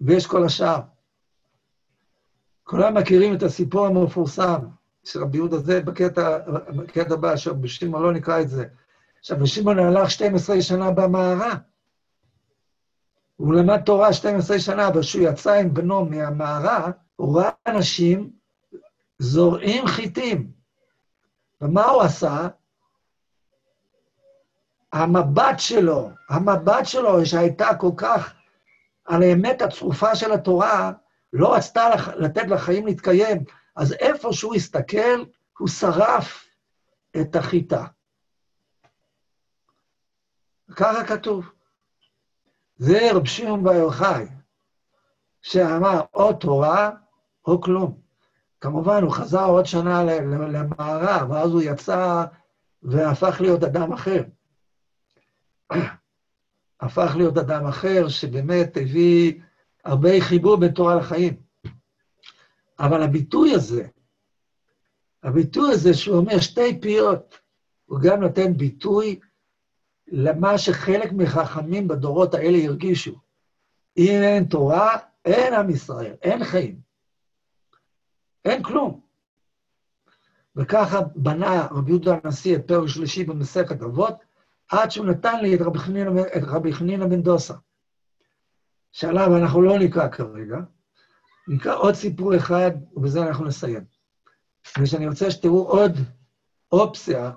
ויש 0.01 0.27
כל 0.27 0.43
השאר. 0.43 0.79
כולם 2.63 2.97
מכירים 2.97 3.35
את 3.35 3.43
הסיפור 3.43 3.85
המפורסם 3.85 4.59
של 5.03 5.21
רבי 5.21 5.37
יהודה 5.37 5.57
זה 5.57 5.81
בקטע, 5.81 6.37
בקטע 6.75 7.13
הבא, 7.13 7.37
שרבי 7.37 7.67
שמעון 7.67 8.03
לא 8.03 8.13
נקרא 8.13 8.41
את 8.41 8.49
זה. 8.49 8.65
עכשיו, 9.19 9.47
שמעון 9.47 9.79
הלך 9.79 10.11
12 10.11 10.61
שנה 10.61 10.91
במערה. 10.91 11.55
הוא 13.35 13.53
למד 13.53 13.81
תורה 13.81 14.13
12 14.13 14.59
שנה, 14.59 14.87
אבל 14.87 15.01
כשהוא 15.01 15.29
יצא 15.29 15.53
עם 15.53 15.73
בנו 15.73 16.05
מהמערה, 16.05 16.91
הוא 17.15 17.39
ראה 17.39 17.49
אנשים 17.67 18.31
זורעים 19.19 19.87
חיטים. 19.87 20.51
ומה 21.61 21.85
הוא 21.85 22.01
עשה? 22.01 22.47
המבט 24.95 25.59
שלו, 25.59 26.09
המבט 26.29 26.85
שלו, 26.85 27.25
שהייתה 27.25 27.75
כל 27.75 27.91
כך 27.97 28.33
על 29.05 29.23
האמת 29.23 29.61
הצרופה 29.61 30.15
של 30.15 30.31
התורה, 30.31 30.91
לא 31.33 31.55
רצתה 31.55 31.89
לתת 32.15 32.47
לחיים 32.47 32.85
להתקיים, 32.85 33.43
אז 33.75 33.93
איפה 33.93 34.33
שהוא 34.33 34.55
הסתכל, 34.55 35.23
הוא 35.57 35.67
שרף 35.67 36.45
את 37.21 37.35
החיטה. 37.35 37.85
ככה 40.75 41.05
כתוב. 41.05 41.49
זה 42.77 43.09
רב 43.13 43.25
שמעון 43.25 43.63
בר 43.63 43.73
יוחאי, 43.73 44.25
שאמר 45.41 46.01
או 46.13 46.33
תורה 46.33 46.91
או 47.47 47.61
כלום. 47.61 47.99
כמובן, 48.61 49.03
הוא 49.03 49.11
חזר 49.11 49.45
עוד 49.45 49.65
שנה 49.65 50.03
למערב, 50.03 51.31
ואז 51.31 51.51
הוא 51.51 51.61
יצא 51.61 52.25
והפך 52.83 53.41
להיות 53.41 53.63
אדם 53.63 53.93
אחר. 53.93 54.23
הפך 56.81 57.13
להיות 57.17 57.37
אדם 57.37 57.67
אחר, 57.67 58.07
שבאמת 58.07 58.77
הביא 58.77 59.41
הרבה 59.83 60.09
חיבור 60.19 60.57
בין 60.57 60.71
תורה 60.71 60.95
לחיים. 60.95 61.33
אבל 62.79 63.03
הביטוי 63.03 63.53
הזה, 63.53 63.87
הביטוי 65.23 65.71
הזה 65.71 65.93
שהוא 65.93 66.17
אומר 66.17 66.39
שתי 66.39 66.81
פיות, 66.81 67.39
הוא 67.85 67.99
גם 67.99 68.21
נותן 68.21 68.53
ביטוי 68.53 69.19
למה 70.07 70.57
שחלק 70.57 71.11
מחכמים 71.11 71.87
בדורות 71.87 72.33
האלה 72.33 72.57
הרגישו. 72.57 73.19
אם 73.97 74.19
אין 74.23 74.43
תורה, 74.43 74.97
אין 75.25 75.53
עם 75.53 75.69
ישראל, 75.69 76.15
אין 76.21 76.43
חיים. 76.43 76.79
אין 78.45 78.63
כלום. 78.63 79.01
וככה 80.55 81.01
בנה 81.15 81.67
רבי 81.71 81.91
יהודה 81.91 82.17
הנשיא 82.23 82.55
את 82.55 82.67
פרק 82.67 82.87
שלישי 82.87 83.23
במסכת 83.23 83.81
אבות, 83.81 84.15
עד 84.71 84.91
שהוא 84.91 85.05
נתן 85.05 85.39
לי 85.41 85.55
את 85.55 85.61
רבי 85.61 85.79
חנינא, 85.79 86.21
את 86.21 86.43
רבי 86.47 86.73
חנינא 86.73 87.05
בן 87.05 87.21
דוסה, 87.21 87.53
שעליו 88.91 89.37
אנחנו 89.37 89.61
לא 89.61 89.79
נקרא 89.79 90.07
כרגע, 90.07 90.57
נקרא 91.47 91.75
עוד 91.75 91.95
סיפור 91.95 92.35
אחד, 92.35 92.71
ובזה 92.93 93.27
אנחנו 93.27 93.45
נסיים. 93.45 93.85
ושאני 94.79 95.07
רוצה 95.07 95.31
שתראו 95.31 95.67
עוד 95.67 95.91
אופציה 96.71 97.31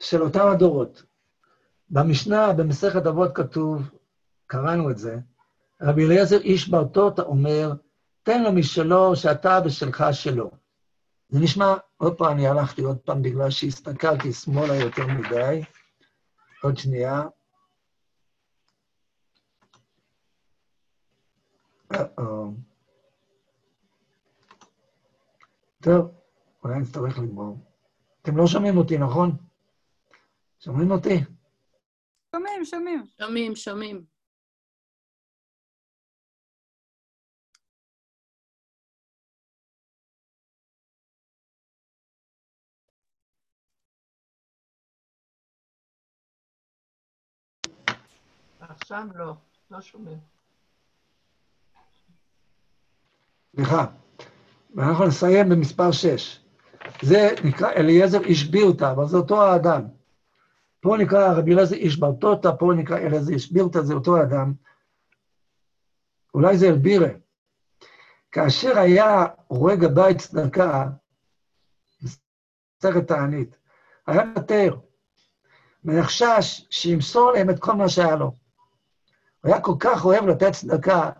של 0.00 0.22
אותם 0.22 0.48
הדורות. 0.48 1.02
במשנה, 1.90 2.52
במסכת 2.52 3.06
אבות 3.06 3.30
כתוב, 3.34 3.90
קראנו 4.46 4.90
את 4.90 4.98
זה, 4.98 5.18
רבי 5.82 6.06
אליעזר 6.06 6.40
איש 6.40 6.68
ברטוטה 6.68 7.22
אומר, 7.22 7.72
תן 8.22 8.42
לו 8.42 8.52
משלו, 8.52 9.16
שאתה 9.16 9.60
ושלך 9.64 10.04
שלו. 10.12 10.50
זה 11.28 11.40
נשמע, 11.40 11.74
עוד 11.96 12.14
פעם, 12.18 12.32
אני 12.32 12.48
הלכתי 12.48 12.82
עוד 12.82 12.98
פעם 12.98 13.22
בגלל 13.22 13.50
שהסתכלתי 13.50 14.32
שמאלה 14.32 14.76
יותר 14.76 15.06
מדי. 15.06 15.62
עוד 16.62 16.76
שנייה. 16.76 17.22
טוב, 25.82 26.10
אולי 26.64 26.78
נצטרך 26.80 27.18
לגמור. 27.18 27.58
אתם 28.22 28.36
לא 28.36 28.46
שומעים 28.46 28.76
אותי, 28.76 28.98
נכון? 28.98 29.30
שומעים 30.58 30.90
אותי? 30.90 31.14
שומעים, 32.34 32.64
שומעים. 32.64 33.04
שומעים, 33.18 33.56
שומעים. 33.56 34.15
עכשיו 48.76 49.06
לא, 49.14 49.34
לא 49.70 49.80
שומעים. 49.80 50.18
סליחה. 53.56 53.86
ואנחנו 54.74 55.06
נסיים 55.06 55.48
במספר 55.48 55.92
6. 55.92 56.40
זה 57.02 57.28
נקרא 57.44 57.70
אליעזר 57.70 58.20
איש 58.24 58.44
בירתא, 58.44 58.92
אבל 58.92 59.06
זה 59.06 59.16
אותו 59.16 59.42
האדם. 59.42 59.82
פה 60.80 60.96
נקרא 61.00 61.32
רבי 61.32 61.52
אליעזר 61.52 61.76
איש 61.76 61.96
ברטוטה, 61.96 62.52
פה 62.52 62.72
נקרא 62.76 62.98
אליעזר 62.98 63.32
איש 63.32 63.52
בירתא, 63.52 63.82
זה 63.82 63.94
אותו 63.94 64.16
האדם. 64.16 64.52
אולי 66.34 66.58
זה 66.58 66.68
אלבירה. 66.68 67.08
כאשר 68.32 68.78
היה 68.78 69.26
רואה 69.48 69.76
גבאי 69.76 70.14
צדקה, 70.14 70.88
מסכת 72.02 73.08
תענית, 73.08 73.58
היה 74.06 74.24
מוותר, 74.24 74.76
ונחשש 75.84 76.66
שימסור 76.70 77.32
להם 77.32 77.50
את 77.50 77.58
כל 77.58 77.72
מה 77.72 77.88
שהיה 77.88 78.16
לו. 78.16 78.45
היה 79.46 79.60
כל 79.60 79.74
כך 79.80 80.04
אוהב 80.04 80.26
לתת 80.26 80.52
צדקה, 80.52 81.10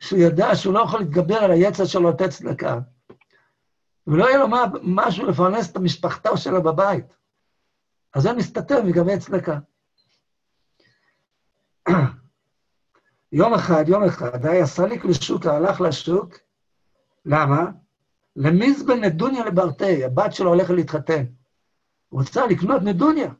שהוא 0.00 0.18
ידע 0.18 0.54
שהוא 0.54 0.74
לא 0.74 0.80
יכול 0.80 1.00
להתגבר 1.00 1.36
על 1.36 1.50
היצר 1.50 1.84
שלו 1.84 2.10
לתת 2.10 2.30
צדקה. 2.30 2.78
ולא 4.06 4.24
יהיה 4.24 4.38
לו 4.38 4.48
מה, 4.48 4.64
משהו 4.82 5.26
לפרנס 5.26 5.70
את 5.70 5.76
המשפחתו 5.76 6.36
שלו 6.36 6.62
בבית. 6.62 7.16
אז 8.14 8.26
הוא 8.26 8.36
מסתתר 8.36 8.82
מגבי 8.82 9.18
צדקה. 9.18 9.58
יום 13.32 13.54
אחד, 13.54 13.84
יום 13.88 14.04
אחד, 14.04 14.46
היה 14.46 14.66
סליק 14.66 15.04
לשוק, 15.04 15.46
הלך 15.46 15.80
לשוק, 15.80 16.34
למה? 17.24 17.70
למזבן 18.36 19.04
נדוניה 19.04 19.44
לברטי, 19.44 20.04
הבת 20.04 20.32
שלו 20.32 20.48
הולכת 20.48 20.74
להתחתן. 20.74 21.24
הוא 22.08 22.20
רצה 22.20 22.46
לקנות 22.46 22.82
נדוניה, 22.82 23.30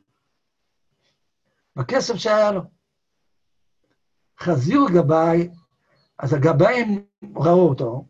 בכסף 1.75 2.15
שהיה 2.15 2.51
לו. 2.51 2.78
חזירו 4.41 4.85
גבאי, 4.85 5.49
אז 6.19 6.33
הגבאים 6.33 7.03
ראו 7.35 7.69
אותו, 7.69 8.05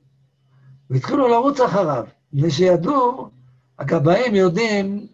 והתחילו 0.90 1.28
לרוץ 1.28 1.60
אחריו, 1.60 2.06
מפני 2.34 2.52
שידעו, 2.52 3.30
הגבאים 3.80 4.36
יודעים, 4.36 5.08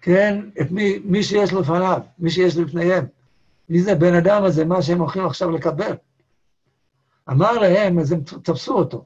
כן, 0.00 0.50
את 0.60 0.70
מי, 0.70 0.98
מי 1.04 1.22
שיש 1.22 1.52
לפניו, 1.52 2.00
מי 2.18 2.30
שיש 2.30 2.56
לפניהם. 2.56 3.06
מי 3.68 3.82
זה 3.82 3.92
הבן 3.92 4.14
אדם 4.14 4.44
הזה, 4.44 4.64
מה 4.64 4.82
שהם 4.82 4.98
הולכים 4.98 5.26
עכשיו 5.26 5.50
לקבל. 5.50 5.96
אמר 7.30 7.52
להם, 7.52 7.98
אז 7.98 8.12
הם 8.12 8.20
תפסו 8.20 8.78
אותו. 8.78 9.04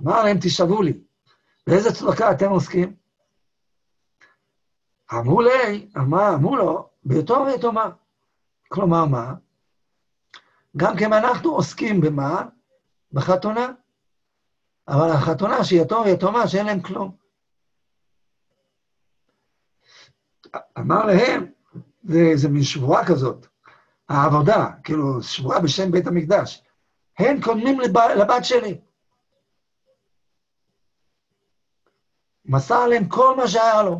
אמר 0.00 0.24
להם, 0.24 0.36
תשאבו 0.40 0.82
לי. 0.82 0.92
באיזה 1.66 1.92
צדקה 1.92 2.30
אתם 2.30 2.50
עוסקים? 2.50 2.94
אמרו 5.12 5.40
לי, 5.40 5.88
אמר, 5.96 6.34
אמרו 6.34 6.56
לו, 6.56 6.88
ביתום 7.04 7.46
ויתומה. 7.46 7.90
כלומר, 8.68 9.04
מה? 9.04 9.34
גם 10.76 10.96
כן 10.96 11.12
אנחנו 11.12 11.50
עוסקים 11.50 12.00
במה? 12.00 12.42
בחתונה. 13.12 13.72
אבל 14.88 15.10
החתונה 15.10 15.64
שהיא 15.64 15.82
יתום 15.82 16.04
ויתומה, 16.04 16.48
שאין 16.48 16.66
להם 16.66 16.82
כלום. 16.82 17.16
אמר 20.78 21.06
להם, 21.06 21.52
זה, 22.04 22.20
זה 22.34 22.48
מין 22.48 22.62
שבועה 22.62 23.06
כזאת, 23.06 23.46
העבודה, 24.08 24.66
כאילו, 24.84 25.22
שבועה 25.22 25.60
בשם 25.60 25.90
בית 25.90 26.06
המקדש. 26.06 26.62
הם 27.18 27.40
קודמים 27.42 27.80
לב, 27.80 27.98
לבת 27.98 28.44
שלי. 28.44 28.80
מסר 32.44 32.86
להם 32.86 33.08
כל 33.08 33.36
מה 33.36 33.48
שהיה 33.48 33.82
לו. 33.82 33.98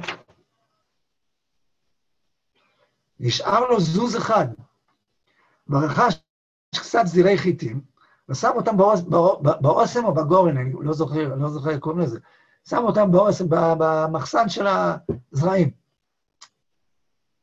נשאר 3.21 3.61
לו 3.61 3.81
זוז 3.81 4.17
אחד, 4.17 4.47
ורכש 5.69 6.26
קצת 6.79 7.07
זירי 7.07 7.39
חיטים, 7.39 7.81
ושם 8.29 8.51
אותם 8.55 8.77
באוס, 8.77 9.01
באוסם 9.41 10.05
או 10.05 10.15
בגורן, 10.15 10.57
אני 10.57 10.73
לא 10.81 10.93
זוכר, 10.93 11.35
לא 11.35 11.49
זוכר 11.51 11.71
איך 11.71 11.79
קוראים 11.79 12.01
לזה, 12.01 12.19
שם 12.69 12.85
אותם 12.85 13.13
באוסם, 13.13 13.45
במחסן 13.49 14.49
של 14.49 14.67
הזרעים. 14.67 15.71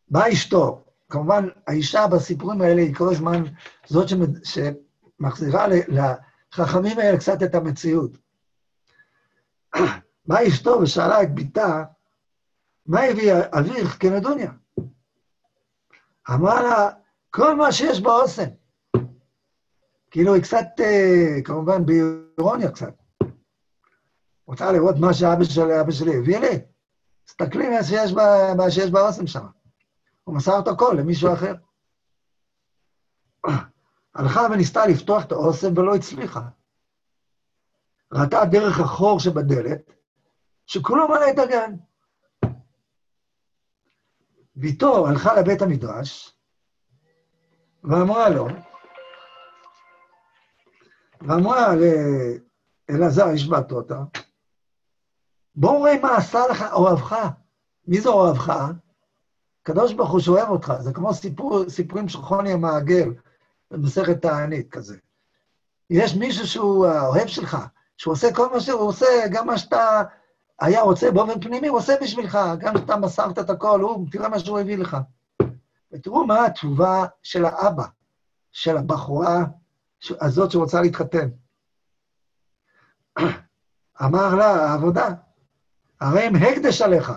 באה 0.10 0.34
אשתו, 0.34 0.84
כמובן, 1.10 1.48
האישה 1.68 2.08
בסיפורים 2.08 2.62
האלה 2.62 2.82
היא 2.82 2.96
כל 2.96 3.10
הזמן 3.10 3.44
זאת 3.86 4.08
שמחזירה 4.44 5.68
לחכמים 5.88 7.00
האלה 7.00 7.18
קצת 7.18 7.44
את 7.44 7.56
המציאות. 7.56 8.18
באה 10.28 10.48
אשתו 10.48 10.80
ושאלה 10.82 11.22
את 11.24 11.36
בתה, 11.36 11.84
מה 12.86 13.02
הביא 13.02 13.34
אביך 13.60 13.98
כנדוניה? 14.00 14.52
אמרה 16.30 16.64
לה, 16.64 16.90
כל 17.30 17.56
מה 17.56 17.72
שיש 17.72 18.02
באוסם. 18.02 18.50
כאילו, 20.14 20.34
היא 20.34 20.44
קצת, 20.44 20.66
כמובן, 21.44 21.86
באירוניה 21.86 22.72
קצת. 22.72 22.94
רוצה 24.48 24.72
לראות 24.72 24.96
מה 25.00 25.14
שאבא 25.14 25.44
שלי, 25.44 25.82
אבא 25.82 25.92
שלי 25.92 26.18
הביא 26.18 26.38
לי? 26.38 26.60
תסתכלי 27.26 27.70
מה 28.58 28.70
שיש, 28.72 28.92
באוסם 28.92 29.28
שם. 29.28 29.46
הוא 30.24 30.36
מסר 30.36 30.60
את 30.60 30.68
הכל 30.68 30.96
למישהו 31.00 31.34
אחר. 31.34 31.54
הלכה 34.16 34.48
וניסתה 34.52 34.86
לפתוח 34.86 35.24
את 35.26 35.32
האוסם 35.32 35.78
ולא 35.78 35.96
הצליחה. 35.96 36.42
ראתה 38.14 38.46
דרך 38.52 38.80
החור 38.80 39.20
שבדלת, 39.20 39.92
שכולו 40.66 41.08
מלא 41.08 41.44
הגן. 41.44 41.76
ביתו 44.56 45.08
הלכה 45.08 45.34
לבית 45.40 45.62
המדרש, 45.62 46.34
ואמרה 47.84 48.30
לו, 48.30 48.48
ואמרה 51.28 51.74
לאלעזר 52.90 53.26
בת 53.50 53.72
אותה, 53.72 54.04
בואו 55.56 55.80
נראה 55.80 56.00
מה 56.02 56.18
עשה 56.18 56.48
לך 56.48 56.66
אוהבך. 56.74 57.30
מי 57.88 58.02
זה 58.02 58.10
אוהבך? 58.10 58.72
הקדוש 59.62 59.94
ברוך 59.94 60.12
הוא 60.12 60.20
שאוהב 60.20 60.50
אותך. 60.50 60.74
זה 60.80 60.94
כמו 60.94 61.14
סיפור, 61.14 61.70
סיפורים 61.70 62.10
של 62.10 62.22
חוני 62.22 62.52
המעגל, 62.52 63.14
במסכת 63.72 64.22
תענית 64.22 64.70
כזה. 64.70 64.98
יש 65.90 66.16
מישהו 66.16 66.48
שהוא 66.48 66.86
האוהב 66.86 67.28
שלך, 67.28 67.58
שהוא 67.98 68.12
עושה 68.12 68.34
כל 68.34 68.50
מה 68.54 68.60
שהוא 68.60 68.82
עושה, 68.82 69.06
גם 69.32 69.48
מה 69.48 69.58
שאתה 69.58 70.04
היה 70.60 70.82
רוצה 70.82 71.12
באופן 71.12 71.42
פנימי, 71.42 71.68
הוא 71.68 71.78
עושה 71.78 71.94
בשבילך. 72.02 72.40
גם 72.60 72.74
כשאתה 72.76 72.98
מסרת 72.98 73.40
את 73.40 73.50
הכל, 73.50 73.82
הוא, 73.82 74.08
תראה 74.12 74.30
מה 74.30 74.40
שהוא 74.40 74.60
הביא 74.60 74.78
לך. 74.78 74.98
ותראו 75.92 76.28
מה 76.28 76.46
התשובה 76.46 77.06
של 77.24 77.46
האבא, 77.46 77.86
של 78.52 78.78
הבחורה 78.78 79.46
הזאת 80.22 80.52
שרוצה 80.52 80.82
להתחתן. 80.82 81.30
אמר 84.06 84.36
לה, 84.36 84.46
העבודה, 84.46 85.08
הרי 86.00 86.22
הם 86.22 86.36
הקדש 86.36 86.82
עליך. 86.82 87.12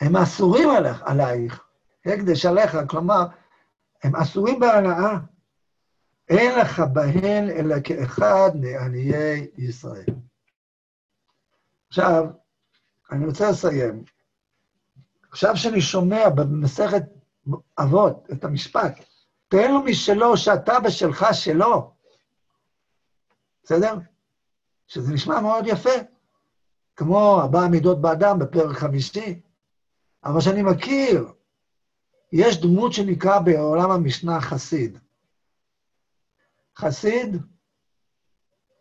הם 0.00 0.16
אסורים 0.16 0.70
עליך, 0.70 1.02
עלייך, 1.02 1.64
הקדש 2.06 2.46
עליך, 2.46 2.76
כלומר, 2.88 3.26
הם 4.02 4.16
אסורים 4.16 4.60
בהנאה. 4.60 5.18
אין 6.28 6.58
לך 6.58 6.80
בהן 6.92 7.50
אלא 7.50 7.76
כאחד 7.84 8.50
מעניי 8.54 9.46
ישראל. 9.58 10.04
עכשיו, 11.88 12.24
אני 13.12 13.26
רוצה 13.26 13.50
לסיים. 13.50 14.04
עכשיו 15.30 15.56
שאני 15.56 15.80
שומע 15.80 16.28
במסכת 16.28 17.02
אבות 17.78 18.28
את 18.32 18.44
המשפט, 18.44 19.09
תן 19.50 19.72
לו 19.72 19.82
משלו 19.82 20.36
שאתה 20.36 20.80
בשלך 20.80 21.26
שלו, 21.32 21.90
בסדר? 23.64 23.94
שזה 24.86 25.12
נשמע 25.12 25.40
מאוד 25.40 25.64
יפה, 25.66 25.90
כמו 26.96 27.40
ארבע 27.40 27.68
מידות 27.68 28.00
באדם 28.00 28.38
בפרק 28.38 28.76
חמישי, 28.76 29.40
אבל 30.24 30.40
שאני 30.40 30.62
מכיר, 30.62 31.32
יש 32.32 32.60
דמות 32.60 32.92
שנקרא 32.92 33.38
בעולם 33.38 33.90
המשנה 33.90 34.40
חסיד. 34.40 34.98
חסיד, 36.76 37.36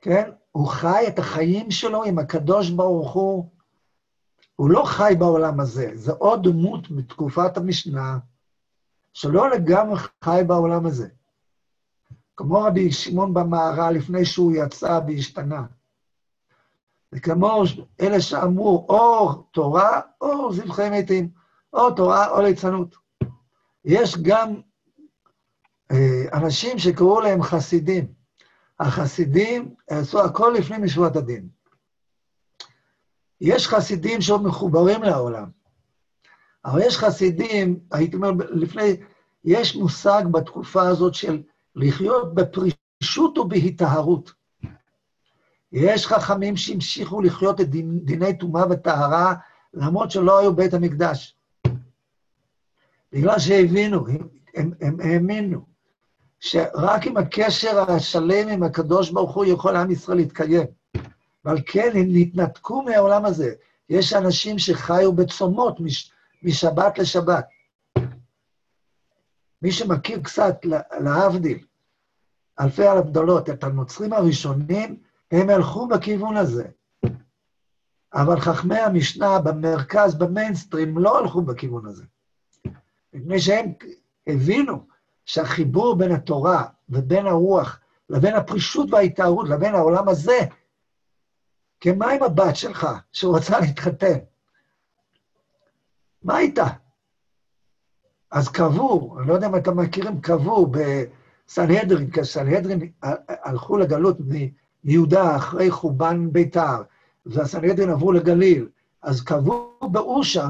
כן, 0.01 0.31
הוא 0.51 0.67
חי 0.67 1.07
את 1.07 1.19
החיים 1.19 1.71
שלו 1.71 2.03
עם 2.03 2.19
הקדוש 2.19 2.69
ברוך 2.69 3.13
הוא. 3.13 3.49
הוא 4.55 4.69
לא 4.69 4.83
חי 4.85 5.13
בעולם 5.19 5.59
הזה, 5.59 5.91
זה 5.95 6.11
עוד 6.11 6.43
דמות 6.43 6.91
מתקופת 6.91 7.57
המשנה, 7.57 8.17
שלא 9.13 9.49
לגמרי 9.49 9.99
חי 10.23 10.41
בעולם 10.47 10.85
הזה. 10.85 11.07
כמו 12.37 12.61
רבי 12.61 12.91
שמעון 12.91 13.33
במערה 13.33 13.91
לפני 13.91 14.25
שהוא 14.25 14.53
יצא 14.55 14.99
והשתנה. 15.07 15.63
וכמו 17.11 17.63
אלה 18.01 18.21
שאמרו, 18.21 18.85
או 18.89 19.33
תורה 19.33 20.01
או 20.21 20.53
זבחי 20.53 20.89
מתים, 20.91 21.29
או 21.73 21.91
תורה 21.91 22.29
או 22.29 22.41
ליצנות. 22.41 22.95
יש 23.85 24.17
גם 24.21 24.61
אה, 25.91 26.25
אנשים 26.33 26.79
שקראו 26.79 27.21
להם 27.21 27.43
חסידים. 27.43 28.13
החסידים 28.79 29.75
עשו 29.89 30.25
הכל 30.25 30.53
לפני 30.57 30.77
משורת 30.77 31.15
הדין. 31.15 31.49
יש 33.41 33.67
חסידים 33.67 34.21
שעוד 34.21 34.43
מחוברים 34.43 35.03
לעולם, 35.03 35.49
אבל 36.69 36.81
יש 36.81 36.97
חסידים, 36.97 37.79
הייתי 37.91 38.15
אומר, 38.15 38.31
לפני, 38.49 38.95
יש 39.45 39.75
מושג 39.75 40.23
בתקופה 40.31 40.87
הזאת 40.87 41.13
של 41.13 41.41
לחיות 41.75 42.33
בפרישות 42.33 43.37
ובהיטהרות. 43.37 44.31
יש 45.71 46.07
חכמים 46.07 46.57
שהמשיכו 46.57 47.21
לחיות 47.21 47.61
את 47.61 47.69
דין, 47.69 47.99
דיני 48.03 48.37
טומאה 48.37 48.63
וטהרה, 48.69 49.33
למרות 49.73 50.11
שלא 50.11 50.39
היו 50.39 50.55
בית 50.55 50.73
המקדש. 50.73 51.35
בגלל 53.13 53.39
שהבינו, 53.39 54.07
הם, 54.07 54.27
הם, 54.55 54.71
הם 54.81 54.97
האמינו, 54.99 55.65
שרק 56.39 57.07
עם 57.07 57.17
הקשר 57.17 57.91
השלם 57.91 58.47
עם 58.47 58.63
הקדוש 58.63 59.09
ברוך 59.09 59.35
הוא 59.35 59.45
יכול 59.45 59.75
עם 59.75 59.91
ישראל 59.91 60.17
להתקיים. 60.17 60.67
ועל 61.45 61.57
כן 61.65 61.89
הם 61.93 62.05
נתנתקו 62.07 62.81
מהעולם 62.81 63.25
הזה. 63.25 63.53
יש 63.89 64.13
אנשים 64.13 64.59
שחיו 64.59 65.13
בצומות 65.13 65.79
מש, 65.79 66.11
משבת 66.43 66.97
לשבת. 66.97 67.47
מי 69.61 69.71
שמכיר 69.71 70.19
קצת, 70.23 70.65
להבדיל, 70.99 71.65
אלפי 72.59 72.87
הבדלות, 72.87 73.49
את 73.49 73.63
הנוצרים 73.63 74.13
הראשונים, 74.13 75.03
הם 75.31 75.49
הלכו 75.49 75.87
בכיוון 75.87 76.37
הזה. 76.37 76.67
אבל 78.13 78.39
חכמי 78.39 78.79
המשנה 78.79 79.39
במרכז, 79.39 80.15
במיינסטרים, 80.15 80.97
לא 80.97 81.19
הלכו 81.19 81.41
בכיוון 81.41 81.85
הזה. 81.85 82.03
מפני 83.13 83.39
שהם 83.39 83.73
הבינו 84.27 84.87
שהחיבור 85.25 85.97
בין 85.97 86.11
התורה 86.11 86.65
ובין 86.89 87.25
הרוח, 87.25 87.79
לבין 88.09 88.35
הפרישות 88.35 88.91
וההתארות, 88.91 89.49
לבין 89.49 89.75
העולם 89.75 90.09
הזה, 90.09 90.39
כי 91.79 91.91
מה 91.91 92.11
עם 92.11 92.23
הבת 92.23 92.55
שלך 92.55 92.87
שרוצה 93.13 93.59
להתחתן? 93.59 94.17
מה 96.23 96.39
איתה? 96.39 96.67
אז 98.31 98.49
קבעו, 98.49 99.19
אני 99.19 99.27
לא 99.27 99.33
יודע 99.33 99.47
אם 99.47 99.55
אתם 99.55 99.79
מכירים, 99.79 100.21
קבעו 100.21 100.71
בסנהדרין, 100.71 102.11
כשסנהדרין 102.11 102.91
הלכו 103.27 103.77
לגלות 103.77 104.17
מיהודה 104.83 105.35
אחרי 105.35 105.71
חורבן 105.71 106.31
ביתר, 106.31 106.83
והסנהדרין 107.25 107.89
עברו 107.89 108.11
לגליל, 108.11 108.69
אז 109.01 109.21
קבעו 109.21 109.89
באושה 109.91 110.49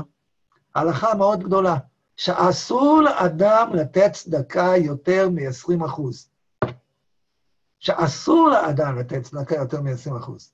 הלכה 0.76 1.16
מאוד 1.16 1.44
גדולה. 1.44 1.78
שאסור 2.16 3.02
לאדם 3.02 3.70
לתת 3.74 4.12
צדקה 4.14 4.74
יותר 4.78 5.30
מ-20 5.30 5.86
אחוז. 5.86 6.30
שאסור 7.80 8.50
לאדם 8.50 8.98
לתת 8.98 9.24
צדקה 9.24 9.56
יותר 9.56 9.82
מ-20 9.82 10.18
אחוז. 10.18 10.52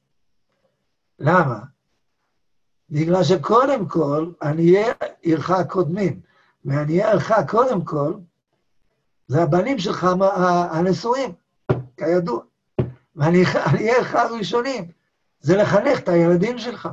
למה? 1.19 1.74
בגלל 2.89 3.23
שקודם 3.23 3.87
כל, 3.87 4.31
עניי 4.41 4.83
עירך 5.21 5.51
קודמים. 5.69 6.19
ועניי 6.65 7.03
עירך 7.03 7.31
קודם 7.47 7.85
כל, 7.85 8.13
זה 9.27 9.43
הבנים 9.43 9.79
שלך 9.79 10.07
הנשואים, 10.71 11.33
כידוע. 11.97 12.39
ועניי 13.15 13.43
עירך 13.77 14.15
הראשונים, 14.15 14.91
זה 15.39 15.57
לחנך 15.57 15.99
את 15.99 16.09
הילדים 16.09 16.57
שלך. 16.57 16.89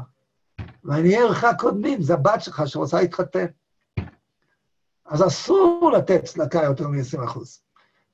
ועניי 0.85 1.17
עירך 1.17 1.45
קודמים, 1.59 2.03
זה 2.03 2.15
הבת 2.15 2.41
שלך 2.43 2.63
שרוצה 2.67 3.01
להתחתן. 3.01 3.47
אז 5.07 5.27
אסור 5.27 5.93
לתת 5.97 6.25
צדקה 6.25 6.63
יותר 6.63 6.89
מ-20%, 6.89 7.39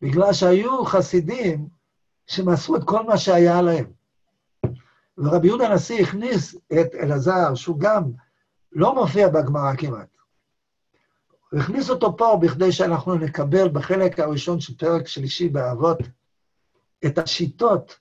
בגלל 0.02 0.32
שהיו 0.32 0.84
חסידים 0.84 1.68
שמסרו 2.26 2.76
את 2.76 2.84
כל 2.84 3.02
מה 3.02 3.18
שהיה 3.18 3.62
להם. 3.62 3.97
ורבי 5.18 5.46
יהודה 5.46 5.68
הנשיא 5.68 6.02
הכניס 6.02 6.54
את 6.54 6.94
אלעזר, 6.94 7.54
שהוא 7.54 7.80
גם 7.80 8.02
לא 8.72 8.94
מופיע 8.94 9.28
בגמרא 9.28 9.74
כמעט. 9.76 10.08
הוא 11.50 11.60
הכניס 11.60 11.90
אותו 11.90 12.16
פה 12.16 12.38
בכדי 12.42 12.72
שאנחנו 12.72 13.14
נקבל 13.14 13.68
בחלק 13.68 14.20
הראשון 14.20 14.60
של 14.60 14.76
פרק 14.76 15.06
שלישי 15.08 15.48
באבות 15.48 15.98
את 17.06 17.18
השיטות 17.18 17.98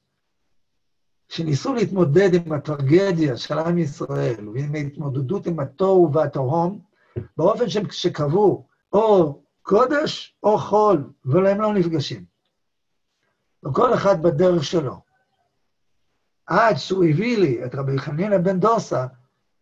שניסו 1.30 1.74
להתמודד 1.74 2.30
עם 2.34 2.54
הטרגדיה 2.54 3.38
של 3.38 3.60
עם 3.60 3.78
ישראל 3.78 4.50
ועם 4.50 4.76
ההתמודדות 4.76 5.48
עם 5.48 5.60
התוהו 5.60 6.14
והתהום, 6.14 6.80
באופן 7.38 7.66
שקבעו 7.92 8.68
או 8.94 9.42
קודש 9.62 10.36
או 10.44 10.58
חול, 10.58 11.10
אבל 11.26 11.48
הם 11.48 11.62
לא 11.62 11.74
נפגשים. 11.74 12.26
וכל 13.66 13.94
אחד 13.94 14.22
בדרך 14.22 14.64
שלו. 14.64 15.07
עד 16.48 16.76
שהוא 16.76 17.06
הביא 17.06 17.38
לי 17.38 17.66
את 17.66 17.76
רבי 17.76 17.98
חנינא 17.98 18.38
בן 18.38 18.60
דוסה, 18.60 19.06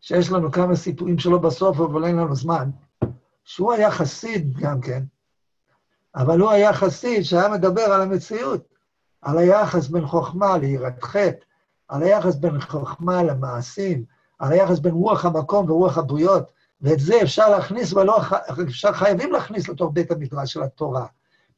שיש 0.02 0.32
לנו 0.32 0.52
כמה 0.52 0.76
סיפורים 0.76 1.20
שלו 1.20 1.40
בסוף, 1.40 1.80
אבל 1.80 2.06
אין 2.06 2.16
לנו 2.16 2.36
זמן, 2.36 2.70
שהוא 3.44 3.74
היה 3.74 3.92
חסיד 3.92 4.58
גם 4.58 4.82
כן, 4.82 5.04
אבל 6.16 6.40
הוא 6.40 6.50
היה 6.50 6.74
חסיד 6.74 7.24
שהיה 7.24 7.50
מדבר 7.50 7.82
על 7.82 8.02
המציאות, 8.02 8.68
על 9.22 9.38
היחס 9.38 9.88
בין 9.88 10.08
חוכמה 10.08 10.58
ליראת 10.58 11.04
חטא, 11.04 11.46
על 11.88 12.04
היחס 12.04 12.36
בין 12.36 12.62
חוכמה 12.62 13.24
למעשים, 13.24 14.04
על 14.40 14.52
היחס 14.52 14.80
בין 14.80 14.94
רוח 14.94 15.26
המקום 15.26 15.70
ורוח 15.70 15.98
הבריות, 15.98 16.44
ואת 16.82 17.00
זה 17.00 17.22
אפשר 17.22 17.50
להכניס, 17.50 17.94
ולא 17.94 18.22
אפשר, 18.64 18.94
חייבים 18.94 19.32
להכניס 19.32 19.70
לתוך 19.70 19.92
בית 19.94 20.12
המדרש 20.12 20.54
של 20.54 20.64
התורה. 20.64 21.06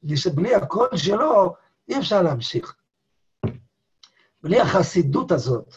בגלל 0.03 0.17
שבלי 0.17 0.55
הקול 0.55 0.87
שלו, 0.95 1.55
אי 1.89 1.99
אפשר 1.99 2.21
להמשיך. 2.21 2.75
בלי 4.43 4.59
החסידות 4.59 5.31
הזאת, 5.31 5.75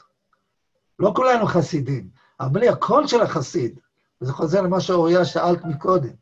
לא 0.99 1.13
כולנו 1.17 1.47
חסידים, 1.47 2.09
אבל 2.41 2.49
בלי 2.49 2.69
הקול 2.69 3.07
של 3.07 3.21
החסיד, 3.21 3.81
וזה 4.21 4.33
חוזר 4.33 4.63
למה 4.63 4.81
שאוריה 4.81 5.25
שאלת 5.25 5.65
מקודם, 5.65 6.15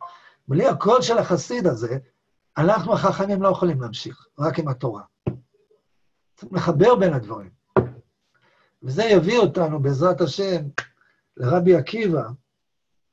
בלי 0.49 0.67
הקול 0.67 1.03
של 1.03 1.19
החסיד 1.19 1.67
הזה, 1.67 1.99
אנחנו 2.59 2.93
החכמים 2.93 3.43
לא 3.43 3.49
יכולים 3.49 3.81
להמשיך, 3.81 4.27
רק 4.39 4.59
עם 4.59 4.69
התורה. 4.69 5.03
צריך 6.37 6.53
לחבר 6.53 6.95
בין 6.95 7.15
הדברים. 7.15 7.51
וזה 8.83 9.05
יביא 9.05 9.39
אותנו, 9.39 9.81
בעזרת 9.81 10.21
השם, 10.21 10.63
לרבי 11.37 11.77
עקיבא, 11.77 12.29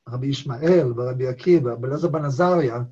רבי 0.08 0.26
ישמעאל 0.26 0.92
ורבי 0.96 1.28
עקיבא, 1.28 1.74
בלעזר 1.74 2.08
בן 2.08 2.24
עזריה, 2.24 2.82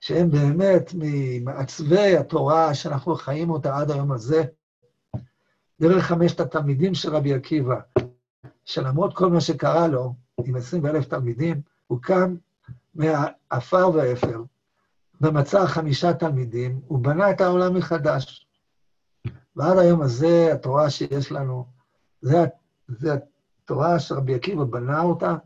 שהם 0.00 0.30
באמת 0.30 0.90
ממעצבי 0.94 2.16
התורה 2.16 2.74
שאנחנו 2.74 3.14
חיים 3.14 3.50
אותה 3.50 3.76
עד 3.76 3.90
היום 3.90 4.12
הזה, 4.12 4.44
דרך 5.80 6.04
חמשת 6.04 6.40
התלמידים 6.40 6.94
של 6.94 7.14
רבי 7.14 7.34
עקיבא, 7.34 7.80
שלמרות 8.64 9.16
כל 9.16 9.30
מה 9.30 9.40
שקרה 9.40 9.88
לו, 9.88 10.14
עם 10.44 10.56
עשרים 10.56 10.86
אלף 10.86 11.04
תלמידים, 11.04 11.60
הוא 11.86 11.98
קם 12.02 12.34
מהעפר 12.94 13.90
והאפר, 13.94 14.42
ומצא 15.20 15.66
חמישה 15.66 16.12
תלמידים, 16.12 16.80
הוא 16.86 16.98
בנה 16.98 17.30
את 17.30 17.40
העולם 17.40 17.74
מחדש. 17.74 18.46
ועד 19.56 19.78
היום 19.78 20.02
הזה, 20.02 20.52
התורה 20.52 20.90
שיש 20.90 21.32
לנו, 21.32 21.66
זה, 22.20 22.44
זה 22.88 23.14
התורה 23.64 23.98
שרבי 23.98 24.34
עקיבא 24.34 24.64
בנה 24.64 25.02
אותה 25.02 25.36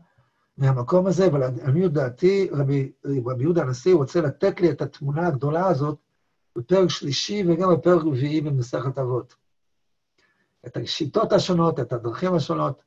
מהמקום 0.57 1.07
הזה, 1.07 1.27
אבל 1.27 1.39
לעניות 1.39 1.93
דעתי, 1.93 2.49
רבי, 2.51 2.91
רבי 3.05 3.43
יהודה 3.43 3.61
הנשיא 3.61 3.95
רוצה 3.95 4.21
לתת 4.21 4.61
לי 4.61 4.71
את 4.71 4.81
התמונה 4.81 5.27
הגדולה 5.27 5.67
הזאת 5.67 5.97
בפרק 6.55 6.89
שלישי 6.89 7.43
וגם 7.47 7.73
בפרק 7.73 8.03
רביעי 8.03 8.41
במסכת 8.41 8.97
אבות. 8.97 9.44
את 10.67 10.77
השיטות 10.77 11.33
השונות, 11.33 11.79
את 11.79 11.93
הדרכים 11.93 12.33
השונות, 12.35 12.81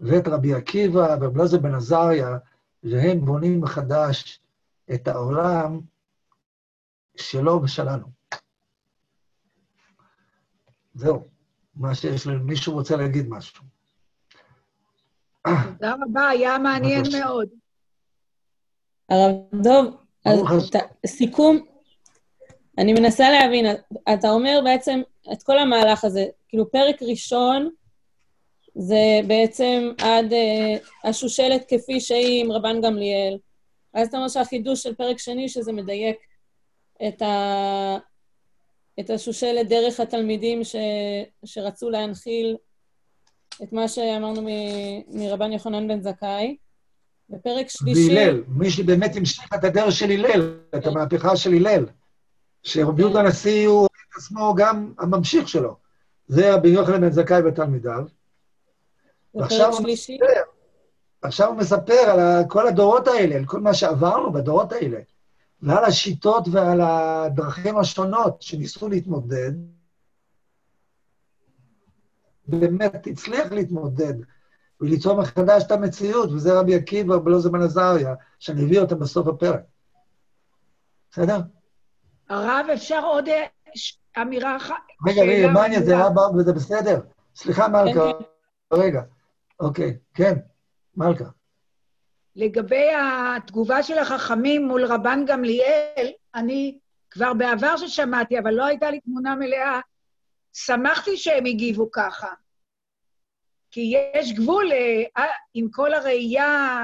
ואת 0.00 0.28
רבי 0.28 0.54
עקיבא 0.54 1.16
ורבי 1.20 1.38
אלעזר 1.38 1.58
בן 1.58 1.74
עזריה, 1.74 2.38
והם 2.82 3.24
בונים 3.24 3.60
מחדש 3.60 4.40
את 4.94 5.08
העולם 5.08 5.80
שלו 7.16 7.60
ושלנו. 7.62 8.06
זהו, 10.94 11.24
מה 11.74 11.94
שיש 11.94 12.26
לנו. 12.26 12.44
מישהו 12.44 12.72
רוצה 12.72 12.96
להגיד 12.96 13.26
משהו. 13.28 13.64
תודה 15.42 15.94
רבה, 16.02 16.28
היה 16.28 16.58
מעניין. 16.58 17.02
מאוד. 17.20 17.48
הרב 19.08 19.62
דוב, 19.62 19.96
סיכום, 21.06 21.66
אני 22.78 22.92
מנסה 22.92 23.30
להבין, 23.30 23.66
אתה 24.14 24.30
אומר 24.30 24.60
בעצם 24.64 25.00
את 25.32 25.42
כל 25.42 25.58
המהלך 25.58 26.04
הזה, 26.04 26.26
כאילו 26.48 26.70
פרק 26.70 27.02
ראשון 27.02 27.70
זה 28.74 29.20
בעצם 29.26 29.90
עד 29.98 30.32
uh, 30.32 31.08
השושלת 31.08 31.64
כפי 31.68 32.00
שהיא 32.00 32.44
עם 32.44 32.52
רבן 32.52 32.80
גמליאל, 32.80 33.38
ואז 33.94 34.08
אתה 34.08 34.16
אומר 34.16 34.28
שהחידוש 34.28 34.82
של 34.82 34.94
פרק 34.94 35.18
שני, 35.18 35.48
שזה 35.48 35.72
מדייק 35.72 36.16
את, 37.08 37.22
ה... 37.22 37.96
את 39.00 39.10
השושלת 39.10 39.68
דרך 39.68 40.00
התלמידים 40.00 40.64
ש... 40.64 40.76
שרצו 41.44 41.90
להנחיל 41.90 42.56
את 43.62 43.72
מה 43.72 43.88
שאמרנו 43.88 44.42
מ... 44.42 44.48
מרבן 45.08 45.52
יוחנן 45.52 45.88
בן 45.88 46.02
זכאי. 46.02 46.56
בפרק 47.30 47.68
שלישי... 47.68 48.08
והלל, 48.08 48.42
מי 48.48 48.70
שבאמת 48.70 49.16
המשיך 49.16 49.54
את 49.54 49.64
הדרך 49.64 49.92
של 49.92 50.10
הלל, 50.10 50.58
את 50.76 50.86
המהפכה 50.86 51.36
של 51.36 51.52
הלל, 51.54 51.86
שרבי 52.62 53.02
יהודה 53.02 53.20
הנשיא 53.20 53.68
הוא 53.68 53.87
עצמו 54.18 54.54
גם 54.56 54.92
הממשיך 54.98 55.48
שלו. 55.48 55.76
זה 56.26 56.54
רבי 56.54 56.68
יוחנן 56.68 57.00
בן 57.00 57.10
זכאי 57.10 57.42
ותלמידיו. 57.42 58.04
ועכשיו 59.34 59.72
הוא 59.72 59.86
מספר, 59.88 60.40
עכשיו 61.22 61.48
הוא 61.48 61.56
מספר 61.56 61.92
על 62.10 62.44
כל 62.48 62.66
הדורות 62.68 63.08
האלה, 63.08 63.36
על 63.36 63.44
כל 63.44 63.60
מה 63.60 63.74
שעברנו 63.74 64.32
בדורות 64.32 64.72
האלה, 64.72 64.98
ועל 65.62 65.84
השיטות 65.84 66.44
ועל 66.52 66.80
הדרכים 66.80 67.78
השונות 67.78 68.42
שניסו 68.42 68.88
להתמודד. 68.88 69.52
באמת 72.48 73.06
הצליח 73.06 73.52
להתמודד 73.52 74.14
וליצור 74.80 75.20
מחדש 75.20 75.62
את 75.66 75.70
המציאות, 75.70 76.30
וזה 76.32 76.58
רבי 76.60 76.74
עקיבא 76.74 77.12
ובלעזר 77.14 77.50
בן 77.50 77.62
עזריה, 77.62 78.14
שאני 78.38 78.64
אביא 78.64 78.80
אותם 78.80 78.98
בסוף 78.98 79.26
הפרק. 79.28 79.60
בסדר? 81.10 81.40
הרב, 82.28 82.66
אפשר 82.74 83.00
עוד 83.04 83.28
אה, 83.28 83.46
ש- 83.74 83.97
אמירה 84.22 84.56
אחת? 84.56 84.74
רגע, 85.08 85.22
רגע, 85.22 85.60
העניין? 85.60 85.84
זה. 85.84 86.06
אבא 86.06 86.20
וזה 86.20 86.52
בסדר. 86.52 87.00
סליחה, 87.36 87.68
מלכה. 87.68 88.12
כן. 88.12 88.76
רגע. 88.76 89.02
אוקיי, 89.60 89.96
כן, 90.14 90.34
מלכה. 90.96 91.24
לגבי 92.36 92.86
התגובה 93.36 93.82
של 93.82 93.98
החכמים 93.98 94.66
מול 94.66 94.84
רבן 94.84 95.24
גמליאל, 95.26 96.12
אני 96.34 96.78
כבר 97.10 97.34
בעבר 97.34 97.76
ששמעתי, 97.76 98.38
אבל 98.38 98.54
לא 98.54 98.64
הייתה 98.64 98.90
לי 98.90 99.00
תמונה 99.00 99.34
מלאה, 99.34 99.80
שמחתי 100.52 101.16
שהם 101.16 101.44
הגיבו 101.46 101.90
ככה. 101.90 102.28
כי 103.70 103.94
יש 104.14 104.32
גבול, 104.32 104.72
אה, 105.16 105.24
עם 105.54 105.68
כל 105.70 105.94
הראייה 105.94 106.78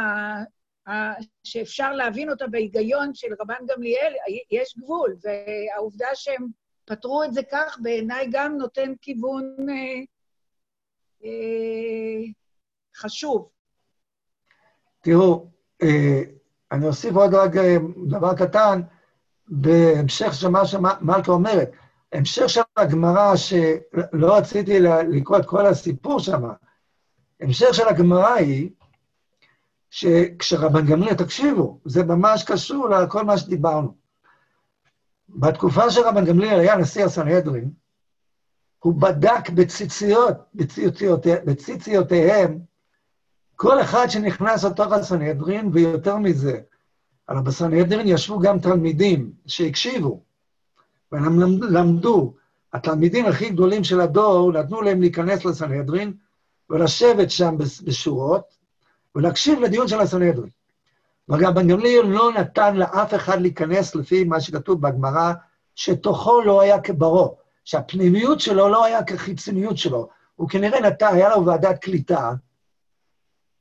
אה, 0.89 1.13
שאפשר 1.45 1.93
להבין 1.93 2.31
אותה 2.31 2.47
בהיגיון 2.47 3.15
של 3.15 3.29
רבן 3.41 3.67
גמליאל, 3.69 4.13
יש 4.51 4.79
גבול, 4.79 5.17
והעובדה 5.23 6.09
שהם 6.15 6.47
פתרו 6.85 7.25
את 7.25 7.35
זה 7.35 7.41
כך, 7.53 7.79
בעיניי 7.83 8.29
גם 8.33 8.57
נותן 8.59 8.93
כיוון 9.01 9.57
אה, 9.69 10.01
אה, 11.25 12.25
חשוב. 12.97 13.49
תראו, 15.01 15.47
אה, 15.83 16.23
אני 16.73 16.87
אוסיף 16.87 17.17
עוד 17.17 17.35
רק 17.35 17.57
אה, 17.57 17.77
דבר 18.09 18.35
קטן, 18.35 18.81
בהמשך 19.49 20.35
של 20.35 20.49
מה 20.49 20.67
שמלכה 20.67 21.33
אומרת. 21.33 21.71
המשך 22.13 22.49
של 22.49 22.61
הגמרא, 22.77 23.37
שלא 23.37 24.37
רציתי 24.37 24.81
לקרוא 24.81 25.39
את 25.39 25.47
כל 25.47 25.67
הסיפור 25.67 26.21
שם, 26.21 26.43
המשך 27.41 27.69
של 27.73 27.89
הגמרא 27.89 28.35
היא 28.35 28.71
שכשרבן 29.91 30.87
גמליאל, 30.87 31.15
תקשיבו, 31.15 31.81
זה 31.85 32.05
ממש 32.05 32.45
קשור 32.45 32.89
לכל 32.89 33.25
מה 33.25 33.39
שדיברנו. 33.39 34.04
בתקופה 35.35 35.91
שרבן 35.91 36.25
גמליאל 36.25 36.61
היה 36.61 36.77
נשיא 36.77 37.05
הסנהדרין, 37.05 37.71
הוא 38.79 38.95
בדק 39.01 39.51
בציציות, 39.51 40.35
בציציותיה- 40.55 41.45
בציציותיהם, 41.45 42.59
כל 43.57 43.81
אחד 43.81 44.07
שנכנס 44.09 44.65
לתוך 44.65 44.93
הסנהדרין, 44.93 45.71
ויותר 45.73 46.17
מזה, 46.17 46.61
אבל 47.29 47.41
בסנהדרין 47.41 48.09
ישבו 48.09 48.39
גם 48.39 48.59
תלמידים 48.59 49.33
שהקשיבו, 49.47 50.23
והם 51.13 51.41
למד- 51.41 51.65
למדו. 51.71 52.35
התלמידים 52.73 53.27
הכי 53.27 53.51
גדולים 53.51 53.85
של 53.85 54.01
הדור, 54.01 54.53
נתנו 54.53 54.83
להם 54.83 55.01
להיכנס 55.01 55.45
לסנהדרין 55.45 56.13
ולשבת 56.71 57.31
שם 57.31 57.57
בשורות, 57.85 58.55
ולהקשיב 59.15 59.61
לדיון 59.61 59.89
של 59.89 60.01
הסנהדרין. 60.01 60.51
וגם 61.29 61.55
בן 61.55 61.69
גמליאל 61.69 62.07
לא 62.07 62.33
נתן 62.33 62.77
לאף 62.77 63.15
אחד 63.15 63.41
להיכנס 63.41 63.95
לפי 63.95 64.25
מה 64.25 64.41
שכתוב 64.41 64.81
בגמרא, 64.81 65.33
שתוכו 65.75 66.43
לא 66.43 66.61
היה 66.61 66.81
כברו, 66.81 67.37
שהפנימיות 67.65 68.41
שלו 68.41 68.69
לא 68.69 68.85
היה 68.85 69.05
כחיצוניות 69.05 69.79
שלו. 69.79 70.09
הוא 70.37 70.49
כנראה 70.49 70.81
נתן, 70.81 71.15
היה 71.15 71.29
לו 71.29 71.47
ועדת 71.47 71.79
קליטה, 71.79 72.33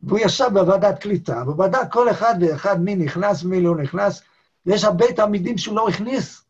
והוא 0.04 0.20
ישב 0.20 0.50
בוועדת 0.54 1.00
קליטה, 1.00 1.44
ובדק 1.48 1.92
כל 1.92 2.10
אחד 2.10 2.36
ואחד 2.42 2.82
מי 2.82 2.96
נכנס, 2.96 3.44
מי 3.44 3.62
לא 3.62 3.76
נכנס, 3.76 4.22
ויש 4.66 4.84
הרבה 4.84 5.14
תלמידים 5.14 5.58
שהוא 5.58 5.76
לא 5.76 5.88
הכניס. 5.90 6.46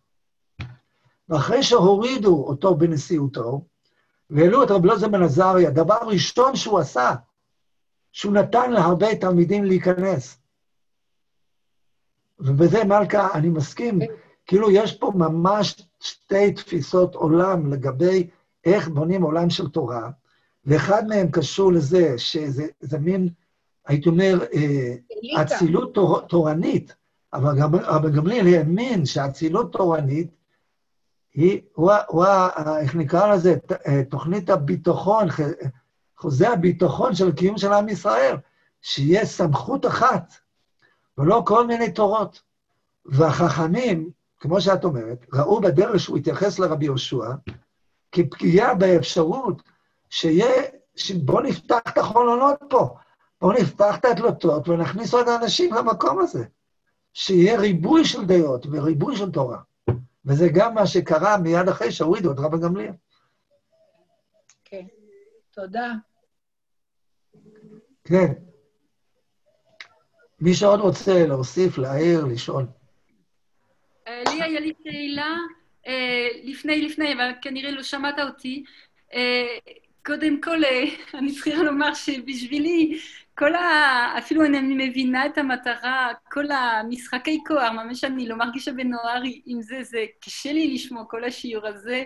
ואחרי 1.30 1.64
שהורידו 1.64 2.44
אותו 2.48 2.76
בנשיאותו, 2.76 3.62
והעלו 4.30 4.64
את 4.64 4.72
רב 4.72 4.86
אלעזר 4.86 5.08
בן 5.08 5.24
עזריה, 5.24 5.70
דבר 5.70 5.98
ראשון 6.02 6.56
שהוא 6.56 6.80
עשה, 6.80 7.12
שהוא 8.12 8.34
נתן 8.34 8.72
להרבה 8.72 9.16
תלמידים 9.16 9.66
להיכנס. 9.66 10.43
ובזה, 12.40 12.84
מלכה, 12.84 13.28
אני 13.34 13.50
מסכים, 13.50 14.00
כאילו 14.46 14.72
יש 14.72 14.98
פה 14.98 15.12
ממש 15.16 15.88
שתי 16.00 16.52
תפיסות 16.52 17.16
עולם 17.16 17.74
לגבי 17.74 18.28
איך 18.66 18.88
בונים 18.88 19.22
עולם 19.22 19.50
של 19.50 19.70
תורה, 19.70 20.10
ואחד 20.66 21.08
מהם 21.08 21.32
קשור 21.32 21.72
לזה 21.72 22.18
שזה 22.18 22.68
זה 22.80 23.00
מין, 23.00 23.30
הייתי 23.88 24.10
אומר, 24.10 24.40
אה. 24.54 24.96
אצילות 25.42 25.94
תור, 25.94 26.22
תורנית, 26.22 26.96
אבל 27.34 27.60
גם 27.60 27.76
רבי 27.76 28.12
גמליאל 28.12 28.48
האמין 28.48 29.06
שאצילות 29.06 29.72
תורנית 29.72 30.28
היא, 31.34 31.62
הוא, 31.74 31.92
הוא, 32.08 32.26
איך 32.80 32.96
נקרא 32.96 33.34
לזה, 33.34 33.56
אה, 33.88 34.02
תוכנית 34.10 34.50
הביטחון, 34.50 35.28
חוזה 36.18 36.50
הביטחון 36.50 37.16
של 37.16 37.32
קיום 37.32 37.58
של 37.58 37.74
עם 37.74 37.90
ישראל, 37.90 38.36
שיהיה 38.82 39.26
סמכות 39.26 39.86
אחת, 39.86 40.34
ולא 41.18 41.44
כל 41.46 41.68
מיני 41.68 41.92
תורות. 41.92 42.42
והחכמים, 43.06 44.10
כמו 44.40 44.62
שאת 44.62 44.84
אומרת, 44.84 45.26
ראו 45.34 45.62
בדרך 45.62 46.00
שהוא 46.00 46.18
התייחס 46.18 46.60
לרבי 46.60 46.86
יהושע, 46.86 47.32
כפגיעה 48.12 48.76
באפשרות 48.76 49.62
שיהיה, 50.10 50.64
שבוא 50.96 51.42
נפתח 51.42 51.80
את 51.88 51.98
החלונות 51.98 52.60
פה, 52.70 52.96
בואו 53.42 53.54
נפתח 53.54 53.98
את 53.98 54.06
הדלתות 54.06 54.70
ונכניס 54.70 55.14
עוד 55.14 55.28
אנשים 55.28 55.74
למקום 55.74 56.20
הזה. 56.20 56.44
שיהיה 57.14 57.60
ריבוי 57.60 58.06
של 58.06 58.26
דעות 58.26 58.66
וריבוי 58.72 59.16
של 59.16 59.32
תורה. 59.32 59.60
וזה 60.26 60.50
גם 60.54 60.76
מה 60.76 60.88
שקרה 60.88 61.38
מיד 61.38 61.68
אחרי 61.68 61.92
שהורידו 61.92 62.32
את 62.32 62.40
רבן 62.40 62.62
גמליאל. 62.62 62.94
כן. 64.66 64.86
תודה. 65.52 65.94
כן. 68.04 68.34
מי 70.44 70.54
שעוד 70.54 70.80
רוצה 70.80 71.26
להוסיף, 71.28 71.78
להעיר, 71.78 72.26
לשאול. 72.26 72.66
אה, 74.08 74.24
לי 74.28 74.44
היה 74.44 74.60
לי 74.60 74.74
שאלה 74.84 75.36
אה, 75.88 76.28
לפני 76.44 76.82
לפני, 76.82 77.14
אבל 77.14 77.32
כנראה 77.42 77.72
לא 77.72 77.84
שמעת 77.84 78.20
אותי. 78.20 78.64
אה, 79.14 79.58
קודם 80.06 80.42
כל, 80.42 80.62
אני 81.20 81.32
צריכה 81.32 81.64
לומר 81.64 81.94
שבשבילי, 81.94 83.00
כל 83.38 83.56
ה... 83.56 84.18
אפילו 84.18 84.46
אני 84.46 84.88
מבינה 84.90 85.26
את 85.26 85.38
המטרה, 85.38 86.12
כל 86.32 86.46
המשחקי 86.52 87.40
כוח, 87.48 87.72
ממש 87.72 88.04
אני 88.04 88.28
לא 88.28 88.36
מרגישה 88.36 88.72
בנוער 88.72 89.22
עם 89.46 89.62
זה, 89.62 89.84
זה 89.84 90.06
קשה 90.20 90.54
לי 90.54 90.74
לשמוע 90.74 91.04
כל 91.10 91.24
השיעור 91.24 91.68
הזה. 91.68 92.04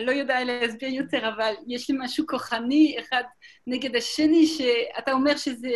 לא 0.00 0.12
יודעת 0.12 0.46
להסביר 0.46 0.88
יותר, 0.88 1.28
אבל 1.28 1.54
יש 1.68 1.90
לי 1.90 1.96
משהו 2.00 2.26
כוחני 2.26 2.96
אחד 3.00 3.22
נגד 3.66 3.96
השני, 3.96 4.46
שאתה 4.46 5.12
אומר 5.12 5.36
שזה. 5.36 5.70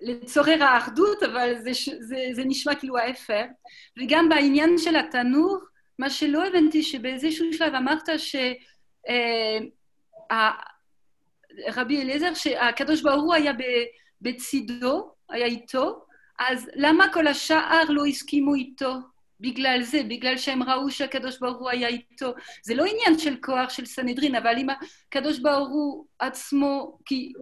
לצורר 0.00 0.62
האחדות, 0.62 1.22
אבל 1.22 1.54
זה, 1.58 1.70
זה, 2.00 2.16
זה 2.32 2.42
נשמע 2.44 2.74
כאילו 2.74 2.98
ההפך. 2.98 3.44
וגם 3.98 4.28
בעניין 4.28 4.78
של 4.78 4.96
התנור, 4.96 5.58
מה 5.98 6.10
שלא 6.10 6.46
הבנתי, 6.46 6.82
שבאיזשהו 6.82 7.52
שלב 7.52 7.74
אמרת 7.74 8.08
ש... 8.18 8.36
אה, 9.08 10.50
רבי 11.76 12.02
אליעזר, 12.02 12.34
שהקדוש 12.34 13.02
ברוך 13.02 13.22
הוא 13.22 13.34
היה 13.34 13.52
בצידו, 14.20 15.10
היה 15.28 15.46
איתו, 15.46 16.04
אז 16.38 16.70
למה 16.74 17.12
כל 17.12 17.26
השאר 17.26 17.84
לא 17.88 18.06
הסכימו 18.06 18.54
איתו? 18.54 18.94
בגלל 19.40 19.82
זה, 19.82 20.02
בגלל 20.08 20.36
שהם 20.36 20.62
ראו 20.62 20.90
שהקדוש 20.90 21.38
ברוך 21.38 21.58
הוא 21.58 21.70
היה 21.70 21.88
איתו. 21.88 22.34
זה 22.62 22.74
לא 22.74 22.84
עניין 22.84 23.18
של 23.18 23.36
כוח 23.42 23.70
של 23.70 23.86
סנהדרין, 23.86 24.34
אבל 24.34 24.58
אם 24.58 24.66
הקדוש 24.70 25.38
ברוך 25.38 25.68
הוא 25.68 26.06
עצמו, 26.18 26.98
כי 27.04 27.32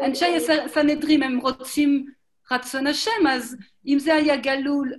אנשי 0.00 0.24
סנהדרין 0.66 1.22
הם 1.22 1.38
רוצים 1.38 2.06
רצון 2.50 2.86
השם, 2.86 3.26
אז 3.30 3.56
אם 3.86 3.98
זה 3.98 4.14
היה 4.14 4.36
גלול, 4.36 4.92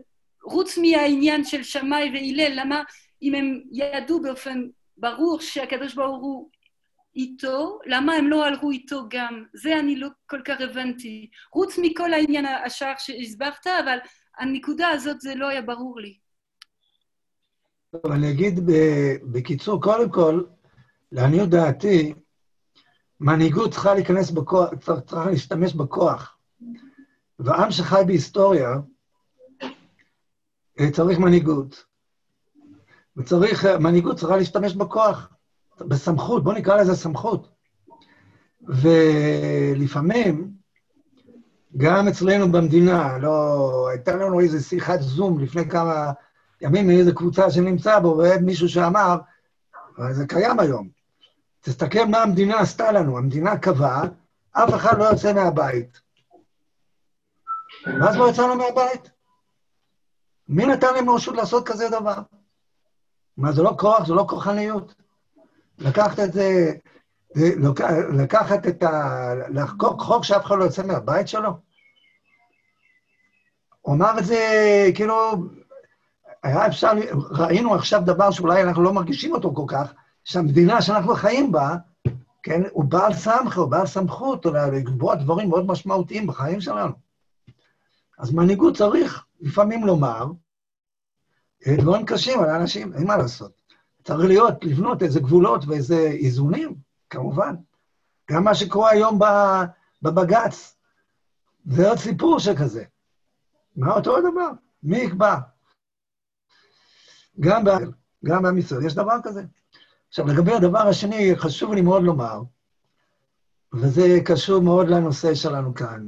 חוץ 0.43 0.77
מהעניין 0.77 1.43
של 1.43 1.63
שמאי 1.63 2.09
והלל, 2.13 2.59
למה 2.59 2.83
אם 3.21 3.35
הם 3.35 3.61
ידעו 3.71 4.21
באופן 4.21 4.67
ברור 4.97 5.39
שהקדוש 5.41 5.93
ברוך 5.93 6.21
הוא 6.21 6.49
איתו, 7.15 7.79
למה 7.85 8.13
הם 8.13 8.27
לא 8.27 8.45
הלכו 8.45 8.71
איתו 8.71 9.01
גם? 9.09 9.43
זה 9.53 9.79
אני 9.79 9.95
לא 9.95 10.07
כל 10.25 10.41
כך 10.45 10.61
הבנתי. 10.61 11.29
חוץ 11.51 11.79
מכל 11.81 12.13
העניין 12.13 12.45
השאר 12.45 12.93
שהסברת, 12.97 13.67
אבל 13.67 13.97
הנקודה 14.37 14.89
הזאת 14.89 15.21
זה 15.21 15.35
לא 15.35 15.47
היה 15.47 15.61
ברור 15.61 15.99
לי. 15.99 16.17
טוב, 17.91 18.11
אני 18.11 18.31
אגיד 18.31 18.59
בקיצור, 19.31 19.81
קודם 19.81 20.11
כל, 20.11 20.43
לעניות 21.11 21.49
דעתי, 21.49 22.13
מנהיגות 23.19 23.71
צריכה 23.71 23.93
להיכנס 23.93 24.31
בכוח, 24.31 24.69
צריכה 25.05 25.29
להשתמש 25.29 25.73
בכוח. 25.73 26.37
ועם 27.39 27.71
שחי 27.71 28.01
בהיסטוריה, 28.07 28.69
אה, 30.79 30.91
צריך 30.91 31.19
מנהיגות. 31.19 31.85
וצריך, 33.17 33.65
מנהיגות 33.65 34.17
צריכה 34.17 34.37
להשתמש 34.37 34.73
בכוח, 34.73 35.29
בסמכות, 35.79 36.43
בואו 36.43 36.55
נקרא 36.55 36.81
לזה 36.81 36.95
סמכות. 36.95 37.49
ולפעמים, 38.61 40.51
גם 41.77 42.07
אצלנו 42.07 42.51
במדינה, 42.51 43.17
לא, 43.17 43.87
הייתה 43.89 44.15
לנו 44.15 44.39
איזו 44.39 44.63
שיחת 44.67 45.01
זום 45.01 45.39
לפני 45.39 45.69
כמה 45.69 46.11
ימים 46.61 46.87
מאיזו 46.87 47.15
קבוצה 47.15 47.51
שנמצא 47.51 47.99
בו, 47.99 48.21
ומישהו 48.23 48.69
שאמר, 48.69 49.17
זה 50.11 50.27
קיים 50.27 50.59
היום, 50.59 50.89
תסתכל 51.65 52.05
מה 52.05 52.17
המדינה 52.17 52.59
עשתה 52.59 52.91
לנו, 52.91 53.17
המדינה 53.17 53.57
קבעה, 53.57 54.03
אף 54.51 54.73
אחד 54.75 54.97
לא 54.97 55.03
יוצא 55.03 55.33
מהבית. 55.33 56.01
ואז 57.85 58.17
לא 58.17 58.29
יצאנו 58.29 58.55
מהבית. 58.55 59.09
מי 60.47 60.65
נתן 60.65 60.93
להם 60.93 61.09
רשות 61.09 61.35
לעשות 61.35 61.67
כזה 61.67 61.89
דבר? 61.89 62.15
מה, 63.37 63.51
זה 63.51 63.61
לא 63.61 63.75
כוח, 63.79 64.07
זה 64.07 64.13
לא 64.13 64.25
כוחניות. 64.29 64.95
לקחת 65.79 66.19
את 66.19 66.33
זה, 66.33 66.71
לקחת 68.17 68.67
את 68.67 68.83
ה... 68.83 69.33
לחקוק 69.49 70.01
חוק 70.01 70.23
שאף 70.23 70.45
אחד 70.45 70.55
לא 70.59 70.63
יוצא 70.63 70.83
מהבית 70.83 71.27
שלו? 71.27 71.49
הוא 73.81 73.95
אמר 73.95 74.19
את 74.19 74.25
זה, 74.25 74.39
כאילו, 74.95 75.33
היה 76.43 76.67
אפשר, 76.67 76.91
ראינו 77.31 77.75
עכשיו 77.75 78.01
דבר 78.05 78.31
שאולי 78.31 78.63
אנחנו 78.63 78.83
לא 78.83 78.93
מרגישים 78.93 79.33
אותו 79.33 79.53
כל 79.55 79.65
כך, 79.67 79.93
שהמדינה 80.25 80.81
שאנחנו 80.81 81.15
חיים 81.15 81.51
בה, 81.51 81.75
כן, 82.43 82.61
הוא 82.71 82.85
בעל 82.85 83.13
סמכה, 83.13 83.59
הוא 83.59 83.71
בעל 83.71 83.87
סמכות, 83.87 84.45
לקבוע 84.45 85.15
דברים 85.15 85.49
מאוד 85.49 85.65
משמעותיים 85.65 86.27
בחיים 86.27 86.61
שלנו. 86.61 86.93
אז 88.17 88.31
מנהיגות 88.31 88.77
צריך 88.77 89.25
לפעמים 89.39 89.85
לומר, 89.85 90.25
דברים 91.67 92.05
קשים 92.05 92.39
על 92.39 92.49
האנשים, 92.49 92.93
אין 92.93 93.07
מה 93.07 93.17
לעשות. 93.17 93.51
צריך 94.03 94.27
להיות, 94.27 94.63
לבנות 94.63 95.03
איזה 95.03 95.19
גבולות 95.19 95.65
ואיזה 95.67 95.97
איזונים, 95.97 96.75
כמובן. 97.09 97.55
גם 98.31 98.43
מה 98.43 98.55
שקורה 98.55 98.91
היום 98.91 99.19
בבג"ץ, 100.01 100.77
זה 101.65 101.89
עוד 101.89 101.97
סיפור 101.97 102.39
שכזה. 102.39 102.83
מה 103.75 103.93
אותו 103.93 104.17
הדבר? 104.17 104.49
מי 104.83 104.97
יקבע? 104.97 105.35
גם 107.39 107.63
בעם 108.43 108.57
ישראל 108.57 108.85
יש 108.85 108.95
דבר 108.95 109.17
כזה. 109.23 109.43
עכשיו, 110.09 110.27
לגבי 110.27 110.53
הדבר 110.53 110.87
השני, 110.87 111.35
חשוב 111.35 111.73
לי 111.73 111.81
מאוד 111.81 112.03
לומר, 112.03 112.41
וזה 113.73 114.19
קשור 114.25 114.61
מאוד 114.61 114.87
לנושא 114.87 115.35
שלנו 115.35 115.73
כאן, 115.73 116.07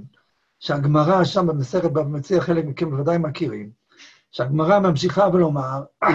שהגמרא 0.60 1.24
שם 1.24 1.48
במסכת 1.48 1.92
בבא 1.92 2.04
מציע, 2.04 2.42
חלק 2.42 2.66
מכם 2.66 2.90
בוודאי 2.90 3.18
מכירים, 3.18 3.70
שהגמרא 4.32 4.80
ממשיכה 4.80 5.28
ולומר 5.34 5.84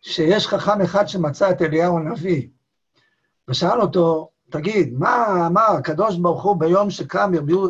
שיש 0.00 0.46
חכם 0.46 0.80
אחד 0.80 1.06
שמצא 1.06 1.50
את 1.50 1.62
אליהו 1.62 1.98
הנביא, 1.98 2.48
ושאל 3.48 3.80
אותו, 3.80 4.30
תגיד, 4.50 4.94
מה 4.98 5.46
אמר 5.46 5.70
הקדוש 5.78 6.16
ברוך 6.16 6.42
הוא 6.42 6.56
ביום 6.56 6.90
שקם 6.90 7.34
ירביעו, 7.34 7.68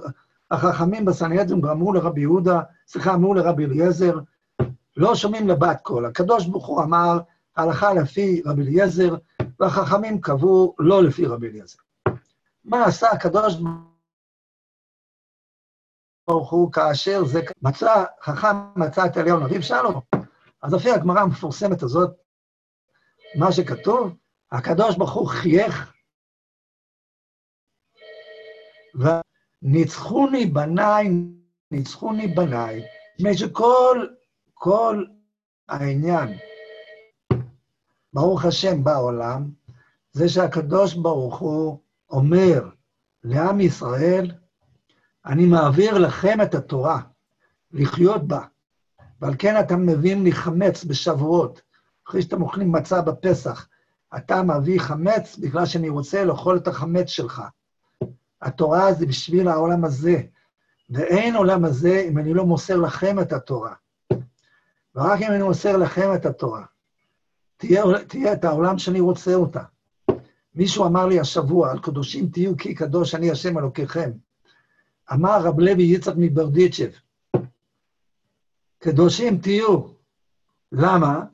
החכמים 0.50 1.04
בסנהדרין 1.04 1.64
אמרו 1.64 1.92
לרבי 1.92 2.20
יהודה, 2.20 2.60
סליחה, 2.88 3.14
אמרו 3.14 3.34
לרבי 3.34 3.64
אליעזר, 3.64 4.18
לא 4.96 5.14
שומעים 5.14 5.48
לבת 5.48 5.80
קול. 5.82 6.06
הקדוש 6.06 6.46
ברוך 6.46 6.66
הוא 6.66 6.82
אמר, 6.82 7.18
הלכה 7.56 7.94
לפי 7.94 8.42
רבי 8.46 8.62
אליעזר, 8.62 9.14
והחכמים 9.60 10.20
קבעו 10.20 10.76
לא 10.78 11.02
לפי 11.02 11.26
רבי 11.26 11.48
אליעזר. 11.48 11.78
מה 12.64 12.84
עשה 12.84 13.10
הקדוש 13.10 13.54
ברוך 16.26 16.50
הוא 16.50 16.72
כאשר 16.72 17.24
זה 17.24 17.40
מצא, 17.62 18.04
חכם 18.22 18.56
מצא 18.76 19.06
את 19.06 19.16
אליהו 19.16 19.40
נביא, 19.40 19.60
שאל 19.60 19.86
אותו. 19.86 20.02
אז 20.62 20.74
לפי 20.74 20.90
הגמרא 20.90 21.20
המפורסמת 21.20 21.82
הזאת, 21.82 22.10
מה 23.38 23.52
שכתוב, 23.52 24.16
הקדוש 24.52 24.96
ברוך 24.96 25.12
הוא 25.12 25.28
חייך, 25.28 25.92
וניצחוני 29.62 30.46
בניי, 30.46 31.08
ניצחוני 31.70 32.26
בניי, 32.26 32.82
מפני 33.14 33.38
שכל 33.38 34.06
כל 34.54 35.04
העניין, 35.68 36.38
ברוך 38.14 38.44
השם 38.44 38.84
בעולם, 38.84 39.50
זה 40.12 40.28
שהקדוש 40.28 40.94
ברוך 40.94 41.38
הוא 41.38 41.78
אומר 42.10 42.68
לעם 43.24 43.60
ישראל, 43.60 44.32
אני 45.26 45.46
מעביר 45.46 45.98
לכם 45.98 46.38
את 46.42 46.54
התורה, 46.54 47.00
לחיות 47.72 48.28
בה. 48.28 48.40
ועל 49.20 49.34
כן 49.38 49.60
אתה 49.60 49.76
מבין 49.76 50.24
לי 50.24 50.32
חמץ 50.32 50.84
בשבועות, 50.84 51.60
אחרי 52.08 52.22
שאתם 52.22 52.42
אוכלים 52.42 52.72
מצה 52.72 53.02
בפסח. 53.02 53.68
אתה 54.16 54.42
מביא 54.42 54.80
חמץ 54.80 55.36
בגלל 55.36 55.66
שאני 55.66 55.88
רוצה 55.88 56.24
לאכול 56.24 56.56
את 56.56 56.68
החמץ 56.68 57.08
שלך. 57.08 57.42
התורה 58.42 58.92
זה 58.92 59.06
בשביל 59.06 59.48
העולם 59.48 59.84
הזה, 59.84 60.22
ואין 60.90 61.36
עולם 61.36 61.64
הזה 61.64 62.06
אם 62.08 62.18
אני 62.18 62.34
לא 62.34 62.46
מוסר 62.46 62.76
לכם 62.76 63.20
את 63.20 63.32
התורה. 63.32 63.74
ורק 64.94 65.22
אם 65.22 65.30
אני 65.30 65.42
מוסר 65.42 65.76
לכם 65.76 66.14
את 66.14 66.26
התורה, 66.26 66.64
תהיה, 67.56 67.82
תהיה 68.08 68.32
את 68.32 68.44
העולם 68.44 68.78
שאני 68.78 69.00
רוצה 69.00 69.34
אותה. 69.34 69.62
מישהו 70.54 70.86
אמר 70.86 71.06
לי 71.06 71.20
השבוע, 71.20 71.70
על 71.70 71.78
קדושים 71.78 72.28
תהיו 72.28 72.56
כי 72.56 72.74
קדוש 72.74 73.14
אני 73.14 73.30
השם 73.30 73.58
אלוקיכם. 73.58 74.10
אמר 75.12 75.42
רב 75.42 75.60
לוי 75.60 75.82
יצחק 75.84 76.14
מברדיצ'ב, 76.16 76.90
קדושים 78.78 79.38
תהיו. 79.38 79.80
למה? 80.72 81.24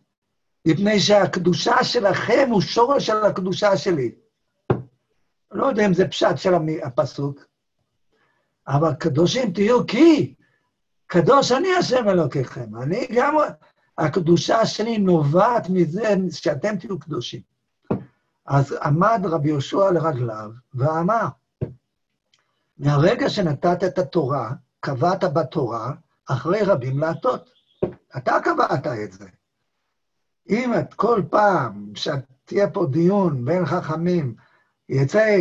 מפני 0.66 1.00
שהקדושה 1.00 1.84
שלכם 1.84 2.48
הוא 2.50 2.60
שורש 2.60 3.06
של 3.06 3.24
הקדושה 3.24 3.76
שלי. 3.76 4.14
לא 5.50 5.66
יודע 5.66 5.86
אם 5.86 5.94
זה 5.94 6.08
פשט 6.08 6.36
של 6.36 6.50
הפסוק, 6.82 7.40
אבל 8.68 8.94
קדושים 8.94 9.52
תהיו 9.52 9.86
כי 9.86 10.34
קדוש 11.06 11.52
אני 11.52 11.68
השם 11.78 12.08
אלוקיכם. 12.08 12.76
אני 12.82 13.06
גם, 13.14 13.36
הקדושה 14.00 14.66
שלי 14.66 14.98
נובעת 14.98 15.68
מזה 15.68 16.14
שאתם 16.30 16.76
תהיו 16.76 16.98
קדושים. 16.98 17.40
אז 18.46 18.76
עמד 18.82 19.20
רבי 19.24 19.48
יהושע 19.48 19.90
לרגליו 19.90 20.50
ואמר, 20.74 21.26
מהרגע 22.78 23.28
שנתת 23.30 23.84
את 23.84 23.98
התורה, 23.98 24.52
קבעת 24.80 25.24
בתורה, 25.24 25.92
אחרי 26.28 26.62
רבים 26.62 26.98
להטות. 26.98 27.50
אתה 28.16 28.36
קבעת 28.44 28.86
את 28.86 29.12
זה. 29.12 29.26
אם 30.50 30.74
את 30.78 30.94
כל 30.94 31.22
פעם 31.30 31.92
שתהיה 31.94 32.70
פה 32.70 32.86
דיון 32.86 33.44
בין 33.44 33.66
חכמים, 33.66 34.34
יצא 34.88 35.40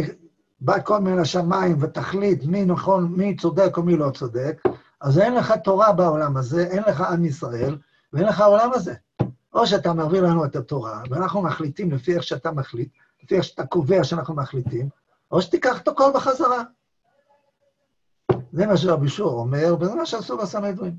בת 0.61 0.83
קול 0.83 0.99
מן 0.99 1.19
השמיים 1.19 1.77
ותחליט 1.79 2.43
מי 2.45 2.65
נכון, 2.65 3.13
מי 3.17 3.35
צודק 3.35 3.77
או 3.77 3.83
מי 3.83 3.97
לא 3.97 4.11
צודק, 4.11 4.61
אז 5.01 5.19
אין 5.19 5.35
לך 5.35 5.53
תורה 5.63 5.93
בעולם 5.93 6.37
הזה, 6.37 6.67
אין 6.67 6.83
לך 6.87 7.01
עם 7.01 7.25
ישראל, 7.25 7.77
ואין 8.13 8.25
לך 8.25 8.39
העולם 8.39 8.69
הזה. 8.73 8.93
או 9.53 9.67
שאתה 9.67 9.93
מעביר 9.93 10.23
לנו 10.23 10.45
את 10.45 10.55
התורה, 10.55 11.03
ואנחנו 11.09 11.41
מחליטים 11.41 11.91
לפי 11.91 12.15
איך 12.15 12.23
שאתה 12.23 12.51
מחליט, 12.51 12.89
לפי 13.23 13.35
איך 13.35 13.43
שאתה 13.43 13.65
קובע 13.65 14.03
שאנחנו 14.03 14.35
מחליטים, 14.35 14.89
או 15.31 15.41
שתיקח 15.41 15.81
את 15.81 15.87
הכל 15.87 16.11
בחזרה. 16.15 16.63
זה 18.51 18.65
מה 18.67 18.77
שרבי 18.77 19.09
שור 19.09 19.39
אומר, 19.39 19.75
וזה 19.79 19.95
מה 19.95 20.05
שעשו 20.05 20.37
בסנהדרין. 20.37 20.95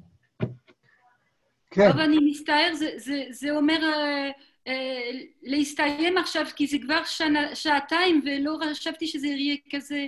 כן. 1.71 1.89
אבל 1.91 2.01
אני 2.01 2.19
מצטער, 2.21 2.75
זה, 2.75 2.91
זה, 2.97 3.25
זה 3.31 3.51
אומר 3.51 3.81
אה, 3.83 4.31
אה, 4.67 5.11
להסתיים 5.43 6.19
עכשיו, 6.19 6.47
כי 6.57 6.67
זה 6.67 6.77
כבר 6.83 7.05
שנה, 7.05 7.55
שעתיים, 7.55 8.23
ולא 8.27 8.59
חשבתי 8.71 9.07
שזה 9.07 9.27
יהיה 9.27 9.57
כזה 9.71 10.07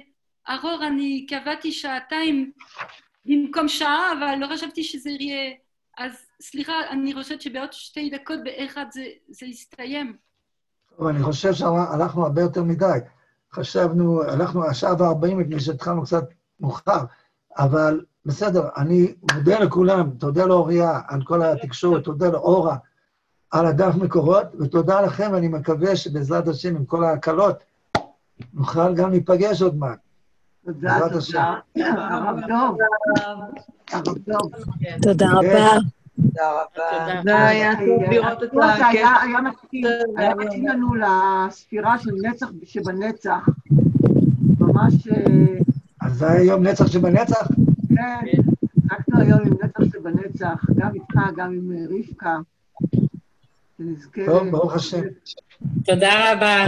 ארוך. 0.48 0.82
אני 0.82 1.26
קבעתי 1.28 1.72
שעתיים 1.72 2.52
במקום 3.24 3.68
שעה, 3.68 4.12
אבל 4.18 4.34
לא 4.38 4.46
חשבתי 4.52 4.84
שזה 4.84 5.10
יהיה... 5.10 5.52
אז 5.98 6.12
סליחה, 6.43 6.73
אני 6.90 7.14
חושבת 7.14 7.43
שבעוד 7.43 7.73
שתי 7.73 8.10
דקות 8.10 8.39
באחד 8.44 8.85
זה, 8.93 9.05
זה 9.28 9.47
יסתיים. 9.47 10.16
טוב, 10.97 11.06
אני 11.06 11.23
חושב 11.23 11.52
שהלכנו 11.52 12.23
הרבה 12.27 12.43
יותר 12.43 12.62
מדי. 12.62 12.98
חשבנו, 13.52 14.23
הלכנו 14.23 14.66
השעה 14.66 14.94
וארבעים 14.98 15.39
מפני 15.39 15.60
שהתחלנו 15.60 16.02
קצת 16.02 16.24
מאוחר, 16.60 17.05
אבל 17.59 18.05
בסדר, 18.27 18.69
אני 18.77 19.14
מודה 19.35 19.59
לכולם, 19.59 20.10
תודה 20.10 20.47
לאוריה 20.47 21.01
על 21.09 21.23
כל 21.24 21.43
התקשורת, 21.43 22.05
תודה 22.05 22.28
לאורה 22.28 22.77
על 23.51 23.66
הדף 23.66 23.94
מקורות, 23.94 24.47
ותודה 24.60 25.01
לכם, 25.01 25.31
ואני 25.32 25.48
מקווה 25.48 25.97
שבעזרת 25.97 26.48
השם, 26.48 26.77
עם 26.77 26.85
כל 26.85 27.05
ההקלות, 27.05 27.56
נוכל 28.55 28.94
גם 28.94 29.10
להיפגש 29.10 29.62
עוד 29.62 29.77
מעט. 29.77 29.98
תודה. 30.64 30.98
תודה. 31.12 31.55
הרב 31.77 32.36
דוב. 32.48 32.77
תודה 35.02 35.27
כן. 35.27 35.47
רבה. 35.47 36.01
תודה 36.16 36.51
רבה. 36.52 37.20
זה 37.24 37.47
היה 37.47 37.72
טוב 37.76 38.02
לראות 38.10 38.32
את 38.32 38.43
הסיפור 38.43 38.64
הזה 38.64 38.86
היה- 38.86 40.34
מתאים, 40.34 40.66
לנו 40.68 40.89
לספירה 40.94 41.98
של 41.98 42.10
נצח 42.22 42.47
שבנצח. 42.64 43.48
ממש, 44.60 45.09
אה, 45.09 45.59
אז 46.01 46.12
זה 46.14 46.30
היה 46.30 46.44
יום 46.44 46.62
נצח 46.62 46.86
שבנצח? 46.86 47.48
כן, 47.89 48.26
צחקנו 48.89 49.20
היום 49.20 49.40
עם 49.40 49.52
נצח 49.64 49.84
שבנצח, 49.93 50.64
גם 50.76 50.90
איתך, 50.94 51.16
גם 51.36 51.52
עם 51.52 51.72
אה, 51.72 51.84
רבקה. 51.90 52.36
שנזכה... 53.78 54.20
טוב, 54.26 54.48
ברוך 54.51 54.74
השם. 54.74 55.01
תודה 55.84 56.32
רבה. 56.32 56.64